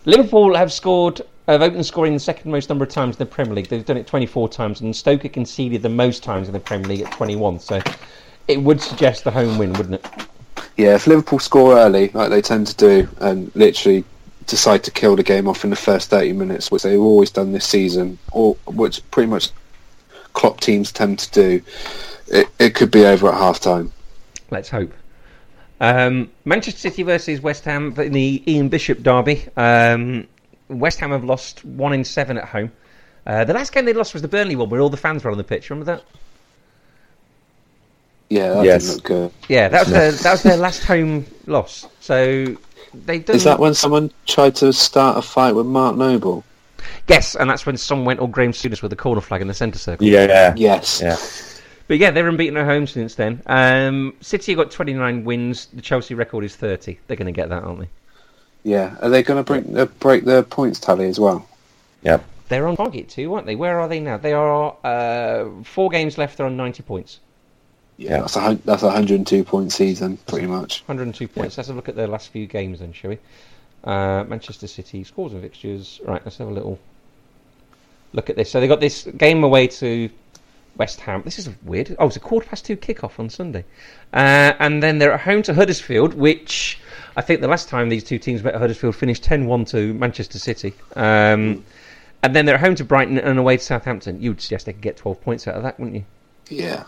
Liverpool 0.07 0.55
have 0.57 0.73
scored, 0.73 1.21
have 1.49 1.63
opened 1.63 1.85
scoring 1.87 2.15
the 2.15 2.21
second 2.21 2.51
most 2.51 2.69
number 2.69 2.85
of 2.85 2.91
times 2.91 3.17
in 3.17 3.19
the 3.19 3.27
Premier 3.27 3.55
League. 3.55 3.69
They've 3.69 3.85
done 3.85 3.97
it 3.97 4.07
24 4.07 4.49
times, 4.49 4.81
and 4.81 4.95
Stoke 4.95 5.23
have 5.23 5.33
conceded 5.33 5.83
the 5.83 5.89
most 5.89 6.23
times 6.23 6.49
in 6.49 6.53
the 6.53 6.61
Premier 6.61 6.89
League 6.89 7.03
at 7.03 7.13
21. 7.13 7.59
So 7.59 7.81
it 8.49 8.61
would 8.61 8.81
suggest 8.81 9.25
the 9.25 9.31
home 9.31 9.59
win, 9.59 9.73
wouldn't 9.73 9.95
it? 9.97 10.07
Yeah, 10.77 10.95
if 10.95 11.07
Liverpool 11.07 11.39
score 11.39 11.77
early, 11.77 12.09
like 12.09 12.31
they 12.31 12.41
tend 12.41 12.67
to 12.69 12.77
do, 12.77 13.09
and 13.21 13.55
literally 13.55 14.05
decide 14.47 14.83
to 14.85 14.91
kill 14.91 15.17
the 15.17 15.23
game 15.23 15.49
off 15.49 15.65
in 15.65 15.71
the 15.71 15.77
first 15.77 16.11
30 16.11 16.33
minutes, 16.33 16.71
which 16.71 16.83
they've 16.83 17.01
always 17.01 17.31
done 17.31 17.53
this 17.53 17.67
season, 17.67 18.19
or 18.33 18.55
which 18.67 19.09
pretty 19.11 19.29
much 19.29 19.51
Klopp 20.33 20.61
teams 20.61 20.93
tend 20.93 21.19
to 21.21 21.31
do, 21.31 21.63
it, 22.29 22.49
it 22.59 22.75
could 22.75 22.91
be 22.91 23.05
over 23.05 23.29
at 23.29 23.35
half 23.35 23.61
time. 23.61 23.93
Let's 24.51 24.69
hope. 24.69 24.93
Um, 25.81 26.31
Manchester 26.45 26.81
City 26.81 27.03
versus 27.03 27.41
West 27.41 27.65
Ham 27.65 27.95
in 27.99 28.13
the 28.13 28.43
Ian 28.47 28.69
Bishop 28.69 29.03
derby. 29.03 29.47
Um, 29.57 30.27
West 30.71 31.01
Ham 31.01 31.11
have 31.11 31.25
lost 31.25 31.65
one 31.65 31.93
in 31.93 32.05
seven 32.05 32.39
at 32.39 32.45
home. 32.45 32.73
Uh, 33.27 33.45
the 33.45 33.53
last 33.53 33.73
game 33.73 33.85
they 33.85 33.93
lost 33.93 34.13
was 34.15 34.23
the 34.23 34.29
Burnley 34.29 34.57
one, 34.57 34.71
where 34.71 34.81
all 34.81 34.89
the 34.89 34.97
fans 34.97 35.23
were 35.25 35.31
on 35.31 35.37
the 35.39 35.45
pitch. 35.45 35.69
Remember 35.71 35.97
that? 35.97 36.05
Yeah, 38.29 38.55
that 38.55 38.65
Yes. 38.65 38.83
didn't 38.83 38.95
look 38.97 39.05
good. 39.05 39.33
Yeah, 39.49 39.69
that 39.69 39.81
was 39.87 39.93
their 39.93 40.13
that 40.13 40.33
was 40.33 40.43
their 40.43 40.57
last 40.57 40.85
home 40.85 41.27
loss. 41.47 41.87
So 42.01 42.57
they've 42.95 43.25
done. 43.25 43.37
Is 43.37 43.45
that 43.45 43.59
when 43.59 43.75
someone 43.75 44.11
tried 44.27 44.55
to 44.57 44.73
start 44.73 45.19
a 45.19 45.23
fight 45.23 45.53
with 45.55 45.67
Mark 45.67 45.97
Noble? 45.97 46.45
Yes, 47.09 47.35
and 47.35 47.51
that's 47.51 47.67
when 47.67 47.77
some 47.77 48.05
went 48.05 48.21
all 48.21 48.29
Graham 48.29 48.53
Souness 48.53 48.83
with 48.83 48.91
the 48.91 48.97
corner 48.97 49.21
flag 49.21 49.43
in 49.43 49.49
the 49.49 49.55
centre 49.55 49.79
circle. 49.79 50.07
Yeah, 50.07 50.55
Yes. 50.57 51.01
yeah. 51.03 51.17
But 51.89 51.99
yeah, 51.99 52.13
they're 52.13 52.29
unbeaten 52.29 52.57
at 52.57 52.65
home 52.67 52.87
since 52.87 53.17
then. 53.17 53.43
Um, 53.47 54.15
City 54.21 54.53
have 54.53 54.59
got 54.59 54.71
29 54.71 55.25
wins. 55.25 55.67
The 55.73 55.83
Chelsea 55.83 56.15
record 56.15 56.45
is 56.45 56.55
30. 56.55 56.99
They're 57.09 57.17
going 57.17 57.27
to 57.27 57.33
get 57.33 57.49
that, 57.49 57.65
aren't 57.65 57.81
they? 57.81 57.89
Yeah. 58.63 58.97
Are 59.01 59.09
they 59.09 59.23
going 59.23 59.43
to 59.43 59.45
break, 59.45 59.65
uh, 59.77 59.87
break 59.99 60.25
their 60.25 60.43
points 60.43 60.81
tally 60.81 61.07
as 61.07 61.19
well? 61.19 61.47
Yep. 62.03 62.25
They're 62.49 62.67
on 62.67 62.77
target 62.77 63.09
too, 63.09 63.33
aren't 63.35 63.47
they? 63.47 63.55
Where 63.55 63.79
are 63.79 63.89
they 63.89 64.01
now? 64.01 64.17
They 64.17 64.33
are 64.33 64.77
uh, 64.83 65.49
four 65.63 65.89
games 65.89 66.19
left. 66.19 66.37
They're 66.37 66.47
on 66.47 66.57
90 66.57 66.83
points, 66.83 67.21
Yeah, 67.97 68.21
that's 68.23 68.37
a 68.37 68.59
that's 68.65 68.83
a 68.83 68.87
102 68.87 69.45
point 69.45 69.73
season, 69.73 70.17
pretty 70.27 70.49
much. 70.49 70.83
102 70.87 71.29
points. 71.29 71.57
Let's 71.57 71.69
have 71.69 71.77
a 71.77 71.79
look 71.79 71.89
at 71.89 71.95
their 71.95 72.09
last 72.09 72.31
few 72.31 72.47
games 72.47 72.81
then, 72.81 72.93
shall 72.93 73.11
we? 73.11 73.19
Uh, 73.85 74.25
Manchester 74.25 74.67
City 74.67 75.05
scores 75.05 75.33
and 75.33 75.43
fixtures. 75.43 76.01
Right, 76.05 76.21
let's 76.25 76.39
have 76.39 76.49
a 76.49 76.53
little 76.53 76.79
look 78.13 78.31
at 78.31 78.37
this. 78.37 78.51
So 78.51 78.61
they 78.61 78.67
got 78.67 78.81
this 78.81 79.05
game 79.17 79.45
away 79.45 79.69
to 79.69 80.11
West 80.77 81.01
Ham. 81.01 81.23
This 81.25 81.39
is 81.39 81.49
weird. 81.63 81.95
Oh, 81.99 82.07
it's 82.07 82.17
a 82.17 82.21
quarter 82.21 82.49
past 82.49 82.65
two 82.65 82.77
kickoff 82.77 83.19
on 83.19 83.29
Sunday, 83.31 83.65
uh, 84.13 84.55
and 84.59 84.83
then 84.83 84.99
they're 84.99 85.13
at 85.13 85.21
home 85.21 85.43
to 85.43 85.55
Huddersfield, 85.55 86.15
which 86.15 86.79
I 87.17 87.23
think 87.23 87.41
the 87.41 87.49
last 87.49 87.69
time 87.69 87.89
these 87.89 88.05
two 88.05 88.19
teams 88.19 88.43
met 88.43 88.55
at 88.55 88.61
Huddersfield 88.61 88.97
finished 88.97 89.25
10-1 89.25 89.69
to 89.71 89.95
Manchester 89.95 90.39
City. 90.39 90.75
Um, 90.97 91.65
and 92.23 92.37
then 92.37 92.45
they're 92.45 92.57
at 92.57 92.61
home 92.61 92.75
to 92.77 92.85
Brighton 92.85 93.19
and 93.19 93.39
away 93.39 93.57
to 93.57 93.63
Southampton. 93.63 94.21
You 94.21 94.31
would 94.31 94.41
suggest 94.41 94.67
they 94.67 94.73
could 94.73 94.83
get 94.83 94.97
12 94.97 95.21
points 95.23 95.49
out 95.49 95.55
of 95.55 95.63
that, 95.63 95.79
wouldn't 95.81 95.97
you? 95.97 96.05
Yeah. 96.49 96.85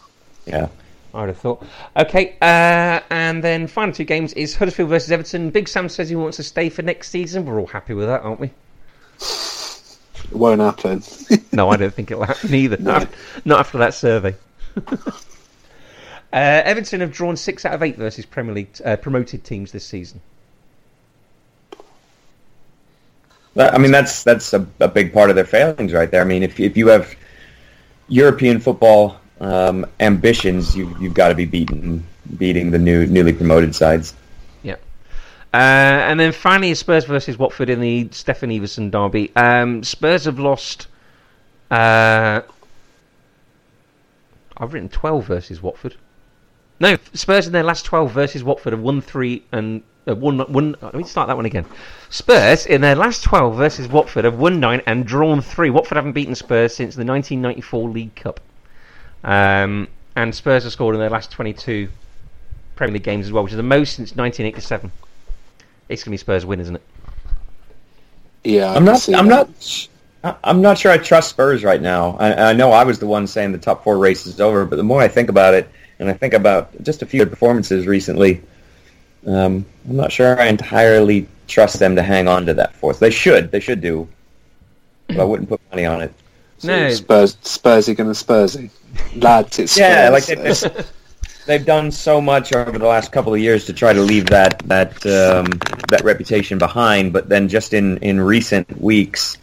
Yeah. 0.47 0.69
I 1.15 1.21
would 1.21 1.29
have 1.29 1.39
thought. 1.39 1.65
Okay, 1.97 2.37
uh, 2.41 3.01
and 3.11 3.45
then 3.45 3.67
final 3.67 3.93
two 3.93 4.05
games 4.05 4.33
is 4.33 4.57
Huddersfield 4.57 4.89
versus 4.89 5.13
Everton. 5.13 5.51
Big 5.51 5.69
Sam 5.69 5.89
says 5.89 6.09
he 6.09 6.17
wants 6.17 6.39
to 6.39 6.43
stay 6.43 6.71
for 6.71 6.83
next 6.83 7.11
season. 7.11 7.45
We're 7.45 7.61
all 7.61 7.67
happy 7.67 7.93
with 7.93 8.07
that, 8.07 8.23
aren't 8.23 8.41
we? 8.41 8.51
It 10.25 10.37
won't 10.37 10.61
happen. 10.61 11.03
No, 11.55 11.69
I 11.69 11.77
don't 11.77 11.93
think 11.93 12.11
it'll 12.11 12.25
happen 12.25 12.55
either. 12.55 12.79
Not, 12.79 13.09
not 13.45 13.61
after 13.61 13.77
that 13.79 13.93
survey. 13.93 14.35
uh, 14.87 15.13
Everton 16.33 17.01
have 17.01 17.13
drawn 17.13 17.37
six 17.37 17.67
out 17.67 17.75
of 17.75 17.83
eight 17.83 17.97
versus 17.97 18.25
Premier 18.25 18.55
League 18.55 18.71
uh, 18.85 18.97
promoted 18.97 19.45
teams 19.45 19.71
this 19.71 19.85
season. 19.85 20.21
I 23.57 23.77
mean, 23.77 23.91
that's 23.91 24.25
that's 24.25 24.55
a, 24.55 24.67
a 24.81 24.89
big 24.89 25.13
part 25.13 25.29
of 25.29 25.37
their 25.37 25.45
failings 25.45 25.93
right 25.93 26.11
there. 26.11 26.23
I 26.23 26.25
mean, 26.25 26.43
if 26.43 26.59
if 26.59 26.77
you 26.77 26.89
have 26.89 27.15
European 28.09 28.61
football 28.61 29.21
um, 29.41 29.85
ambitions, 30.01 30.75
you 30.75 30.97
you've 31.01 31.15
got 31.15 31.29
to 31.29 31.35
be 31.35 31.45
beating 31.45 32.03
beating 32.39 32.71
the 32.71 32.79
new 32.79 33.07
newly 33.07 33.33
promoted 33.33 33.75
sides. 33.75 34.15
Uh, 35.55 35.57
and 35.57 36.19
then 36.19 36.33
finally, 36.33 36.75
Spurs 36.75 37.05
versus 37.05 37.39
Watford 37.39 37.69
in 37.69 37.81
the 37.81 38.07
Steffen 38.07 38.59
Iversen 38.59 38.91
derby. 38.91 39.31
Um, 39.37 39.85
Spurs 39.85 40.25
have 40.25 40.39
lost. 40.39 40.87
Uh, 41.71 42.41
I've 44.57 44.73
written 44.73 44.89
12 44.89 45.27
versus 45.27 45.63
Watford. 45.63 45.97
No, 46.81 46.97
Spurs 47.13 47.47
in 47.47 47.53
their 47.53 47.63
last 47.63 47.85
12 47.85 48.13
versus 48.13 48.43
Watford 48.43 48.73
have 48.73 48.81
won 48.81 49.01
three 49.01 49.45
and 49.53 49.83
uh, 50.09 50.15
one. 50.15 50.39
Let 50.39 50.95
me 50.95 51.05
start 51.05 51.29
that 51.29 51.37
one 51.37 51.47
again. 51.47 51.67
Spurs 52.09 52.67
in 52.67 52.81
their 52.81 52.97
last 52.97 53.23
12 53.23 53.57
versus 53.57 53.89
Watford 53.89 54.25
have 54.25 54.39
won 54.39 54.59
nine 54.59 54.83
and 54.87 55.07
drawn 55.07 55.43
three. 55.43 55.71
Watford 55.71 55.97
haven't 55.97 56.13
beaten 56.13 56.35
Spurs 56.35 56.75
since 56.75 56.95
the 56.95 57.05
1994 57.05 57.91
League 57.91 58.15
Cup. 58.15 58.41
Um, 59.23 59.89
and 60.17 60.35
Spurs 60.35 60.65
have 60.65 60.73
scored 60.73 60.95
in 60.95 61.01
their 61.01 61.11
last 61.11 61.31
22 61.31 61.89
Premier 62.75 62.95
League 62.95 63.05
games 63.05 63.27
as 63.27 63.33
well, 63.33 63.45
which 63.45 63.53
is 63.53 63.59
the 63.59 63.63
most 63.63 63.97
since 63.97 64.17
1987. 64.17 64.91
It's 65.93 66.03
going 66.05 66.11
to 66.11 66.11
be 66.13 66.17
Spurs 66.19 66.47
win, 66.47 66.61
isn't 66.61 66.77
it? 66.77 66.83
Yeah, 68.45 68.73
I 68.73 68.77
I'm 68.77 68.85
not. 68.85 69.09
I'm 69.09 69.29
that. 69.29 69.49
not. 69.49 69.89
I- 70.25 70.37
I'm 70.45 70.63
not 70.63 70.79
sure 70.79 70.93
I 70.93 70.99
trust 70.99 71.31
Spurs 71.31 71.65
right 71.65 71.83
now. 71.83 72.17
I, 72.21 72.51
I 72.51 72.53
know 72.53 72.71
I 72.71 72.85
was 72.85 72.99
the 73.01 73.07
one 73.07 73.27
saying 73.27 73.51
the 73.53 73.59
top 73.59 73.83
four 73.83 73.99
race 73.99 74.25
is 74.25 74.41
over, 74.41 74.65
but 74.65 74.77
the 74.77 74.83
more 74.85 75.01
I 75.03 75.09
think 75.09 75.29
about 75.29 75.53
it, 75.55 75.69
and 75.99 76.09
I 76.09 76.13
think 76.13 76.33
about 76.33 76.71
just 76.85 77.03
a 77.03 77.07
few 77.07 77.27
performances 77.27 77.87
recently, 77.87 78.41
Um, 79.27 79.67
I'm 79.89 79.97
not 79.97 80.11
sure 80.13 80.41
I 80.41 80.47
entirely 80.47 81.27
trust 81.49 81.79
them 81.81 81.95
to 81.97 82.03
hang 82.03 82.29
on 82.29 82.47
to 82.47 82.55
that 82.55 82.75
fourth. 82.77 82.99
They 83.01 83.11
should. 83.11 83.51
They 83.51 83.61
should 83.61 83.81
do. 83.81 84.09
But 85.09 85.21
I 85.21 85.25
wouldn't 85.25 85.49
put 85.49 85.61
money 85.71 85.85
on 85.87 86.01
it. 86.03 86.13
So 86.59 86.69
No. 86.69 86.91
Spurs, 86.91 87.35
Spursy 87.43 87.97
gonna 87.97 88.11
Spursy. 88.11 88.71
Lads, 89.17 89.59
it's 89.59 89.73
Spurs. 89.73 89.79
Yeah, 89.81 90.09
like 90.11 90.27
they've, 90.27 90.87
they've 91.47 91.65
done 91.65 91.91
so 91.91 92.21
much 92.21 92.53
over 92.53 92.79
the 92.79 92.87
last 92.87 93.13
couple 93.13 93.35
of 93.35 93.41
years 93.41 93.65
to 93.67 93.73
try 93.73 93.93
to 93.93 94.01
leave 94.01 94.27
that 94.27 94.59
that 94.61 94.95
um, 95.07 95.47
that 95.89 96.03
reputation 96.05 96.59
behind, 96.59 97.13
but 97.13 97.29
then 97.29 97.49
just 97.49 97.75
in, 97.75 97.99
in 97.99 98.21
recent 98.21 98.81
weeks, 98.81 99.39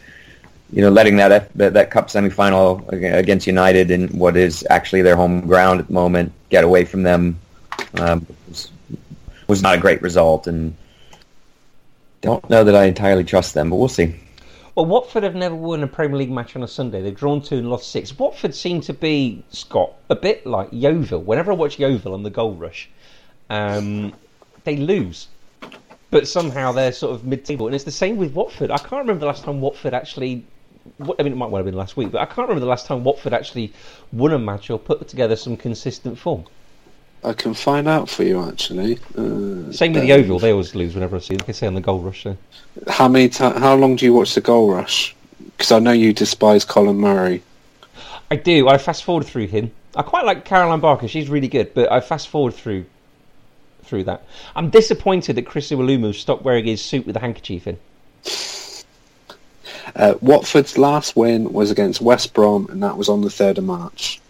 you 0.72 0.82
know, 0.82 0.90
letting 0.90 1.18
that 1.18 1.32
F, 1.32 1.54
that, 1.54 1.74
that 1.74 1.92
cup 1.92 2.08
semifinal 2.08 2.92
ag- 2.94 3.04
against 3.04 3.48
United 3.48 3.92
in 3.92 4.08
what 4.10 4.38
is 4.38 4.66
actually 4.70 5.02
their 5.02 5.16
home 5.16 5.42
ground 5.42 5.80
at 5.80 5.88
the 5.88 5.94
moment 5.94 6.32
get 6.50 6.64
away 6.64 6.86
from 6.86 7.04
them 7.04 7.40
um, 7.96 8.26
was, 8.48 8.72
was 9.48 9.62
not 9.62 9.76
a 9.76 9.78
great 9.78 10.02
result, 10.02 10.48
and 10.48 10.76
don't 12.22 12.48
know 12.50 12.64
that 12.64 12.76
I 12.76 12.86
entirely 12.86 13.24
trust 13.24 13.54
them, 13.54 13.70
but 13.70 13.78
we'll 13.78 13.88
see. 13.88 14.16
Well, 14.80 14.86
Watford 14.86 15.24
have 15.24 15.36
never 15.36 15.56
won 15.56 15.84
a 15.84 15.88
Premier 15.88 16.18
League 16.18 16.32
match 16.32 16.56
on 16.56 16.64
a 16.64 16.68
Sunday. 16.68 17.02
They've 17.02 17.14
drawn 17.14 17.42
two 17.42 17.58
and 17.58 17.70
lost 17.70 17.92
six. 17.92 18.18
Watford 18.18 18.56
seem 18.56 18.80
to 18.80 18.94
be, 18.94 19.44
Scott, 19.50 19.92
a 20.10 20.16
bit 20.16 20.46
like 20.46 20.70
Yeovil. 20.72 21.20
Whenever 21.20 21.52
I 21.52 21.56
watch 21.56 21.78
Yeovil 21.78 22.14
on 22.14 22.24
the 22.24 22.30
goal 22.30 22.56
rush, 22.56 22.90
um, 23.50 24.14
they 24.64 24.78
lose. 24.78 25.28
But 26.12 26.30
somehow 26.30 26.72
they're 26.72 26.94
sort 26.94 27.14
of 27.14 27.26
mid-table. 27.26 27.66
And 27.66 27.76
it's 27.76 27.84
the 27.84 27.92
same 27.92 28.16
with 28.16 28.32
Watford. 28.32 28.72
I 28.72 28.78
can't 28.78 29.02
remember 29.02 29.20
the 29.20 29.26
last 29.26 29.44
time 29.44 29.60
Watford 29.60 29.94
actually... 29.94 30.46
I 30.98 31.24
mean, 31.24 31.34
it 31.34 31.36
might 31.36 31.50
well 31.50 31.60
have 31.60 31.66
been 31.66 31.76
last 31.76 31.98
week, 31.98 32.14
but 32.14 32.22
I 32.22 32.26
can't 32.26 32.48
remember 32.48 32.62
the 32.62 32.66
last 32.66 32.86
time 32.86 33.04
Watford 33.04 33.34
actually 33.34 33.74
won 34.14 34.32
a 34.32 34.40
match 34.40 34.70
or 34.70 34.80
put 34.80 35.06
together 35.10 35.36
some 35.36 35.58
consistent 35.58 36.18
form. 36.18 36.46
I 37.24 37.34
can 37.34 37.54
find 37.54 37.88
out 37.88 38.10
for 38.10 38.24
you 38.24 38.42
actually. 38.44 38.98
Uh, 39.18 39.72
Same 39.72 39.94
with 39.94 40.04
the 40.04 40.08
Yeovil. 40.08 40.40
They 40.40 40.52
always 40.52 40.74
lose 40.74 40.94
whenever 40.94 41.18
I 41.18 41.20
see 41.20 41.36
them. 41.36 41.40
Like 41.40 41.50
I 41.50 41.52
say 41.54 41.68
on 41.68 41.76
the 41.76 41.82
goal 41.82 42.00
rush. 42.00 42.24
So. 42.24 42.38
How 42.88 43.08
many? 43.08 43.30
how 43.30 43.76
long 43.76 43.96
do 43.96 44.06
you 44.06 44.14
watch 44.14 44.36
the 44.36 44.42
Goal 44.42 44.72
Rush? 44.74 45.16
Because 45.58 45.72
I 45.72 45.80
know 45.80 45.92
you 45.92 46.14
despise 46.14 46.64
Colin 46.64 46.98
Murray. 46.98 47.44
I 48.32 48.36
do. 48.36 48.70
I 48.70 48.78
fast 48.78 49.04
forward 49.04 49.26
through 49.26 49.48
him. 49.48 49.72
I 49.96 50.04
quite 50.04 50.26
like 50.26 50.46
Caroline 50.46 50.80
Barker. 50.80 51.08
She's 51.08 51.30
really 51.30 51.48
good, 51.48 51.74
but 51.74 51.92
I 51.92 52.00
fast 52.00 52.30
forward 52.30 52.54
through 52.54 52.86
through 53.84 54.04
that. 54.04 54.24
I'm 54.56 54.70
disappointed 54.70 55.36
that 55.36 55.48
Chris 55.48 55.72
Iwelumo 55.72 56.14
stopped 56.14 56.44
wearing 56.44 56.66
his 56.66 56.82
suit 56.82 57.08
with 57.08 57.16
a 57.16 57.20
handkerchief 57.20 57.68
in. 57.68 57.78
Uh, 59.96 60.14
Watford's 60.22 60.78
last 60.78 61.16
win 61.16 61.52
was 61.52 61.72
against 61.72 62.00
West 62.00 62.34
Brom, 62.34 62.68
and 62.70 62.84
that 62.84 62.98
was 62.98 63.10
on 63.10 63.22
the 63.22 63.32
third 63.32 63.58
of 63.58 63.64
March. 63.64 64.22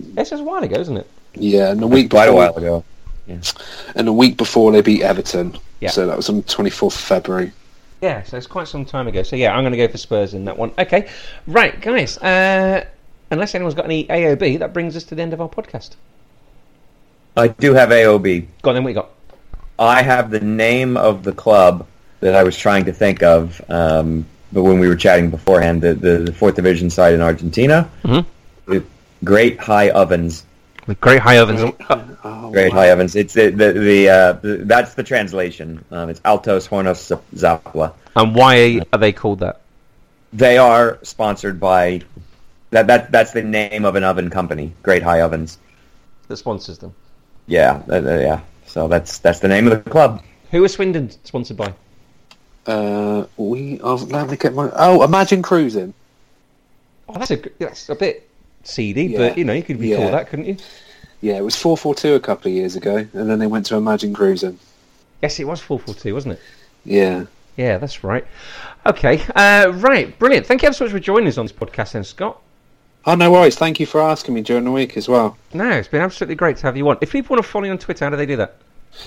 This 0.00 0.30
was 0.30 0.40
a 0.40 0.44
while 0.44 0.62
ago, 0.62 0.80
isn't 0.80 0.96
it? 0.96 1.06
Yeah, 1.34 1.70
and 1.70 1.80
the 1.80 1.86
week 1.86 2.10
Quite 2.10 2.28
a 2.28 2.32
before, 2.32 2.48
while 2.52 2.56
ago. 2.58 2.84
and 3.96 4.06
the 4.06 4.12
week 4.12 4.36
before 4.36 4.72
they 4.72 4.82
beat 4.82 5.02
Everton. 5.02 5.56
Yeah. 5.80 5.90
So 5.90 6.06
that 6.06 6.16
was 6.16 6.28
on 6.28 6.42
twenty 6.44 6.70
fourth 6.70 6.94
of 6.94 7.00
February. 7.00 7.52
Yeah, 8.00 8.22
so 8.24 8.36
it's 8.36 8.46
quite 8.48 8.66
some 8.68 8.84
time 8.84 9.06
ago. 9.08 9.22
So 9.22 9.36
yeah, 9.36 9.54
I'm 9.54 9.62
going 9.62 9.72
to 9.72 9.78
go 9.78 9.86
for 9.88 9.96
Spurs 9.98 10.34
in 10.34 10.44
that 10.46 10.58
one. 10.58 10.72
Okay, 10.78 11.08
right, 11.46 11.80
guys. 11.80 12.18
Uh, 12.18 12.84
unless 13.30 13.54
anyone's 13.54 13.74
got 13.74 13.84
any 13.84 14.04
AOB, 14.06 14.58
that 14.58 14.72
brings 14.72 14.96
us 14.96 15.04
to 15.04 15.14
the 15.14 15.22
end 15.22 15.32
of 15.32 15.40
our 15.40 15.48
podcast. 15.48 15.90
I 17.36 17.48
do 17.48 17.72
have 17.74 17.88
AOB. 17.90 18.46
Go 18.62 18.70
on, 18.70 18.74
then. 18.74 18.82
What 18.84 18.90
you 18.90 18.94
got? 18.94 19.10
I 19.78 20.02
have 20.02 20.30
the 20.30 20.40
name 20.40 20.96
of 20.96 21.22
the 21.22 21.32
club 21.32 21.86
that 22.20 22.34
I 22.34 22.42
was 22.42 22.56
trying 22.56 22.84
to 22.84 22.92
think 22.92 23.22
of, 23.22 23.60
um, 23.70 24.26
but 24.52 24.62
when 24.64 24.78
we 24.78 24.86
were 24.86 24.94
chatting 24.96 25.30
beforehand, 25.30 25.80
the, 25.82 25.94
the, 25.94 26.18
the 26.18 26.32
fourth 26.32 26.56
division 26.56 26.90
side 26.90 27.14
in 27.14 27.20
Argentina, 27.20 27.88
Mhm. 28.04 28.24
the 28.66 28.84
Great 29.24 29.58
High 29.58 29.90
Ovens. 29.90 30.44
With 30.86 31.00
Great 31.00 31.20
High 31.20 31.38
Ovens. 31.38 31.72
Oh, 32.24 32.50
Great 32.52 32.72
wow. 32.72 32.78
High 32.80 32.90
Ovens. 32.90 33.16
It's 33.16 33.34
the 33.34 33.50
the, 33.50 33.72
the, 33.72 34.08
uh, 34.08 34.38
that's 34.42 34.94
the 34.94 35.02
translation. 35.02 35.84
Um, 35.90 36.08
it's 36.08 36.20
Altos 36.24 36.66
Hornos 36.68 37.20
Zapla. 37.34 37.94
And 38.16 38.34
why 38.34 38.80
are 38.92 38.98
they 38.98 39.12
called 39.12 39.40
that? 39.40 39.60
They 40.32 40.58
are 40.58 40.98
sponsored 41.02 41.60
by 41.60 42.02
that 42.70 42.86
that 42.86 43.12
that's 43.12 43.32
the 43.32 43.42
name 43.42 43.84
of 43.84 43.96
an 43.96 44.04
oven 44.04 44.30
company. 44.30 44.72
Great 44.82 45.02
High 45.02 45.20
Ovens. 45.20 45.58
That 46.28 46.36
sponsors 46.36 46.78
them. 46.78 46.94
Yeah, 47.46 47.82
uh, 47.88 47.94
uh, 47.94 48.18
yeah. 48.18 48.40
So 48.66 48.88
that's 48.88 49.18
that's 49.18 49.40
the 49.40 49.48
name 49.48 49.66
of 49.68 49.84
the 49.84 49.90
club. 49.90 50.22
Who 50.50 50.64
is 50.64 50.72
Swindon 50.72 51.10
sponsored 51.24 51.56
by? 51.56 51.74
Uh, 52.66 53.26
we. 53.36 53.80
Oh, 53.80 53.96
let 53.96 54.30
me 54.30 54.36
get 54.36 54.54
my. 54.54 54.70
Oh, 54.74 55.02
Imagine 55.02 55.42
Cruising. 55.42 55.94
Oh, 57.08 57.14
that's 57.14 57.30
a 57.30 57.36
g- 57.36 57.50
that's 57.58 57.88
a 57.88 57.94
bit 57.94 58.28
seedy, 58.64 59.04
Yeah. 59.06 59.18
but 59.18 59.38
you 59.38 59.44
know 59.44 59.52
you 59.52 59.62
could 59.62 59.80
recall 59.80 60.04
Yeah. 60.06 60.10
that, 60.10 60.28
couldn't 60.28 60.46
you? 60.46 60.56
Yeah, 61.20 61.36
it 61.36 61.44
was 61.44 61.54
four 61.56 61.76
four 61.76 61.94
two 61.94 62.14
a 62.14 62.20
couple 62.20 62.50
of 62.50 62.54
years 62.56 62.74
ago, 62.76 62.96
and 63.12 63.30
then 63.30 63.38
they 63.38 63.46
went 63.46 63.66
to 63.66 63.76
Imagine 63.76 64.12
Cruising. 64.14 64.58
Yes, 65.22 65.38
it 65.38 65.46
was 65.46 65.60
four 65.60 65.78
four 65.78 65.94
two, 65.94 66.14
wasn't 66.14 66.34
it? 66.34 66.40
Yeah. 66.84 67.24
Yeah, 67.56 67.78
that's 67.78 68.02
right. 68.02 68.26
Okay, 68.86 69.22
uh, 69.36 69.70
right, 69.76 70.18
brilliant. 70.18 70.46
Thank 70.46 70.62
you 70.62 70.66
ever 70.68 70.74
so 70.74 70.84
much 70.84 70.92
for 70.92 70.98
joining 70.98 71.28
us 71.28 71.38
on 71.38 71.44
this 71.44 71.52
podcast, 71.52 71.92
then, 71.92 72.02
Scott. 72.02 72.40
Oh 73.04 73.14
no 73.14 73.30
worries. 73.32 73.56
Thank 73.56 73.78
you 73.80 73.86
for 73.86 74.00
asking 74.00 74.34
me 74.34 74.42
during 74.42 74.64
the 74.64 74.70
week 74.70 74.96
as 74.96 75.08
well. 75.08 75.36
No, 75.52 75.68
it's 75.70 75.88
been 75.88 76.00
absolutely 76.00 76.36
great 76.36 76.56
to 76.58 76.62
have 76.62 76.76
you 76.76 76.88
on. 76.88 76.98
If 77.00 77.12
people 77.12 77.34
want 77.34 77.44
to 77.44 77.50
follow 77.50 77.64
you 77.66 77.72
on 77.72 77.78
Twitter, 77.78 78.04
how 78.04 78.10
do 78.10 78.16
they 78.16 78.26
do 78.26 78.36
that? 78.36 78.54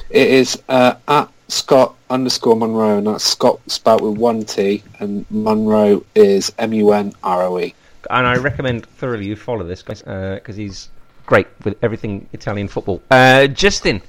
It 0.10 0.28
is 0.28 0.62
uh, 0.68 0.96
at 1.08 1.30
Scott 1.48 1.96
underscore 2.10 2.56
Munroe, 2.56 2.98
and 2.98 3.08
that's 3.08 3.24
Scott 3.24 3.60
spelled 3.68 4.02
with 4.02 4.18
one 4.18 4.44
T, 4.44 4.84
and 5.00 5.26
Munroe 5.30 6.04
is 6.14 6.52
M 6.58 6.74
U 6.74 6.92
N 6.92 7.14
R 7.24 7.44
O 7.44 7.60
E. 7.60 7.74
And 8.10 8.28
I 8.28 8.36
recommend 8.38 8.86
thoroughly 8.86 9.26
you 9.26 9.36
follow 9.36 9.64
this 9.64 9.82
guy 9.82 10.36
because 10.36 10.56
he's 10.56 10.90
great 11.26 11.48
with 11.64 11.78
everything 11.82 12.28
Italian 12.34 12.68
football. 12.68 13.02
Uh, 13.12 13.48
Justin, 13.48 14.02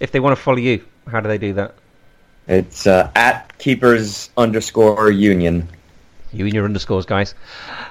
if 0.00 0.12
they 0.12 0.20
want 0.20 0.36
to 0.36 0.42
follow 0.42 0.58
you, 0.58 0.84
how 1.06 1.20
do 1.20 1.28
they 1.28 1.38
do 1.38 1.52
that? 1.54 1.74
It's 2.48 2.86
uh, 2.86 3.10
at 3.14 3.56
keepers 3.58 4.30
underscore 4.36 5.10
union. 5.10 5.68
You 6.32 6.44
and 6.44 6.54
your 6.54 6.64
underscores, 6.64 7.06
guys. 7.06 7.34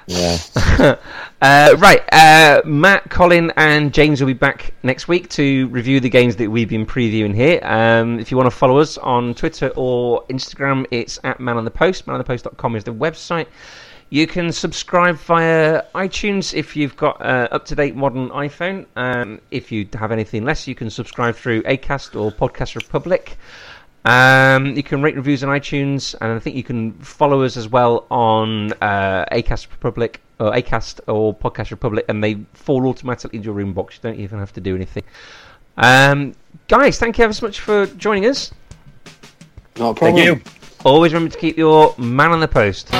Yeah. 0.08 0.38
uh, 1.42 1.76
right, 1.78 2.04
uh, 2.12 2.62
Matt, 2.66 3.10
Colin, 3.10 3.52
and 3.58 3.94
James 3.94 4.22
will 4.22 4.28
be 4.28 4.34
back 4.34 4.74
next 4.84 5.08
week 5.08 5.30
to 5.30 5.68
review 5.70 6.00
the 6.00 6.10
games 6.10 6.36
that 6.36 6.50
we've 6.50 6.70
been 6.70 6.86
previewing 6.86 7.34
here. 7.34 7.60
Um, 7.64 8.20
if 8.20 8.30
you 8.30 8.38
want 8.38 8.48
to 8.48 8.56
follow 8.56 8.78
us 8.78 8.98
on 8.98 9.34
Twitter 9.34 9.72
or 9.76 10.26
Instagram, 10.28 10.86
it's 10.92 11.18
at 11.24 11.40
Man 11.40 11.58
on 11.58 11.66
the 11.66 11.72
Post. 11.72 12.06
ManOnThePost.com 12.06 12.76
is 12.76 12.84
the 12.84 12.94
website. 12.94 13.48
You 14.10 14.28
can 14.28 14.52
subscribe 14.52 15.18
via 15.18 15.84
iTunes 15.96 16.54
if 16.54 16.76
you've 16.76 16.96
got 16.96 17.20
uh, 17.22 17.48
up-to-date 17.52 17.96
modern 17.96 18.30
iPhone. 18.30 18.86
Um, 18.96 19.42
if 19.52 19.72
you 19.72 19.88
have 19.94 20.12
anything 20.12 20.46
less, 20.46 20.68
you 20.68 20.76
can 20.76 20.90
subscribe 20.90 21.36
through 21.36 21.64
Acast 21.64 22.20
or 22.20 22.32
Podcast 22.32 22.76
Republic. 22.76 23.38
Um, 24.06 24.76
you 24.76 24.84
can 24.84 25.02
rate 25.02 25.16
reviews 25.16 25.44
on 25.44 25.50
iTunes, 25.50 26.14
and 26.22 26.32
I 26.32 26.40
think 26.40 26.56
you 26.56 26.64
can 26.64 26.94
follow 27.00 27.42
us 27.42 27.58
as 27.58 27.68
well 27.68 28.06
on 28.12 28.74
uh, 28.74 29.26
Acast 29.32 29.72
Republic 29.72 30.22
or 30.40 30.52
Acast 30.52 31.00
or 31.08 31.34
Podcast 31.34 31.72
Republic, 31.72 32.06
and 32.08 32.24
they 32.24 32.38
fall 32.54 32.88
automatically 32.88 33.38
into 33.38 33.52
your 33.52 33.56
inbox. 33.56 33.94
You 33.94 34.00
don't 34.04 34.20
even 34.20 34.38
have 34.38 34.54
to 34.54 34.62
do 34.62 34.76
anything. 34.76 35.04
Um, 35.78 36.36
guys, 36.68 37.00
thank 37.00 37.18
you 37.18 37.24
ever 37.24 37.34
so 37.34 37.48
much 37.48 37.60
for 37.60 37.88
joining 37.88 38.28
us. 38.28 38.54
Not 39.78 39.98
a 39.98 40.00
Thank 40.00 40.18
problem. 40.18 40.38
you. 40.38 40.42
Always 40.86 41.12
remember 41.12 41.34
to 41.34 41.40
keep 41.40 41.58
your 41.58 41.96
man 41.98 42.32
on 42.32 42.40
the 42.40 42.48
post. 42.48 42.94